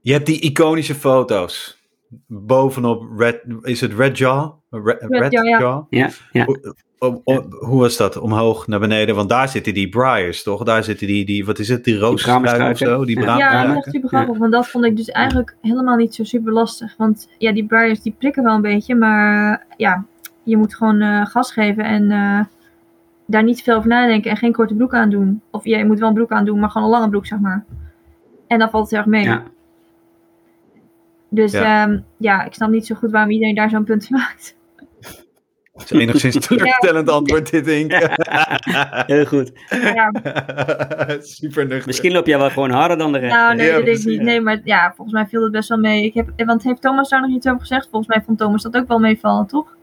je 0.00 0.12
hebt 0.12 0.26
die 0.26 0.40
iconische 0.40 0.94
foto's. 0.94 1.84
Bovenop 2.26 3.18
Red. 3.18 3.42
Is 3.62 3.80
het 3.80 3.92
Red 3.92 4.18
Jaw? 4.18 4.52
Red, 4.70 4.96
Red 5.00 5.32
Jaw, 5.32 5.46
ja. 5.46 5.86
ja, 5.90 6.10
ja. 6.32 6.44
Hoe, 6.44 6.76
hoe, 6.98 7.44
hoe 7.60 7.80
was 7.80 7.96
dat? 7.96 8.16
Omhoog 8.16 8.66
naar 8.66 8.80
beneden? 8.80 9.14
Want 9.14 9.28
daar 9.28 9.48
zitten 9.48 9.74
die 9.74 9.88
Briars, 9.88 10.42
toch? 10.42 10.62
Daar 10.62 10.84
zitten 10.84 11.06
die, 11.06 11.24
die 11.24 11.44
wat 11.46 11.58
is 11.58 11.68
het? 11.68 11.84
Die 11.84 11.98
roosstruiken 11.98 12.70
of 12.70 12.78
zo? 12.78 13.04
Die 13.04 13.20
ja, 13.20 13.38
ja, 13.38 13.74
dat 13.74 13.86
is 13.86 13.92
super 13.92 14.08
grappig. 14.08 14.34
Ja. 14.34 14.40
Want 14.40 14.52
dat 14.52 14.68
vond 14.68 14.84
ik 14.84 14.96
dus 14.96 15.10
eigenlijk 15.10 15.56
helemaal 15.60 15.96
niet 15.96 16.14
zo 16.14 16.24
super 16.24 16.52
lastig. 16.52 16.94
Want 16.96 17.28
ja, 17.38 17.52
die 17.52 17.66
Briars 17.66 18.00
die 18.00 18.14
prikken 18.18 18.44
wel 18.44 18.54
een 18.54 18.60
beetje. 18.60 18.94
Maar 18.94 19.66
ja, 19.76 20.04
je 20.42 20.56
moet 20.56 20.74
gewoon 20.74 21.02
uh, 21.02 21.26
gas 21.26 21.52
geven 21.52 21.84
en 21.84 22.10
uh, 22.10 22.40
daar 23.26 23.42
niet 23.42 23.62
veel 23.62 23.76
over 23.76 23.88
nadenken. 23.88 24.30
En 24.30 24.36
geen 24.36 24.52
korte 24.52 24.74
broek 24.74 24.94
aan 24.94 25.10
doen. 25.10 25.40
Of 25.50 25.64
ja, 25.64 25.78
je 25.78 25.86
moet 25.86 25.98
wel 25.98 26.08
een 26.08 26.14
broek 26.14 26.30
aan 26.32 26.44
doen, 26.44 26.60
maar 26.60 26.70
gewoon 26.70 26.86
een 26.86 26.94
lange 26.94 27.10
broek, 27.10 27.26
zeg 27.26 27.38
maar. 27.38 27.64
En 28.46 28.58
dan 28.58 28.70
valt 28.70 28.82
het 28.82 28.92
heel 28.92 29.00
erg 29.00 29.08
mee. 29.08 29.24
Ja. 29.24 29.42
Dus 31.28 31.52
ja. 31.52 31.88
Um, 31.88 32.04
ja, 32.16 32.44
ik 32.44 32.54
snap 32.54 32.70
niet 32.70 32.86
zo 32.86 32.94
goed 32.94 33.10
waarom 33.10 33.30
iedereen 33.30 33.54
daar 33.54 33.70
zo'n 33.70 33.84
punt 33.84 34.06
van 34.06 34.18
maakt. 34.18 34.56
Dat 35.76 35.90
is 35.90 36.00
enigszins 36.00 36.36
teleurstellend 36.46 37.08
antwoord 37.10 37.50
dit, 37.50 37.66
Ink. 37.68 37.92
Heel 39.12 39.24
goed. 39.26 39.52
Ja, 39.70 40.10
Super 41.20 41.66
nuchter. 41.66 41.86
Misschien 41.86 42.12
loop 42.12 42.26
jij 42.26 42.38
wel 42.38 42.50
gewoon 42.50 42.70
harder 42.70 42.98
dan 42.98 43.12
de 43.12 43.18
rest. 43.18 43.34
nou, 43.34 43.54
nee, 43.56 43.66
Ja, 43.66 43.72
dat 43.76 43.84
denk 43.84 43.96
precies. 43.96 44.16
niet. 44.16 44.26
Nee, 44.26 44.40
maar 44.40 44.60
ja, 44.64 44.92
volgens 44.96 45.16
mij 45.16 45.26
viel 45.26 45.42
het 45.42 45.52
best 45.52 45.68
wel 45.68 45.78
mee. 45.78 46.04
Ik 46.04 46.14
heb, 46.14 46.30
want 46.36 46.62
heeft 46.62 46.80
Thomas 46.82 47.08
daar 47.08 47.20
nog 47.20 47.30
iets 47.30 47.46
over 47.46 47.60
gezegd? 47.60 47.88
Volgens 47.90 48.14
mij 48.14 48.22
vond 48.26 48.38
Thomas 48.38 48.62
dat 48.62 48.76
ook 48.76 48.88
wel 48.88 48.98
meevallen, 48.98 49.46
toch? 49.46 49.74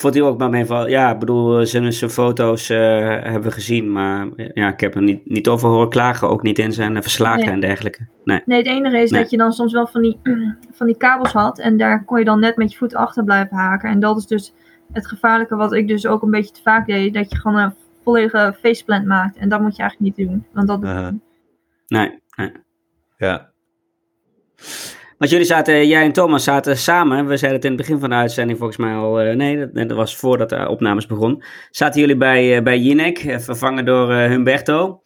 Vond 0.00 0.14
hij 0.14 0.22
ook 0.22 0.38
maar 0.38 0.50
meevallen. 0.50 0.90
Ja, 0.90 1.12
ik 1.12 1.18
bedoel, 1.18 1.66
zijn, 1.66 1.92
zijn 1.92 2.10
foto's 2.10 2.70
eh, 2.70 2.78
hebben 3.08 3.42
we 3.42 3.50
gezien. 3.50 3.92
Maar 3.92 4.28
ja, 4.54 4.72
ik 4.72 4.80
heb 4.80 4.94
er 4.94 5.02
niet, 5.02 5.30
niet 5.30 5.48
over 5.48 5.68
horen 5.68 5.88
klagen. 5.88 6.28
Ook 6.28 6.42
niet 6.42 6.58
in 6.58 6.72
zijn 6.72 6.96
eh, 6.96 7.02
verslagen 7.02 7.44
Nee. 7.44 7.50
en 7.50 7.60
dergelijke. 7.60 8.06
Nee. 8.24 8.42
Nee, 8.44 8.58
het 8.58 8.66
enige 8.66 8.98
is 8.98 9.10
Nee. 9.10 9.20
dat 9.20 9.30
je 9.30 9.36
dan 9.36 9.52
soms 9.52 9.72
wel 9.72 9.86
van 9.86 10.02
die, 10.02 10.18
van 10.78 10.86
die 10.86 10.96
kabels 10.96 11.32
had. 11.32 11.58
En 11.58 11.76
daar 11.76 12.04
kon 12.04 12.18
je 12.18 12.24
dan 12.24 12.40
net 12.40 12.56
met 12.56 12.72
je 12.72 12.78
voet 12.78 12.94
achter 12.94 13.24
blijven 13.24 13.56
haken. 13.56 13.90
En 13.90 14.00
dat 14.00 14.16
is 14.16 14.26
dus 14.26 14.52
het 14.92 15.06
gevaarlijke 15.06 15.56
wat 15.56 15.72
ik 15.72 15.88
dus 15.88 16.06
ook 16.06 16.22
een 16.22 16.30
beetje 16.30 16.52
te 16.54 16.62
vaak 16.62 16.86
deed. 16.86 17.14
Dat 17.14 17.30
je 17.30 17.36
gewoon 17.36 17.58
een 17.58 17.74
volledige 18.04 18.56
faceplant 18.60 19.06
maakt. 19.06 19.36
En 19.36 19.48
dat 19.48 19.60
moet 19.60 19.76
je 19.76 19.82
eigenlijk 19.82 20.16
niet 20.16 20.28
doen. 20.28 20.46
Want 20.52 20.68
dat. 20.68 20.80
Nee, 20.80 22.18
nee. 22.36 22.52
Ja. 23.16 23.50
Want 25.20 25.32
jullie 25.32 25.46
zaten, 25.46 25.86
jij 25.86 26.04
en 26.04 26.12
Thomas 26.12 26.44
zaten 26.44 26.76
samen. 26.76 27.26
We 27.26 27.36
zeiden 27.36 27.60
het 27.60 27.64
in 27.70 27.76
het 27.76 27.80
begin 27.80 28.00
van 28.00 28.08
de 28.10 28.14
uitzending 28.16 28.58
volgens 28.58 28.78
mij 28.78 28.94
al. 28.94 29.20
eh, 29.20 29.36
nee, 29.36 29.58
dat, 29.58 29.88
dat 29.88 29.96
was 29.96 30.16
voordat 30.16 30.48
de 30.48 30.68
opnames 30.68 31.06
begon. 31.06 31.42
Zaten 31.70 32.00
jullie 32.00 32.16
bij, 32.16 32.56
eh, 32.56 32.62
bij 32.62 32.78
Jinek, 32.78 33.18
eh, 33.18 33.38
vervangen 33.38 33.84
door 33.84 34.12
eh, 34.12 34.28
Humberto. 34.28 35.02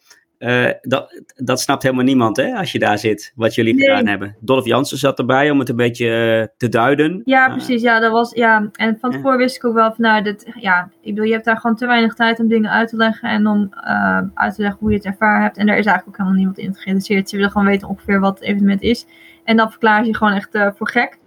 Dat, 0.81 1.21
dat 1.35 1.61
snapt 1.61 1.83
helemaal 1.83 2.03
niemand, 2.05 2.37
hè, 2.37 2.53
als 2.53 2.71
je 2.71 2.79
daar 2.79 2.97
zit, 2.97 3.31
wat 3.35 3.55
jullie 3.55 3.73
Nee. 3.75 3.87
gedaan 3.87 4.07
hebben. 4.07 4.35
Dolph 4.39 4.65
Jansen 4.65 4.97
zat 4.97 5.19
erbij 5.19 5.49
om 5.51 5.59
het 5.59 5.69
een 5.69 5.75
beetje 5.75 6.51
te 6.57 6.69
duiden. 6.69 7.21
Ja, 7.25 7.45
Eh, 7.47 7.51
precies. 7.53 7.81
Ja, 7.81 7.99
dat 7.99 8.11
was, 8.11 8.31
ja. 8.33 8.69
En 8.73 8.97
van 9.01 9.11
tevoren 9.11 9.37
wist 9.37 9.55
ik 9.55 9.65
ook 9.65 9.73
wel 9.73 9.93
van, 9.93 10.05
nou, 10.05 10.23
dit, 10.23 10.45
ja, 10.59 10.89
ik 11.01 11.09
bedoel, 11.13 11.25
je 11.25 11.33
hebt 11.33 11.45
daar 11.45 11.57
gewoon 11.57 11.75
te 11.75 11.85
weinig 11.87 12.13
tijd 12.13 12.39
om 12.39 12.47
dingen 12.47 12.71
uit 12.71 12.89
te 12.89 12.95
leggen 12.95 13.29
en 13.29 13.47
om 13.47 13.69
uit 14.33 14.55
te 14.55 14.61
leggen 14.61 14.79
hoe 14.79 14.89
je 14.89 14.95
het 14.97 15.05
ervaren 15.05 15.41
hebt. 15.41 15.57
En 15.57 15.65
daar 15.65 15.77
is 15.77 15.85
eigenlijk 15.85 16.07
ook 16.07 16.25
helemaal 16.25 16.37
niemand 16.37 16.57
in 16.57 16.73
geïnteresseerd. 16.75 17.29
Ze 17.29 17.35
willen 17.35 17.51
gewoon 17.51 17.67
weten 17.67 17.87
ongeveer 17.87 18.19
wat 18.19 18.39
het 18.39 18.47
evenement 18.47 18.81
is. 18.81 19.05
En 19.45 19.57
dan 19.57 19.69
verklaar 19.69 20.01
je 20.01 20.07
je 20.07 20.15
gewoon 20.15 20.33
echt 20.33 20.55
eh, 20.55 20.69
voor 20.75 20.89
gek. 20.89 21.17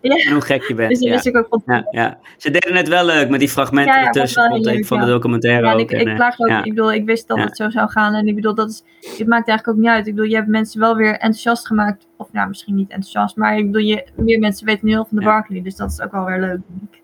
En 0.00 0.32
hoe 0.32 0.40
gek 0.40 0.62
je 0.62 0.74
bent. 0.74 0.88
Dus 0.88 0.98
dat 0.98 1.08
ja. 1.08 1.14
wist 1.14 1.26
ik 1.26 1.36
ook 1.36 1.46
van 1.48 1.62
Ja, 1.66 1.86
ja. 1.90 2.18
Ze 2.36 2.50
deden 2.50 2.76
het 2.76 2.88
wel 2.88 3.04
leuk 3.04 3.28
met 3.28 3.40
die 3.40 3.48
fragmenten 3.48 3.94
Ja, 3.94 4.00
ja, 4.00 4.06
ertussen. 4.06 4.48
vond 4.48 4.66
ik 4.66 4.86
van 4.86 4.98
de 4.98 5.04
ja. 5.04 5.10
documentaire 5.10 5.66
Ja, 5.66 5.72
en 5.72 5.74
ook. 5.74 5.80
ik, 5.80 5.90
en, 5.90 6.00
ik 6.00 6.06
eh, 6.08 6.14
klaag 6.14 6.40
ook, 6.40 6.48
ja. 6.48 6.64
ik 6.64 6.74
bedoel, 6.74 6.92
ik 6.92 7.04
wist 7.04 7.28
dat 7.28 7.36
Ja. 7.36 7.44
het 7.44 7.56
zo 7.56 7.70
zou 7.70 7.90
gaan. 7.90 8.14
En 8.14 8.26
ik 8.26 8.34
bedoel, 8.34 8.54
dat 8.54 8.70
is, 8.70 8.82
het 9.18 9.26
maakt 9.26 9.48
eigenlijk 9.48 9.68
ook 9.68 9.84
niet 9.84 9.92
uit. 9.92 10.06
Ik 10.06 10.14
bedoel, 10.14 10.30
je 10.30 10.36
hebt 10.36 10.48
mensen 10.48 10.80
wel 10.80 10.96
weer 10.96 11.12
enthousiast 11.12 11.66
gemaakt. 11.66 12.06
Of 12.16 12.32
nou, 12.32 12.48
misschien 12.48 12.74
niet 12.74 12.90
enthousiast, 12.90 13.36
maar 13.36 13.56
ik 13.58 13.66
bedoel, 13.66 13.82
je, 13.86 14.06
meer 14.16 14.38
mensen 14.38 14.66
weten 14.66 14.86
nu 14.86 14.96
al 14.96 15.04
van 15.04 15.18
de 15.18 15.24
Ja. 15.24 15.30
Barclay. 15.30 15.62
Dus 15.62 15.76
dat 15.76 15.90
is 15.90 16.00
ook 16.00 16.12
wel 16.12 16.24
weer 16.24 16.40
leuk, 16.40 16.60
denk 16.68 16.94
ik. 16.94 17.00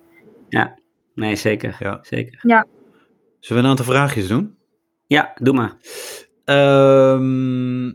Nee, 1.15 1.37
zeker. 1.37 1.77
Ja. 1.79 1.99
zeker. 2.03 2.39
Zullen 2.41 3.63
we 3.63 3.69
een 3.69 3.77
aantal 3.77 3.85
vraagjes 3.95 4.29
doen? 4.29 4.57
Ja, 5.07 5.33
doe 5.35 5.55
maar. 5.55 5.77
Ehm, 6.45 7.87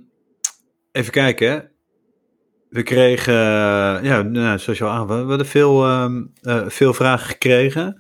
even 0.92 1.12
kijken. 1.12 1.72
We 2.74 2.84
kregen, 2.84 3.34
eh, 3.34 4.00
ja, 4.04 4.22
nou, 4.22 4.60
zoals 4.60 4.80
je 4.80 4.84
al 4.86 4.90
aan, 4.90 5.08
we 5.08 5.14
hadden 5.14 5.46
veel, 5.46 5.84
ehm, 5.86 6.24
eh, 6.42 6.64
veel 6.68 6.94
vragen 6.94 7.28
gekregen. 7.28 8.00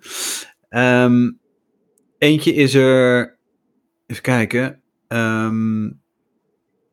Ehm, 0.69 1.31
eentje 2.17 2.53
is 2.53 2.73
er, 2.73 3.37
even 4.07 4.21
kijken. 4.23 4.81
Ehm, 5.07 5.89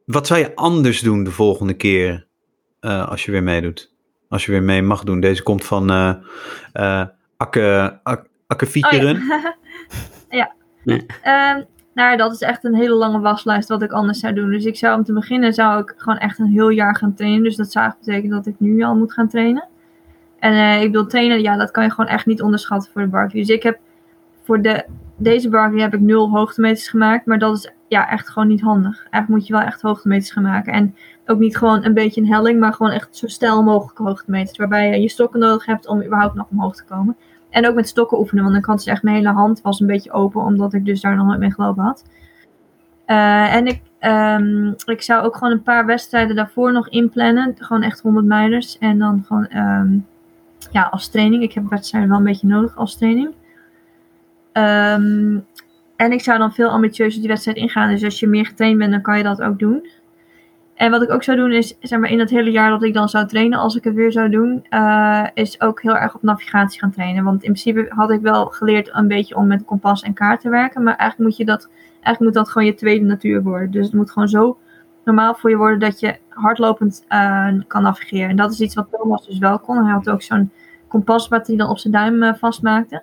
wat 0.04 0.26
zou 0.26 0.40
je 0.40 0.54
anders 0.54 1.00
doen 1.00 1.24
de 1.24 1.30
volgende 1.30 1.74
keer 1.74 2.28
eh, 2.80 3.08
als 3.08 3.24
je 3.24 3.30
weer 3.32 3.42
meedoet? 3.42 3.94
Als 4.28 4.44
je 4.46 4.52
weer 4.52 4.62
mee 4.62 4.82
mag 4.82 5.04
doen. 5.04 5.20
Deze 5.20 5.42
komt 5.42 5.64
van 5.64 5.90
eh 5.90 6.14
eh 6.72 7.06
Akke, 7.36 7.98
Ak- 8.02 8.28
Akke 8.46 8.64
Oh, 8.66 8.90
ja. 8.92 9.56
ja. 10.40 10.54
Nee. 10.84 11.06
Ehm, 11.22 11.62
nou, 12.00 12.16
dat 12.16 12.32
is 12.32 12.40
echt 12.40 12.64
een 12.64 12.74
hele 12.74 12.94
lange 12.94 13.20
waslijst 13.20 13.68
wat 13.68 13.82
ik 13.82 13.92
anders 13.92 14.20
zou 14.20 14.34
doen. 14.34 14.50
Dus 14.50 14.64
ik 14.64 14.76
zou 14.76 14.98
om 14.98 15.04
te 15.04 15.12
beginnen 15.12 15.52
zou 15.52 15.80
ik 15.80 15.94
gewoon 15.96 16.18
echt 16.18 16.38
een 16.38 16.46
heel 16.46 16.68
jaar 16.68 16.96
gaan 16.96 17.14
trainen. 17.14 17.42
Dus 17.42 17.56
dat 17.56 17.72
zou 17.72 17.84
eigenlijk 17.84 18.06
betekenen 18.06 18.36
dat 18.36 18.46
ik 18.46 18.60
nu 18.60 18.82
al 18.82 18.96
moet 18.96 19.12
gaan 19.12 19.28
trainen. 19.28 19.68
En 20.38 20.52
eh, 20.52 20.82
ik 20.82 20.92
bedoel, 20.92 21.06
trainen, 21.06 21.42
ja, 21.42 21.56
dat 21.56 21.70
kan 21.70 21.84
je 21.84 21.90
gewoon 21.90 22.10
echt 22.10 22.26
niet 22.26 22.42
onderschatten 22.42 22.90
voor 22.92 23.02
de 23.02 23.08
Barkley. 23.08 23.42
Dus 23.42 23.54
ik 23.54 23.62
heb 23.62 23.78
voor 24.42 24.62
de, 24.62 24.84
deze 25.16 25.48
Barkley 25.48 25.82
heb 25.82 25.94
ik 25.94 26.00
nul 26.00 26.30
hoogtemeters 26.30 26.88
gemaakt. 26.88 27.26
Maar 27.26 27.38
dat 27.38 27.56
is 27.56 27.72
ja, 27.88 28.10
echt 28.10 28.28
gewoon 28.28 28.48
niet 28.48 28.60
handig. 28.60 28.96
Eigenlijk 28.96 29.28
moet 29.28 29.46
je 29.46 29.52
wel 29.52 29.62
echt 29.62 29.82
hoogtemeters 29.82 30.30
gaan 30.30 30.42
maken. 30.42 30.72
En 30.72 30.94
ook 31.26 31.38
niet 31.38 31.56
gewoon 31.56 31.84
een 31.84 31.94
beetje 31.94 32.20
een 32.20 32.32
helling, 32.32 32.60
maar 32.60 32.72
gewoon 32.72 32.92
echt 32.92 33.16
zo 33.16 33.26
stijl 33.26 33.62
mogelijk 33.62 33.98
hoogtemeters. 33.98 34.58
Waarbij 34.58 34.90
je 34.90 35.00
je 35.00 35.08
stokken 35.08 35.40
nodig 35.40 35.66
hebt 35.66 35.86
om 35.86 36.02
überhaupt 36.02 36.34
nog 36.34 36.46
omhoog 36.50 36.76
te 36.76 36.84
komen. 36.84 37.16
En 37.50 37.66
ook 37.66 37.74
met 37.74 37.88
stokken 37.88 38.18
oefenen, 38.18 38.42
want 38.42 38.54
dan 38.54 38.64
kan 38.64 38.78
ze 38.78 38.90
echt 38.90 39.02
mijn 39.02 39.16
hele 39.16 39.32
hand 39.32 39.60
was 39.60 39.80
een 39.80 39.86
beetje 39.86 40.12
open, 40.12 40.42
omdat 40.42 40.72
ik 40.72 40.84
dus 40.84 41.00
daar 41.00 41.16
nog 41.16 41.26
nooit 41.26 41.38
mee 41.38 41.52
gelopen 41.52 41.82
had. 41.82 42.04
Eh, 43.10 43.54
en 43.54 43.66
ik, 43.66 43.82
ehm, 43.98 44.72
ik 44.84 45.02
zou 45.02 45.24
ook 45.24 45.36
gewoon 45.36 45.52
een 45.52 45.62
paar 45.62 45.86
wedstrijden 45.86 46.36
daarvoor 46.36 46.72
nog 46.72 46.88
inplannen. 46.88 47.54
Gewoon 47.58 47.82
echt 47.82 48.00
100 48.00 48.26
mijlers. 48.26 48.78
En 48.78 48.98
dan 48.98 49.24
gewoon 49.26 49.46
ehm, 49.46 49.98
ja, 50.70 50.82
als 50.82 51.08
training. 51.08 51.42
Ik 51.42 51.52
heb 51.52 51.68
wedstrijden 51.68 52.10
wel 52.10 52.18
een 52.18 52.24
beetje 52.24 52.46
nodig 52.46 52.76
als 52.76 52.96
training. 52.96 53.34
Ehm, 54.52 55.38
en 55.96 56.12
ik 56.12 56.20
zou 56.20 56.38
dan 56.38 56.52
veel 56.52 56.68
ambitieuzer 56.68 57.20
die 57.20 57.30
wedstrijd 57.30 57.56
ingaan. 57.56 57.90
Dus 57.90 58.04
als 58.04 58.20
je 58.20 58.26
meer 58.26 58.46
getraind 58.46 58.78
bent, 58.78 58.90
dan 58.90 59.02
kan 59.02 59.16
je 59.16 59.22
dat 59.22 59.42
ook 59.42 59.58
doen. 59.58 59.88
En 60.80 60.90
wat 60.90 61.02
ik 61.02 61.10
ook 61.10 61.22
zou 61.22 61.36
doen 61.36 61.52
is, 61.52 61.76
zeg 61.80 61.98
maar, 61.98 62.10
in 62.10 62.18
dat 62.18 62.30
hele 62.30 62.50
jaar 62.50 62.70
dat 62.70 62.82
ik 62.82 62.94
dan 62.94 63.08
zou 63.08 63.26
trainen, 63.26 63.58
als 63.58 63.76
ik 63.76 63.84
het 63.84 63.94
weer 63.94 64.12
zou 64.12 64.30
doen, 64.30 64.64
eh, 64.68 65.26
is 65.34 65.60
ook 65.60 65.82
heel 65.82 65.96
erg 65.96 66.14
op 66.14 66.22
navigatie 66.22 66.80
gaan 66.80 66.90
trainen. 66.90 67.24
Want 67.24 67.42
in 67.42 67.52
principe 67.52 67.86
had 67.88 68.10
ik 68.10 68.20
wel 68.20 68.46
geleerd 68.46 68.90
een 68.92 69.08
beetje 69.08 69.36
om 69.36 69.46
met 69.46 69.64
kompas 69.64 70.02
en 70.02 70.12
kaart 70.12 70.40
te 70.40 70.48
werken. 70.48 70.82
Maar 70.82 70.96
eigenlijk 70.96 71.30
moet 71.30 71.38
je 71.38 71.44
dat, 71.44 71.68
eigenlijk 71.92 72.20
moet 72.20 72.34
dat 72.34 72.48
gewoon 72.50 72.66
je 72.68 72.74
tweede 72.74 73.04
natuur 73.04 73.42
worden. 73.42 73.70
Dus 73.70 73.84
het 73.86 73.94
moet 73.94 74.10
gewoon 74.10 74.28
zo 74.28 74.58
normaal 75.04 75.34
voor 75.34 75.50
je 75.50 75.56
worden 75.56 75.78
dat 75.78 76.00
je 76.00 76.16
hardlopend 76.28 77.04
eh, 77.08 77.48
kan 77.66 77.82
navigeren. 77.82 78.28
En 78.28 78.36
dat 78.36 78.52
is 78.52 78.60
iets 78.60 78.74
wat 78.74 78.88
Thomas 78.90 79.26
dus 79.26 79.38
wel 79.38 79.58
kon. 79.58 79.84
Hij 79.84 79.92
had 79.92 80.10
ook 80.10 80.22
zo'n 80.22 80.50
kompas 80.88 81.28
wat 81.28 81.46
hij 81.46 81.56
dan 81.56 81.68
op 81.68 81.78
zijn 81.78 81.92
duim 81.92 82.22
eh, 82.22 82.34
vastmaakte. 82.34 83.02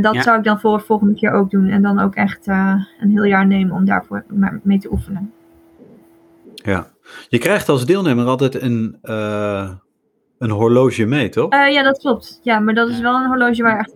Dat 0.00 0.14
Ja. 0.14 0.22
zou 0.22 0.38
ik 0.38 0.44
dan 0.44 0.60
voor 0.60 0.78
de 0.78 0.84
volgende 0.84 1.14
keer 1.14 1.32
ook 1.32 1.50
doen. 1.50 1.68
En 1.68 1.82
dan 1.82 1.98
ook 1.98 2.14
echt 2.14 2.46
een 2.46 3.10
heel 3.10 3.24
jaar 3.24 3.46
nemen 3.46 3.74
om 3.76 3.84
daarvoor 3.84 4.24
mee 4.62 4.78
te 4.78 4.92
oefenen. 4.92 5.32
Ja. 6.66 6.86
Je 7.28 7.38
krijgt 7.38 7.68
als 7.68 7.86
deelnemer 7.86 8.26
altijd 8.26 8.62
een, 8.62 8.98
eh, 9.02 9.70
een 10.38 10.50
horloge 10.50 11.04
mee, 11.04 11.28
toch? 11.28 11.50
Eh, 11.50 11.72
ja, 11.72 11.82
dat 11.82 11.98
klopt. 11.98 12.40
Ja, 12.42 12.58
maar 12.58 12.74
dat 12.74 12.88
is 12.88 13.00
wel 13.00 13.14
een 13.14 13.26
horloge 13.26 13.62
waar 13.62 13.72
je 13.72 13.78
echt... 13.78 13.92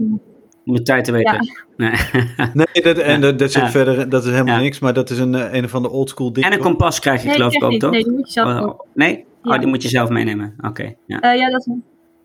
Om 0.64 0.74
de 0.76 0.82
tijd 0.82 1.04
te 1.04 1.12
weten. 1.12 1.52
Nee. 1.76 1.92
Nee, 2.54 2.82
dat, 2.82 2.98
en 2.98 3.20
dat, 3.20 3.38
dat 3.38 3.52
zit 3.52 3.62
Ja. 3.62 3.70
verder, 3.70 4.08
dat 4.08 4.24
is 4.24 4.30
helemaal 4.30 4.54
Ja. 4.56 4.60
niks, 4.60 4.78
maar 4.78 4.92
dat 4.94 5.10
is 5.10 5.18
een, 5.18 5.34
eh, 5.34 5.54
een 5.54 5.68
van 5.68 5.82
de 5.82 5.90
oldschool 5.90 6.32
dingen. 6.32 6.50
En 6.50 6.56
een 6.56 6.62
kompas 6.62 6.98
krijg 7.00 7.20
je 7.22 7.26
Nee, 7.26 7.36
geloof 7.36 7.52
ik 7.54 7.62
ook, 7.64 7.70
niet. 7.70 7.80
toch? 7.80 7.90
Nee, 7.90 8.02
die 8.02 8.12
moet 8.12 8.26
je 8.26 8.32
zelf 8.32 8.60
Oh, 8.62 8.80
nee? 8.94 9.24
Ja. 9.42 9.52
Oh, 9.54 9.58
die 9.58 9.68
moet 9.68 9.82
je 9.82 9.88
zelf 9.88 10.08
meenemen. 10.08 10.54
Oké, 10.60 10.94
ja. 11.06 11.20
Eh, 11.20 11.38
ja, 11.38 11.50
dat 11.50 11.66
is... 11.66 11.72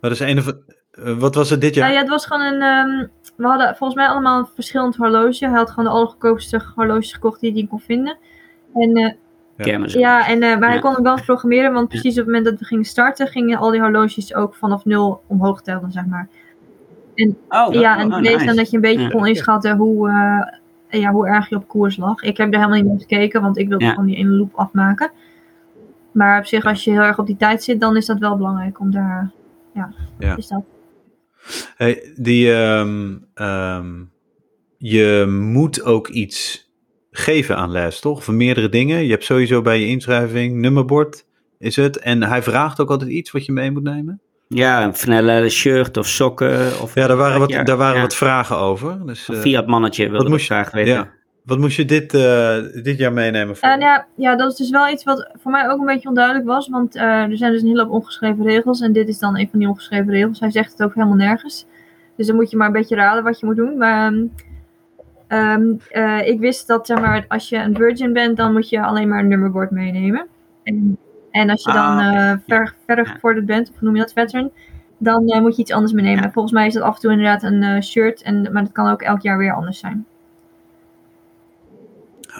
Dat 0.01 0.11
is 0.11 0.19
een 0.19 0.41
van, 0.43 0.57
wat 1.19 1.35
was 1.35 1.49
het 1.49 1.61
dit 1.61 1.75
Ja, 1.75 1.81
jaar? 1.85 1.93
ja, 1.93 1.99
het 1.99 2.09
was 2.09 2.25
gewoon 2.25 2.41
een. 2.53 2.61
ehm, 2.61 3.07
we 3.37 3.47
hadden 3.47 3.75
volgens 3.75 3.99
mij 3.99 4.07
allemaal 4.07 4.39
een 4.39 4.47
verschillend 4.55 4.95
horloge. 4.95 5.45
Hij 5.45 5.57
had 5.57 5.69
gewoon 5.69 5.85
de 5.85 5.91
allergoedkoopste 5.91 6.61
horloges 6.75 7.13
gekocht 7.13 7.39
die 7.39 7.51
hij 7.53 7.67
kon 7.69 7.79
vinden. 7.79 8.17
En, 8.73 9.17
Kermis. 9.57 9.93
ja, 9.93 10.27
en, 10.27 10.41
eh, 10.41 10.49
maar 10.59 10.67
hij 10.67 10.75
Ja. 10.75 10.81
kon 10.81 10.93
hem 10.93 11.03
wel 11.03 11.21
programmeren, 11.21 11.73
want 11.73 11.87
precies 11.87 12.11
op 12.11 12.17
het 12.17 12.25
moment 12.25 12.45
dat 12.45 12.59
we 12.59 12.65
gingen 12.65 12.85
starten, 12.85 13.27
gingen 13.27 13.57
al 13.57 13.71
die 13.71 13.79
horloges 13.81 14.35
ook 14.35 14.55
vanaf 14.55 14.85
nul 14.85 15.21
omhoog 15.27 15.61
tellen, 15.61 15.91
zeg 15.91 16.05
maar. 16.05 16.27
Oh, 17.49 17.73
ja, 17.73 17.99
en 17.99 18.13
oh, 18.13 18.19
lees 18.21 18.33
nice. 18.33 18.45
dan 18.45 18.55
dat 18.55 18.69
je 18.69 18.75
een 18.75 18.81
beetje 18.81 19.01
Ja. 19.01 19.09
kon 19.09 19.27
inschatten 19.27 19.77
hoe, 19.77 20.09
eh, 20.89 21.01
ja, 21.01 21.11
hoe 21.11 21.27
erg 21.27 21.49
je 21.49 21.55
op 21.55 21.67
koers 21.67 21.97
lag. 21.97 22.21
Ik 22.21 22.37
heb 22.37 22.47
er 22.53 22.59
helemaal 22.59 22.77
niet 22.81 22.87
naar 22.89 22.99
gekeken, 22.99 23.41
want 23.41 23.57
ik 23.57 23.67
wilde 23.67 23.83
Ja. 23.85 23.89
gewoon 23.91 24.05
die 24.05 24.15
ene 24.15 24.29
loop 24.29 24.53
afmaken. 24.55 25.11
Maar 26.11 26.39
op 26.39 26.45
zich, 26.45 26.65
als 26.65 26.83
je 26.83 26.91
heel 26.91 27.01
erg 27.01 27.19
op 27.19 27.25
die 27.27 27.37
tijd 27.37 27.63
zit, 27.63 27.79
dan 27.79 27.95
is 27.97 28.05
dat 28.05 28.19
wel 28.19 28.37
belangrijk 28.37 28.79
om 28.79 28.91
daar. 28.91 29.31
Ja, 29.73 29.93
Ja. 30.19 30.35
is 30.35 30.47
dat. 30.47 30.63
Hey, 31.77 32.13
die, 32.15 32.53
ehm, 32.53 33.17
ehm, 33.33 33.93
je 34.77 35.25
moet 35.41 35.83
ook 35.83 36.07
iets 36.07 36.64
geven 37.17 37.57
aan 37.57 37.71
les, 37.71 37.99
toch? 37.99 38.23
Van 38.23 38.37
meerdere 38.37 38.69
dingen. 38.69 39.03
Je 39.03 39.11
hebt 39.11 39.23
sowieso 39.23 39.61
bij 39.61 39.79
je 39.79 39.87
inschrijving 39.87 40.53
nummerbord, 40.55 41.25
is 41.59 41.75
het. 41.75 41.97
En 41.99 42.23
hij 42.23 42.43
vraagt 42.43 42.79
ook 42.79 42.89
altijd 42.89 43.09
iets 43.09 43.31
wat 43.31 43.45
je 43.45 43.51
mee 43.51 43.71
moet 43.71 43.83
nemen. 43.83 44.19
Ja, 44.47 44.83
een 44.83 44.93
snelle 44.95 45.49
shirt 45.49 45.97
of 45.97 46.07
sokken. 46.07 46.81
Of, 46.81 46.95
Ja, 46.95 47.07
daar 47.07 47.17
waren 47.17 47.39
wat, 47.39 47.49
Ja, 47.49 47.63
daar 47.63 47.77
waren 47.77 47.95
ja. 47.95 48.01
wat 48.01 48.15
vragen 48.15 48.57
over. 48.57 49.05
Dus, 49.05 49.27
Een 49.27 49.35
eh, 49.35 49.41
Fiat 49.41 49.67
mannetje 49.67 50.01
wilde 50.03 50.17
wat 50.17 50.25
ik 50.25 50.31
moest 50.31 50.47
je- 50.47 50.53
graag 50.53 50.71
weten. 50.71 50.93
ja. 50.93 51.09
wat 51.45 51.57
moest 51.57 51.75
je 51.77 51.85
dit, 51.85 52.13
eh, 52.13 52.55
dit 52.83 52.97
jaar 52.97 53.13
meenemen? 53.13 53.55
Voor? 53.57 53.69
En 53.69 53.79
ja, 53.79 54.07
ja, 54.17 54.35
dat 54.35 54.51
is 54.51 54.57
dus 54.57 54.69
wel 54.69 54.89
iets 54.89 55.03
wat 55.03 55.29
voor 55.41 55.51
mij 55.51 55.69
ook 55.69 55.79
een 55.79 55.85
beetje 55.85 56.07
onduidelijk 56.09 56.45
was. 56.45 56.69
Want 56.69 56.95
eh, 56.95 57.03
er 57.03 57.37
zijn 57.37 57.51
dus 57.51 57.61
een 57.61 57.67
hele 57.67 57.81
hoop 57.83 57.91
ongeschreven 57.91 58.43
regels. 58.43 58.81
En 58.81 58.91
dit 58.93 59.07
is 59.07 59.19
dan 59.19 59.37
een 59.39 59.47
van 59.49 59.59
die 59.59 59.67
ongeschreven 59.67 60.11
regels. 60.11 60.39
Hij 60.39 60.51
zegt 60.51 60.71
het 60.71 60.83
ook 60.83 60.93
helemaal 60.93 61.15
nergens. 61.15 61.65
Dus 62.17 62.27
dan 62.27 62.35
moet 62.35 62.49
je 62.51 62.57
maar 62.57 62.67
een 62.67 62.73
beetje 62.73 62.95
raden 62.95 63.23
wat 63.23 63.39
je 63.39 63.45
moet 63.45 63.55
doen. 63.55 63.77
Maar 63.77 64.11
ehm, 64.13 64.23
ehm, 65.27 65.73
eh, 65.89 66.27
ik 66.27 66.39
wist 66.39 66.67
dat 66.67 66.87
zeg 66.87 66.99
maar, 66.99 67.25
als 67.27 67.49
je 67.49 67.57
een 67.57 67.75
virgin 67.75 68.13
bent, 68.13 68.37
dan 68.37 68.53
moet 68.53 68.69
je 68.69 68.83
alleen 68.83 69.07
maar 69.07 69.19
een 69.19 69.27
nummerbord 69.27 69.71
meenemen. 69.71 70.27
En, 70.63 70.97
en 71.31 71.49
als 71.49 71.63
je 71.63 71.71
dan 71.71 71.97
Ah, 71.97 72.31
eh 72.31 72.37
ver, 72.47 72.75
verder 72.85 73.07
gevorderd 73.07 73.45
bent, 73.45 73.71
of 73.73 73.81
noem 73.81 73.95
je 73.95 74.01
dat, 74.01 74.13
veteran, 74.13 74.51
dan 74.97 75.27
eh, 75.27 75.41
moet 75.41 75.55
je 75.55 75.61
iets 75.61 75.71
anders 75.71 75.93
meenemen. 75.93 76.31
Volgens 76.31 76.53
mij 76.53 76.67
is 76.67 76.73
dat 76.73 76.83
af 76.83 76.95
en 76.95 77.01
toe 77.01 77.11
inderdaad 77.11 77.43
een 77.43 77.83
shirt, 77.83 78.21
en, 78.21 78.51
maar 78.51 78.63
dat 78.63 78.71
kan 78.71 78.91
ook 78.91 79.01
elk 79.01 79.21
jaar 79.21 79.37
weer 79.37 79.53
anders 79.53 79.79
zijn. 79.79 80.05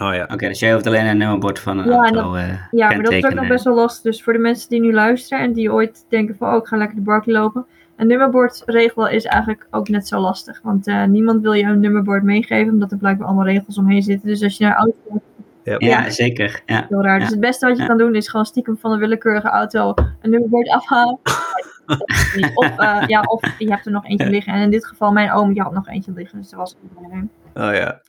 Oh 0.00 0.14
ja. 0.14 0.28
Oké, 0.32 0.48
dus 0.48 0.58
jij 0.58 0.72
hoeft 0.72 0.86
alleen 0.86 1.06
een 1.06 1.16
nummerbord 1.16 1.58
van 1.58 1.78
een 1.78 1.88
Ja, 1.88 1.96
auto 1.96 2.36
Ja, 2.70 2.88
maar 2.88 3.02
dat 3.02 3.12
is 3.12 3.24
ook 3.24 3.34
nog 3.34 3.48
best 3.48 3.64
wel 3.64 3.74
lastig. 3.74 4.02
Dus 4.02 4.22
voor 4.22 4.32
de 4.32 4.38
mensen 4.38 4.68
die 4.68 4.80
nu 4.80 4.92
luisteren 4.92 5.44
en 5.44 5.52
die 5.52 5.72
ooit 5.72 6.06
denken 6.08 6.36
van, 6.36 6.48
oh, 6.48 6.56
ik 6.56 6.66
ga 6.66 6.76
lekker 6.76 6.96
de 6.96 7.02
Barkley 7.02 7.34
lopen. 7.34 7.66
Een 7.96 8.06
nummerbord 8.06 8.62
regelen 8.66 9.12
is 9.12 9.24
eigenlijk 9.24 9.66
ook 9.70 9.88
net 9.88 10.08
zo 10.08 10.18
lastig. 10.20 10.60
Want 10.62 10.86
eh, 10.86 11.04
niemand 11.04 11.42
wil 11.42 11.52
je 11.52 11.64
een 11.64 11.80
nummerbord 11.80 12.22
meegeven, 12.22 12.72
omdat 12.72 12.90
er 12.92 12.98
blijkbaar 12.98 13.26
allemaal 13.26 13.44
regels 13.46 13.78
omheen 13.78 14.02
zitten. 14.02 14.28
Dus 14.28 14.42
als 14.42 14.56
je 14.56 14.64
naar 14.64 14.72
een 14.72 14.78
auto 14.78 14.98
gaat, 15.10 15.22
Ja. 15.62 15.76
Ja, 15.78 16.10
zeker. 16.10 16.62
Ja. 16.66 16.86
heel 16.88 17.02
raar. 17.02 17.14
Ja. 17.14 17.20
Dus 17.20 17.30
het 17.30 17.40
beste 17.40 17.66
wat 17.66 17.76
je 17.76 17.82
Ja. 17.82 17.88
kan 17.88 17.98
doen 17.98 18.14
is 18.14 18.28
gewoon 18.28 18.46
stiekem 18.46 18.76
van 18.78 18.92
een 18.92 18.98
willekeurige 18.98 19.48
auto 19.48 19.94
een 20.20 20.30
nummerbord 20.30 20.68
afhalen. 20.68 21.18
Of, 22.54 22.78
eh, 22.78 23.02
ja, 23.06 23.20
of 23.20 23.58
je 23.58 23.70
hebt 23.70 23.86
er 23.86 23.92
nog 23.92 24.04
eentje 24.06 24.30
liggen. 24.30 24.52
En 24.52 24.60
in 24.62 24.70
dit 24.70 24.86
geval, 24.86 25.12
mijn 25.12 25.32
oom, 25.32 25.52
die 25.52 25.62
had 25.62 25.72
nog 25.72 25.88
eentje 25.88 26.12
liggen. 26.12 26.38
Dus 26.40 26.50
dat 26.50 26.58
was 26.58 26.76
een 26.82 26.88
probleem. 26.94 27.30
Oh 27.54 27.74
ja. 27.74 28.00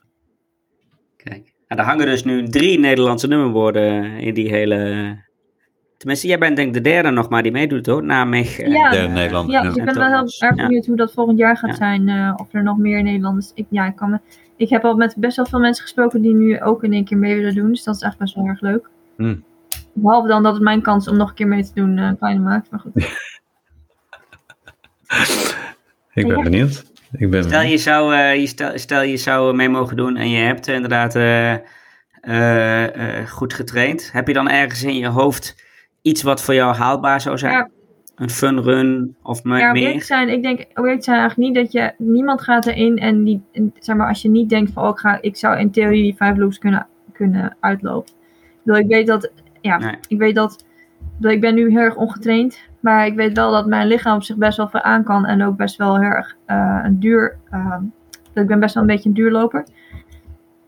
Kijk. 1.16 1.52
Nou, 1.68 1.80
er 1.80 1.86
hangen 1.86 2.06
dus 2.06 2.24
nu 2.24 2.48
drie 2.48 2.78
Nederlandse 2.78 3.26
nummerborden 3.28 4.04
in 4.18 4.34
die 4.34 4.48
hele... 4.48 5.26
Tenminste, 5.98 6.26
jij 6.26 6.38
bent 6.38 6.56
denk 6.56 6.68
ik 6.68 6.74
de 6.74 6.80
derde 6.90 7.10
nog 7.10 7.28
maar 7.28 7.42
die 7.42 7.52
meedoet 7.52 7.86
hoor, 7.86 8.04
na 8.04 8.24
Meg. 8.24 8.58
en, 8.58 8.70
Ja. 8.70 9.06
Nederlander. 9.06 9.54
Ja, 9.54 9.62
dus 9.62 9.72
ik 9.72 9.78
En 9.78 9.84
ben 9.84 9.94
wel 9.94 10.08
heel 10.08 10.18
erg 10.38 10.56
Ja. 10.56 10.66
benieuwd 10.66 10.86
hoe 10.86 10.96
dat 10.96 11.12
volgend 11.12 11.38
jaar 11.38 11.56
gaat 11.56 11.70
Ja. 11.70 11.76
zijn. 11.76 12.08
eh, 12.08 12.34
of 12.36 12.48
er 12.52 12.62
nog 12.62 12.76
meer 12.78 13.02
Nederlanders. 13.02 13.50
Ik, 13.54 13.66
ja, 13.70 13.86
ik, 13.86 13.96
kan 13.96 14.10
me, 14.10 14.18
ik 14.56 14.68
heb 14.68 14.84
al 14.84 14.94
met 14.96 15.14
best 15.18 15.36
wel 15.36 15.46
veel 15.46 15.58
mensen 15.58 15.82
gesproken 15.82 16.22
die 16.22 16.34
nu 16.34 16.60
ook 16.60 16.84
in 16.84 16.92
één 16.92 17.04
keer 17.04 17.18
mee 17.18 17.34
willen 17.34 17.54
doen. 17.54 17.68
Dus 17.70 17.84
dat 17.84 17.94
is 17.94 18.00
echt 18.02 18.18
best 18.18 18.34
wel 18.34 18.46
erg 18.46 18.60
leuk. 18.60 18.88
Hmm. 19.16 19.44
Behalve 19.92 20.28
dan 20.28 20.42
dat 20.42 20.54
het 20.54 20.62
mijn 20.62 20.82
kans 20.82 21.08
om 21.08 21.16
nog 21.16 21.28
een 21.28 21.34
keer 21.34 21.46
mee 21.48 21.64
te 21.64 21.70
doen 21.74 21.98
eh 21.98 22.10
kleiner 22.18 22.42
maakt. 22.42 22.70
Maar 22.70 22.80
goed. 22.80 22.92
Ik 26.14 26.26
ben 26.26 26.42
benieuwd. 26.42 26.84
Ik 27.12 27.30
ben 27.30 27.44
Stel 27.44 27.62
je, 27.62 27.78
zou, 27.78 28.14
eh, 28.14 28.34
je 28.40 28.46
stel, 28.46 28.78
stel 28.78 29.02
je 29.02 29.16
zou 29.16 29.54
mee 29.54 29.68
mogen 29.68 29.96
doen 29.96 30.16
en 30.16 30.30
je 30.30 30.38
hebt 30.44 30.66
inderdaad 30.66 31.14
eh, 31.16 31.52
eh, 32.20 33.18
eh, 33.20 33.26
goed 33.28 33.54
getraind. 33.54 34.12
Heb 34.12 34.26
je 34.26 34.32
dan 34.34 34.48
ergens 34.48 34.82
in 34.82 34.96
je 34.96 35.06
hoofd 35.06 35.66
iets 36.08 36.22
wat 36.22 36.42
voor 36.42 36.54
jou 36.54 36.74
haalbaar 36.74 37.20
zou 37.20 37.38
zijn? 37.38 37.52
Ja. 37.52 37.68
Een 38.16 38.30
fun 38.30 38.62
run 38.62 39.16
of 39.22 39.44
me- 39.44 39.58
Ja, 39.58 39.72
meer? 39.72 39.98
te 39.98 40.04
zijn, 40.04 40.28
ik 40.28 40.42
denk, 40.42 40.58
te 40.58 40.96
zijn 41.00 41.18
eigenlijk 41.18 41.36
niet 41.36 41.54
dat 41.54 41.72
je, 41.72 41.92
niemand 41.98 42.40
gaat 42.42 42.66
erin 42.66 42.96
en 42.96 43.24
die, 43.24 43.42
en 43.52 43.72
zeg 43.78 43.96
maar, 43.96 44.08
als 44.08 44.22
je 44.22 44.28
niet 44.28 44.48
denkt 44.48 44.72
van, 44.72 44.82
oh, 44.82 44.88
ik, 44.90 44.98
ga, 44.98 45.18
ik 45.20 45.36
zou 45.36 45.58
in 45.58 45.70
theorie 45.70 46.02
die 46.02 46.14
vijf 46.16 46.36
loops 46.36 46.58
kunnen, 46.58 46.86
kunnen 47.12 47.56
uitlopen. 47.60 48.12
Ik, 48.64 48.74
ik 48.76 48.86
weet 48.88 49.06
dat, 49.06 49.32
ja, 49.60 49.78
Nee. 49.78 49.94
ik 50.08 50.18
weet 50.18 50.34
dat, 50.34 50.64
ik, 51.20 51.30
ik 51.30 51.40
ben 51.40 51.54
nu 51.54 51.70
heel 51.70 51.80
erg 51.80 51.96
ongetraind, 51.96 52.58
maar 52.80 53.06
ik 53.06 53.14
weet 53.14 53.36
wel 53.36 53.50
dat 53.52 53.66
mijn 53.66 53.86
lichaam 53.86 54.16
op 54.16 54.22
zich 54.22 54.36
best 54.36 54.56
wel 54.56 54.68
veel 54.68 54.82
aan 54.82 55.04
kan 55.04 55.26
en 55.26 55.42
ook 55.44 55.56
best 55.56 55.76
wel 55.76 55.94
heel 56.00 56.10
erg 56.10 56.36
eh, 56.46 56.80
een 56.84 57.00
duur, 57.00 57.38
dat 58.32 58.42
ik 58.42 58.46
ben 58.46 58.60
best 58.60 58.74
wel 58.74 58.82
een 58.82 58.88
beetje 58.88 59.08
een 59.08 59.14
duurloper. 59.14 59.66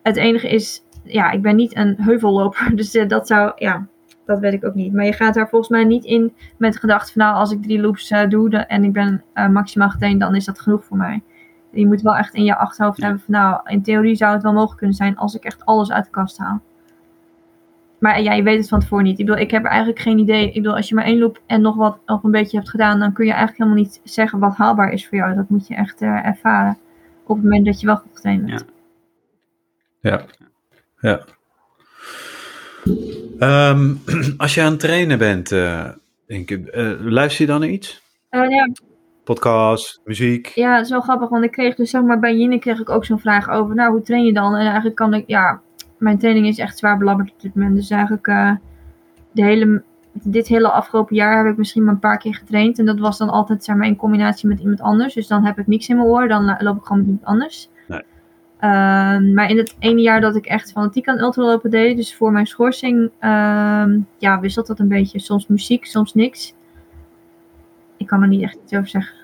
Het 0.03 0.17
enige 0.17 0.49
is, 0.49 0.83
ja, 1.05 1.31
ik 1.31 1.43
ben 1.43 1.57
niet 1.57 1.77
een 1.77 1.97
heuvelloper, 1.99 2.71
dus 2.77 2.95
eh, 2.95 3.09
dat 3.09 3.27
zou, 3.27 3.53
ja, 3.57 3.87
dat 4.31 4.41
weet 4.41 4.53
ik 4.53 4.65
ook 4.65 4.75
niet. 4.75 4.93
Maar 4.93 5.05
je 5.05 5.13
gaat 5.13 5.35
daar 5.35 5.49
volgens 5.49 5.71
mij 5.71 5.85
niet 5.85 6.05
in 6.05 6.35
met 6.57 6.73
de 6.73 6.79
gedachte 6.79 7.13
van 7.13 7.23
nou, 7.23 7.35
als 7.37 7.53
ik 7.53 7.63
drie 7.63 7.81
loops 7.81 8.11
eh, 8.11 8.29
doe 8.29 8.57
en 8.57 8.85
ik 8.85 8.93
ben 8.93 9.23
eh, 9.33 9.49
maximaal 9.49 9.91
getraind, 9.91 10.21
dan 10.21 10.35
is 10.35 10.45
dat 10.45 10.61
genoeg 10.61 10.85
voor 10.85 10.97
mij. 10.97 11.23
Je 11.71 11.87
moet 11.87 12.03
wel 12.03 12.17
echt 12.17 12.35
in 12.35 12.45
je 12.45 12.57
achterhoofd 12.57 12.99
Ja. 12.99 13.05
hebben 13.07 13.23
van 13.25 13.35
nou, 13.35 13.61
in 13.65 13.83
theorie 13.83 14.15
zou 14.15 14.33
het 14.33 14.43
wel 14.43 14.53
mogelijk 14.53 14.79
kunnen 14.79 14.97
zijn 14.97 15.17
als 15.17 15.35
ik 15.35 15.45
echt 15.45 15.65
alles 15.65 15.93
uit 15.93 16.05
de 16.05 16.11
kast 16.11 16.39
haal. 16.39 16.61
Maar 17.99 18.23
ja, 18.23 18.33
je 18.33 18.43
weet 18.43 18.59
het 18.59 18.69
van 18.69 18.81
tevoren 18.81 19.05
niet. 19.05 19.19
Ik 19.19 19.27
bedoel, 19.27 19.41
ik 19.41 19.51
heb 19.51 19.65
eigenlijk 19.65 19.99
geen 19.99 20.19
idee. 20.19 20.47
Ik 20.49 20.55
bedoel, 20.55 20.77
als 20.77 20.89
je 20.89 20.95
maar 20.95 21.05
één 21.05 21.19
loop 21.19 21.41
en 21.47 21.61
nog 21.61 21.77
wat 21.77 21.99
nog 22.07 22.23
een 22.23 22.31
beetje 22.31 22.57
hebt 22.57 22.71
gedaan, 22.71 22.99
dan 22.99 23.13
kun 23.13 23.25
je 23.25 23.31
eigenlijk 23.33 23.63
helemaal 23.63 23.83
niet 23.85 24.01
zeggen 24.05 24.39
wat 24.39 24.57
haalbaar 24.57 24.93
is 24.93 25.09
voor 25.09 25.19
jou. 25.19 25.35
Dat 25.35 25.49
moet 25.49 25.67
je 25.67 25.75
echt 25.75 26.03
eh, 26.03 26.27
ervaren 26.27 26.79
op 27.27 27.37
het 27.37 27.45
moment 27.45 27.67
dat 27.67 27.81
je 27.81 27.87
wel 27.87 27.97
goed 27.97 28.11
getraind 28.15 28.47
bent. 28.47 28.65
Ja. 30.01 30.25
Ja. 31.01 31.21
Ehm, 33.41 33.95
als 34.37 34.55
je 34.55 34.63
aan 34.63 34.71
het 34.71 34.81
trainen 34.81 35.19
bent, 35.19 35.49
denk 36.27 36.51
ik, 36.51 36.67
eh, 36.67 36.91
luister 37.01 37.45
je 37.45 37.51
dan 37.51 37.61
naar 37.61 37.69
iets? 37.69 38.03
Eh, 38.29 38.51
ja, 38.51 38.69
Podcast, 39.25 40.01
muziek? 40.05 40.47
Ja, 40.47 40.75
het 40.75 40.85
is 40.85 40.91
wel 40.91 41.01
grappig, 41.01 41.29
want 41.29 41.45
ik 41.45 41.51
kreeg 41.51 41.75
dus 41.75 41.91
zeg 41.91 42.03
maar 42.03 42.19
bij 42.19 42.37
Jine 42.37 42.59
kreeg 42.59 42.81
ik 42.81 42.91
ook 42.91 43.05
zo'n 43.05 43.21
vraag 43.21 43.51
over, 43.51 43.75
nou 43.75 43.93
hoe 43.93 44.03
train 44.03 44.25
je 44.25 44.33
dan? 44.33 44.55
En 44.55 44.65
eigenlijk 44.65 44.97
kan 44.97 45.15
ik, 45.15 45.25
ja, 45.27 45.61
mijn 45.99 46.19
training 46.19 46.47
is 46.47 46.59
echt 46.59 46.79
zwaar 46.79 46.99
belabberd 46.99 47.33
op 47.33 47.41
dit 47.41 47.55
moment. 47.55 47.77
Dus 47.77 47.91
eigenlijk 47.91 48.25
de 49.33 49.45
hele, 49.45 49.83
dit 50.13 50.47
hele 50.47 50.71
afgelopen 50.71 51.17
jaar 51.17 51.45
heb 51.45 51.53
ik 51.53 51.59
misschien 51.59 51.85
maar 51.85 51.95
een 51.95 52.01
paar 52.01 52.19
keer 52.19 52.35
getraind. 52.35 52.79
En 52.79 52.85
dat 52.85 52.99
was 52.99 53.19
dan 53.19 53.31
altijd 53.31 53.65
zeg 53.65 53.77
maar 53.77 53.87
in 53.87 53.97
combinatie 53.97 54.49
met 54.49 54.61
iemand 54.61 54.81
anders. 54.81 55.15
Dus 55.15 55.27
dan 55.27 55.45
heb 55.45 55.59
ik 55.59 55.67
niks 55.67 55.89
in 55.89 55.97
mijn 55.97 56.09
oor, 56.09 56.29
dan 56.29 56.57
loop 56.59 56.77
ik 56.77 56.85
gewoon 56.85 56.99
met 56.99 57.07
iemand 57.07 57.25
anders. 57.25 57.69
Ehm, 58.61 59.35
maar 59.35 59.51
in 59.51 59.57
het 59.57 59.77
ene 59.79 60.01
jaar 60.01 60.21
dat 60.21 60.37
ik 60.37 60.47
echt 60.47 60.73
fanatiek 60.73 61.09
aan 61.09 61.19
ultralopen 61.19 61.71
deed, 61.71 61.97
dus 61.97 62.15
voor 62.15 62.33
mijn 62.33 62.47
schorsing, 62.47 63.11
ehm, 63.19 63.99
ja, 64.19 64.41
wisselt 64.41 64.67
dat 64.67 64.79
een 64.79 64.89
beetje. 64.89 65.19
Soms 65.19 65.47
muziek, 65.47 65.85
soms 65.85 66.15
niks. 66.15 66.55
Ik 67.97 68.07
kan 68.07 68.23
er 68.23 68.29
niet 68.29 68.43
echt 68.43 68.59
iets 68.65 68.73
over 68.73 68.89
zeggen. 68.89 69.15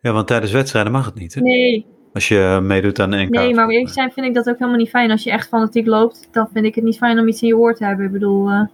Ja, 0.00 0.12
want 0.12 0.26
tijdens 0.26 0.52
wedstrijden 0.52 0.92
mag 0.92 1.04
het 1.04 1.14
niet, 1.14 1.34
hè? 1.34 1.40
Nee, 1.40 1.86
Als 2.12 2.28
je 2.28 2.58
meedoet 2.62 3.00
aan 3.00 3.10
NK. 3.10 3.28
Nee, 3.28 3.54
maar 3.54 3.68
eerlijk 3.68 3.92
zijn 3.92 4.12
vind 4.12 4.26
ik 4.26 4.34
dat 4.34 4.48
ook 4.48 4.58
helemaal 4.58 4.78
niet 4.78 4.88
fijn. 4.88 5.10
Als 5.10 5.22
je 5.22 5.30
echt 5.30 5.48
fanatiek 5.48 5.86
loopt, 5.86 6.28
dan 6.30 6.48
vind 6.52 6.64
ik 6.64 6.74
het 6.74 6.84
niet 6.84 6.96
fijn 6.96 7.18
om 7.18 7.28
iets 7.28 7.42
in 7.42 7.48
je 7.48 7.56
oor 7.56 7.74
te 7.74 7.84
hebben. 7.84 8.06
Ik 8.06 8.12
bedoel, 8.12 8.50
eh, 8.50 8.66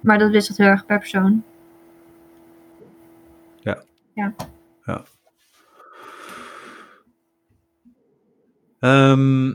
maar 0.00 0.18
dat 0.18 0.30
wisselt 0.30 0.58
heel 0.58 0.66
erg 0.66 0.86
per 0.86 0.98
persoon. 0.98 1.42
Ehm, 8.84 9.52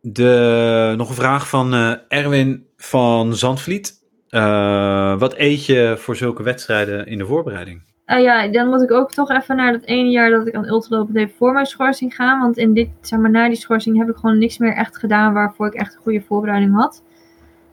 de, 0.00 0.94
nog 0.96 1.08
een 1.08 1.14
vraag 1.14 1.48
van 1.48 1.74
eh, 1.74 1.92
Erwin 2.08 2.66
van 2.76 3.34
Zandvliet. 3.34 4.00
Eh, 4.28 5.18
wat 5.18 5.34
eet 5.36 5.66
je 5.66 5.94
voor 5.98 6.16
zulke 6.16 6.42
wedstrijden 6.42 7.06
in 7.06 7.18
de 7.18 7.26
voorbereiding? 7.26 7.82
Ah 8.04 8.20
ja, 8.20 8.48
dan 8.48 8.68
moet 8.68 8.82
ik 8.82 8.90
ook 8.90 9.12
toch 9.12 9.30
even 9.30 9.56
naar 9.56 9.72
dat 9.72 9.82
ene 9.82 10.10
jaar 10.10 10.30
dat 10.30 10.46
ik 10.46 10.54
aan 10.54 10.68
ultralopen 10.68 11.14
deed 11.14 11.32
voor 11.36 11.52
mijn 11.52 11.66
schorsing 11.66 12.14
gaan. 12.14 12.40
Want 12.40 12.56
in 12.56 12.74
dit, 12.74 12.88
zeg 13.00 13.18
maar, 13.18 13.30
na 13.30 13.48
die 13.48 13.56
schorsing 13.56 13.98
heb 13.98 14.08
ik 14.08 14.16
gewoon 14.16 14.38
niks 14.38 14.58
meer 14.58 14.74
echt 14.74 14.96
gedaan 14.96 15.32
waarvoor 15.32 15.66
ik 15.66 15.74
echt 15.74 15.94
een 15.94 16.02
goede 16.02 16.22
voorbereiding 16.26 16.74
had. 16.74 17.02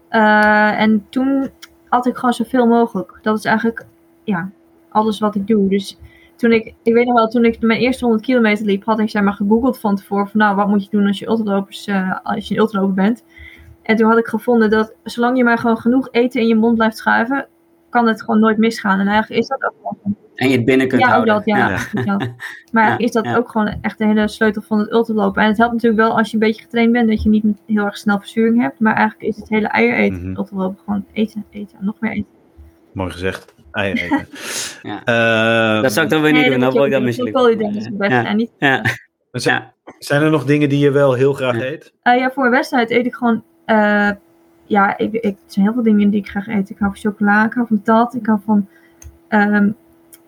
Eh, 0.08 0.80
en 0.80 1.06
toen 1.10 1.50
had 1.90 2.06
ik 2.06 2.16
gewoon 2.16 2.34
zoveel 2.34 2.68
mogelijk. 2.68 3.20
Dat 3.22 3.38
is 3.38 3.46
eigenlijk, 3.46 3.86
ja, 4.24 4.52
alles 4.90 5.20
wat 5.20 5.36
ik 5.36 5.48
doe. 5.48 5.70
Dus 5.70 5.98
toen 6.40 6.52
ik, 6.52 6.74
ik 6.84 6.94
weet 6.94 7.06
nog 7.06 7.16
wel, 7.16 7.28
toen 7.28 7.46
ik 7.46 7.62
mijn 7.62 7.80
eerste 7.80 8.04
100 8.06 8.26
kilometer 8.26 8.66
liep, 8.66 8.84
had 8.84 9.00
ik 9.00 9.10
zeg 9.10 9.24
maar 9.24 9.34
gegoogeld 9.34 9.80
van 9.80 9.96
tevoren 9.96 10.28
van 10.28 10.40
nou, 10.40 10.56
wat 10.56 10.68
moet 10.68 10.84
je 10.84 10.90
doen 10.90 11.08
als 11.08 11.20
je 11.20 11.28
ultralopers, 11.28 11.88
eh, 11.88 12.16
als 12.24 12.48
je 12.48 12.54
een 12.54 12.60
ultraloper 12.62 12.94
bent. 12.94 13.24
En 13.84 13.96
toen 13.96 14.10
had 14.10 14.18
ik 14.18 14.28
gevonden 14.28 14.70
dat 14.70 14.96
zolang 15.04 15.38
je 15.38 15.44
maar 15.44 15.58
gewoon 15.58 15.78
genoeg 15.78 16.08
eten 16.12 16.42
in 16.42 16.48
je 16.48 16.56
mond 16.56 16.76
blijft 16.76 16.98
schuiven, 16.98 17.48
kan 17.90 18.08
het 18.08 18.22
gewoon 18.22 18.40
nooit 18.40 18.58
misgaan. 18.58 19.00
En 19.00 19.08
eigenlijk 19.08 19.42
is 19.42 19.48
dat 19.48 19.64
ook 19.64 19.74
wel 19.82 20.16
En 20.36 20.50
je 20.50 20.56
het 20.56 20.66
binnen 20.66 20.88
kunt 20.88 21.02
ja, 21.02 21.08
houden. 21.08 21.34
dat, 21.34 21.46
ja. 21.46 21.58
Ja. 21.70 21.78
ook 21.96 22.06
dat. 22.06 22.30
Maar 22.72 23.00
is 23.00 23.12
dat 23.12 23.26
ja. 23.26 23.36
ook 23.38 23.50
gewoon 23.52 23.78
echt 23.82 23.98
de 23.98 24.06
hele 24.06 24.28
sleutel 24.28 24.62
van 24.62 24.80
het 24.80 24.92
ultralopen. 24.92 25.42
En 25.42 25.48
het 25.48 25.58
helpt 25.58 25.74
natuurlijk 25.74 26.02
wel 26.02 26.18
als 26.18 26.28
je 26.28 26.34
een 26.34 26.40
beetje 26.40 26.62
getraind 26.62 26.92
bent, 26.92 27.10
dat 27.10 27.24
je 27.24 27.30
niet 27.30 27.46
heel 27.66 27.86
erg 27.86 27.98
snel 27.98 28.20
verzuring 28.20 28.62
hebt. 28.62 28.80
Maar 28.80 28.94
eigenlijk 28.94 29.30
is 29.30 29.36
het 29.36 29.50
hele 29.50 29.68
eier 29.68 29.94
eten 29.96 30.30
Mhm. 30.30 30.38
ultralopen 30.38 30.80
gewoon 30.86 31.06
eten, 31.12 31.46
eten, 31.50 31.78
nog 31.82 31.96
meer 32.00 32.12
eten. 32.12 32.32
Mooi 32.94 33.12
gezegd. 33.12 33.54
Eten. 33.84 34.28
Ja. 34.82 35.04
Ehm, 35.06 35.82
Dat 35.82 35.94
zou 35.94 36.06
ik 36.06 36.12
dan 36.12 36.22
weer 36.22 36.32
niet 36.34 36.46
doen, 36.46 36.60
dan 36.60 36.72
word 36.72 36.86
ik 36.88 36.94
het 36.94 37.04
beste. 37.98 38.14
Ja. 38.16 38.26
En 38.26 38.36
niet, 38.36 38.52
Ja. 38.58 38.84
zijn, 40.00 40.22
er 40.22 40.30
nog 40.30 40.46
dingen 40.46 40.70
die 40.70 40.80
je 40.80 40.92
wel 40.92 41.14
heel 41.14 41.34
graag 41.34 41.58
Ja. 41.58 41.64
eet? 41.66 41.94
Eh, 42.02 42.18
ja, 42.18 42.32
voor 42.32 42.46
een 42.46 42.52
wedstrijd 42.52 42.92
eet 42.92 43.06
ik 43.06 43.16
gewoon. 43.16 43.44
eh, 43.66 44.10
ja, 44.66 44.98
ik, 44.98 45.14
ik, 45.14 45.24
er 45.24 45.36
zijn 45.46 45.66
heel 45.66 45.74
veel 45.74 45.84
dingen 45.84 46.10
die 46.10 46.20
ik 46.20 46.30
graag 46.30 46.48
eet. 46.48 46.70
Ik 46.70 46.78
hou 46.80 46.92
van 46.92 47.12
chocola, 47.12 47.46
ik 47.46 47.54
hou 47.54 47.68
van 47.68 47.82
tat, 47.82 48.14
ik 48.16 48.26
hou 48.26 48.40
van 48.46 48.68
ehm, 49.28 49.70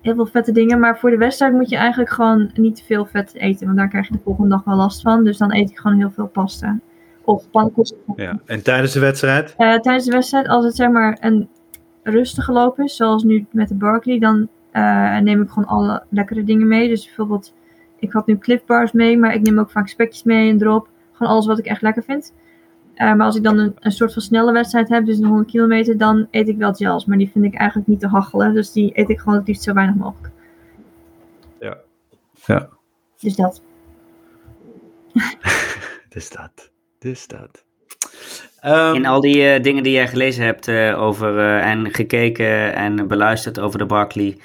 heel 0.02 0.16
veel 0.16 0.26
vette 0.26 0.52
dingen. 0.52 0.80
Maar 0.80 0.99
voor 0.99 1.10
de 1.10 1.18
wedstrijd 1.18 1.54
moet 1.54 1.70
je 1.70 1.76
eigenlijk 1.76 2.10
gewoon 2.12 2.52
niet 2.54 2.76
te 2.76 2.84
veel 2.86 3.06
vet 3.06 3.34
eten. 3.36 3.66
Want 3.66 3.78
daar 3.78 3.88
krijg 3.89 4.08
je 4.08 4.14
de 4.14 4.20
volgende 4.24 4.49
dag 4.49 4.64
wel 4.64 4.76
last 4.76 5.02
van. 5.02 5.24
Dus 5.24 5.38
dan 5.38 5.54
eet 5.54 5.70
ik 5.70 5.78
gewoon 5.80 5.97
heel 5.97 6.12
veel 6.12 6.28
pasta. 6.28 6.80
Of 7.24 7.49
pannenkoeken. 7.52 7.95
Ja. 8.16 8.39
En 8.45 8.64
tijdens 8.64 8.91
de 8.93 8.99
wedstrijd? 8.99 9.54
Eh, 9.58 9.76
tijdens 9.80 10.06
de 10.06 10.12
wedstrijd, 10.12 10.47
als 10.47 10.66
het 10.66 10.76
zeg 10.76 10.89
maar 10.89 11.18
een 11.22 11.49
rustige 12.04 12.52
loop 12.52 12.80
is, 12.80 12.95
zoals 12.95 13.24
nu 13.24 13.45
met 13.52 13.68
de 13.68 13.76
Barkley, 13.76 14.20
dan 14.20 14.47
eh, 14.72 15.18
neem 15.18 15.41
ik 15.41 15.49
gewoon 15.49 15.70
alle 15.70 16.04
lekkere 16.10 16.43
dingen 16.43 16.68
mee. 16.68 16.89
Dus 16.89 17.06
bijvoorbeeld, 17.06 17.54
ik 17.99 18.12
had 18.12 18.28
nu 18.28 18.38
Cliff 18.38 18.66
Bars 18.66 18.91
mee, 18.91 19.18
maar 19.18 19.34
ik 19.34 19.41
neem 19.41 19.60
ook 19.60 19.70
vaak 19.70 19.88
spekjes 19.88 20.24
mee 20.24 20.49
en 20.49 20.58
drop. 20.58 20.89
Gewoon 21.12 21.32
alles 21.32 21.45
wat 21.45 21.60
ik 21.60 21.66
echt 21.66 21.82
lekker 21.82 22.04
vind. 22.04 22.34
Eh, 22.93 23.14
maar 23.14 23.26
als 23.26 23.36
ik 23.36 23.43
dan 23.43 23.58
een, 23.58 23.76
een 23.80 23.91
soort 23.91 24.14
van 24.14 24.22
snelle 24.22 24.52
wedstrijd 24.52 24.89
heb, 24.89 25.06
dus 25.06 25.18
een 25.18 25.26
100 25.26 25.49
kilometer, 25.49 25.97
dan 25.97 26.28
eet 26.32 26.47
ik 26.47 26.58
wel 26.58 26.74
gels. 26.74 27.06
Maar 27.06 27.18
die 27.18 27.30
vind 27.30 27.45
ik 27.45 27.56
eigenlijk 27.56 27.88
niet 27.88 27.99
te 27.99 28.08
hachelen. 28.08 28.54
Dus 28.54 28.72
die 28.72 28.91
eet 28.93 29.10
ik 29.10 29.20
gewoon 29.20 29.38
het 29.38 29.47
liefst 29.47 29.64
zo 29.64 29.74
weinig 29.74 29.95
mogelijk. 29.95 30.34
Ja. 31.60 31.78
Ja. 32.45 32.70
Dus 33.20 33.36
dat. 33.36 33.62
Dus 36.10 36.30
dat. 36.30 36.72
Dus 36.99 37.28
dat. 37.28 37.66
Ehm, 38.62 38.95
In 38.95 39.05
al 39.05 39.22
die 39.22 39.47
eh, 39.49 39.64
dingen 39.64 39.84
die 39.84 39.91
jij 39.93 40.07
gelezen 40.07 40.45
hebt 40.45 40.68
eh, 40.68 41.01
over 41.01 41.39
eh, 41.39 41.70
en 41.72 41.93
gekeken 41.93 42.76
en 42.76 43.07
beluisterd 43.07 43.59
over 43.59 43.80
de 43.80 43.86
Barkley. 43.86 44.38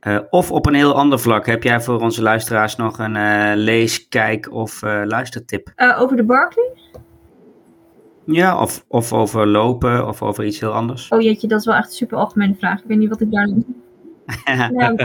eh, 0.00 0.18
of 0.30 0.52
op 0.52 0.66
een 0.66 0.74
heel 0.74 0.94
ander 0.94 1.18
vlak, 1.18 1.46
heb 1.46 1.62
jij 1.62 1.80
voor 1.80 2.00
onze 2.00 2.22
luisteraars 2.22 2.76
nog 2.76 2.98
een 2.98 3.16
eh, 3.16 3.52
lees, 3.54 4.08
kijk 4.08 4.52
of 4.52 4.82
eh, 4.82 5.00
luistertip? 5.04 5.72
Eh, 5.76 6.00
over 6.00 6.16
de 6.16 6.22
Barkley? 6.24 6.70
Ja, 8.26 8.60
of, 8.60 8.84
of 8.88 9.12
over 9.12 9.46
lopen 9.46 10.06
of 10.08 10.22
over 10.22 10.44
iets 10.44 10.60
heel 10.60 10.72
anders. 10.72 11.08
Oh 11.08 11.20
jeetje, 11.20 11.48
dat 11.48 11.58
is 11.60 11.66
wel 11.66 11.74
echt 11.74 11.86
een 11.86 11.92
super 11.94 12.18
algemene 12.18 12.54
vraag. 12.58 12.78
Ik 12.78 12.84
weet 12.86 12.98
niet 12.98 13.08
wat 13.08 13.20
ik 13.20 13.30
daar... 13.32 13.48
Nou, 14.72 14.96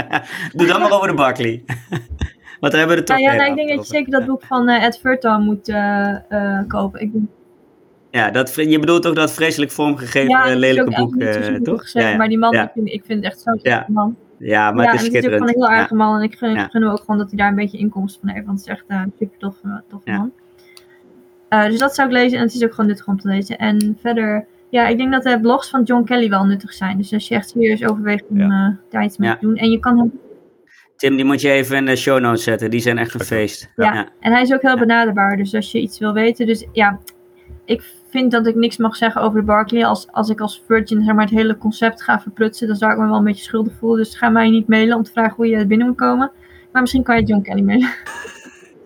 Doe 0.56 0.66
dan 0.66 0.80
maar 0.80 0.92
over 0.92 1.08
de 1.08 1.14
Barkley. 1.14 1.64
Want 2.60 2.72
daar 2.72 2.80
hebben 2.86 2.88
we 2.88 2.94
het 3.02 3.06
toch 3.06 3.16
nou 3.18 3.22
ja, 3.22 3.30
heel 3.30 3.38
nou, 3.38 3.50
ik 3.50 3.56
denk 3.56 3.68
dat 3.78 3.88
je 3.88 3.94
zeker 3.94 4.10
dat 4.12 4.26
boek 4.26 4.42
van 4.44 4.68
eh, 4.68 4.84
Ed 4.84 4.98
Furton 4.98 5.42
moet 5.42 5.68
eh, 5.68 6.32
eh, 6.58 6.66
kopen. 6.68 7.00
Ik, 7.00 7.10
Ja, 8.10 8.30
dat, 8.30 8.54
je 8.54 8.78
bedoelt 8.78 9.06
ook 9.06 9.14
dat 9.14 9.32
vreselijk 9.32 9.70
vormgegeven 9.70 10.28
ja, 10.28 10.46
eh, 10.46 10.56
lelijke 10.56 10.90
boek, 10.96 11.14
niet 11.14 11.22
zo 11.34 11.38
eh, 11.38 11.44
super 11.44 11.62
toch? 11.62 11.80
geschreven, 11.80 12.08
Ja, 12.08 12.12
ja. 12.14 12.18
Maar 12.20 12.28
die 12.28 12.38
man, 12.38 12.52
Ja. 12.52 12.62
ik, 12.64 12.70
vind, 12.74 12.88
ik 12.88 13.02
vind 13.04 13.24
het 13.24 13.32
echt 13.32 13.40
zo'n 13.42 13.58
Ja. 13.62 13.84
man. 13.88 14.16
Ja, 14.38 14.70
maar 14.70 14.84
ja, 14.84 14.90
het 14.90 15.00
is 15.00 15.06
het 15.06 15.16
is 15.16 15.24
ook 15.24 15.32
gewoon 15.32 15.48
een 15.48 15.54
heel 15.54 15.68
aardige 15.68 15.96
Ja. 15.96 16.04
man. 16.04 16.16
En 16.16 16.22
ik 16.22 16.34
gun, 16.34 16.52
Ja. 16.52 16.68
gun 16.68 16.82
hem 16.82 16.90
ook 16.90 17.00
gewoon 17.00 17.18
dat 17.18 17.28
hij 17.28 17.36
daar 17.38 17.48
een 17.48 17.54
beetje 17.54 17.78
inkomsten 17.78 18.20
van 18.20 18.30
heeft. 18.30 18.46
Want 18.46 18.58
het 18.58 18.68
is 18.68 18.74
echt 18.74 18.84
eh, 18.88 19.00
een 19.04 19.12
super 19.18 19.38
tof, 19.38 19.56
tof 19.88 20.00
Ja. 20.04 20.16
man. 20.16 20.32
Eh, 21.48 21.64
dus 21.64 21.78
dat 21.78 21.94
zou 21.94 22.08
ik 22.08 22.14
lezen. 22.14 22.38
En 22.38 22.44
het 22.44 22.54
is 22.54 22.64
ook 22.64 22.70
gewoon 22.70 22.86
nuttig 22.86 23.06
om 23.06 23.20
te 23.20 23.28
lezen. 23.28 23.58
En 23.58 23.98
verder, 24.02 24.46
ja, 24.70 24.86
ik 24.86 24.96
denk 24.96 25.12
dat 25.12 25.22
de 25.22 25.40
blogs 25.40 25.70
van 25.70 25.82
John 25.82 26.04
Kelly 26.04 26.28
wel 26.28 26.44
nuttig 26.44 26.72
zijn. 26.72 26.96
Dus 26.96 27.12
als 27.12 27.28
je 27.28 27.34
echt 27.34 27.48
serieus 27.48 27.84
overweegt 27.84 28.24
om 28.28 28.38
Ja. 28.38 28.44
eh, 28.44 28.90
daar 28.92 29.04
iets 29.04 29.16
mee 29.16 29.28
Ja. 29.28 29.36
te 29.36 29.46
doen. 29.46 29.56
En 29.56 29.70
je 29.70 29.78
kan 29.78 29.98
hem 29.98 30.12
Tim, 30.96 31.16
die 31.16 31.24
moet 31.24 31.40
je 31.40 31.50
even 31.50 31.76
in 31.76 31.84
de 31.86 31.96
show 31.96 32.20
notes 32.20 32.42
zetten. 32.42 32.70
Die 32.70 32.80
zijn 32.80 32.98
echt 32.98 33.14
een 33.14 33.20
feest. 33.20 33.70
Ja. 33.76 33.94
Ja. 33.94 34.08
En 34.20 34.32
hij 34.32 34.42
is 34.42 34.52
ook 34.52 34.62
heel 34.62 34.70
Ja. 34.74 34.78
benaderbaar, 34.78 35.36
dus 35.36 35.54
als 35.54 35.72
je 35.72 35.80
iets 35.80 35.98
wil 35.98 36.12
weten. 36.12 36.46
Dus 36.46 36.66
ja, 36.72 36.98
ik 37.64 37.82
vind 38.10 38.30
dat 38.30 38.46
ik 38.46 38.54
niks 38.54 38.76
mag 38.76 38.96
zeggen 38.96 39.22
over 39.22 39.40
de 39.40 39.46
Barkley. 39.46 39.86
Als, 39.86 40.08
als 40.12 40.28
ik 40.28 40.40
als 40.40 40.62
Virgin 40.66 41.04
zeg 41.04 41.14
maar, 41.14 41.24
het 41.24 41.34
hele 41.34 41.58
concept 41.58 42.02
ga 42.02 42.20
verprutsen, 42.20 42.66
dan 42.66 42.76
zou 42.76 42.92
ik 42.92 42.98
me 42.98 43.06
wel 43.06 43.16
een 43.16 43.24
beetje 43.24 43.44
schuldig 43.44 43.72
voelen. 43.78 43.98
Dus 43.98 44.16
ga 44.16 44.28
mij 44.28 44.50
niet 44.50 44.68
mailen 44.68 44.96
om 44.96 45.02
te 45.02 45.12
vragen 45.12 45.34
hoe 45.36 45.48
je 45.48 45.66
binnen 45.66 45.86
moet 45.86 45.96
komen. 45.96 46.30
Maar 46.72 46.82
misschien 46.82 47.02
kan 47.02 47.16
je 47.16 47.22
John 47.22 47.42
Kelly 47.42 47.62
mailen. 47.62 47.88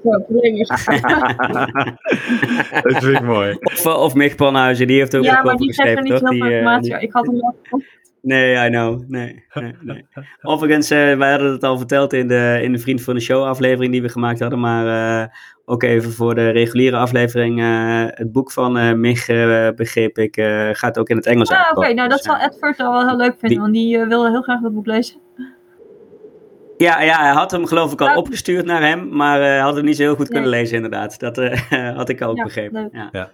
Zo, 0.05 0.21
probleem 0.21 0.57
is. 0.57 0.69
dat 2.83 3.05
vind 3.05 3.17
ik 3.17 3.23
mooi. 3.23 3.57
Of, 3.61 3.87
eh, 3.87 4.03
of 4.03 4.15
Mick 4.15 4.37
Panhuizen, 4.37 4.87
die 4.87 4.99
heeft 4.99 5.17
ook 5.17 5.25
Ja, 5.25 5.39
ook 5.39 5.45
maar 5.45 5.55
over 5.55 5.67
die 5.67 5.75
geeft 5.75 5.97
er 5.97 6.03
niet 6.03 6.13
toch? 6.13 6.21
heel 6.21 6.29
veel 6.29 6.39
Die, 6.39 6.43
eh, 6.51 6.57
informatie. 6.57 6.93
die- 6.95 7.03
Ik 7.03 7.13
had 7.13 7.27
hem 7.27 7.41
wel. 7.41 7.57
Nee, 8.23 8.67
I 8.67 8.69
know. 8.71 9.03
Nee, 9.09 9.45
nee, 9.55 9.75
nee. 9.81 10.07
Overigens, 10.43 10.91
eh, 10.91 11.17
wij 11.17 11.31
hadden 11.31 11.53
het 11.53 11.63
al 11.65 11.79
verteld 11.79 12.13
in 12.13 12.29
de, 12.29 12.59
in 12.63 12.73
de 12.73 12.79
Vriend 12.79 13.03
van 13.03 13.15
de 13.15 13.21
Show 13.21 13.45
aflevering 13.45 13.93
die 13.93 14.03
we 14.03 14.09
gemaakt 14.09 14.41
hadden. 14.41 14.61
Maar 14.61 15.21
eh, 15.23 15.29
ook 15.65 15.83
even 15.83 16.13
voor 16.13 16.35
de 16.35 16.51
reguliere 16.51 16.97
aflevering. 16.97 17.61
eh, 17.61 18.05
het 18.09 18.33
boek 18.33 18.53
van 18.53 18.79
eh 18.79 18.93
Mich, 18.93 19.29
eh, 19.29 19.69
begreep 19.77 20.19
ik, 20.19 20.37
eh, 20.37 20.69
gaat 20.73 20.99
ook 20.99 21.09
in 21.09 21.17
het 21.17 21.27
Engels 21.27 21.51
Ah, 21.51 21.71
oké. 21.75 21.93
Nou, 21.93 22.09
dat 22.09 22.11
Dus, 22.11 22.23
zal 22.27 22.37
eh, 22.37 22.45
Ed 22.45 22.57
Furton 22.61 22.89
wel 22.93 23.09
heel 23.09 23.17
leuk 23.17 23.31
vinden, 23.39 23.49
Die- 23.49 23.59
want 23.61 23.73
die 23.73 23.99
wilde 24.07 24.31
heel 24.31 24.43
graag 24.43 24.61
dat 24.61 24.75
boek 24.75 24.87
lezen. 24.87 25.17
Ja, 26.77 27.01
ja, 27.03 27.21
hij 27.21 27.33
had 27.33 27.51
hem 27.51 27.67
geloof 27.67 27.93
ik 27.93 28.01
al 28.01 28.09
Ah. 28.09 28.17
opgestuurd 28.17 28.65
naar 28.65 28.83
hem. 28.83 29.09
Maar 29.17 29.41
eh, 29.41 29.47
hij 29.47 29.59
had 29.59 29.77
hem 29.77 29.85
niet 29.85 29.97
zo 29.97 30.03
heel 30.03 30.15
goed 30.15 30.29
Nee. 30.29 30.41
kunnen 30.43 30.51
lezen 30.51 30.77
inderdaad. 30.77 31.19
Dat 31.21 31.39
eh, 31.39 31.61
had 31.97 32.09
ik 32.09 32.23
ook 32.23 32.37
Ja, 32.37 32.43
begrepen. 32.45 32.89
leuk. 32.93 33.09
Ja. 33.13 33.31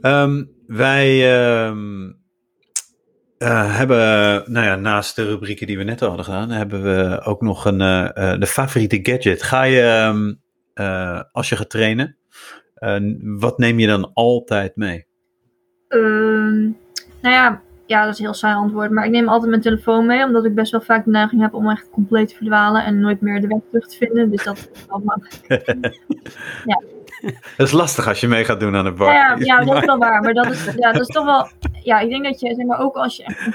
Ehm, 0.00 0.44
wij 0.68 1.38
ehm, 1.40 2.12
eh, 3.38 3.76
hebben, 3.76 3.98
nou 4.52 4.66
ja, 4.66 4.76
naast 4.76 5.16
de 5.16 5.24
rubrieken 5.24 5.66
die 5.66 5.78
we 5.78 5.84
net 5.84 6.02
al 6.02 6.08
hadden 6.08 6.24
gedaan, 6.24 6.50
hebben 6.50 6.82
we 6.82 7.20
ook 7.24 7.42
nog 7.42 7.64
een, 7.64 7.80
eh, 7.80 8.32
eh, 8.32 8.40
de 8.40 8.46
favoriete 8.46 8.98
gadget. 9.02 9.42
Ga 9.42 9.62
je, 9.62 9.80
ehm, 9.80 10.34
eh, 10.74 11.22
als 11.32 11.48
je 11.48 11.56
gaat 11.56 11.70
trainen, 11.70 12.16
wat 13.20 13.58
neem 13.58 13.78
je 13.78 13.86
dan 13.86 14.10
altijd 14.14 14.76
mee? 14.76 15.06
Ehm, 15.88 16.60
nou 17.20 17.34
ja, 17.34 17.62
ja, 17.86 18.04
dat 18.04 18.12
is 18.12 18.18
een 18.18 18.24
heel 18.24 18.34
saai 18.34 18.54
antwoord. 18.54 18.90
Maar 18.90 19.04
ik 19.04 19.10
neem 19.10 19.28
altijd 19.28 19.50
mijn 19.50 19.62
telefoon 19.62 20.06
mee, 20.06 20.24
omdat 20.24 20.44
ik 20.44 20.54
best 20.54 20.72
wel 20.72 20.80
vaak 20.80 21.04
de 21.04 21.10
neiging 21.10 21.40
heb 21.40 21.54
om 21.54 21.70
echt 21.70 21.90
compleet 21.90 22.28
te 22.28 22.34
verdwalen 22.34 22.84
en 22.84 23.00
nooit 23.00 23.20
meer 23.20 23.40
de 23.40 23.46
weg 23.46 23.58
terug 23.70 23.88
te 23.88 23.96
vinden. 23.96 24.30
Dus 24.30 24.44
dat 24.44 24.56
is 24.56 24.86
wel 24.86 25.02
makkelijk. 25.04 25.76
Dat 27.56 27.66
is 27.66 27.72
lastig 27.72 28.08
als 28.08 28.20
je 28.20 28.28
mee 28.28 28.44
gaat 28.44 28.60
doen 28.60 28.76
aan 28.76 28.84
de 28.84 28.92
bar. 28.92 29.12
Ja, 29.12 29.36
ja, 29.38 29.64
dat 29.64 29.76
is 29.76 29.84
wel 29.84 29.98
waar. 29.98 30.22
Maar 30.22 30.34
dat 30.34 30.50
is, 30.50 30.64
ja, 30.76 30.92
dat 30.92 31.00
is 31.00 31.06
toch 31.14 31.24
wel. 31.24 31.48
Ja, 31.82 31.98
ik 32.00 32.08
denk 32.08 32.24
dat 32.24 32.40
je, 32.40 32.54
zeg 32.54 32.66
maar, 32.66 32.80
ook 32.80 32.96
als 32.96 33.16
je 33.16 33.24
echt. 33.24 33.46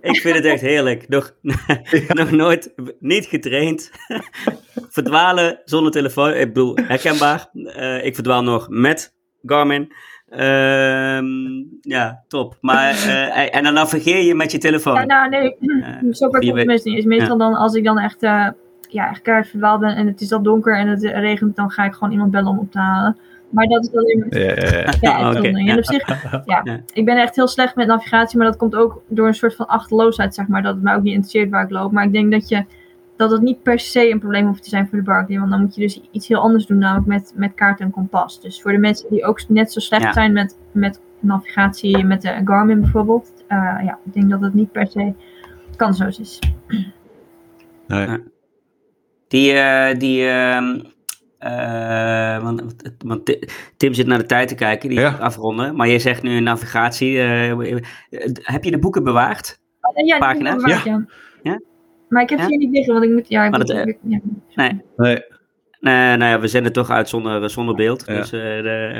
Ik 0.00 0.20
vind 0.20 0.36
het 0.36 0.44
echt 0.44 0.60
heerlijk. 0.60 1.08
Nog, 1.08 1.34
nog 2.08 2.30
nooit 2.30 2.74
niet 3.00 3.26
getraind. 3.26 3.90
Verdwalen 4.88 5.60
zonder 5.64 5.92
telefoon. 5.92 6.34
Ik 6.34 6.46
bedoel, 6.46 6.76
herkenbaar. 6.82 7.48
Eh, 7.52 8.04
ik 8.04 8.14
verdwaal 8.14 8.42
nog 8.42 8.68
met 8.68 9.14
Garmin. 9.42 9.92
Ehm, 10.28 11.24
ja, 11.80 12.24
top. 12.28 12.56
Maar, 12.60 12.90
eh, 12.90 13.56
en 13.56 13.64
dan 13.64 13.74
navigeer 13.74 14.22
je 14.22 14.34
met 14.34 14.52
je 14.52 14.58
telefoon. 14.58 14.94
Ja, 14.94 15.04
nou, 15.04 15.28
nee, 15.28 15.56
Eh, 15.58 16.12
zo 16.12 16.28
komt 16.28 16.44
het 16.44 16.66
meestal 16.66 16.92
niet. 16.92 17.00
Is 17.00 17.06
meestal 17.06 17.38
dan 17.38 17.54
als 17.54 17.74
ik 17.74 17.84
dan 17.84 17.98
echt, 17.98 18.22
eh, 18.22 18.48
ja, 18.92 19.10
echt 19.10 19.22
keihard 19.22 19.48
verdwaald 19.48 19.80
ben 19.80 19.96
en 19.96 20.06
het 20.06 20.20
is 20.20 20.32
al 20.32 20.42
donker 20.42 20.76
en 20.78 20.88
het 20.88 21.02
regent, 21.02 21.56
dan 21.56 21.70
ga 21.70 21.84
ik 21.84 21.92
gewoon 21.92 22.12
iemand 22.12 22.30
bellen 22.30 22.50
om 22.50 22.58
op 22.58 22.70
te 22.70 22.78
halen. 22.78 23.16
Maar 23.48 23.66
dat 23.66 23.84
is 23.84 23.94
alleen 23.96 24.18
maar. 24.18 24.38
Ja, 24.38 24.54
ja, 24.54 24.54
ja. 24.54 24.92
Ja, 25.00 25.16
Oké, 25.18 25.24
uitzondering. 25.24 25.66
ja. 25.66 25.72
En 25.72 25.78
op 25.78 25.84
zich, 25.84 26.06
ja, 26.44 26.60
Ja. 26.64 26.80
ik 26.92 27.04
ben 27.04 27.16
echt 27.16 27.36
heel 27.36 27.48
slecht 27.48 27.76
met 27.76 27.86
navigatie, 27.86 28.38
maar 28.38 28.46
dat 28.46 28.56
komt 28.56 28.74
ook 28.74 29.02
door 29.08 29.26
een 29.26 29.34
soort 29.34 29.54
van 29.54 29.66
achterloosheid, 29.66 30.34
zeg 30.34 30.46
maar, 30.46 30.62
dat 30.62 30.74
het 30.74 30.82
mij 30.82 30.94
ook 30.94 31.02
niet 31.02 31.14
interesseert 31.14 31.50
waar 31.50 31.64
ik 31.64 31.70
loop. 31.70 31.92
Maar 31.92 32.04
ik 32.04 32.12
denk 32.12 32.32
dat 32.32 32.48
je, 32.48 32.64
dat 33.16 33.30
het 33.30 33.42
niet 33.42 33.62
per 33.62 33.78
se 33.78 34.10
een 34.10 34.18
probleem 34.18 34.46
hoeft 34.46 34.62
te 34.62 34.68
zijn 34.68 34.88
voor 34.88 34.98
de 34.98 35.04
Barclay, 35.04 35.38
want 35.38 35.50
dan 35.50 35.60
moet 35.60 35.74
je 35.74 35.80
dus 35.80 36.00
iets 36.10 36.28
heel 36.28 36.40
anders 36.40 36.66
doen, 36.66 36.78
namelijk 36.78 37.06
met, 37.06 37.32
met 37.36 37.54
kaart 37.54 37.80
en 37.80 37.90
kompas. 37.90 38.40
Dus 38.40 38.62
voor 38.62 38.72
de 38.72 38.78
mensen 38.78 39.10
die 39.10 39.24
ook 39.24 39.48
net 39.48 39.72
zo 39.72 39.80
slecht 39.80 40.02
Ja. 40.02 40.12
zijn 40.12 40.32
met, 40.32 40.56
met 40.72 41.00
navigatie, 41.20 42.04
met 42.04 42.22
de 42.22 42.40
Garmin 42.44 42.80
bijvoorbeeld, 42.80 43.32
eh, 43.46 43.58
ja, 43.84 43.98
ik 44.04 44.12
denk 44.12 44.30
dat 44.30 44.40
het 44.40 44.54
niet 44.54 44.72
per 44.72 44.86
se 44.86 45.12
kansloos 45.76 46.20
is. 46.20 46.38
Nee. 47.86 48.18
Die, 49.32 49.52
eh, 49.52 49.98
die, 49.98 50.26
ehm, 50.28 50.80
eh, 51.38 52.42
want, 52.42 52.62
want 53.04 53.24
Ti- 53.24 53.38
Tim 53.76 53.94
zit 53.94 54.06
naar 54.06 54.18
de 54.18 54.26
tijd 54.26 54.48
te 54.48 54.54
kijken, 54.54 54.88
die 54.88 54.98
Ja. 55.00 55.16
afronden. 55.20 55.76
Maar 55.76 55.88
je 55.88 55.98
zegt 55.98 56.22
nu 56.22 56.40
navigatie. 56.40 57.18
eh, 57.20 57.76
heb 58.42 58.64
je 58.64 58.70
de 58.70 58.78
boeken 58.78 59.04
bewaard? 59.04 59.60
Oh, 59.80 60.06
ja, 60.06 60.18
Pagina's? 60.18 60.62
bewaard, 60.62 60.84
ja. 60.84 61.04
Ja? 61.42 61.60
Maar 62.08 62.22
ik 62.22 62.30
heb 62.30 62.40
ze 62.40 62.46
hier 62.46 62.58
niet 62.58 62.70
liggen, 62.72 62.92
want 62.92 63.04
ik 63.04 63.10
moet, 63.12 63.28
ja, 63.28 63.44
ik 63.44 63.50
Maar 63.50 63.58
moet, 63.58 63.68
dat, 63.68 63.86
ik- 63.86 63.98
ja. 64.02 64.20
Nee. 64.54 64.80
Nee. 64.96 65.22
Nee, 65.82 66.16
nou 66.16 66.30
ja, 66.30 66.40
we 66.40 66.48
zenden 66.48 66.72
toch 66.72 66.90
uit 66.90 67.08
zonder, 67.08 67.50
zonder 67.50 67.74
beeld. 67.74 68.02
Ja. 68.06 68.14
Dus 68.14 68.32
eh, 68.32 68.40
de, 68.40 68.90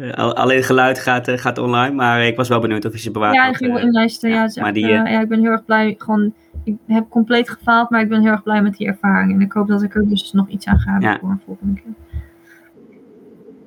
eh, 0.00 0.12
al- 0.24 0.36
alleen 0.36 0.62
geluid 0.62 0.98
gaat, 0.98 1.28
eh, 1.28 1.38
gaat 1.38 1.58
online. 1.58 1.94
Maar 1.94 2.26
ik 2.26 2.36
was 2.36 2.48
wel 2.48 2.60
benieuwd 2.60 2.84
of 2.84 2.92
je 2.92 2.98
ze 2.98 3.10
bewaard 3.10 3.34
Ja, 3.34 3.48
ik 3.48 3.56
ging 3.56 3.70
wel 3.70 3.80
eh. 3.80 3.86
inlijsten. 3.86 4.28
Ja, 4.30 4.34
ja, 4.36 4.40
het 4.42 4.50
is 4.50 4.56
maar 4.56 4.64
echt, 4.66 4.74
die, 4.74 4.88
eh, 4.88 5.00
eh, 5.00 5.10
ja, 5.12 5.20
ik 5.20 5.28
ben 5.28 5.40
heel 5.40 5.50
erg 5.50 5.64
blij. 5.64 5.94
Gewoon, 5.98 6.34
ik 6.64 6.76
heb 6.86 7.08
compleet 7.08 7.50
gefaald, 7.50 7.90
maar 7.90 8.00
ik 8.00 8.08
ben 8.08 8.20
heel 8.22 8.30
erg 8.30 8.42
blij 8.42 8.62
met 8.62 8.76
die 8.76 8.86
ervaring. 8.86 9.32
En 9.32 9.40
ik 9.40 9.52
hoop 9.52 9.68
dat 9.68 9.82
ik 9.82 9.94
er 9.94 10.08
dus 10.08 10.32
nog 10.32 10.48
iets 10.48 10.66
aan 10.66 10.78
ga 10.78 10.90
hebben 10.92 11.10
Ja. 11.10 11.18
voor 11.20 11.30
een 11.30 11.40
volgende 11.46 11.74
keer. 11.80 11.92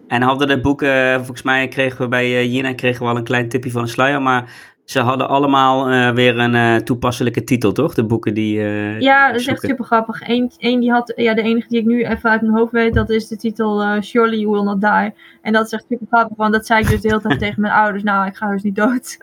En 0.07 0.21
hadden 0.21 0.47
de 0.47 0.61
boeken, 0.61 1.15
volgens 1.17 1.41
mij 1.43 1.67
kregen 1.67 2.01
we 2.01 2.07
bij 2.07 2.25
eh, 2.25 2.53
Jina 2.53 2.73
kregen 2.73 3.03
we 3.05 3.09
al 3.11 3.17
een 3.17 3.23
klein 3.23 3.49
tipje 3.49 3.71
van 3.71 3.81
een 3.81 3.87
sluier. 3.87 4.21
Maar 4.21 4.75
ze 4.87 4.99
hadden 4.99 5.27
allemaal 5.29 5.89
eh, 5.89 6.09
weer 6.11 6.39
een 6.39 6.55
eh, 6.55 6.75
toepasselijke 6.75 7.43
titel, 7.43 7.71
toch? 7.71 7.93
De 7.93 8.05
boeken 8.05 8.33
die. 8.33 8.59
eh, 8.59 8.99
Ja, 8.99 9.27
dat 9.31 9.39
is 9.39 9.47
echt 9.47 9.61
super 9.61 9.85
grappig. 9.85 10.27
Eén, 10.27 10.51
één 10.57 10.79
die 10.79 10.91
had, 10.91 11.13
ja, 11.15 11.33
de 11.33 11.41
enige 11.41 11.67
die 11.67 11.79
ik 11.79 11.85
nu 11.85 12.03
even 12.05 12.29
uit 12.29 12.41
mijn 12.41 12.53
hoofd 12.53 12.71
weet, 12.71 12.93
dat 12.93 13.09
is 13.09 13.27
de 13.27 13.37
titel 13.37 14.01
Surely 14.01 14.39
You 14.39 14.51
Will 14.51 14.63
Not 14.63 14.81
Die. 14.81 15.13
En 15.41 15.53
dat 15.53 15.65
is 15.65 15.71
echt 15.71 15.85
super 15.89 16.07
grappig, 16.09 16.37
want 16.37 16.53
dat 16.53 16.65
zei 16.65 16.81
ik 16.81 16.89
dus 16.89 17.01
de 17.01 17.07
hele 17.07 17.21
tijd 17.21 17.39
tegen 17.45 17.61
mijn 17.61 17.73
ouders. 17.73 18.03
Nou, 18.03 18.27
ik 18.27 18.35
ga 18.35 18.51
dus 18.51 18.63
niet 18.63 18.75
dood. 18.75 19.17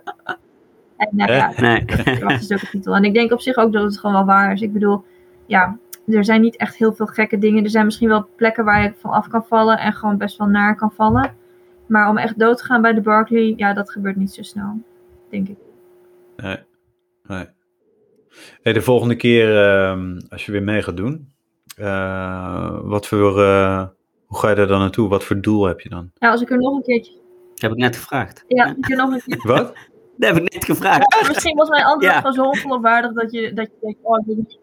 en 0.96 1.08
nou 1.10 1.32
ja, 1.32 1.52
Nee. 1.56 1.84
dat 2.20 2.30
is 2.30 2.52
ook 2.52 2.60
een 2.60 2.68
titel. 2.70 2.94
En 2.96 3.04
ik 3.04 3.14
denk 3.14 3.32
op 3.32 3.40
zich 3.40 3.56
ook 3.56 3.72
dat 3.72 3.82
het 3.82 3.98
gewoon 3.98 4.14
wel 4.16 4.24
waar 4.24 4.52
is. 4.52 4.60
Ik 4.60 4.72
bedoel, 4.72 5.04
ja, 5.46 5.76
er 6.06 6.24
zijn 6.24 6.40
niet 6.40 6.56
echt 6.56 6.76
heel 6.76 6.92
veel 6.92 7.06
gekke 7.06 7.38
dingen. 7.38 7.64
Er 7.64 7.70
zijn 7.70 7.84
misschien 7.84 8.08
wel 8.08 8.26
plekken 8.36 8.64
waar 8.64 8.82
je 8.82 8.92
van 8.98 9.10
af 9.10 9.28
kan 9.28 9.44
vallen 9.48 9.78
en 9.78 9.92
gewoon 9.92 10.16
best 10.16 10.36
wel 10.38 10.48
naar 10.48 10.76
kan 10.76 10.92
vallen. 10.96 11.34
Maar 11.86 12.08
om 12.08 12.16
echt 12.16 12.38
dood 12.38 12.58
te 12.58 12.64
gaan 12.64 12.82
bij 12.82 12.92
de 12.94 13.00
Barclay, 13.00 13.54
ja, 13.56 13.72
dat 13.72 13.90
gebeurt 13.90 14.16
niet 14.16 14.32
zo 14.32 14.42
snel. 14.42 14.80
Denk 15.35 15.49
ik. 15.49 15.57
Nee. 16.37 16.57
nee. 17.26 17.45
Hey, 18.62 18.72
de 18.72 18.82
volgende 18.82 19.16
keer, 19.16 19.57
ehm, 19.64 20.20
als 20.28 20.47
je 20.47 20.53
weer 20.53 20.62
mee 20.62 20.82
gaat 20.82 20.97
doen, 20.97 21.32
eh, 21.76 22.78
wat 22.82 23.07
voor, 23.07 23.43
eh, 23.43 23.87
hoe 24.26 24.39
ga 24.39 24.49
je 24.49 24.55
daar 24.55 24.66
dan 24.66 24.78
naartoe? 24.78 25.09
Wat 25.09 25.24
voor 25.24 25.41
doel 25.41 25.64
heb 25.64 25.80
je 25.80 25.89
dan? 25.89 26.11
Ja, 26.14 26.30
als 26.30 26.41
ik 26.41 26.51
er 26.51 26.59
nog 26.59 26.74
een 26.76 26.82
keertje. 26.82 27.12
Dat 27.12 27.61
heb 27.61 27.70
ik 27.70 27.76
net 27.76 27.97
gevraagd. 27.97 28.45
Ja, 28.49 28.64
als 28.64 28.76
ik 28.76 28.91
er 28.91 28.97
nog 28.97 29.12
een 29.12 29.22
keer. 29.26 29.41
Wat? 29.53 29.72
Dat 30.16 30.35
heb 30.35 30.43
ik 30.45 30.53
net 30.53 30.64
gevraagd. 30.64 31.14
Ja, 31.20 31.28
misschien 31.28 31.57
was 31.57 31.68
mijn 31.68 31.85
antwoord 31.85 32.12
Ja. 32.12 32.18
gewoon 32.18 32.32
zo 32.32 32.43
ongeloofwaardig 32.43 33.12
dat 33.12 33.32
je, 33.32 33.53
dat 33.53 33.66
je 33.66 33.76
denkt, 33.80 33.99
oh, 34.03 34.28
ik 34.28 34.37
niet. 34.37 34.59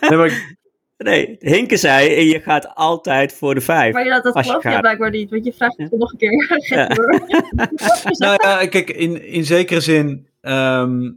Nee, 0.00 0.18
maar 0.18 0.26
ik- 0.26 0.56
Nee, 0.98 1.36
Hinke 1.38 1.76
zei, 1.76 2.24
je 2.28 2.40
gaat 2.40 2.74
altijd 2.74 3.32
voor 3.32 3.54
de 3.54 3.60
vijf. 3.60 3.92
Maar 3.92 4.04
ja, 4.04 4.20
dat 4.20 4.34
je 4.34 4.42
geloof 4.42 4.62
je 4.62 4.68
gaat. 4.68 4.80
blijkbaar 4.80 5.10
niet, 5.10 5.30
want 5.30 5.44
je 5.44 5.52
vraagt 5.52 5.76
het 5.76 5.90
nog 5.92 6.12
een 6.12 6.18
keer. 6.18 6.62
Ja. 6.68 6.86
nou 8.24 8.42
ja, 8.48 8.66
kijk, 8.66 8.90
in, 8.90 9.24
in 9.24 9.44
zekere 9.44 9.80
zin, 9.80 10.26
ehm, 10.40 11.10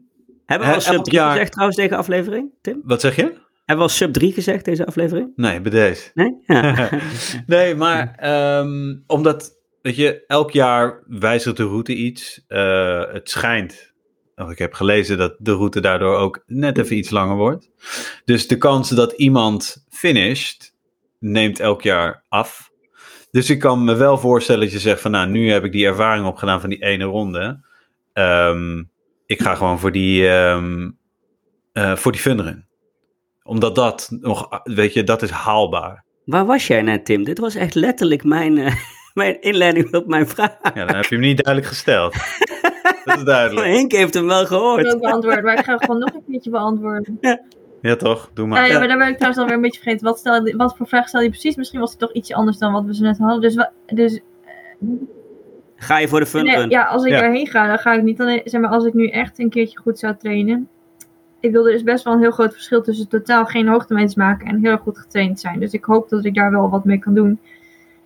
Hebben 0.45 0.67
we 0.67 0.73
al 0.73 0.82
sub 0.82 0.93
elk 0.93 1.03
3 1.03 1.17
jaar- 1.17 1.32
gezegd 1.32 1.51
trouwens 1.51 1.77
deze 1.77 1.95
aflevering, 1.95 2.49
Tim? 2.61 2.82
wat 2.84 3.01
zeg 3.01 3.15
je? 3.15 3.21
Hebben 3.21 3.86
we 3.86 3.91
al 3.91 3.97
sub 3.97 4.13
3 4.13 4.34
gezegd 4.34 4.65
deze 4.65 4.86
aflevering? 4.86 5.32
Nee, 5.36 5.61
bij 5.61 5.71
deze. 5.71 6.09
Nee? 6.13 6.36
Ja. 6.45 6.89
nee, 7.47 7.75
maar 7.75 8.15
ehm, 8.17 8.95
omdat 9.07 9.59
weet 9.82 9.95
je, 9.95 10.23
elk 10.27 10.51
jaar 10.51 11.03
wijzigt 11.07 11.57
de 11.57 11.63
route 11.63 11.93
iets. 11.95 12.45
Uh, 12.47 13.03
het 13.13 13.29
schijnt, 13.29 13.91
ik 14.36 14.57
heb 14.57 14.73
gelezen 14.73 15.17
dat 15.17 15.36
de 15.39 15.51
route 15.51 15.79
daardoor 15.79 16.15
ook 16.17 16.43
net 16.45 16.77
even 16.77 16.97
iets 16.97 17.09
langer 17.09 17.36
wordt. 17.36 17.69
Dus 18.25 18.47
de 18.47 18.57
kans 18.57 18.89
dat 18.89 19.11
iemand 19.11 19.86
finisht, 19.89 20.73
neemt 21.19 21.59
elk 21.59 21.82
jaar 21.82 22.23
af. 22.29 22.71
Dus 23.32 23.49
ik 23.49 23.59
kan 23.59 23.84
me 23.84 23.95
wel 23.95 24.17
voorstellen 24.17 24.61
dat 24.61 24.71
je 24.71 24.79
zegt 24.79 25.01
van 25.01 25.11
nou, 25.11 25.29
nu 25.29 25.51
heb 25.51 25.63
ik 25.63 25.71
die 25.71 25.86
ervaring 25.86 26.25
opgedaan 26.25 26.61
van 26.61 26.69
die 26.69 26.84
ene 26.84 27.03
ronde. 27.03 27.65
Um, 28.13 28.91
ik 29.25 29.41
ga 29.41 29.55
gewoon 29.55 29.79
voor 29.79 29.91
die, 29.91 30.27
um, 30.27 30.97
uh, 31.73 31.95
voor 31.95 32.11
die 32.11 32.21
funrun. 32.21 32.65
Omdat 33.43 33.75
dat 33.75 34.07
nog, 34.21 34.61
weet 34.63 34.93
je, 34.93 35.03
dat 35.03 35.21
is 35.21 35.29
haalbaar. 35.29 36.03
Waar 36.25 36.45
was 36.45 36.67
jij 36.67 36.82
net, 36.82 37.05
Tim? 37.05 37.23
Dit 37.23 37.39
was 37.39 37.55
echt 37.55 37.75
letterlijk 37.75 38.23
mijn, 38.23 38.57
uh, 38.57 38.73
mijn 39.13 39.41
inleiding 39.41 39.93
op 39.93 40.07
mijn 40.07 40.27
vraag. 40.27 40.57
Ja, 40.73 40.86
dan 40.86 40.95
heb 40.95 41.05
je 41.05 41.15
hem 41.15 41.23
niet 41.23 41.43
duidelijk 41.43 41.73
gesteld. 41.73 42.15
dat 43.06 43.18
is 43.18 43.24
duidelijk. 43.24 43.68
Henk 43.76 43.91
heeft 43.91 44.14
hem 44.14 44.26
wel 44.26 44.45
gehoord. 44.45 44.86
Ik 44.86 44.93
ook 44.93 45.02
beantwoord, 45.02 45.43
maar 45.43 45.58
ik 45.58 45.66
ga 45.66 45.78
gewoon 45.78 45.99
nog 45.99 46.14
een 46.14 46.24
keertje 46.30 46.49
beantwoorden. 46.49 47.18
Ja. 47.22 47.41
Ja, 47.82 47.95
toch? 47.95 48.32
Doe 48.34 48.47
maar. 48.47 48.68
Ja, 48.68 48.80
maar 48.80 48.88
daar 48.88 48.97
ben 48.97 49.08
ik 49.08 49.16
trouwens 49.16 49.41
alweer 49.41 49.56
een 49.56 49.62
beetje 49.62 49.82
vergeten. 49.82 50.06
Wat, 50.06 50.20
stel, 50.20 50.54
wat 50.58 50.76
voor 50.78 50.88
vraag 50.88 51.08
stel 51.08 51.22
je 51.22 51.30
precies? 51.30 51.56
Misschien 51.56 51.80
was 51.80 51.89
het 51.89 51.99
toch 51.99 52.14
ietsje 52.14 52.34
anders 52.34 52.58
dan 52.58 52.74
wat 52.74 52.86
we 52.86 52.95
zo 52.95 53.04
net 53.04 53.18
hadden. 53.18 53.41
Dus, 53.41 53.68
dus 53.86 54.22
Ga 55.76 55.97
je 55.97 56.08
voor 56.08 56.20
de 56.20 56.26
fun 56.26 56.45
nee, 56.45 56.56
run? 56.56 56.70
Ja, 56.70 56.84
als 56.84 57.04
ik 57.04 57.12
Ja. 57.12 57.20
daarheen 57.20 57.47
ga, 57.47 57.68
dan 57.68 57.78
ga 57.78 57.93
ik 57.93 58.04
niet 58.04 58.22
alleen... 58.22 58.41
Zeg 58.43 58.62
maar, 58.62 58.70
als 58.70 58.86
ik 58.86 58.93
nu 58.93 59.08
echt 59.08 59.39
een 59.39 59.49
keertje 59.49 59.80
goed 59.80 59.99
zou 59.99 60.16
trainen... 60.18 60.68
Ik 61.39 61.52
wil 61.52 61.68
er 61.68 61.74
is 61.74 61.84
best 61.84 62.04
wel 62.04 62.14
een 62.14 62.20
heel 62.20 62.32
groot 62.32 62.54
verschil 62.54 62.82
tussen 62.82 63.08
totaal 63.08 63.45
geen 63.45 63.68
hoogtemeters 63.68 64.16
maken 64.16 64.47
en 64.47 64.60
heel 64.62 64.72
erg 64.72 64.82
goed 64.82 64.97
getraind 64.97 65.39
zijn. 65.39 65.60
Dus 65.60 65.72
ik 65.72 65.84
hoop 65.84 66.10
dat 66.10 66.26
ik 66.26 66.36
daar 66.36 66.52
wel 66.52 66.70
wat 66.70 66.86
mee 66.86 66.99
kan 66.99 67.14
doen. 67.14 67.39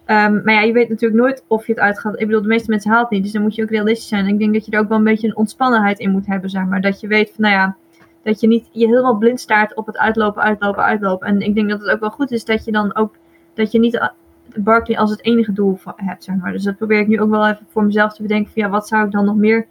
Ehm, 0.05 0.43
maar 0.43 0.53
ja, 0.53 0.61
je 0.61 0.73
weet 0.73 0.89
natuurlijk 0.89 1.21
nooit 1.21 1.43
of 1.47 1.67
je 1.67 1.73
het 1.73 1.81
uitgaat. 1.81 2.19
Ik 2.19 2.27
bedoel, 2.27 2.41
de 2.41 2.47
meeste 2.47 2.69
mensen 2.69 2.91
haalt 2.91 3.03
het 3.03 3.11
niet, 3.11 3.23
dus 3.23 3.31
dan 3.31 3.41
moet 3.41 3.55
je 3.55 3.63
ook 3.63 3.69
realistisch 3.69 4.07
zijn. 4.07 4.25
En 4.25 4.33
ik 4.33 4.39
denk 4.39 4.53
dat 4.53 4.65
je 4.65 4.71
er 4.71 4.79
ook 4.79 4.89
wel 4.89 4.97
een 4.97 5.03
beetje 5.03 5.27
een 5.27 5.35
ontspannenheid 5.35 5.99
in 5.99 6.11
moet 6.11 6.25
hebben, 6.25 6.49
zeg 6.49 6.65
maar. 6.65 6.81
Dat 6.81 6.99
je 6.99 7.07
weet 7.07 7.31
van, 7.35 7.43
nou 7.43 7.55
ja, 7.55 7.75
dat 8.23 8.39
je 8.39 8.47
niet 8.47 8.69
je 8.71 8.87
helemaal 8.87 9.17
blind 9.17 9.39
staart 9.39 9.75
op 9.75 9.85
het 9.85 9.97
uitlopen, 9.97 10.41
uitlopen, 10.41 10.83
uitlopen. 10.83 11.27
En 11.27 11.41
ik 11.41 11.55
denk 11.55 11.69
dat 11.69 11.79
het 11.79 11.89
ook 11.89 11.99
wel 11.99 12.09
goed 12.09 12.31
is 12.31 12.45
dat 12.45 12.65
je 12.65 12.71
dan 12.71 12.95
ook, 12.95 13.15
dat 13.53 13.71
je 13.71 13.79
niet 13.79 14.11
Barkley 14.55 14.97
als 14.97 15.11
het 15.11 15.23
enige 15.23 15.53
doel 15.53 15.79
hebt, 15.95 16.23
zeg 16.23 16.35
maar. 16.35 16.51
Dus 16.51 16.63
dat 16.63 16.77
probeer 16.77 16.99
ik 16.99 17.07
nu 17.07 17.21
ook 17.21 17.29
wel 17.29 17.47
even 17.47 17.65
voor 17.69 17.83
mezelf 17.83 18.13
te 18.13 18.21
bedenken 18.21 18.51
van, 18.51 18.61
ja, 18.61 18.69
wat 18.69 18.87
zou 18.87 19.05
ik 19.05 19.11
dan 19.11 19.25
nog 19.25 19.35
meer 19.35 19.67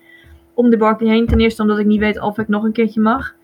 om 0.55 0.71
de 0.71 0.77
Barkley 0.77 1.11
heen? 1.11 1.27
Ten 1.27 1.41
eerste 1.41 1.63
omdat 1.63 1.79
ik 1.79 1.87
niet 1.87 2.01
weet 2.01 2.21
of 2.21 2.39
ik 2.39 2.49
nog 2.49 2.65
een 2.65 2.73
keertje 2.73 3.01
mag. 3.01 3.35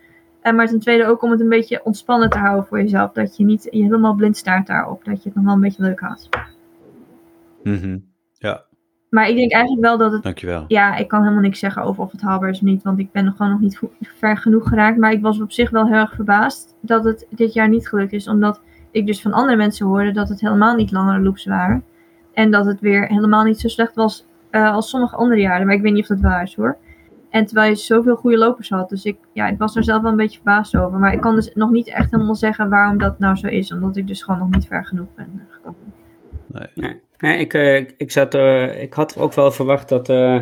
En 0.40 0.54
maar 0.54 0.66
ten 0.66 0.80
tweede 0.80 1.06
ook 1.06 1.22
om 1.22 1.30
het 1.30 1.40
een 1.40 1.48
beetje 1.48 1.84
ontspannen 1.84 2.30
te 2.30 2.38
houden 2.38 2.66
voor 2.66 2.80
jezelf. 2.80 3.12
Dat 3.12 3.36
je 3.36 3.44
niet 3.44 3.68
je 3.70 3.82
helemaal 3.82 4.14
blind 4.14 4.36
staart 4.36 4.66
daarop. 4.66 5.04
Dat 5.04 5.22
je 5.22 5.28
het 5.28 5.34
nog 5.34 5.44
wel 5.44 5.54
een 5.54 5.60
beetje 5.60 5.82
leuk 5.82 6.00
houdt. 6.00 6.28
Mhm. 7.62 7.98
Ja, 8.32 8.64
Maar 9.10 9.28
ik 9.28 9.36
denk 9.36 9.52
eigenlijk 9.52 9.82
wel 9.82 9.98
dat 9.98 10.12
het 10.12 10.22
dankjewel. 10.22 10.64
ja, 10.68 10.96
ik 10.96 11.08
kan 11.08 11.20
helemaal 11.22 11.42
niks 11.42 11.58
zeggen 11.58 11.82
over 11.82 12.02
of 12.02 12.12
het 12.12 12.20
haalbaar 12.20 12.48
is 12.48 12.56
of 12.56 12.62
niet, 12.62 12.82
want 12.82 12.98
ik 12.98 13.12
ben 13.12 13.24
nog 13.24 13.36
gewoon 13.36 13.52
nog 13.52 13.60
niet 13.60 13.80
ver 14.00 14.36
genoeg 14.36 14.68
geraakt. 14.68 14.98
Maar 14.98 15.12
ik 15.12 15.22
was 15.22 15.40
op 15.40 15.52
zich 15.52 15.70
wel 15.70 15.86
heel 15.86 15.96
erg 15.96 16.14
verbaasd 16.14 16.76
dat 16.80 17.04
het 17.04 17.26
dit 17.30 17.52
jaar 17.52 17.68
niet 17.68 17.88
gelukt 17.88 18.12
is, 18.12 18.28
omdat 18.28 18.60
ik 18.90 19.06
dus 19.06 19.22
van 19.22 19.32
andere 19.32 19.56
mensen 19.56 19.86
hoorde 19.86 20.10
dat 20.12 20.28
het 20.28 20.40
helemaal 20.40 20.76
niet 20.76 20.92
langere 20.92 21.20
loops 21.20 21.44
waren. 21.44 21.84
En 22.32 22.50
dat 22.50 22.66
het 22.66 22.80
weer 22.80 23.06
helemaal 23.06 23.44
niet 23.44 23.60
zo 23.60 23.68
slecht 23.68 23.94
was 23.94 24.26
eh, 24.50 24.72
als 24.72 24.88
sommige 24.90 25.16
andere 25.16 25.40
jaren. 25.40 25.66
Maar 25.66 25.74
ik 25.74 25.82
weet 25.82 25.92
niet 25.92 26.02
of 26.02 26.08
dat 26.08 26.20
waar 26.20 26.42
is 26.42 26.54
hoor. 26.56 26.76
En 27.30 27.46
terwijl 27.46 27.70
je 27.70 27.76
zoveel 27.76 28.16
goede 28.16 28.38
lopers 28.38 28.68
had. 28.70 28.88
Dus 28.88 29.04
ik, 29.04 29.18
ja, 29.32 29.48
ik 29.48 29.58
was 29.58 29.76
er 29.76 29.84
zelf 29.84 30.02
wel 30.02 30.10
een 30.10 30.16
beetje 30.16 30.40
verbaasd 30.42 30.76
over. 30.76 30.98
Maar 30.98 31.12
ik 31.12 31.20
kan 31.20 31.34
dus 31.34 31.50
nog 31.54 31.70
niet 31.70 31.88
echt 31.88 32.10
helemaal 32.10 32.34
zeggen 32.34 32.68
waarom 32.68 32.98
dat 32.98 33.18
nou 33.18 33.36
zo 33.36 33.46
is. 33.46 33.72
Omdat 33.72 33.96
ik 33.96 34.06
dus 34.06 34.22
gewoon 34.22 34.40
nog 34.40 34.50
niet 34.50 34.66
ver 34.66 34.84
genoeg 34.84 35.14
ben 35.14 35.26
eh, 35.34 35.54
gekomen. 35.54 35.92
Nee, 36.74 37.00
nee 37.20 37.38
ik, 37.38 37.54
eh, 37.54 37.76
ik, 37.96 38.10
zat, 38.10 38.34
eh, 38.34 38.82
ik 38.82 38.92
had 38.94 39.16
ook 39.18 39.32
wel 39.34 39.50
verwacht 39.50 39.88
dat 39.88 40.08
eh, 40.08 40.38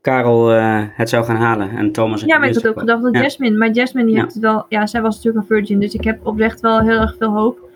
Karel 0.00 0.48
het 0.94 1.08
zou 1.08 1.24
gaan 1.24 1.36
halen. 1.36 1.70
En 1.70 1.92
Thomas 1.92 2.20
Ja, 2.22 2.38
maar 2.38 2.48
ik 2.48 2.54
had 2.54 2.68
ook 2.68 2.78
gedacht 2.78 3.02
dat 3.02 3.14
Ja. 3.14 3.20
Jasmine, 3.22 3.56
maar 3.58 3.70
Jasmine 3.70 4.06
die 4.06 4.14
Ja. 4.16 4.20
heeft 4.22 4.34
het 4.34 4.42
wel, 4.42 4.66
ja, 4.68 4.86
zij 4.86 5.02
was 5.02 5.16
natuurlijk 5.16 5.48
een 5.48 5.56
virgin, 5.56 5.80
dus 5.80 5.94
ik 5.94 6.04
heb 6.04 6.26
oprecht 6.26 6.60
wel 6.60 6.80
heel 6.80 7.00
erg 7.00 7.14
veel 7.18 7.32
hoop. 7.32 7.68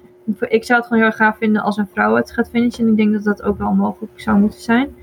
Ik 0.49 0.65
zou 0.65 0.79
het 0.79 0.89
gewoon 0.89 1.03
heel 1.03 1.13
erg 1.13 1.19
gaaf 1.21 1.37
vinden 1.39 1.63
als 1.63 1.77
een 1.77 1.89
vrouw 1.93 2.15
het 2.15 2.33
gaat 2.33 2.49
finishen 2.51 2.85
en 2.85 2.91
ik 2.91 2.97
denk 2.97 3.13
dat 3.13 3.25
dat 3.25 3.43
ook 3.43 3.59
wel 3.59 3.73
mogelijk 3.73 4.13
zou 4.21 4.39
moeten 4.39 4.61
zijn. 4.61 4.97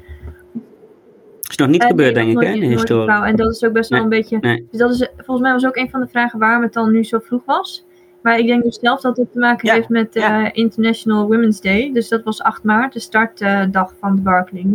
is 1.49 1.55
nog 1.55 1.67
niet 1.67 1.81
En 1.81 1.87
gebeurd, 1.87 2.15
nee, 2.15 2.25
denk 2.25 2.41
ik, 2.41 2.47
hè, 2.47 2.59
de 2.59 2.65
historie. 2.65 3.11
En 3.23 3.35
dat 3.35 3.51
is 3.55 3.63
ook 3.63 3.73
best 3.73 3.89
wel 3.89 3.99
Nee, 3.99 4.07
een 4.07 4.21
beetje, 4.21 4.37
nee. 4.41 4.67
dus 4.71 4.79
dat 4.79 4.91
is, 4.91 5.09
volgens 5.15 5.39
mij 5.41 5.51
was 5.51 5.65
ook 5.65 5.75
een 5.75 5.89
van 5.89 5.99
de 5.99 6.07
vragen 6.07 6.39
waarom 6.39 6.61
het 6.63 6.73
dan 6.73 6.91
nu 6.91 7.03
zo 7.03 7.19
vroeg 7.19 7.45
was. 7.45 7.85
Maar 8.21 8.39
ik 8.39 8.47
denk 8.47 8.63
dus 8.63 8.79
zelf 8.81 9.01
dat 9.01 9.17
het 9.17 9.31
te 9.31 9.39
maken 9.39 9.67
Ja, 9.67 9.73
heeft 9.73 9.89
met 9.89 10.15
eh, 10.15 10.21
ja. 10.21 10.53
International 10.53 11.27
Women's 11.27 11.61
Day. 11.61 11.93
Dus 11.93 12.09
dat 12.09 12.23
was 12.23 12.41
8 12.41 12.63
maart, 12.63 12.93
de 12.93 12.99
startdag 12.99 13.93
van 13.99 14.15
de 14.15 14.21
Barclay. 14.21 14.65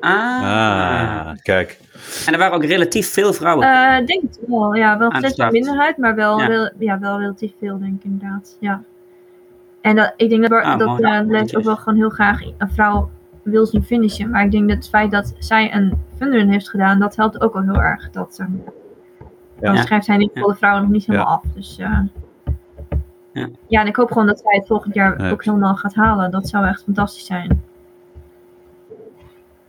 Ah. 0.00 0.42
Ah, 0.42 1.28
kijk. 1.42 1.78
En 2.26 2.32
er 2.32 2.38
waren 2.38 2.54
ook 2.54 2.64
relatief 2.64 3.12
veel 3.12 3.32
vrouwen. 3.32 3.66
Eh, 3.66 3.98
Ik 3.98 4.06
denk 4.06 4.22
het 4.22 4.40
wel. 4.46 4.74
Ja, 4.74 4.98
wel 4.98 5.12
een 5.14 5.52
minderheid, 5.52 5.96
maar 5.96 6.14
wel, 6.14 6.38
Ja. 6.40 6.46
rel- 6.46 6.70
ja, 6.78 6.98
wel 6.98 7.18
relatief 7.18 7.52
veel, 7.58 7.78
denk 7.78 7.94
ik 7.94 8.04
inderdaad. 8.04 8.56
Ja. 8.60 8.82
En 9.80 9.96
dat, 9.96 10.12
ik 10.16 10.28
denk 10.28 10.48
dat, 10.48 10.62
Ah, 10.62 10.78
dat 10.78 11.00
eh, 11.00 11.20
Les 11.26 11.56
ook 11.56 11.64
wel 11.64 11.76
gewoon 11.76 11.98
heel 11.98 12.08
graag 12.10 12.40
een 12.58 12.70
vrouw 12.70 13.10
wil 13.42 13.66
zien 13.66 13.82
finishen. 13.84 14.30
Maar 14.30 14.44
ik 14.44 14.50
denk 14.50 14.68
dat 14.68 14.76
het 14.76 14.88
feit 14.88 15.10
dat 15.10 15.34
zij 15.38 15.74
een 15.74 15.98
funrun 16.16 16.48
heeft 16.50 16.70
gedaan, 16.70 16.98
dat 16.98 17.16
helpt 17.16 17.40
ook 17.40 17.52
wel 17.52 17.62
heel 17.62 17.82
erg. 17.82 18.10
Dat, 18.10 18.38
uh, 18.40 18.46
Ja. 19.60 19.72
Dan 19.72 19.82
schrijft 19.82 20.04
zij 20.04 20.14
in 20.14 20.20
ieder 20.20 20.36
geval 20.36 20.52
de 20.52 20.58
vrouwen 20.58 20.82
nog 20.82 20.92
niet 20.92 21.06
helemaal 21.06 21.26
Ja. 21.28 21.32
af. 21.34 21.42
Dus 21.54 21.78
eh, 21.78 21.98
Ja. 23.36 23.48
ja, 23.68 23.80
en 23.80 23.86
ik 23.86 23.96
hoop 23.96 24.08
gewoon 24.08 24.26
dat 24.26 24.40
zij 24.40 24.56
het 24.58 24.66
volgend 24.66 24.94
jaar 24.94 25.22
Ja. 25.22 25.30
ook 25.30 25.44
helemaal 25.44 25.74
gaat 25.76 25.94
halen. 25.94 26.30
Dat 26.30 26.48
zou 26.48 26.66
echt 26.66 26.82
fantastisch 26.82 27.26
zijn. 27.26 27.62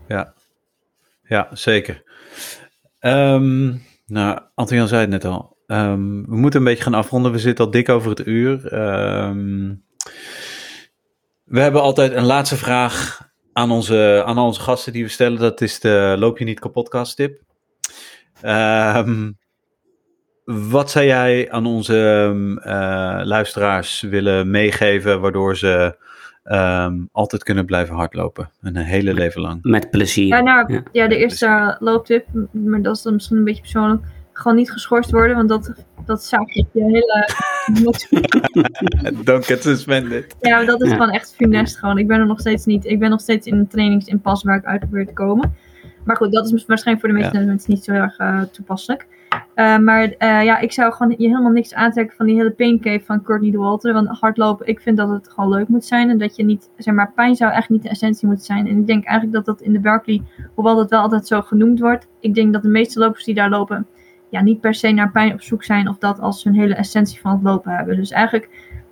Ja, 0.07 0.33
ja 1.23 1.47
zeker. 1.51 2.03
Ehm, 2.99 3.75
nou, 4.05 4.39
Anton 4.55 4.87
zei 4.87 5.01
het 5.01 5.09
net 5.09 5.25
al. 5.25 5.57
Ehm, 5.65 6.21
we 6.25 6.35
moeten 6.35 6.59
een 6.59 6.65
beetje 6.65 6.83
gaan 6.83 6.93
afronden. 6.93 7.31
We 7.31 7.39
zitten 7.39 7.65
al 7.65 7.71
dik 7.71 7.89
over 7.89 8.09
het 8.09 8.27
uur. 8.27 8.67
Ehm, 8.67 9.75
we 11.43 11.59
hebben 11.59 11.81
altijd 11.81 12.13
een 12.13 12.25
laatste 12.25 12.57
vraag 12.57 13.29
aan 13.53 13.71
onze, 13.71 14.23
aan 14.25 14.37
al 14.37 14.45
onze 14.45 14.61
gasten 14.61 14.93
die 14.93 15.03
we 15.03 15.09
stellen. 15.09 15.39
Dat 15.39 15.61
is 15.61 15.79
de 15.79 16.15
Loop 16.19 16.37
je 16.37 16.45
niet 16.45 16.59
kapot 16.59 17.15
tip. 17.15 17.41
Ehm, 18.41 19.31
wat 20.51 20.91
zou 20.91 21.05
jij 21.05 21.51
aan 21.51 21.65
onze 21.65 22.27
ehm, 22.29 22.57
eh, 22.57 23.21
luisteraars 23.25 24.01
willen 24.01 24.49
meegeven 24.49 25.21
waardoor 25.21 25.57
ze 25.57 25.95
ehm, 26.43 26.95
altijd 27.11 27.43
kunnen 27.43 27.65
blijven 27.65 27.95
hardlopen? 27.95 28.49
Een 28.61 28.75
hele 28.75 29.13
leven 29.13 29.41
lang. 29.41 29.59
Met 29.63 29.89
plezier. 29.89 30.27
Ja, 30.27 30.41
nou, 30.41 30.73
Ja. 30.73 30.83
ja, 30.91 31.07
de 31.07 31.17
eerste 31.17 31.75
looptip, 31.79 32.25
maar 32.51 32.81
dat 32.81 32.95
is 32.95 33.01
dan 33.01 33.13
misschien 33.13 33.37
een 33.37 33.43
beetje 33.43 33.61
persoonlijk. 33.61 34.03
Gewoon 34.33 34.57
niet 34.57 34.71
geschorst 34.71 35.11
worden, 35.11 35.35
want 35.35 35.49
dat, 35.49 35.73
dat 36.05 36.23
zaakt 36.23 36.53
je 36.53 36.65
hele... 36.73 37.29
Don't 39.25 39.45
get 39.45 39.61
suspended. 39.61 40.35
ja, 40.41 40.65
dat 40.65 40.81
is 40.81 40.89
Ja. 40.89 40.93
gewoon 40.95 41.11
echt 41.11 41.33
funest 41.35 41.77
gewoon. 41.79 41.97
Ik 41.97 42.07
ben 42.07 42.19
er 42.19 42.25
nog 42.27 42.39
steeds 42.39 42.65
niet. 42.65 42.85
Ik 42.85 42.99
ben 42.99 43.09
nog 43.09 43.21
steeds 43.21 43.47
in 43.47 43.53
een 43.57 43.67
trainingsinpas 43.67 44.43
waar 44.43 44.57
ik 44.57 44.65
uit 44.65 44.79
probeer 44.79 45.07
te 45.07 45.13
komen. 45.13 45.55
Maar 46.03 46.15
goed, 46.15 46.31
dat 46.31 46.53
is 46.53 46.65
waarschijnlijk 46.65 47.05
voor 47.05 47.15
de 47.15 47.21
meeste 47.21 47.45
mensen 47.45 47.71
niet 47.73 47.83
zo 47.83 47.91
heel 47.91 48.01
erg 48.01 48.17
eh, 48.17 48.41
toepasselijk. 48.41 49.07
Eh, 49.53 49.77
maar 49.77 50.03
eh, 50.03 50.43
ja, 50.43 50.59
ik 50.59 50.71
zou 50.71 50.93
gewoon 50.93 51.15
je 51.17 51.27
helemaal 51.27 51.51
niks 51.51 51.73
aantrekken 51.73 52.15
van 52.17 52.25
die 52.25 52.35
hele 52.35 52.51
pain 52.51 52.79
cave 52.79 53.05
van 53.05 53.21
Courtney 53.21 53.51
de 53.51 53.57
Walter. 53.57 53.93
Want 53.93 54.07
hardlopen, 54.07 54.67
ik 54.67 54.79
vind 54.79 54.97
dat 54.97 55.09
het 55.09 55.29
gewoon 55.29 55.49
leuk 55.49 55.67
moet 55.67 55.85
zijn. 55.85 56.09
En 56.09 56.17
dat 56.17 56.35
je 56.35 56.43
niet, 56.43 56.69
zeg 56.77 56.93
maar, 56.93 57.11
pijn 57.11 57.35
zou 57.35 57.51
echt 57.51 57.69
niet 57.69 57.83
de 57.83 57.89
essentie 57.89 58.27
moeten 58.27 58.45
zijn. 58.45 58.67
En 58.67 58.77
ik 58.77 58.87
denk 58.87 59.05
eigenlijk 59.05 59.45
dat 59.45 59.57
dat 59.57 59.65
in 59.65 59.73
de 59.73 59.79
Berkeley, 59.79 60.21
hoewel 60.55 60.75
dat 60.75 60.89
wel 60.89 61.01
altijd 61.01 61.27
zo 61.27 61.41
genoemd 61.41 61.79
wordt. 61.79 62.07
Ik 62.19 62.33
denk 62.33 62.53
dat 62.53 62.61
de 62.61 62.69
meeste 62.69 62.99
lopers 62.99 63.23
die 63.23 63.35
daar 63.35 63.49
lopen, 63.49 63.87
ja, 64.29 64.41
niet 64.41 64.61
per 64.61 64.73
se 64.73 64.91
naar 64.91 65.11
pijn 65.11 65.33
op 65.33 65.41
zoek 65.41 65.63
zijn. 65.63 65.89
Of 65.89 65.97
dat 65.97 66.19
als 66.19 66.43
hun 66.43 66.55
hele 66.55 66.75
essentie 66.75 67.19
van 67.19 67.31
het 67.31 67.43
lopen 67.43 67.71
hebben. 67.71 67.95
Dus 67.95 68.11
eigenlijk, 68.11 68.49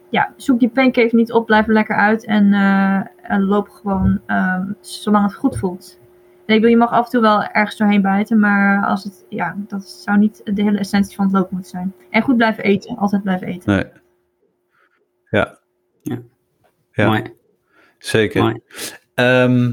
ja, 0.09 0.33
zoek 0.35 0.61
je 0.61 0.69
pain 0.69 0.91
cave 0.91 1.15
niet 1.15 1.31
op, 1.31 1.45
blijf 1.45 1.67
er 1.67 1.73
lekker 1.73 1.95
uit. 1.95 2.25
En, 2.25 2.53
eh, 2.53 3.01
en 3.21 3.43
loop 3.43 3.69
gewoon 3.69 4.19
ehm, 4.25 4.63
zolang 4.79 5.25
het 5.25 5.35
goed 5.35 5.57
voelt. 5.57 5.99
En 6.45 6.55
ik 6.55 6.61
bedoel, 6.61 6.69
je 6.69 6.77
mag 6.77 6.91
af 6.91 7.05
en 7.05 7.11
toe 7.11 7.21
wel 7.21 7.43
ergens 7.43 7.77
doorheen 7.77 8.01
bijten, 8.01 8.39
maar 8.39 8.85
als 8.85 9.03
het, 9.03 9.25
ja, 9.29 9.55
dat 9.67 9.87
zou 9.89 10.17
niet 10.17 10.41
de 10.43 10.63
hele 10.63 10.77
essentie 10.77 11.15
van 11.15 11.25
het 11.25 11.33
lopen 11.33 11.49
moeten 11.51 11.71
zijn. 11.71 11.93
En 12.09 12.21
goed 12.21 12.37
blijven 12.37 12.63
eten, 12.63 12.97
altijd 12.97 13.23
blijven 13.23 13.47
eten. 13.47 13.73
Nee. 13.75 13.85
Ja. 15.29 15.59
Ja. 16.01 16.21
Ja, 16.91 17.07
Mooi. 17.07 17.33
zeker. 17.97 18.41
Mooi. 18.41 18.59
Ehm, 19.13 19.71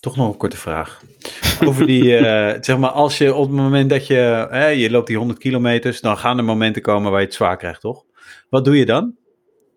toch 0.00 0.16
nog 0.16 0.28
een 0.28 0.36
korte 0.36 0.56
vraag. 0.56 1.02
Over 1.66 1.86
die, 1.86 2.16
eh, 2.16 2.58
zeg 2.60 2.78
maar, 2.78 2.90
als 2.90 3.18
je 3.18 3.34
op 3.34 3.46
het 3.46 3.56
moment 3.56 3.90
dat 3.90 4.06
je, 4.06 4.46
hè, 4.50 4.66
je 4.66 4.90
loopt 4.90 5.06
die 5.06 5.16
100 5.16 5.38
kilometers, 5.38 6.00
dan 6.00 6.18
gaan 6.18 6.38
er 6.38 6.44
momenten 6.44 6.82
komen 6.82 7.10
waar 7.10 7.20
je 7.20 7.26
het 7.26 7.34
zwaar 7.34 7.56
krijgt, 7.56 7.80
toch? 7.80 8.04
Wat 8.48 8.64
doe 8.64 8.76
je 8.78 8.86
dan? 8.86 9.16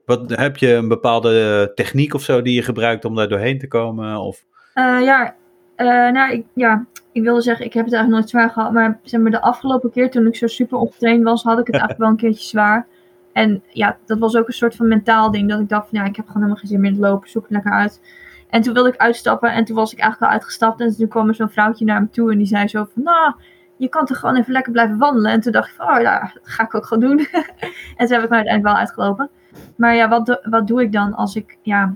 Wat, 0.06 0.30
heb 0.30 0.58
je 0.58 0.74
een 0.74 0.88
bepaalde 0.88 1.72
techniek 1.76 2.14
of 2.14 2.22
zo 2.22 2.42
die 2.42 2.54
je 2.54 2.62
gebruikt 2.64 3.06
om 3.06 3.16
daar 3.16 3.28
doorheen 3.30 3.60
te 3.60 3.68
komen? 3.68 4.18
Of, 4.18 4.44
Eh, 4.74 5.02
ja, 5.02 5.36
eh, 5.78 5.88
nou, 5.88 6.32
ik, 6.32 6.46
ja, 6.54 6.86
ik 7.12 7.24
wilde 7.24 7.42
zeggen, 7.42 7.66
ik 7.66 7.74
heb 7.74 7.86
het 7.86 7.94
eigenlijk 7.94 8.24
nooit 8.24 8.34
zwaar 8.34 8.50
gehad. 8.54 8.72
Maar 8.72 9.00
zeg 9.04 9.22
maar, 9.22 9.32
de 9.32 9.42
afgelopen 9.42 9.92
keer 9.92 10.12
toen 10.12 10.28
ik 10.28 10.36
zo 10.36 10.48
super 10.48 10.78
opgetraind 10.78 11.24
was, 11.24 11.44
had 11.44 11.60
ik 11.60 11.68
het 11.68 11.76
eigenlijk 11.82 12.00
wel 12.00 12.10
een 12.10 12.16
keertje 12.16 12.48
zwaar. 12.48 12.88
En 13.34 13.64
ja, 13.68 13.98
dat 14.06 14.18
was 14.18 14.36
ook 14.36 14.48
een 14.48 14.54
soort 14.54 14.76
van 14.76 14.88
mentaal 14.88 15.32
ding. 15.32 15.50
Dat 15.50 15.60
ik 15.60 15.70
dacht 15.70 15.90
van, 15.90 16.00
ja, 16.00 16.06
ik 16.06 16.16
heb 16.16 16.26
gewoon 16.26 16.42
helemaal 16.42 16.62
geen 16.62 16.70
zin 16.70 16.80
meer 16.80 16.92
in 16.92 16.98
het 17.02 17.06
lopen. 17.06 17.30
Zoek 17.30 17.44
het 17.44 17.52
lekker 17.52 17.72
uit. 17.72 18.02
En 18.50 18.62
toen 18.62 18.74
wilde 18.74 18.90
ik 18.90 18.98
uitstappen 18.98 19.52
en 19.52 19.66
toen 19.66 19.76
was 19.76 19.94
ik 19.94 20.00
eigenlijk 20.00 20.32
al 20.32 20.38
uitgestapt. 20.38 20.82
En 20.82 20.96
toen 20.96 21.08
kwam 21.08 21.28
er 21.28 21.36
zo'n 21.36 21.50
vrouwtje 21.50 21.86
naar 21.86 22.02
me 22.02 22.10
toe 22.10 22.32
en 22.32 22.38
die 22.38 22.48
zei 22.48 22.68
zo 22.68 22.88
van, 22.94 23.04
nou, 23.04 23.34
je 23.78 23.88
kan 23.88 24.06
toch 24.06 24.20
gewoon 24.20 24.36
even 24.36 24.52
lekker 24.52 24.72
blijven 24.72 24.98
wandelen. 24.98 25.32
En 25.32 25.40
toen 25.40 25.52
dacht 25.52 25.70
ik 25.70 25.76
van, 25.76 25.90
oh 25.90 26.02
ja, 26.02 26.20
dat 26.20 26.40
ga 26.44 26.64
ik 26.64 26.76
ook 26.76 26.86
gewoon 26.86 27.10
doen. 27.10 27.20
en 27.98 28.06
toen 28.08 28.16
heb 28.16 28.24
ik 28.24 28.30
me 28.30 28.36
uiteindelijk 28.36 28.64
wel 28.64 28.76
uitgelopen. 28.76 29.30
Maar 29.76 29.96
ja, 29.96 30.08
wat, 30.10 30.26
do- 30.26 30.40
wat 30.44 30.68
doe 30.68 30.82
ik 30.82 30.92
dan 30.92 31.14
als 31.14 31.36
ik, 31.36 31.58
ja, 31.62 31.94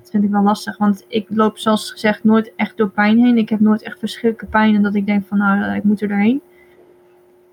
dat 0.00 0.10
vind 0.10 0.24
ik 0.24 0.30
wel 0.30 0.42
lastig. 0.42 0.78
Want 0.78 1.04
ik 1.08 1.26
loop 1.28 1.58
zoals 1.58 1.90
gezegd 1.90 2.24
nooit 2.24 2.52
echt 2.56 2.76
door 2.76 2.90
pijn 2.90 3.18
heen. 3.18 3.38
Ik 3.38 3.48
heb 3.48 3.60
nooit 3.60 3.82
echt 3.82 3.98
verschrikkelijke 3.98 4.56
pijn 4.58 4.74
en 4.74 4.82
dat 4.82 4.94
ik 4.94 5.06
denk 5.06 5.26
van, 5.26 5.38
nou, 5.38 5.74
ik 5.74 5.84
moet 5.84 6.00
er 6.00 6.08
doorheen. 6.08 6.42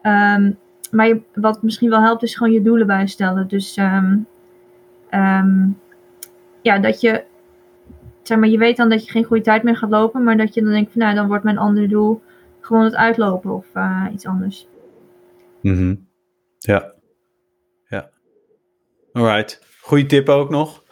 Ehm, 0.02 0.52
maar 0.92 1.20
wat 1.34 1.62
misschien 1.64 1.90
wel 1.90 2.02
helpt 2.02 2.24
is 2.24 2.36
gewoon 2.36 2.54
je 2.54 2.62
doelen 2.62 2.88
bijstellen. 2.88 3.48
Dus 3.48 3.78
ehm, 3.78 4.18
ehm, 5.10 5.70
ja, 6.62 6.80
dat 6.80 7.02
je, 7.02 7.24
zeg 8.24 8.38
maar, 8.38 8.50
je 8.50 8.58
weet 8.58 8.78
dan 8.78 8.90
dat 8.90 9.06
je 9.06 9.12
geen 9.12 9.24
goede 9.24 9.44
tijd 9.44 9.64
meer 9.64 9.78
gaat 9.78 9.90
lopen. 9.90 10.24
Maar 10.24 10.38
dat 10.38 10.54
je 10.54 10.62
dan 10.62 10.72
denkt 10.72 10.92
van, 10.92 11.02
nou, 11.02 11.16
dan 11.16 11.28
wordt 11.28 11.44
mijn 11.44 11.58
andere 11.58 11.88
doel 11.88 12.22
gewoon 12.60 12.84
het 12.84 12.96
uitlopen 12.96 13.52
of 13.52 13.66
eh, 13.74 14.06
iets 14.14 14.26
anders. 14.26 14.68
Mhm. 15.62 15.96
Ja. 16.58 16.94
Ja. 17.88 18.10
Alright. 19.12 19.62
Goeie 19.82 20.06
tip 20.06 20.30
ook 20.30 20.50
nog. 20.50 20.84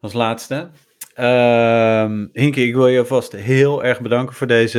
Als 0.00 0.12
laatste. 0.12 0.70
Ehm 1.14 2.26
Hinke, 2.32 2.62
ik 2.66 2.74
wil 2.74 2.88
je 2.88 2.98
alvast 2.98 3.32
heel 3.32 3.84
erg 3.84 4.00
bedanken 4.00 4.34
voor 4.34 4.46
deze, 4.46 4.78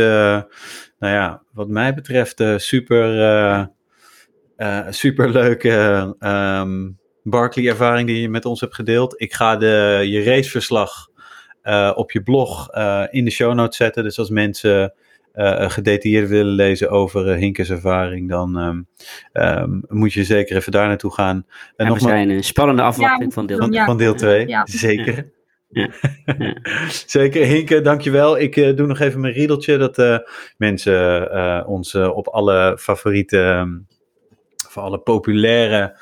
nou 1.00 1.14
ja, 1.14 1.44
wat 1.54 1.68
mij 1.68 1.94
betreft, 1.94 2.40
eh, 2.40 2.58
super, 2.58 3.20
eh 3.22 3.66
eh, 4.56 4.88
super 4.90 5.30
leuke 5.30 6.16
ehm 6.20 6.90
Barkley-ervaring 7.24 8.08
die 8.08 8.22
je 8.22 8.30
met 8.30 8.46
ons 8.46 8.60
hebt 8.60 8.76
gedeeld. 8.76 9.22
Ik 9.22 9.34
ga 9.34 9.56
de, 9.58 10.02
je 10.06 10.24
raceverslag 10.24 11.08
eh, 11.62 11.92
op 11.96 12.12
je 12.12 12.24
blog 12.24 12.70
eh, 12.70 13.04
in 13.10 13.26
de 13.26 13.32
show 13.32 13.54
notes 13.54 13.78
zetten. 13.78 14.04
Dus 14.04 14.20
als 14.20 14.30
mensen 14.30 14.94
eh, 15.34 15.70
gedetailleerd 15.70 16.30
willen 16.30 16.54
lezen 16.54 16.90
over 16.90 17.26
Hinkes 17.36 17.70
ervaring, 17.70 18.30
dan 18.30 18.58
ehm, 18.60 18.82
ehm, 19.32 19.80
moet 19.88 20.14
je 20.14 20.24
zeker 20.24 20.56
even 20.56 20.72
daar 20.72 20.88
naartoe 20.88 21.14
gaan. 21.14 21.36
En 21.36 21.46
En 21.46 21.46
we 21.76 21.84
nogmaals- 21.84 22.04
zijn 22.12 22.30
een 22.30 22.44
spannende 22.44 22.82
afwachting 22.82 23.34
van 23.34 23.46
deel 23.46 23.58
van, 23.58 23.72
Ja. 23.72 23.86
van 23.86 23.98
deel 23.98 24.14
2, 24.16 24.48
Ja. 24.48 24.66
zeker. 24.70 25.32
Ja. 25.74 25.90
Zeker, 27.06 27.46
Hinke, 27.46 27.82
dankjewel. 27.82 28.40
Ik 28.40 28.56
eh, 28.56 28.76
doe 28.76 28.88
nog 28.88 29.00
even 29.00 29.20
mijn 29.20 29.34
riedeltje, 29.34 29.78
dat 29.78 29.98
eh, 29.98 30.18
mensen 30.58 31.32
eh, 31.32 31.64
ons 31.66 31.96
op 31.96 32.28
alle 32.28 32.78
favoriete, 32.80 33.40
ehm, 33.42 33.80
voor 34.70 34.84
alle 34.84 35.00
populaire 35.00 35.98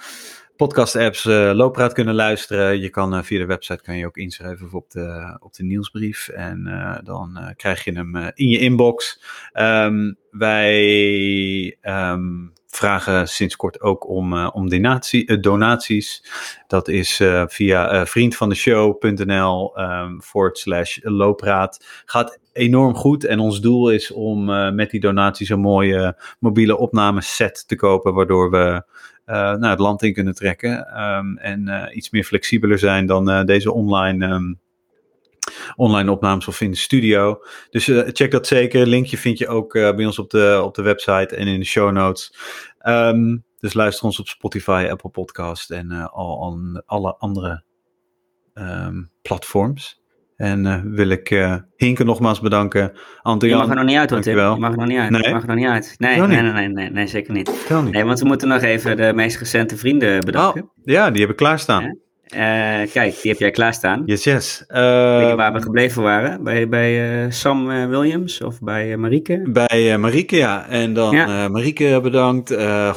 podcast-apps 0.56 1.24
Loopraad 1.54 1.94
kunnen 1.94 2.16
luisteren. 2.16 2.80
Je 2.80 2.90
kan 2.90 3.26
via 3.26 3.40
de 3.40 3.46
website 3.46 3.84
kan 3.84 3.98
je 3.98 4.06
ook 4.06 4.18
inschrijven 4.18 4.70
op 4.72 4.90
de, 4.92 5.38
op 5.40 5.54
de 5.54 5.64
nieuwsbrief 5.64 6.28
en 6.28 6.64
dan 7.04 7.54
krijg 7.56 7.84
je 7.84 7.92
hem 7.92 8.32
in 8.34 8.48
je 8.48 8.60
inbox. 8.60 9.24
Ehm, 9.52 10.14
wij 10.32 11.78
ehm, 11.82 12.48
vragen 12.72 13.28
sinds 13.28 13.56
kort 13.56 13.82
ook 13.82 14.10
om, 14.10 14.34
eh, 14.34 14.50
om 14.54 14.68
eh, 14.68 15.42
donaties. 15.42 16.24
Dat 16.68 16.88
is 16.88 17.20
eh, 17.20 17.44
via 17.48 18.06
vriendvandeshow.nl 18.06 19.78
ehm 19.78 20.20
forward 20.20 20.58
slash 20.58 20.98
loopraad. 21.02 21.86
Gaat 22.06 22.40
enorm 22.54 22.96
goed 22.96 23.26
en 23.26 23.40
ons 23.40 23.62
doel 23.62 23.90
is 23.90 24.12
om 24.12 24.46
met 24.76 24.90
die 24.90 25.00
donaties 25.00 25.50
een 25.50 25.60
mooie 25.60 26.18
mobiele 26.40 26.78
opnameset 26.78 27.68
te 27.68 27.76
kopen, 27.76 28.14
waardoor 28.14 28.52
we 28.52 28.84
eh, 29.26 29.36
nou, 29.36 29.66
het 29.66 29.80
land 29.80 30.04
in 30.04 30.14
kunnen 30.14 30.36
trekken 30.36 30.88
ehm, 30.88 31.36
en 31.36 31.90
iets 31.94 32.10
meer 32.10 32.24
flexibeler 32.24 32.80
zijn 32.80 33.06
dan 33.06 33.46
deze 33.46 33.72
online, 33.72 34.26
ehm, 34.26 34.54
online 35.76 36.12
opnames 36.12 36.48
of 36.48 36.62
in 36.62 36.72
de 36.72 36.78
studio. 36.78 37.40
Dus 37.70 37.88
eh, 37.88 38.02
check 38.12 38.32
dat 38.32 38.48
zeker. 38.48 38.88
Linkje 38.88 39.18
vind 39.18 39.38
je 39.38 39.48
ook 39.48 39.76
eh, 39.76 39.96
bij 39.96 40.06
ons 40.06 40.20
op 40.20 40.30
de, 40.30 40.62
op 40.64 40.76
de 40.76 40.82
website 40.82 41.36
en 41.36 41.48
in 41.48 41.60
de 41.60 41.66
show 41.66 41.92
notes. 41.92 42.34
Ehm, 42.80 43.38
dus 43.60 43.74
luister 43.74 44.06
ons 44.06 44.20
op 44.20 44.28
Spotify, 44.28 44.88
Apple 44.90 45.10
Podcast 45.10 45.72
en 45.72 45.92
eh, 45.92 46.08
al, 46.14 46.42
an- 46.42 46.84
alle 46.86 47.16
andere 47.18 47.64
ehm, 48.54 49.02
platforms. 49.22 50.00
En 50.36 50.92
wil 50.96 51.10
ik 51.10 51.30
eh, 51.30 51.56
Hinke 51.76 52.04
nogmaals 52.04 52.40
bedanken. 52.40 52.92
Je 53.50 53.56
mag 53.56 53.70
er 53.70 53.76
nog 53.76 53.86
niet 53.86 53.98
uit 53.98 54.10
hoor, 54.10 54.22
Tim. 54.22 54.36
Je 54.54 54.60
mag 54.60 54.72
er 54.72 54.78
nog 54.78 54.88
niet 54.88 54.98
uit. 54.98 55.10
Nee? 55.10 55.22
Je 55.22 55.32
mag 55.34 55.42
er 55.42 55.48
nog 55.48 55.58
niet 55.58 55.68
uit. 55.68 55.96
Nee, 55.98 56.20
nee, 56.20 56.42
nee, 56.42 56.52
nee, 56.52 56.68
nee, 56.68 56.90
nee, 56.90 57.08
zeker 57.08 57.34
niet. 57.34 57.66
Nee, 57.92 58.04
want 58.06 58.20
we 58.20 58.26
moeten 58.26 58.48
nog 58.48 58.62
even 58.62 58.98
de 58.98 59.14
meest 59.14 59.38
recente 59.38 59.78
vrienden 59.78 60.20
bedanken. 60.26 60.62
Oh, 60.64 60.70
ja, 60.84 61.12
die 61.12 61.22
heb 61.22 61.30
ik 61.30 61.36
klaarstaan. 61.36 61.84
Ja. 61.84 61.96
Eh, 62.32 62.92
kijk, 62.92 63.22
die 63.22 63.32
heb 63.32 63.40
jij 63.40 63.52
klaarstaan. 63.52 64.04
Yes, 64.06 64.24
yes. 64.24 64.64
Weet 64.68 64.78
je 64.78 65.26
Eh, 65.30 65.36
waar 65.36 65.54
we 65.54 65.62
gebleven 65.62 66.02
waren? 66.04 66.44
Bij, 66.44 66.68
bij 66.70 67.24
eh, 67.26 67.32
Sam 67.32 67.72
eh, 67.72 67.88
Williams 67.88 68.42
of 68.42 68.60
bij 68.60 68.98
Marieke? 68.98 69.42
Bij 69.50 69.98
Marieke, 69.98 70.36
ja. 70.36 70.68
En 70.70 70.94
dan 70.94 71.16
Ja. 71.16 71.48
Marieke 71.48 72.00
bedankt. 72.04 72.50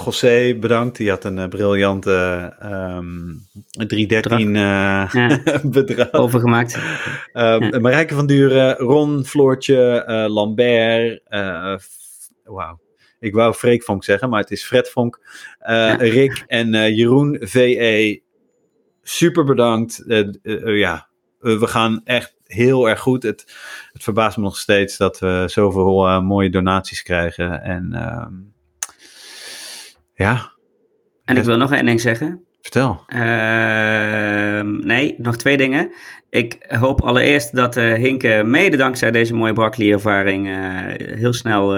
José 0.04 0.56
bedankt. 0.60 0.96
Die 0.96 1.10
had 1.10 1.24
een 1.24 1.48
briljante 1.48 2.52
ehm 2.60 3.06
313 3.86 4.56
eh 4.56 4.62
Ja. 5.12 5.40
bedrag. 5.62 6.12
Overgemaakt. 6.12 6.78
Ehm, 7.32 7.62
Ja. 7.64 7.78
Marijke 7.78 8.14
van 8.14 8.26
Duren, 8.26 8.74
Ron, 8.76 9.24
Floortje, 9.24 10.04
Lambert. 10.28 11.20
Wauw. 12.44 12.80
Ik 13.20 13.34
wou 13.34 13.54
Freek 13.54 13.82
Vonk 13.82 14.04
zeggen, 14.04 14.28
maar 14.28 14.40
het 14.40 14.50
is 14.50 14.64
Fred 14.64 14.90
Vonk. 14.90 15.20
Ja. 15.66 15.94
Rick 15.94 16.44
en 16.46 16.94
Jeroen 16.94 17.36
VE. 17.40 18.22
Super 19.04 19.44
bedankt. 19.44 20.04
Eh, 20.06 20.18
eh, 20.18 20.32
eh, 20.42 20.78
ja, 20.78 21.08
we 21.38 21.66
gaan 21.66 22.00
echt 22.04 22.34
heel 22.44 22.88
erg 22.88 23.00
goed. 23.00 23.22
Het, 23.22 23.44
het 23.92 24.02
verbaast 24.02 24.36
me 24.36 24.42
nog 24.42 24.56
steeds 24.56 24.96
dat 24.96 25.18
we 25.18 25.44
zoveel 25.46 26.20
mooie 26.22 26.50
donaties 26.50 27.02
krijgen. 27.02 27.62
En 27.62 27.92
ehm, 27.92 28.32
ja, 30.14 30.52
En 31.24 31.36
ik 31.36 31.44
wil 31.44 31.56
nog 31.56 31.72
één 31.72 31.86
ding 31.86 32.00
zeggen. 32.00 32.44
vertel. 32.60 33.02
Ehm, 33.06 34.86
nee, 34.86 35.14
nog 35.18 35.36
twee 35.36 35.56
dingen. 35.56 35.92
Ik 36.34 36.58
hoop 36.68 37.02
allereerst 37.02 37.54
dat 37.56 37.76
eh, 37.76 37.92
Hinke 37.92 38.42
mede 38.46 38.76
dankzij 38.76 39.10
deze 39.10 39.34
mooie 39.34 39.52
eh, 40.46 41.16
heel 41.18 41.32
snel 41.32 41.76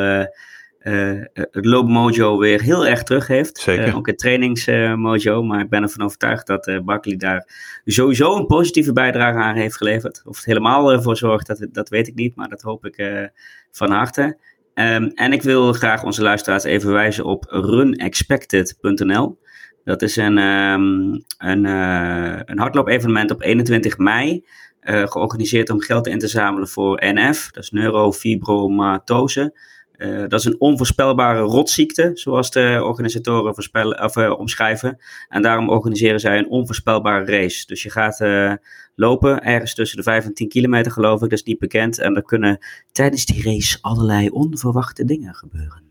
het 1.51 1.65
loopmojo 1.65 2.39
weer 2.39 2.63
heel 2.63 2.87
erg 2.87 3.03
terug 3.03 3.27
heeft. 3.27 3.59
Zeker. 3.59 3.85
Eh, 3.85 3.97
ook 3.97 4.07
het 4.07 4.19
trainingsmojo. 4.19 5.43
maar 5.43 5.61
ik 5.61 5.69
ben 5.69 5.83
ervan 5.83 6.05
overtuigd 6.05 6.47
dat 6.47 6.67
eh 6.67 6.79
Barkley 6.81 7.17
daar 7.17 7.49
sowieso 7.85 8.37
een 8.37 8.47
positieve 8.47 8.93
bijdrage 8.93 9.39
aan 9.39 9.55
heeft 9.55 9.77
geleverd. 9.77 10.23
Of 10.25 10.37
het 10.37 10.45
helemaal 10.45 10.93
ervoor 10.93 11.17
zorgt, 11.17 11.47
dat, 11.47 11.67
dat 11.73 11.89
weet 11.89 12.09
ik 12.09 12.15
niet. 12.15 12.37
Maar 12.37 12.49
dat 12.49 12.63
hoop 12.63 12.87
ik 12.87 12.97
eh, 12.97 13.25
van 13.71 13.91
harte. 13.91 14.39
Ehm, 14.75 15.05
en 15.15 15.33
ik 15.33 15.43
wil 15.43 15.73
graag 15.73 16.05
onze 16.05 16.23
luisteraars 16.23 16.65
even 16.65 16.93
wijzen 16.93 17.25
op 17.25 17.45
runexpected.nl. 17.49 19.39
Dat 19.85 20.03
is 20.03 20.17
een, 20.17 20.39
ehm, 20.39 21.15
een, 21.39 21.67
eh, 21.67 22.41
een 22.45 22.59
hardloop-evenement 22.59 23.31
op 23.31 23.43
21 23.43 23.99
mei. 23.99 24.45
eh, 24.81 25.07
georganiseerd 25.07 25.71
om 25.71 25.81
geld 25.81 26.07
in 26.07 26.19
te 26.19 26.29
zamelen 26.29 26.69
voor 26.69 27.03
NF. 27.05 27.51
Dat 27.51 27.63
is 27.63 27.71
neurofibromatose. 27.71 29.59
Eh, 29.97 30.19
dat 30.29 30.41
is 30.41 30.45
een 30.45 30.61
onvoorspelbare 30.61 31.41
rotziekte, 31.41 32.11
zoals 32.15 32.51
de 32.51 32.81
organisatoren 32.83 33.55
voorspellen, 33.55 34.03
of, 34.03 34.17
eh, 34.17 34.39
omschrijven. 34.39 34.99
En 35.29 35.43
daarom 35.43 35.69
organiseren 35.69 36.21
zij 36.21 36.39
een 36.39 36.49
onvoorspelbare 36.49 37.25
race. 37.25 37.67
Dus 37.67 37.83
je 37.83 37.91
gaat 37.91 38.21
eh, 38.21 38.53
lopen, 38.95 39.43
ergens 39.43 39.75
tussen 39.75 39.97
de 39.97 40.03
5 40.03 40.25
en 40.25 40.35
10 40.35 40.49
kilometer 40.49 40.93
geloof 40.93 41.15
ik, 41.15 41.31
dat 41.31 41.39
is 41.39 41.43
niet 41.43 41.59
bekend. 41.59 41.99
En 41.99 42.17
er 42.17 42.23
kunnen 42.23 42.59
tijdens 42.93 43.27
die 43.27 43.43
race 43.43 43.79
allerlei 43.81 44.29
onverwachte 44.29 45.05
dingen 45.05 45.35
gebeuren. 45.35 45.83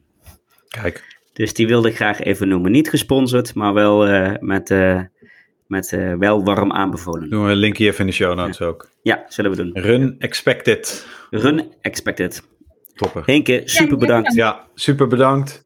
Kijk, 0.67 1.19
Dus 1.33 1.53
die 1.53 1.67
wilde 1.67 1.89
ik 1.89 1.95
graag 1.95 2.19
even 2.19 2.47
noemen. 2.47 2.71
Niet 2.71 2.89
gesponsord, 2.89 3.53
maar 3.53 3.73
wel 3.73 3.97
met, 4.39 4.69
met 5.67 5.89
wel 6.19 6.43
warm 6.43 6.71
aanbevolen. 6.71 7.29
doen 7.29 7.45
we 7.45 7.51
een 7.51 7.57
linkje 7.57 7.85
even 7.85 7.99
in 7.99 8.05
de 8.05 8.11
show 8.11 8.35
notes 8.35 8.61
ook. 8.61 8.89
Ja, 9.01 9.25
zullen 9.27 9.51
we 9.51 9.57
doen. 9.57 9.71
Run 9.73 10.15
expected. 10.19 11.07
Run 11.29 11.73
expected. 11.81 12.43
Topper. 12.95 13.23
Henke, 13.25 13.61
super 13.65 13.97
bedankt. 13.97 14.33
Ja, 14.33 14.67
super 14.73 15.07
bedankt. 15.07 15.65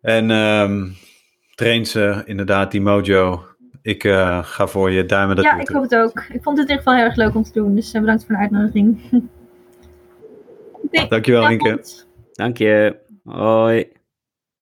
En 0.00 0.30
ehm 0.30 0.90
train 1.54 1.86
ze 1.86 2.22
inderdaad, 2.24 2.70
die 2.70 2.80
mojo. 2.80 3.44
Ik 3.82 4.04
eh, 4.04 4.44
ga 4.44 4.66
voor 4.66 4.90
je 4.90 5.06
duimen 5.06 5.36
dat 5.36 5.44
ja, 5.44 5.60
ik 5.60 5.68
hoop 5.68 5.82
het 5.82 5.94
ook. 5.94 6.24
Ik 6.32 6.42
vond 6.42 6.58
het 6.58 6.68
in 6.68 6.74
ieder 6.74 6.76
geval 6.76 6.94
heel 6.94 7.04
erg 7.04 7.16
leuk 7.16 7.34
om 7.34 7.42
te 7.42 7.52
doen. 7.52 7.74
Dus 7.74 7.92
eh, 7.92 8.00
bedankt 8.00 8.24
voor 8.24 8.34
de 8.34 8.40
uitnodiging. 8.40 9.00
Dankjewel, 11.08 11.50
Inke. 11.50 11.68
avond. 11.68 12.08
Dank 12.32 12.58
je. 12.58 12.96
Hoi. 13.24 13.92